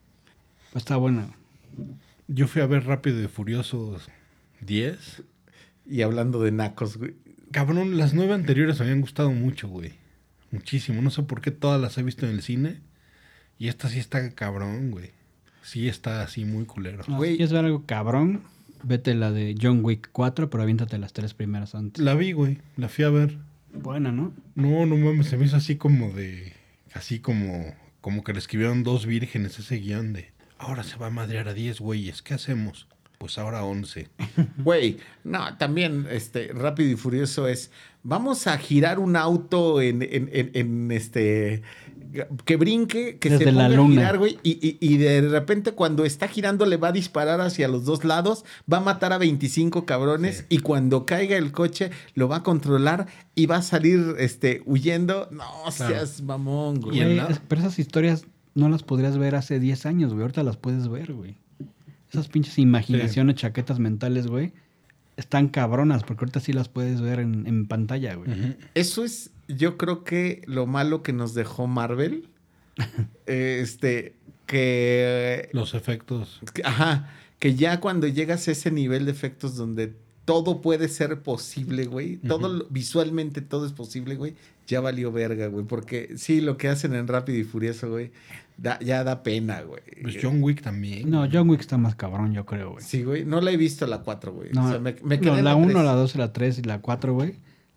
Pues 0.72 0.82
está 0.82 0.96
bueno. 0.96 1.34
Yo 2.28 2.46
fui 2.48 2.62
a 2.62 2.66
ver 2.66 2.84
Rápido 2.84 3.22
y 3.22 3.28
Furiosos 3.28 4.08
10. 4.60 5.22
Y 5.86 6.02
hablando 6.02 6.42
de 6.42 6.52
nacos, 6.52 6.96
güey. 6.96 7.14
Cabrón, 7.50 7.98
las 7.98 8.14
nueve 8.14 8.32
anteriores 8.32 8.78
me 8.78 8.84
habían 8.86 9.00
gustado 9.02 9.30
mucho, 9.30 9.68
güey. 9.68 9.92
Muchísimo. 10.50 11.02
No 11.02 11.10
sé 11.10 11.22
por 11.22 11.40
qué 11.40 11.50
todas 11.50 11.80
las 11.80 11.98
he 11.98 12.02
visto 12.02 12.26
en 12.26 12.32
el 12.32 12.42
cine. 12.42 12.80
Y 13.58 13.68
esta 13.68 13.88
sí 13.88 13.98
está 13.98 14.30
cabrón, 14.30 14.90
güey. 14.90 15.10
Sí 15.62 15.88
está 15.88 16.22
así 16.22 16.44
muy 16.44 16.64
culero. 16.64 17.04
No, 17.06 17.16
Güey. 17.16 17.32
Si 17.32 17.36
quieres 17.36 17.52
ver 17.52 17.64
algo 17.64 17.84
cabrón, 17.86 18.42
vete 18.82 19.14
la 19.14 19.30
de 19.30 19.54
John 19.60 19.84
Wick 19.84 20.08
4, 20.12 20.50
pero 20.50 20.62
aviéntate 20.62 20.98
las 20.98 21.12
tres 21.12 21.34
primeras 21.34 21.74
antes. 21.74 22.02
La 22.02 22.14
vi, 22.14 22.32
güey. 22.32 22.58
La 22.76 22.88
fui 22.88 23.04
a 23.04 23.10
ver. 23.10 23.38
Buena, 23.72 24.12
¿no? 24.12 24.32
No, 24.54 24.86
no 24.86 24.96
mames, 24.96 25.26
se 25.28 25.36
me 25.36 25.46
hizo 25.46 25.56
así 25.56 25.76
como 25.76 26.10
de. 26.12 26.52
Así 26.94 27.18
como. 27.20 27.74
Como 28.00 28.24
que 28.24 28.32
le 28.32 28.38
escribieron 28.40 28.82
dos 28.82 29.06
vírgenes 29.06 29.58
ese 29.58 29.76
guion 29.76 30.12
de. 30.12 30.30
Ahora 30.58 30.82
se 30.82 30.96
va 30.96 31.06
a 31.06 31.10
madrear 31.10 31.48
a 31.48 31.54
10 31.54 31.80
güeyes. 31.80 32.20
¿Qué 32.22 32.34
hacemos? 32.34 32.86
Pues 33.18 33.38
ahora 33.38 33.64
11. 33.64 34.08
Güey, 34.58 34.98
no, 35.22 35.56
también 35.56 36.06
este 36.10 36.48
Rápido 36.52 36.90
y 36.90 36.96
Furioso 36.96 37.46
es 37.46 37.70
vamos 38.02 38.48
a 38.48 38.58
girar 38.58 38.98
un 38.98 39.14
auto 39.14 39.80
en, 39.80 40.02
en- 40.02 40.28
en- 40.32 40.50
en, 40.54 40.90
este 40.90 41.62
que 42.44 42.56
brinque, 42.56 43.18
que 43.18 43.30
Desde 43.30 43.44
se 43.46 43.52
la 43.52 43.68
ponga 43.68 43.82
a 43.84 43.88
girar, 43.88 44.18
güey, 44.18 44.38
y, 44.42 44.50
y- 44.66 44.76
y 44.80 44.96
de 44.98 45.22
repente 45.28 45.72
cuando 45.72 46.04
está 46.04 46.28
girando 46.28 46.66
le 46.66 46.76
va 46.76 46.88
a 46.88 46.92
disparar 46.92 47.40
hacia 47.40 47.68
los 47.68 47.84
dos 47.84 48.04
lados, 48.04 48.44
va 48.72 48.78
a 48.78 48.80
matar 48.80 49.12
a 49.12 49.18
25 49.18 49.84
cabrones 49.86 50.38
Sí. 50.38 50.44
y 50.50 50.58
cuando 50.58 51.06
caiga 51.06 51.36
el 51.36 51.52
coche 51.52 51.90
lo 52.14 52.28
va 52.28 52.36
a 52.36 52.42
controlar 52.42 53.06
y 53.34 53.46
va 53.46 53.56
a 53.56 53.62
salir 53.62 54.14
este 54.18 54.62
huyendo. 54.66 55.28
No 55.30 55.44
Claro. 55.76 55.94
seas 55.94 56.22
mamón, 56.22 56.80
güey. 56.80 57.00
Pero 57.48 57.60
esas 57.60 57.78
historias 57.78 58.24
no 58.54 58.68
las 58.68 58.82
podrías 58.82 59.16
ver 59.16 59.34
hace 59.34 59.58
10 59.58 59.86
años, 59.86 60.12
güey. 60.12 60.22
Ahorita 60.22 60.42
las 60.42 60.56
puedes 60.58 60.88
ver, 60.88 61.12
güey. 61.14 61.36
Esas 62.10 62.28
pinches 62.28 62.58
imaginaciones, 62.58 63.36
chaquetas 63.36 63.78
mentales, 63.78 64.26
güey, 64.26 64.52
están 65.16 65.48
cabronas, 65.48 66.02
porque 66.04 66.24
ahorita 66.24 66.40
sí 66.40 66.52
las 66.52 66.68
puedes 66.68 67.00
ver 67.00 67.20
en, 67.20 67.46
en 67.46 67.66
pantalla, 67.66 68.14
güey. 68.16 68.28
Eso 68.74 69.02
es, 69.04 69.30
yo 69.56 69.76
creo 69.78 70.04
que 70.04 70.42
lo 70.46 70.66
malo 70.66 71.02
que 71.02 71.12
nos 71.12 71.34
dejó 71.34 71.66
Marvel. 71.66 72.28
este, 73.26 74.14
que 74.46 75.48
Los 75.52 75.74
efectos. 75.74 76.40
Que- 76.54 76.62
Ajá, 76.64 77.10
que 77.38 77.54
ya 77.54 77.80
cuando 77.80 78.06
llegas 78.06 78.48
a 78.48 78.52
ese 78.52 78.70
nivel 78.70 79.04
de 79.06 79.12
efectos 79.12 79.56
donde 79.56 79.94
todo 80.24 80.60
puede 80.62 80.88
ser 80.88 81.20
posible, 81.22 81.86
güey, 81.86 82.16
todo 82.16 82.66
visualmente 82.70 83.40
todo 83.40 83.66
es 83.66 83.72
posible, 83.72 84.14
güey, 84.14 84.34
ya 84.68 84.80
valió 84.80 85.10
verga, 85.10 85.48
güey, 85.48 85.66
porque 85.66 86.12
sí, 86.16 86.40
lo 86.40 86.56
que 86.56 86.68
hacen 86.68 86.94
en 86.94 87.08
Rápido 87.08 87.38
y 87.40 87.44
Furioso, 87.44 87.90
güey, 87.90 88.12
da- 88.56 88.78
ya 88.78 89.02
da 89.02 89.24
pena, 89.24 89.62
güey. 89.62 89.82
Pues 90.00 90.16
John 90.22 90.40
Wick 90.40 90.62
también. 90.62 91.10
No, 91.10 91.28
John 91.30 91.50
Wick 91.50 91.60
está 91.60 91.76
más 91.76 91.96
cabrón, 91.96 92.32
yo 92.32 92.46
creo, 92.46 92.70
güey. 92.72 92.84
Sí, 92.84 93.02
güey, 93.02 93.24
no 93.24 93.40
la 93.40 93.50
he 93.50 93.56
visto 93.56 93.84
la 93.88 93.98
4, 94.02 94.32
güey. 94.32 94.50
No, 94.52 94.64
o 94.66 94.70
sea, 94.70 94.78
me, 94.78 94.94
me 95.02 95.16
no, 95.16 95.22
quedé 95.22 95.38
en 95.40 95.44
la 95.44 95.56
1, 95.56 95.66
tres. 95.72 95.84
la 95.84 95.92
2, 95.94 96.14
la 96.16 96.32
3 96.32 96.58
y 96.58 96.62
la 96.62 96.80
4, 96.80 97.12
güey, 97.14 97.34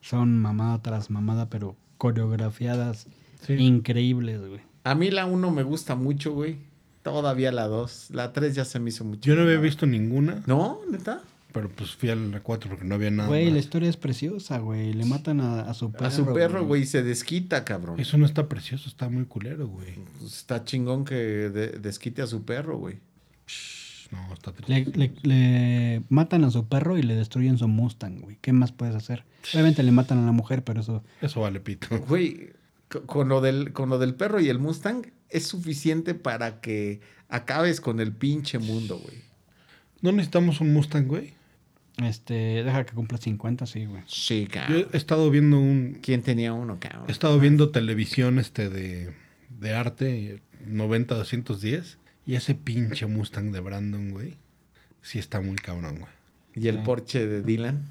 son 0.08 0.38
mamada 0.38 0.82
tras 0.82 1.10
mamada, 1.10 1.50
pero 1.50 1.76
coreografiadas 1.98 3.08
Sí. 3.46 3.54
increíbles, 3.54 4.40
güey. 4.40 4.62
A 4.84 4.96
mí 4.96 5.10
la 5.12 5.26
1 5.26 5.52
me 5.52 5.64
gusta 5.64 5.96
mucho, 5.96 6.34
güey. 6.34 6.58
Todavía 7.04 7.52
la 7.52 7.68
2. 7.68 8.10
La 8.12 8.34
3 8.34 8.56
ya 8.56 8.66
se 8.66 8.80
me 8.80 8.90
hizo 8.90 9.04
mucho. 9.06 9.22
Yo 9.22 9.36
no 9.36 9.44
había 9.44 9.58
visto 9.60 9.86
ninguna, 9.86 10.42
¿No? 10.48 10.80
¿Neta? 10.90 11.22
pero 11.54 11.70
pues 11.70 11.92
fui 11.96 12.10
a 12.10 12.16
la 12.18 12.42
4 12.42 12.70
porque 12.70 12.84
no 12.84 12.96
había 12.96 13.10
nada. 13.12 13.30
Güey, 13.30 13.50
la 13.50 13.60
historia 13.60 13.88
es 13.90 13.96
preciosa, 13.96 14.58
güey. 14.60 14.92
Le 14.94 15.06
matan 15.06 15.40
a, 15.40 15.62
a 15.62 15.74
su 15.74 15.90
perro. 15.90 16.06
a 16.06 16.12
su 16.12 16.26
perro, 16.34 16.66
güey, 16.66 16.86
se 16.86 17.02
desquita, 17.02 17.64
cabrón. 17.64 17.98
Eso 17.98 18.18
no 18.18 18.26
está 18.26 18.50
precioso, 18.50 18.90
está 18.90 19.08
muy 19.08 19.24
culero, 19.24 19.66
güey. 19.68 19.94
Pues 20.20 20.36
está 20.36 20.66
chingón 20.66 21.06
que 21.06 21.16
de- 21.16 21.80
desquite 21.80 22.22
a 22.22 22.28
su 22.28 22.44
perro, 22.44 22.78
güey. 22.78 22.98
No, 24.12 24.34
está 24.34 24.52
triste. 24.54 24.72
Le, 24.98 25.08
le- 25.08 25.14
le 25.24 26.04
matan 26.10 26.44
a 26.44 26.52
su 26.52 26.68
perro 26.68 26.98
y 26.98 27.04
le 27.04 27.16
destruyen 27.16 27.58
su 27.58 27.68
Mustang, 27.68 28.20
güey. 28.22 28.38
¿Qué 28.42 28.54
más 28.54 28.72
puedes 28.72 28.96
hacer? 28.96 29.24
Obviamente 29.54 29.84
le 29.84 29.92
matan 29.92 30.20
a 30.20 30.26
la 30.26 30.32
mujer, 30.32 30.64
pero 30.64 30.82
eso... 30.82 31.04
Eso 31.22 31.42
vale 31.42 31.60
pito. 31.60 31.88
Güey, 32.08 32.52
co- 32.90 33.06
con 33.06 33.30
lo, 33.30 33.42
del, 33.42 33.74
con 33.74 33.90
lo 33.90 33.98
del 34.00 34.14
perro 34.16 34.40
y 34.40 34.50
el 34.50 34.60
Mustang 34.60 35.08
es 35.30 35.48
suficiente 35.48 36.14
para 36.14 36.62
que 36.62 37.02
acabes 37.30 37.82
con 37.82 38.00
el 38.00 38.12
pinche 38.14 38.60
mundo, 38.60 39.00
güey. 39.00 39.18
¿No 40.02 40.12
necesitamos 40.12 40.62
un 40.62 40.72
Mustang, 40.74 41.08
güey? 41.08 41.34
Este, 41.98 42.34
deja 42.64 42.86
que 42.86 42.94
cumpla 42.94 43.18
50, 43.18 43.66
sí, 43.66 43.86
güey. 43.86 44.04
Sí, 44.06 44.44
Yo 44.46 44.52
cabrón. 44.54 44.88
he 44.92 44.98
estado 44.98 45.30
viendo 45.32 45.58
un... 45.60 45.98
¿Quién 46.02 46.22
tenía 46.22 46.54
uno, 46.54 46.78
cabrón? 46.80 47.06
He 47.08 47.12
estado 47.12 47.40
viendo 47.40 47.70
televisión 47.72 48.38
este 48.38 48.70
de, 48.70 49.14
de 49.50 49.74
arte 49.74 50.42
90-210 50.70 51.98
y 52.26 52.36
ese 52.36 52.56
pinche 52.56 53.06
Mustang 53.06 53.52
de 53.52 53.60
Brandon, 53.60 54.12
güey, 54.12 54.36
sí 55.02 55.20
está 55.20 55.42
muy 55.42 55.56
cabrón, 55.56 56.00
güey. 56.00 56.12
Y 56.56 56.68
el 56.70 56.78
Sí. 56.78 56.82
Porsche 56.86 57.28
de 57.28 57.42
Dylan. 57.42 57.86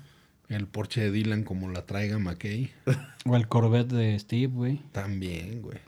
El 0.49 0.67
Porsche 0.67 1.01
de 1.03 1.11
Dylan 1.11 1.43
como 1.45 1.71
la 1.71 1.87
traiga 1.87 2.19
McKay. 2.19 2.71
O 3.27 3.37
el 3.37 3.49
Corvette 3.49 3.93
de 3.93 4.19
Steve, 4.19 4.47
güey. 4.53 4.81
También, 4.93 5.63
güey. 5.63 5.79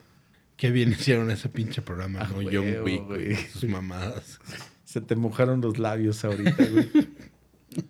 Qué 0.57 0.71
bien 0.71 0.91
hicieron 0.93 1.31
ese 1.31 1.49
pinche 1.51 1.83
programa, 1.83 2.21
Ah, 2.23 2.29
¿no? 2.31 2.37
John 2.51 2.67
Wick, 2.83 2.83
güey. 2.83 2.99
güey. 3.05 3.37
Sus 3.37 3.65
mamadas. 3.69 4.39
Se 4.85 5.01
te 5.03 5.17
mojaron 5.17 5.61
los 5.61 5.79
labios 5.79 6.25
ahorita, 6.25 6.65
güey. 6.65 6.91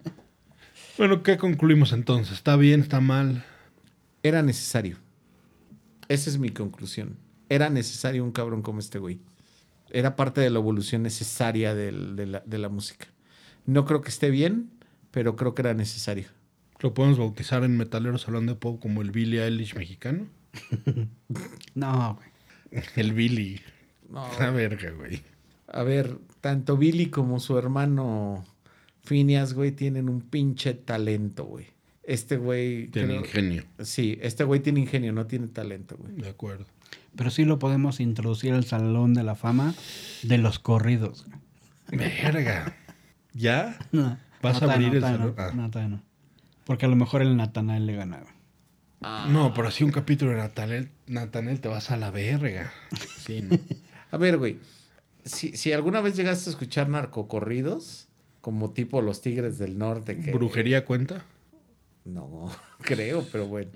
Bueno, 0.98 1.22
¿qué 1.22 1.36
concluimos 1.36 1.92
entonces? 1.92 2.34
¿Está 2.38 2.56
bien? 2.56 2.80
¿Está 2.80 3.00
mal? 3.02 3.44
Era 4.22 4.42
necesario. 4.42 4.96
Esa 6.08 6.30
es 6.30 6.38
mi 6.38 6.48
conclusión. 6.48 7.18
Era 7.50 7.68
necesario 7.68 8.24
un 8.24 8.32
cabrón 8.32 8.62
como 8.62 8.78
este 8.80 8.98
güey. 8.98 9.20
Era 9.97 10.14
parte 10.16 10.40
de 10.40 10.51
la 10.51 10.59
evolución 10.59 11.02
necesaria 11.02 11.74
del- 11.74 12.16
de, 12.16 12.27
la, 12.27 12.40
de 12.44 12.59
la 12.59 12.68
música. 12.68 13.06
No 13.64 13.85
creo 13.85 14.01
que 14.02 14.10
esté 14.10 14.31
bien, 14.31 14.70
pero 15.10 15.36
creo 15.36 15.55
que 15.55 15.62
era 15.62 15.74
necesario. 15.74 16.27
¿Lo 16.81 16.93
podemos 16.93 17.18
bautizar 17.18 17.64
en 17.64 17.77
metaleros 17.77 18.28
hablando 18.28 18.52
de 18.52 18.59
pop 18.60 18.78
como 18.81 19.01
el 19.02 19.10
Billy 19.10 19.39
Eilish 19.39 19.74
mexicano? 19.74 20.27
No, 21.74 22.18
güey. 22.70 22.82
El 22.97 23.12
Billy. 23.12 23.60
No. 24.09 24.27
La 24.39 24.51
verga, 24.51 24.90
güey. 24.93 25.23
A 25.68 25.82
ver, 25.82 26.18
tanto 26.40 26.77
Billy 26.77 27.06
como 27.06 27.40
su 27.40 27.59
hermano 27.59 28.44
Phineas, 29.02 29.55
güey, 29.55 29.73
tienen 29.73 30.09
un 30.09 30.20
pinche 30.20 30.74
talento, 30.74 31.44
güey. 31.44 31.66
Este 32.02 32.36
güey... 32.36 32.86
Tiene 32.89 33.09
creo- 33.09 33.20
ingenio. 33.20 33.64
Sí, 33.81 34.18
este 34.23 34.44
güey 34.44 34.60
tiene 34.60 34.81
ingenio, 34.81 35.12
no 35.12 35.27
tiene 35.27 35.48
talento, 35.48 35.97
güey. 35.97 36.12
De 36.14 36.28
acuerdo. 36.28 36.66
Pero 37.16 37.31
sí 37.31 37.44
lo 37.44 37.59
podemos 37.59 38.01
introducir 38.01 38.52
al 38.52 38.64
Salón 38.64 39.14
de 39.14 39.23
la 39.23 39.35
Fama 39.35 39.74
de 40.23 40.39
los 40.39 40.59
corridos. 40.59 41.27
Verga. 41.89 42.77
¿Ya? 43.32 43.78
No, 43.93 44.18
¿Vas 44.43 44.60
no, 44.60 44.68
a 44.70 44.74
abrir 44.74 44.94
el 44.94 45.01
no, 45.01 45.06
salón? 45.06 45.35
todavía 45.35 45.62
Ah. 45.74 45.89
No. 45.89 46.02
Porque 46.64 46.86
a 46.86 46.89
lo 46.89 46.97
mejor 46.97 47.23
el 47.23 47.36
Natanael 47.36 47.86
le 47.86 47.94
gana. 47.94 48.18
güey. 48.18 48.36
No, 49.32 49.52
pero 49.55 49.70
si 49.70 49.85
un 49.85 49.93
capítulo 49.93 50.32
de 50.32 50.39
Natanel, 50.39 50.90
Natanel 51.06 51.60
te 51.60 51.68
vas 51.68 51.90
a 51.90 51.97
la 51.97 52.10
verga. 52.10 52.73
Sí, 53.18 53.43
¿no? 53.43 53.56
A 54.10 54.16
ver, 54.16 54.36
güey. 54.39 54.59
Si, 55.24 55.56
si 55.56 55.73
alguna 55.73 56.01
vez 56.01 56.16
llegaste 56.16 56.51
a 56.51 56.52
escuchar 56.52 56.89
narcocorridos, 56.89 58.09
como 58.40 58.70
tipo 58.70 59.02
Los 59.02 59.23
Tigres 59.23 59.59
del 59.59 59.78
Norte, 59.78 60.18
que... 60.18 60.32
¿Brujería 60.32 60.85
cuenta? 60.85 61.24
No, 62.05 62.51
creo, 62.81 63.27
pero 63.31 63.47
bueno. 63.47 63.70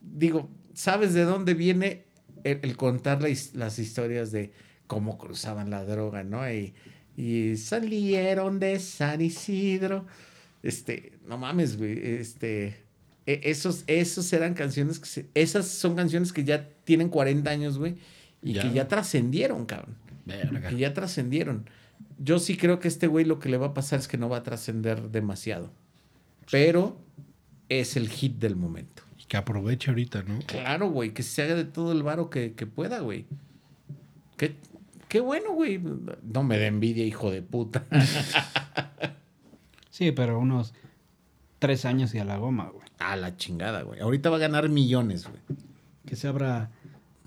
Digo, 0.00 0.48
¿sabes 0.74 1.14
de 1.14 1.24
dónde 1.24 1.54
viene 1.54 2.04
el, 2.44 2.60
el 2.62 2.76
contar 2.76 3.22
la 3.22 3.28
las 3.54 3.78
historias 3.78 4.32
de 4.32 4.52
cómo 4.86 5.18
cruzaban 5.18 5.70
la 5.70 5.84
droga, 5.84 6.22
no? 6.24 6.50
Y, 6.50 6.74
y 7.16 7.56
salieron 7.56 8.58
de 8.60 8.78
San 8.80 9.20
Isidro. 9.20 10.06
Este, 10.62 11.12
no 11.26 11.38
mames, 11.38 11.76
güey. 11.76 11.98
Este, 12.16 12.76
e- 13.26 13.40
esos, 13.44 13.84
esos 13.86 14.32
eran 14.32 14.54
canciones 14.54 14.98
que 14.98 15.06
se- 15.06 15.26
esas 15.34 15.66
son 15.68 15.94
canciones 15.96 16.32
que 16.32 16.44
ya 16.44 16.68
tienen 16.84 17.08
40 17.08 17.50
años, 17.50 17.78
güey. 17.78 17.96
Y 18.42 18.54
Ya. 18.54 18.62
que 18.62 18.72
ya 18.72 18.88
trascendieron, 18.88 19.66
cabrón. 19.66 19.96
Verga. 20.26 20.68
Que 20.68 20.76
ya 20.76 20.94
trascendieron. 20.94 21.68
Yo 22.18 22.38
sí 22.38 22.56
creo 22.56 22.78
que 22.80 22.88
este 22.88 23.06
güey 23.06 23.24
lo 23.24 23.38
que 23.38 23.48
le 23.48 23.56
va 23.56 23.68
a 23.68 23.74
pasar 23.74 23.98
es 23.98 24.08
que 24.08 24.18
no 24.18 24.28
va 24.28 24.38
a 24.38 24.42
trascender 24.42 25.10
demasiado. 25.10 25.72
Pero 26.50 26.98
es 27.68 27.96
el 27.96 28.08
hit 28.08 28.36
del 28.38 28.56
momento. 28.56 29.02
Que 29.28 29.36
aproveche 29.36 29.90
ahorita, 29.90 30.22
¿no? 30.22 30.38
Claro, 30.46 30.90
güey, 30.90 31.12
que 31.12 31.22
se 31.22 31.42
haga 31.42 31.54
de 31.54 31.64
todo 31.64 31.92
el 31.92 32.02
varo 32.02 32.30
que, 32.30 32.54
que 32.54 32.66
pueda, 32.66 33.00
güey. 33.00 33.26
Qué, 34.36 34.56
qué 35.08 35.20
bueno, 35.20 35.52
güey. 35.52 35.80
No 36.22 36.42
me 36.42 36.58
da 36.58 36.66
envidia, 36.66 37.04
hijo 37.04 37.30
de 37.30 37.42
puta. 37.42 37.84
Sí, 39.90 40.12
pero 40.12 40.38
unos 40.38 40.74
tres 41.58 41.84
años 41.84 42.14
y 42.14 42.20
a 42.20 42.24
la 42.24 42.36
goma, 42.36 42.70
güey. 42.72 42.86
A 43.00 43.16
la 43.16 43.36
chingada, 43.36 43.82
güey. 43.82 43.98
Ahorita 43.98 44.30
va 44.30 44.36
a 44.36 44.38
ganar 44.38 44.68
millones, 44.68 45.26
güey. 45.26 45.40
Que 46.06 46.14
se 46.14 46.28
abra 46.28 46.70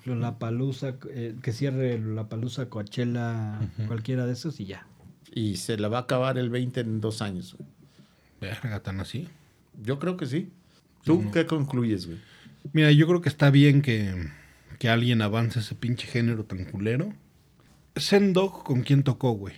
la 0.05 0.39
palusa, 0.39 0.95
que 0.97 1.51
cierre 1.51 1.99
la 1.99 2.29
palusa 2.29 2.69
Coachella, 2.69 3.59
cualquiera 3.87 4.25
de 4.25 4.31
esos 4.31 4.61
y 4.61 4.67
ya. 4.67 4.87
Y 5.33 5.57
se 5.57 5.75
la 5.75 5.89
va 5.89 5.97
a 5.97 6.01
acabar 6.03 6.37
el 6.37 6.49
20 6.49 6.79
en 6.79 7.01
dos 7.01 7.21
años, 7.21 7.57
güey. 7.57 7.69
Verga, 8.39 8.79
tan 8.81 9.01
así. 9.01 9.27
Yo 9.83 9.99
creo 9.99 10.15
que 10.15 10.25
sí. 10.25 10.53
¿Tú 11.03 11.31
qué 11.31 11.45
concluyes, 11.45 12.07
güey? 12.07 12.19
Mira, 12.73 12.91
yo 12.91 13.07
creo 13.07 13.21
que 13.21 13.29
está 13.29 13.49
bien 13.49 13.81
que, 13.81 14.13
que 14.79 14.89
alguien 14.89 15.21
avance 15.21 15.59
ese 15.59 15.75
pinche 15.75 16.07
género 16.07 16.45
tan 16.45 16.65
culero. 16.65 17.13
Sendog, 17.95 18.63
¿con 18.63 18.81
quién 18.81 19.03
tocó, 19.03 19.31
güey? 19.31 19.55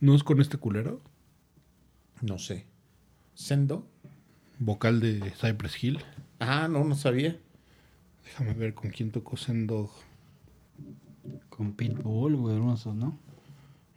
¿No 0.00 0.14
es 0.14 0.24
con 0.24 0.40
este 0.40 0.56
culero? 0.56 1.00
No 2.20 2.38
sé. 2.38 2.66
¿Sendo? 3.34 3.86
Vocal 4.58 5.00
de 5.00 5.32
Cypress 5.32 5.82
Hill. 5.82 6.00
Ah, 6.40 6.68
no, 6.68 6.84
no 6.84 6.94
sabía. 6.94 7.38
Déjame 8.24 8.54
ver 8.54 8.74
con 8.74 8.90
quién 8.90 9.10
tocó 9.10 9.36
Sendog. 9.36 9.90
Con 11.48 11.72
Pitbull, 11.72 12.36
güey, 12.36 12.56
esos, 12.74 12.94
¿no? 12.94 13.18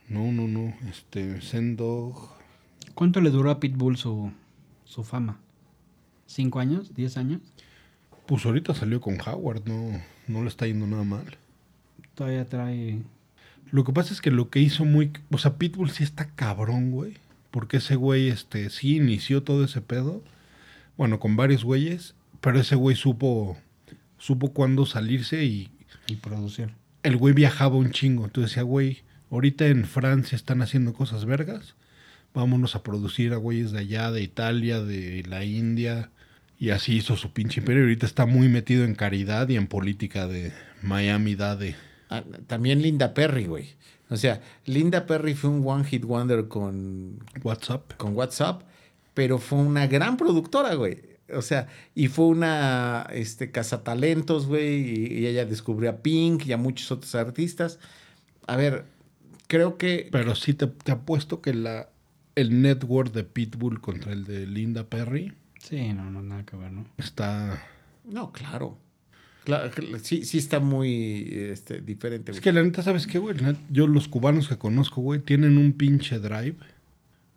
No, 0.07 0.31
no, 0.31 0.47
no. 0.47 0.73
Este, 0.89 1.41
Sendog. 1.41 2.29
¿Cuánto 2.93 3.21
le 3.21 3.29
duró 3.29 3.51
a 3.51 3.59
Pitbull 3.59 3.97
su, 3.97 4.31
su 4.83 5.03
fama? 5.03 5.39
¿Cinco 6.29 6.59
años? 6.59 6.93
¿Diez 6.93 7.17
años? 7.17 7.41
Pues 8.27 8.45
ahorita 8.45 8.75
salió 8.75 9.01
con 9.01 9.17
Howard, 9.19 9.63
no, 9.65 9.99
no 10.27 10.43
le 10.43 10.47
está 10.47 10.67
yendo 10.67 10.85
nada 10.85 11.03
mal. 11.03 11.25
Todavía 12.13 12.45
trae... 12.45 13.01
Lo 13.71 13.83
que 13.83 13.93
pasa 13.93 14.13
es 14.13 14.21
que 14.21 14.29
lo 14.29 14.51
que 14.51 14.59
hizo 14.59 14.85
muy... 14.85 15.11
O 15.31 15.39
sea, 15.39 15.57
Pitbull 15.57 15.89
sí 15.89 16.03
está 16.03 16.29
cabrón, 16.35 16.91
güey. 16.91 17.15
Porque 17.49 17.77
ese 17.77 17.95
güey, 17.95 18.27
este, 18.27 18.69
sí 18.69 18.97
inició 18.97 19.41
todo 19.41 19.63
ese 19.63 19.81
pedo. 19.81 20.21
Bueno, 20.97 21.19
con 21.19 21.35
varios 21.35 21.63
güeyes. 21.63 22.13
Pero 22.41 22.59
ese 22.59 22.75
güey 22.75 22.95
supo... 22.95 23.57
Supo 24.19 24.53
cuándo 24.53 24.85
salirse 24.85 25.43
y... 25.45 25.71
Y 26.05 26.17
producir. 26.17 26.75
El 27.01 27.17
güey 27.17 27.33
viajaba 27.33 27.75
un 27.75 27.89
chingo. 27.89 28.25
Entonces 28.25 28.51
decía, 28.51 28.63
güey, 28.63 28.99
ahorita 29.31 29.65
en 29.65 29.85
Francia 29.85 30.35
están 30.35 30.61
haciendo 30.61 30.93
cosas 30.93 31.25
vergas. 31.25 31.73
Vámonos 32.35 32.75
a 32.75 32.83
producir 32.83 33.33
a 33.33 33.37
güeyes 33.37 33.71
de 33.71 33.79
allá, 33.79 34.11
de 34.11 34.21
Italia, 34.21 34.79
de 34.79 35.23
la 35.27 35.43
India. 35.43 36.11
Y 36.59 36.71
así 36.71 36.97
hizo 36.97 37.15
su 37.15 37.31
pinche 37.31 37.61
imperio. 37.61 37.83
Ahorita 37.83 38.05
está 38.05 38.25
muy 38.25 38.49
metido 38.49 38.83
en 38.83 38.93
caridad 38.93 39.47
y 39.47 39.55
en 39.55 39.67
política 39.67 40.27
de 40.27 40.51
Miami 40.81 41.35
Dade. 41.35 41.77
Ah, 42.09 42.23
también 42.47 42.81
Linda 42.81 43.13
Perry, 43.13 43.45
güey. 43.45 43.69
O 44.09 44.17
sea, 44.17 44.41
Linda 44.65 45.05
Perry 45.05 45.35
fue 45.35 45.51
un 45.51 45.65
one 45.65 45.85
hit 45.85 46.03
wonder 46.03 46.49
con, 46.49 47.23
WhatsApp. 47.43 47.93
con 47.95 48.13
WhatsApp, 48.13 48.63
pero 49.13 49.37
fue 49.37 49.59
una 49.59 49.87
gran 49.87 50.17
productora, 50.17 50.73
güey. 50.73 50.99
O 51.33 51.41
sea, 51.41 51.67
y 51.95 52.07
fue 52.07 52.25
una 52.25 53.07
este, 53.13 53.51
cazatalentos, 53.51 54.47
güey, 54.47 54.79
y, 54.79 55.19
y 55.19 55.27
ella 55.27 55.45
descubrió 55.45 55.91
a 55.91 55.97
Pink 55.97 56.45
y 56.47 56.51
a 56.51 56.57
muchos 56.57 56.91
otros 56.91 57.15
artistas. 57.15 57.79
A 58.47 58.57
ver, 58.57 58.83
creo 59.47 59.77
que... 59.77 60.09
Pero 60.11 60.35
sí 60.35 60.55
te, 60.55 60.67
te 60.67 60.91
apuesto 60.91 61.41
que 61.41 61.53
la, 61.53 61.89
el 62.35 62.61
network 62.61 63.13
de 63.13 63.23
Pitbull 63.23 63.79
contra 63.79 64.11
el 64.11 64.25
de 64.25 64.47
Linda 64.47 64.89
Perry 64.89 65.33
Sí, 65.59 65.93
no, 65.93 66.09
no, 66.09 66.21
nada 66.21 66.43
que 66.45 66.55
ver, 66.55 66.71
¿no? 66.71 66.85
está... 66.97 67.63
No, 68.05 68.31
claro. 68.31 68.77
Claro, 69.43 69.71
sí, 70.01 70.25
sí 70.25 70.37
está 70.37 70.59
muy 70.59 71.27
este, 71.31 71.81
diferente, 71.81 72.31
Es 72.31 72.37
güey. 72.37 72.43
que 72.43 72.51
la 72.53 72.63
neta, 72.63 72.83
¿sabes 72.83 73.07
qué, 73.07 73.17
güey? 73.19 73.35
Yo 73.69 73.87
los 73.87 74.07
cubanos 74.07 74.47
que 74.47 74.57
conozco, 74.57 75.01
güey, 75.01 75.19
tienen 75.21 75.57
un 75.57 75.73
pinche 75.73 76.19
drive. 76.19 76.55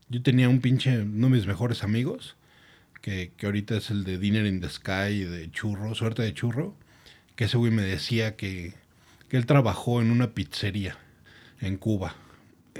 Yo 0.09 0.23
tenía 0.23 0.49
un 0.49 0.61
pinche, 0.61 1.01
uno 1.03 1.29
de 1.29 1.37
mis 1.37 1.47
mejores 1.47 1.83
amigos, 1.85 2.37
que, 3.01 3.33
que 3.37 3.47
ahorita 3.47 3.77
es 3.77 3.91
el 3.91 4.05
de 4.05 4.19
Dinner 4.19 4.47
in 4.47 4.61
the 4.61 4.69
Sky, 4.69 5.25
de 5.25 5.51
churro, 5.53 5.95
suerte 5.95 6.23
de 6.23 6.35
churro, 6.35 6.75
que 7.35 7.45
ese 7.45 7.57
güey 7.57 7.73
me 7.73 7.83
decía 7.83 8.37
que, 8.37 8.75
que 9.29 9.37
él 9.39 9.47
trabajó 9.47 10.03
en 10.03 10.11
una 10.11 10.33
pizzería 10.35 10.99
en 11.61 11.77
Cuba 11.79 12.15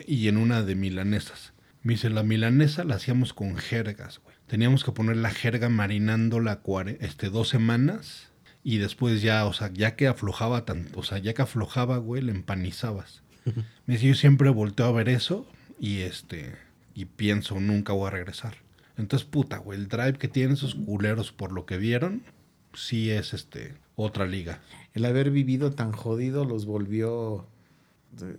y 0.07 0.29
en 0.29 0.37
una 0.37 0.63
de 0.63 0.75
milanesas. 0.75 1.53
Me 1.83 1.95
dice, 1.95 2.11
la 2.11 2.23
milanesa 2.23 2.85
la 2.85 2.97
hacíamos 2.97 3.33
con 3.33 3.57
jergas, 3.57 4.21
güey. 4.23 4.32
Teníamos 4.53 4.85
que 4.85 4.93
poner 4.93 5.17
la 5.17 5.31
jerga 5.31 5.71
marinándola 5.71 6.63
cuare- 6.63 6.99
este, 7.01 7.31
dos 7.31 7.49
semanas 7.49 8.29
y 8.63 8.77
después 8.77 9.23
ya, 9.23 9.47
o 9.47 9.55
sea, 9.55 9.71
ya 9.73 9.97
que 9.97 10.07
aflojaba 10.09 10.67
tanto, 10.67 11.01
o 11.01 11.03
sea, 11.03 11.17
ya 11.17 11.33
que 11.33 11.41
aflojaba, 11.41 11.97
güey, 11.97 12.21
le 12.21 12.33
empanizabas. 12.33 13.23
Me 13.87 13.95
dice, 13.95 14.09
yo 14.09 14.15
siempre 14.15 14.51
volteo 14.51 14.85
a 14.85 14.93
ver 14.93 15.09
eso 15.09 15.47
y 15.81 16.01
este, 16.03 16.53
y 16.95 17.07
pienso, 17.07 17.59
nunca 17.61 17.95
voy 17.95 18.09
a 18.09 18.11
regresar. 18.11 18.57
Entonces, 18.99 19.27
puta, 19.27 19.57
güey, 19.57 19.79
el 19.81 19.89
drive 19.89 20.19
que 20.19 20.29
tienen 20.29 20.53
esos 20.53 20.75
culeros 20.75 21.33
por 21.33 21.51
lo 21.51 21.65
que 21.65 21.79
vieron, 21.79 22.23
sí 22.75 23.11
es 23.11 23.33
este, 23.33 23.73
otra 23.97 24.27
liga. 24.27 24.61
El 24.93 25.07
haber 25.07 25.31
vivido 25.31 25.73
tan 25.73 25.93
jodido 25.93 26.45
los 26.45 26.67
volvió... 26.67 27.47
de- 28.13 28.37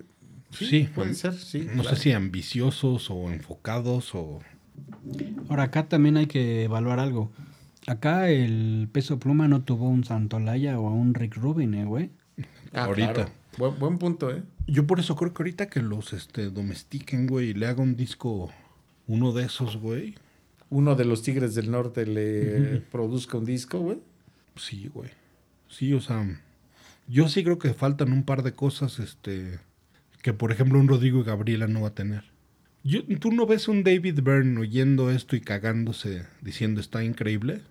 Sí, 0.52 0.88
puede 0.94 1.16
ser, 1.16 1.34
sí. 1.34 1.68
No 1.74 1.82
claro. 1.82 1.98
sé 1.98 2.04
si 2.04 2.12
ambiciosos 2.12 3.10
o 3.10 3.32
enfocados 3.32 4.14
o... 4.14 4.40
Ahora, 5.50 5.64
acá 5.64 5.88
también 5.88 6.18
hay 6.18 6.28
que 6.28 6.64
evaluar 6.64 7.00
algo. 7.00 7.32
Acá 7.88 8.30
el 8.30 8.88
peso 8.92 9.20
pluma 9.20 9.48
no 9.48 9.62
tuvo 9.62 9.90
un 9.90 10.04
Santolaya 10.04 10.80
o 10.80 10.90
un 10.90 11.14
Rick 11.14 11.36
Rubin, 11.36 11.74
¿eh, 11.74 11.86
güey? 11.86 12.12
Ah, 12.72 12.86
ahorita. 12.86 13.14
claro. 13.14 13.32
Buen, 13.58 13.80
buen 13.80 13.98
punto, 13.98 14.32
¿eh? 14.32 14.44
Yo 14.68 14.88
por 14.88 15.00
eso 15.00 15.16
creo 15.16 15.34
que 15.34 15.44
ahorita 15.44 15.68
que 15.68 15.82
los 15.82 16.14
este, 16.14 16.50
domestiquen, 16.50 17.28
güey, 17.28 17.50
y 17.50 17.54
le 17.54 17.68
haga 17.68 17.84
un 17.84 17.96
disco 17.96 18.50
uno 19.08 19.34
de 19.34 19.46
esos, 19.46 19.78
güey. 19.78 20.16
Uno 20.70 20.96
de 20.96 21.06
los 21.06 21.22
Tigres 21.22 21.54
del 21.54 21.70
Norte 21.70 22.06
le 22.06 22.82
produzca 22.92 23.38
un 23.38 23.46
disco, 23.46 23.80
güey. 23.80 24.00
Sí, 24.56 24.90
güey. 24.94 25.10
Sí, 25.68 25.94
o 25.94 26.02
sea, 26.02 26.26
yo 27.08 27.28
sí 27.28 27.44
creo 27.44 27.60
que 27.60 27.74
faltan 27.74 28.12
un 28.12 28.24
par 28.24 28.44
de 28.44 28.54
cosas, 28.54 29.00
este, 29.00 29.60
que 30.22 30.34
por 30.34 30.52
ejemplo 30.52 30.80
un 30.80 30.88
Rodrigo 30.88 31.20
y 31.20 31.24
Gabriela 31.24 31.68
no 31.68 31.82
va 31.82 31.90
a 31.90 31.96
tener. 31.96 32.24
Yo- 32.84 33.04
¿Tú 33.20 33.32
no 33.32 33.46
ves 33.46 33.68
un 33.68 33.84
David 33.84 34.22
Byrne 34.22 34.60
oyendo 34.60 35.10
esto 35.12 35.36
y 35.36 35.42
cagándose 35.42 36.24
diciendo 36.42 36.82
está 36.82 37.04
increíble? 37.04 37.62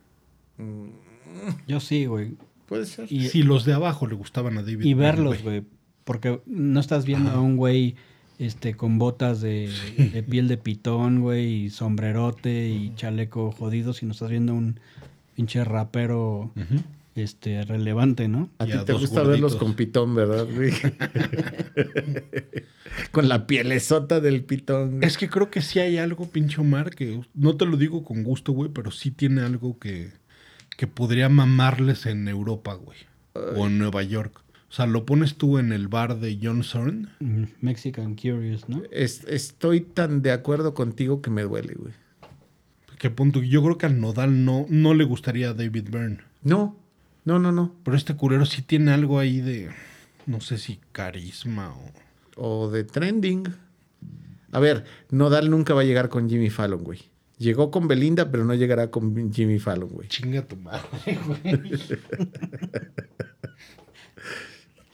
Yo 1.66 1.80
sí, 1.80 2.06
güey. 2.06 2.32
Puede 2.66 2.86
ser. 2.86 3.06
Y, 3.12 3.28
si 3.28 3.42
los 3.42 3.64
de 3.64 3.74
abajo 3.74 4.06
le 4.06 4.14
gustaban 4.14 4.56
a 4.58 4.62
David 4.62 4.80
y 4.84 4.94
Byrne, 4.94 5.02
verlos, 5.02 5.42
güey. 5.42 5.62
Porque 6.04 6.40
no 6.46 6.80
estás 6.80 7.04
viendo 7.04 7.30
a 7.30 7.40
un 7.40 7.56
güey 7.56 7.94
este, 8.38 8.74
con 8.74 8.98
botas 8.98 9.40
de, 9.40 9.70
de 10.12 10.22
piel 10.22 10.48
de 10.48 10.56
pitón, 10.56 11.20
güey, 11.20 11.64
y 11.66 11.70
sombrerote 11.70 12.68
y 12.70 12.92
chaleco 12.96 13.52
jodido, 13.52 13.92
sino 13.92 14.12
estás 14.12 14.30
viendo 14.30 14.54
un 14.54 14.80
pinche 15.36 15.62
rapero 15.64 16.52
este, 17.14 17.62
relevante, 17.64 18.26
¿no? 18.28 18.50
A 18.58 18.66
Y 18.66 18.72
ti 18.72 18.78
te 18.84 18.92
gusta 18.94 19.22
gorditos. 19.22 19.28
verlos 19.28 19.56
con 19.56 19.74
pitón, 19.74 20.14
¿verdad, 20.14 20.46
güey? 20.52 20.72
con 23.12 23.28
la 23.28 23.46
pielesota 23.46 24.20
del 24.20 24.44
pitón. 24.44 24.96
güey. 24.96 25.04
Es 25.06 25.16
que 25.18 25.28
creo 25.28 25.50
que 25.50 25.60
sí 25.62 25.78
hay 25.78 25.98
algo, 25.98 26.28
pinche 26.30 26.60
Omar, 26.60 26.90
que 26.94 27.20
no 27.34 27.56
te 27.56 27.66
lo 27.66 27.76
digo 27.76 28.02
con 28.04 28.22
gusto, 28.24 28.52
güey, 28.52 28.70
pero 28.72 28.90
sí 28.90 29.10
tiene 29.10 29.42
algo 29.42 29.78
que, 29.78 30.10
que 30.76 30.86
podría 30.86 31.28
mamarles 31.28 32.06
en 32.06 32.26
Europa, 32.28 32.74
güey. 32.74 32.98
O 33.56 33.66
en 33.66 33.78
Nueva 33.78 34.02
York. 34.02 34.42
O 34.68 34.74
sea, 34.74 34.86
lo 34.86 35.04
pones 35.06 35.36
tú 35.36 35.58
en 35.58 35.72
el 35.72 35.88
bar 35.88 36.18
de 36.18 36.38
John 36.42 36.64
Zorn. 36.64 37.10
Mm, 37.20 37.44
Mexican 37.60 38.14
Curious, 38.16 38.68
¿no? 38.68 38.82
Es- 38.90 39.24
estoy 39.28 39.82
tan 39.82 40.22
de 40.22 40.32
acuerdo 40.32 40.72
contigo 40.74 41.20
que 41.22 41.30
me 41.30 41.42
duele, 41.42 41.74
güey. 41.74 41.92
Que 42.98 43.10
punto, 43.10 43.42
yo 43.42 43.62
creo 43.62 43.78
que 43.78 43.86
al 43.86 44.00
Nodal 44.00 44.44
no, 44.44 44.64
no 44.68 44.94
le 44.94 45.04
gustaría 45.04 45.50
a 45.50 45.54
David 45.54 45.88
Byrne. 45.90 46.18
No, 46.42 46.78
no, 47.24 47.38
no, 47.38 47.52
no. 47.52 47.74
Pero 47.84 47.96
este 47.96 48.14
culero 48.16 48.46
sí 48.46 48.62
tiene 48.62 48.92
algo 48.92 49.18
ahí 49.18 49.40
de, 49.40 49.70
no 50.26 50.40
sé 50.40 50.56
si 50.58 50.78
carisma 50.92 51.70
o... 51.74 51.90
O 52.36 52.70
de 52.70 52.84
trending. 52.84 53.44
A 54.52 54.60
ver, 54.60 54.84
Nodal 55.10 55.50
nunca 55.50 55.74
va 55.74 55.80
a 55.80 55.84
llegar 55.84 56.08
con 56.08 56.28
Jimmy 56.28 56.50
Fallon, 56.50 56.84
güey. 56.84 57.00
Llegó 57.38 57.70
con 57.70 57.88
Belinda, 57.88 58.30
pero 58.30 58.44
no 58.44 58.54
llegará 58.54 58.90
con 58.90 59.32
Jimmy 59.32 59.58
Fallon, 59.58 59.88
güey. 59.88 60.08
Chinga 60.08 60.46
tu 60.46 60.56
madre, 60.56 61.18
güey. 61.26 61.42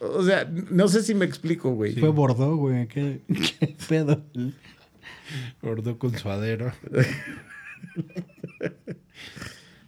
O 0.00 0.22
sea, 0.22 0.44
no 0.70 0.86
sé 0.86 1.02
si 1.02 1.12
me 1.14 1.24
explico, 1.24 1.72
güey. 1.72 1.92
Fue 1.94 2.10
Bordeaux, 2.10 2.56
güey. 2.56 2.86
¿Qué, 2.86 3.22
qué 3.58 3.76
pedo? 3.88 4.24
Gordo 5.60 5.98
con 5.98 6.16
suadero. 6.16 6.72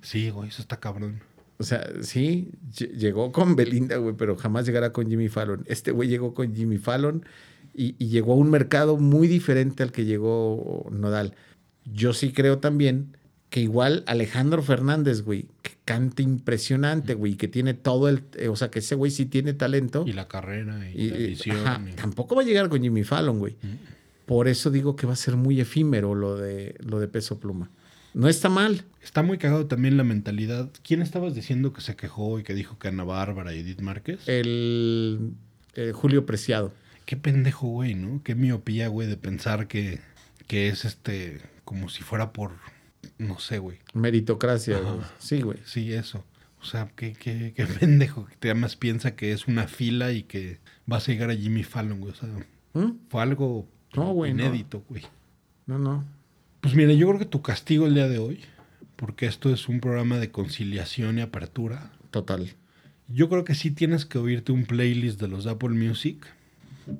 Sí, 0.02 0.30
güey, 0.30 0.48
eso 0.48 0.62
está 0.62 0.80
cabrón. 0.80 1.22
O 1.60 1.62
sea, 1.62 1.86
sí, 2.00 2.48
lle- 2.74 2.90
llegó 2.96 3.30
con 3.32 3.54
Belinda, 3.54 3.96
güey, 3.98 4.14
pero 4.16 4.34
jamás 4.34 4.64
llegará 4.66 4.92
con 4.92 5.08
Jimmy 5.08 5.28
Fallon. 5.28 5.62
Este 5.66 5.90
güey 5.92 6.08
llegó 6.08 6.32
con 6.34 6.54
Jimmy 6.56 6.78
Fallon 6.78 7.22
y, 7.74 7.94
y 7.98 8.08
llegó 8.08 8.32
a 8.32 8.36
un 8.36 8.50
mercado 8.50 8.96
muy 8.96 9.28
diferente 9.28 9.82
al 9.82 9.92
que 9.92 10.06
llegó 10.06 10.88
Nodal. 10.90 11.34
Yo 11.84 12.14
sí 12.14 12.32
creo 12.32 12.58
también 12.58 13.16
que 13.50 13.60
igual 13.60 14.04
Alejandro 14.06 14.62
Fernández, 14.62 15.22
güey, 15.22 15.48
que 15.62 15.72
canta 15.84 16.22
impresionante, 16.22 17.14
güey, 17.14 17.34
que 17.36 17.46
tiene 17.48 17.74
todo 17.74 18.08
el... 18.08 18.22
eh, 18.36 18.48
o 18.48 18.56
sea, 18.56 18.70
que 18.70 18.78
ese 18.78 18.94
güey 18.94 19.10
sí 19.10 19.26
tiene 19.26 19.52
talento. 19.52 20.04
Y 20.06 20.12
la 20.14 20.28
carrera 20.28 20.88
y, 20.90 21.02
Y- 21.02 21.10
la 21.10 21.16
visión. 21.18 21.56
ajá, 21.58 21.82
y- 21.86 21.92
Tampoco 21.94 22.36
va 22.36 22.42
a 22.42 22.44
llegar 22.44 22.68
con 22.70 22.80
Jimmy 22.80 23.04
Fallon, 23.04 23.38
güey. 23.38 23.56
Por 24.24 24.46
eso 24.48 24.70
digo 24.70 24.94
que 24.96 25.06
va 25.06 25.12
a 25.14 25.16
ser 25.16 25.36
muy 25.36 25.60
efímero 25.60 26.14
lo 26.14 26.36
de, 26.36 26.76
lo 26.78 27.00
de 27.00 27.08
peso 27.08 27.38
pluma. 27.40 27.68
No 28.14 28.28
está 28.28 28.48
mal. 28.48 28.84
Está 29.02 29.22
muy 29.22 29.38
cagado 29.38 29.66
también 29.66 29.96
la 29.96 30.04
mentalidad. 30.04 30.70
¿Quién 30.82 31.00
estabas 31.02 31.34
diciendo 31.34 31.72
que 31.72 31.80
se 31.80 31.96
quejó 31.96 32.38
y 32.38 32.42
que 32.42 32.54
dijo 32.54 32.78
que 32.78 32.88
Ana 32.88 33.04
Bárbara 33.04 33.54
y 33.54 33.60
Edith 33.60 33.80
Márquez? 33.80 34.28
El, 34.28 35.32
eh, 35.74 35.92
Julio 35.94 36.26
Preciado. 36.26 36.72
Qué 37.06 37.16
pendejo, 37.16 37.66
güey, 37.68 37.94
¿no? 37.94 38.22
Qué 38.22 38.34
miopía, 38.34 38.88
güey, 38.88 39.08
de 39.08 39.16
pensar 39.16 39.68
que, 39.68 40.00
que 40.46 40.68
es 40.68 40.84
este, 40.84 41.40
como 41.64 41.88
si 41.88 42.02
fuera 42.02 42.32
por, 42.32 42.52
no 43.18 43.38
sé, 43.38 43.58
güey. 43.58 43.78
Meritocracia. 43.94 44.78
Ajá. 44.78 44.92
güey. 44.92 45.06
Sí, 45.18 45.40
güey. 45.40 45.58
Sí, 45.64 45.92
eso. 45.92 46.24
O 46.60 46.64
sea, 46.64 46.90
qué, 46.94 47.14
qué, 47.14 47.52
qué 47.56 47.64
pendejo. 47.80 48.28
Que 48.38 48.50
además 48.50 48.76
piensa 48.76 49.16
que 49.16 49.32
es 49.32 49.48
una 49.48 49.66
fila 49.66 50.12
y 50.12 50.24
que 50.24 50.58
vas 50.86 51.08
a 51.08 51.12
llegar 51.12 51.30
a 51.30 51.34
Jimmy 51.36 51.62
Fallon, 51.64 52.00
güey. 52.00 52.12
O 52.12 52.16
sea, 52.16 52.28
¿Mm? 52.74 52.98
fue 53.08 53.22
algo 53.22 53.66
No, 53.94 54.12
güey, 54.12 54.34
no. 54.34 54.42
inédito, 54.44 54.84
güey. 54.88 55.04
No, 55.66 55.78
no. 55.78 56.04
Pues 56.60 56.74
mira, 56.74 56.92
yo 56.92 57.06
creo 57.08 57.18
que 57.18 57.24
tu 57.26 57.42
castigo 57.42 57.86
el 57.86 57.94
día 57.94 58.08
de 58.08 58.18
hoy, 58.18 58.40
porque 58.96 59.26
esto 59.26 59.52
es 59.52 59.68
un 59.68 59.80
programa 59.80 60.18
de 60.18 60.30
conciliación 60.30 61.18
y 61.18 61.22
apertura, 61.22 61.90
Total. 62.10 62.50
yo 63.08 63.28
creo 63.28 63.44
que 63.44 63.54
sí 63.54 63.70
tienes 63.70 64.04
que 64.04 64.18
oírte 64.18 64.52
un 64.52 64.64
playlist 64.66 65.20
de 65.20 65.28
los 65.28 65.46
Apple 65.46 65.70
Music, 65.70 66.26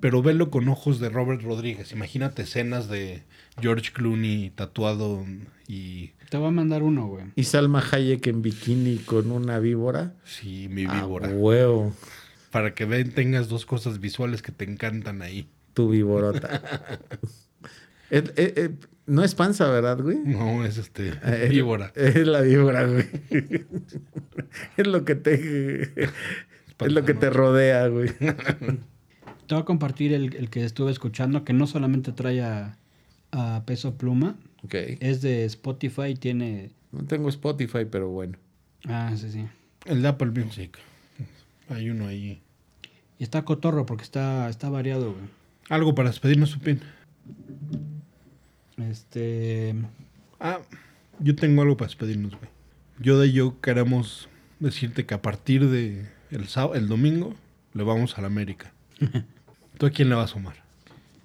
pero 0.00 0.22
velo 0.22 0.50
con 0.50 0.68
ojos 0.68 0.98
de 1.00 1.08
Robert 1.10 1.42
Rodríguez. 1.42 1.92
Imagínate 1.92 2.42
escenas 2.42 2.88
de 2.88 3.22
George 3.60 3.92
Clooney 3.92 4.50
tatuado 4.50 5.24
y... 5.66 6.12
Te 6.30 6.36
voy 6.36 6.48
a 6.48 6.52
mandar 6.52 6.82
uno, 6.84 7.06
güey. 7.08 7.24
Y 7.34 7.42
Salma 7.44 7.82
Hayek 7.90 8.24
en 8.28 8.40
bikini 8.40 8.98
con 8.98 9.32
una 9.32 9.58
víbora. 9.58 10.14
Sí, 10.24 10.68
mi 10.70 10.84
Ah, 10.88 11.02
víbora. 11.02 11.28
huevo. 11.28 11.92
Para 12.52 12.72
que 12.74 12.84
ven, 12.84 13.10
tengas 13.12 13.48
dos 13.48 13.66
cosas 13.66 13.98
visuales 14.00 14.42
que 14.42 14.52
te 14.52 14.64
encantan 14.64 15.22
ahí. 15.22 15.48
Tu 15.74 15.88
víborota. 15.90 16.62
Eh, 18.12 18.24
eh, 18.36 18.52
eh, 18.56 18.70
no 19.06 19.24
es 19.24 19.34
panza, 19.34 19.68
¿verdad, 19.70 20.00
güey? 20.00 20.18
No, 20.18 20.64
es 20.64 20.78
este, 20.78 21.12
Eh, 21.24 21.48
víbora. 21.50 21.92
Es 21.96 22.26
la 22.26 22.40
víbora, 22.42 22.86
güey. 22.86 23.06
es 24.76 24.86
lo 24.86 25.04
que 25.04 25.14
te. 25.14 25.92
Es 26.80 26.92
lo 26.92 27.04
que 27.04 27.14
te 27.14 27.28
rodea, 27.30 27.86
güey. 27.88 28.10
Te 29.46 29.54
voy 29.56 29.62
a 29.62 29.64
compartir 29.64 30.12
el, 30.12 30.34
el 30.36 30.48
que 30.48 30.64
estuve 30.64 30.92
escuchando, 30.92 31.44
que 31.44 31.52
no 31.52 31.66
solamente 31.66 32.12
trae 32.12 32.40
a, 32.40 32.76
a 33.32 33.64
peso 33.66 33.96
pluma, 33.98 34.36
Ok. 34.64 34.74
es 35.00 35.22
de 35.22 35.44
Spotify 35.44 36.10
y 36.10 36.14
tiene... 36.14 36.70
No 36.92 37.02
tengo 37.04 37.28
Spotify, 37.28 37.84
pero 37.90 38.08
bueno. 38.10 38.38
Ah, 38.86 39.12
sí, 39.16 39.28
sí. 39.28 39.44
El 39.86 40.02
de 40.02 40.08
Apple 40.08 40.30
Music. 40.30 40.78
Hay 41.68 41.90
uno 41.90 42.06
ahí. 42.06 42.40
Y 43.18 43.24
está 43.24 43.42
cotorro 43.44 43.86
porque 43.86 44.04
está, 44.04 44.48
está 44.48 44.68
variado, 44.70 45.14
güey. 45.14 45.24
Algo 45.68 45.96
para 45.96 46.10
despedirnos, 46.10 46.50
Supin. 46.50 46.80
Este... 48.90 49.74
Ah, 50.38 50.60
yo 51.18 51.36
tengo 51.36 51.62
algo 51.62 51.76
para 51.76 51.88
despedirnos, 51.88 52.32
güey. 52.36 52.50
Yo 52.98 53.18
de 53.18 53.32
yo 53.32 53.60
queremos 53.60 54.28
decirte 54.58 55.06
que 55.06 55.14
a 55.14 55.22
partir 55.22 55.68
de 55.68 56.08
el, 56.30 56.48
sábado, 56.48 56.74
el 56.74 56.88
domingo 56.88 57.34
le 57.74 57.82
vamos 57.82 58.18
a 58.18 58.20
la 58.20 58.26
América. 58.26 58.72
¿Tú 59.78 59.86
a 59.86 59.90
quién 59.90 60.08
le 60.08 60.14
vas 60.14 60.30
a 60.30 60.34
sumar? 60.34 60.56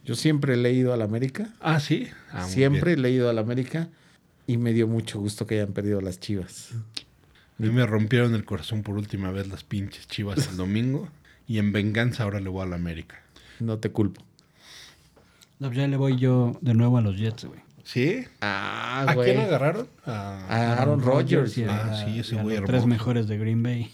Yo 0.05 0.15
siempre 0.15 0.53
he 0.53 0.57
leído 0.57 0.93
a 0.93 0.97
la 0.97 1.05
América. 1.05 1.53
Ah, 1.59 1.79
sí. 1.79 2.07
Ah, 2.31 2.45
siempre 2.45 2.93
he 2.93 2.97
leído 2.97 3.29
a 3.29 3.33
la 3.33 3.41
América. 3.41 3.89
Y 4.47 4.57
me 4.57 4.73
dio 4.73 4.87
mucho 4.87 5.19
gusto 5.19 5.47
que 5.47 5.55
hayan 5.55 5.73
perdido 5.73 5.99
las 6.01 6.19
chivas. 6.19 6.71
A 7.57 7.63
mí 7.63 7.69
me 7.69 7.85
rompieron 7.85 8.35
el 8.35 8.45
corazón 8.45 8.83
por 8.83 8.95
última 8.95 9.31
vez 9.31 9.47
las 9.47 9.63
pinches 9.63 10.07
chivas 10.07 10.47
el 10.47 10.57
domingo. 10.57 11.09
Y 11.47 11.57
en 11.57 11.71
venganza 11.71 12.23
ahora 12.23 12.39
le 12.39 12.49
voy 12.49 12.63
a 12.63 12.67
la 12.67 12.75
América. 12.75 13.21
No 13.59 13.79
te 13.79 13.89
culpo. 13.89 14.21
No, 15.59 15.71
ya 15.71 15.87
le 15.87 15.97
voy 15.97 16.17
yo 16.17 16.57
de 16.61 16.73
nuevo 16.73 16.97
a 16.97 17.01
los 17.01 17.17
Jets, 17.17 17.45
güey. 17.45 17.59
¿Sí? 17.83 18.25
Ah, 18.41 19.05
¿A 19.07 19.13
güey. 19.13 19.31
quién 19.31 19.43
agarraron? 19.45 19.87
A- 20.05 20.45
A 20.49 20.81
Aaron 20.81 21.01
Rodgers. 21.01 21.57
a- 21.59 21.91
Ah, 21.91 22.03
sí, 22.05 22.19
ese 22.19 22.35
güey 22.41 22.57
los 22.57 22.65
tres 22.65 22.85
mejores 22.85 23.27
de 23.27 23.37
Green 23.37 23.61
Bay. 23.63 23.91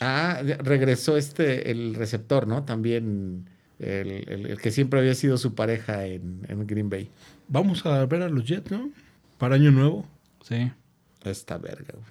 Ah, 0.00 0.40
regresó 0.58 1.16
este, 1.16 1.70
el 1.70 1.94
receptor, 1.94 2.46
¿no? 2.46 2.64
También 2.64 3.48
el, 3.78 4.24
el- 4.28 4.46
el 4.46 4.60
que 4.60 4.70
siempre 4.70 5.00
había 5.00 5.14
sido 5.14 5.38
su 5.38 5.54
pareja 5.54 6.04
en, 6.06 6.44
en 6.48 6.66
Green 6.66 6.90
Bay. 6.90 7.08
Vamos 7.48 7.86
a 7.86 8.04
ver 8.06 8.22
a 8.22 8.28
los 8.28 8.44
Jets, 8.44 8.70
¿no? 8.70 8.90
Para 9.38 9.54
año 9.54 9.70
nuevo. 9.70 10.06
Sí. 10.42 10.70
Esta 11.24 11.56
verga, 11.58 11.92
güey. 11.94 12.04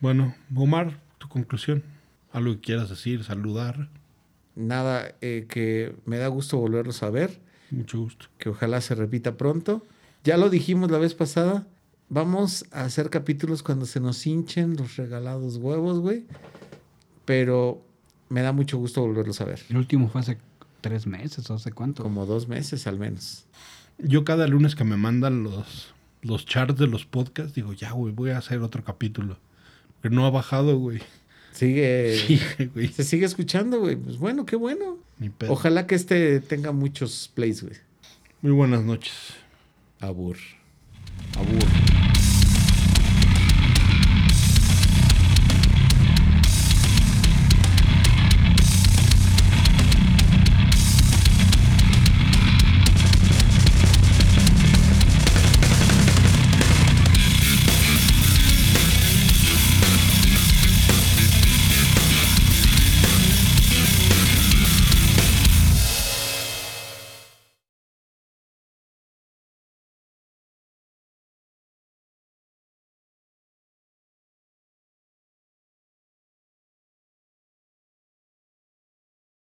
Bueno, 0.00 0.34
Omar, 0.54 0.98
tu 1.18 1.28
conclusión. 1.28 1.82
Algo 2.32 2.52
que 2.54 2.60
quieras 2.60 2.88
decir, 2.88 3.22
saludar. 3.24 3.88
Nada, 4.54 5.14
eh, 5.20 5.46
que 5.48 5.94
me 6.04 6.18
da 6.18 6.28
gusto 6.28 6.58
volverlos 6.58 7.02
a 7.02 7.10
ver. 7.10 7.40
Mucho 7.70 8.00
gusto. 8.00 8.26
Que 8.38 8.50
ojalá 8.50 8.80
se 8.80 8.94
repita 8.94 9.36
pronto. 9.36 9.84
Ya 10.24 10.36
lo 10.36 10.50
dijimos 10.50 10.90
la 10.90 10.98
vez 10.98 11.14
pasada. 11.14 11.66
Vamos 12.08 12.66
a 12.70 12.84
hacer 12.84 13.08
capítulos 13.08 13.62
cuando 13.62 13.86
se 13.86 13.98
nos 13.98 14.26
hinchen 14.26 14.76
los 14.76 14.96
regalados 14.96 15.56
huevos, 15.56 16.00
güey. 16.00 16.26
Pero 17.24 17.82
me 18.28 18.42
da 18.42 18.52
mucho 18.52 18.76
gusto 18.76 19.00
volverlos 19.00 19.40
a 19.40 19.46
ver. 19.46 19.60
El 19.70 19.78
último 19.78 20.08
fue 20.08 20.20
hace 20.20 20.38
tres 20.82 21.06
meses 21.06 21.48
o 21.50 21.54
hace 21.54 21.72
cuánto. 21.72 22.02
Como 22.02 22.26
dos 22.26 22.48
meses 22.48 22.86
al 22.86 22.98
menos. 22.98 23.46
Yo 23.98 24.24
cada 24.24 24.46
lunes 24.46 24.74
que 24.74 24.84
me 24.84 24.96
mandan 24.96 25.42
los, 25.42 25.94
los 26.20 26.44
charts 26.44 26.78
de 26.78 26.86
los 26.86 27.06
podcasts, 27.06 27.54
digo, 27.54 27.72
ya, 27.72 27.92
güey, 27.92 28.12
voy 28.12 28.30
a 28.30 28.38
hacer 28.38 28.60
otro 28.60 28.84
capítulo. 28.84 29.38
Pero 30.02 30.14
no 30.14 30.26
ha 30.26 30.30
bajado, 30.30 30.78
güey. 30.78 31.00
Sigue. 31.52 32.16
Sí, 32.16 32.40
güey. 32.74 32.88
Se 32.88 33.04
sigue 33.04 33.26
escuchando, 33.26 33.80
güey. 33.80 33.96
Pues 33.96 34.18
bueno, 34.18 34.46
qué 34.46 34.56
bueno. 34.56 34.98
Ojalá 35.48 35.86
que 35.86 35.94
este 35.94 36.40
tenga 36.40 36.72
muchos 36.72 37.30
plays, 37.34 37.62
güey. 37.62 37.76
Muy 38.40 38.52
buenas 38.52 38.82
noches. 38.82 39.14
Abur. 40.00 40.36
Abur. 41.36 41.91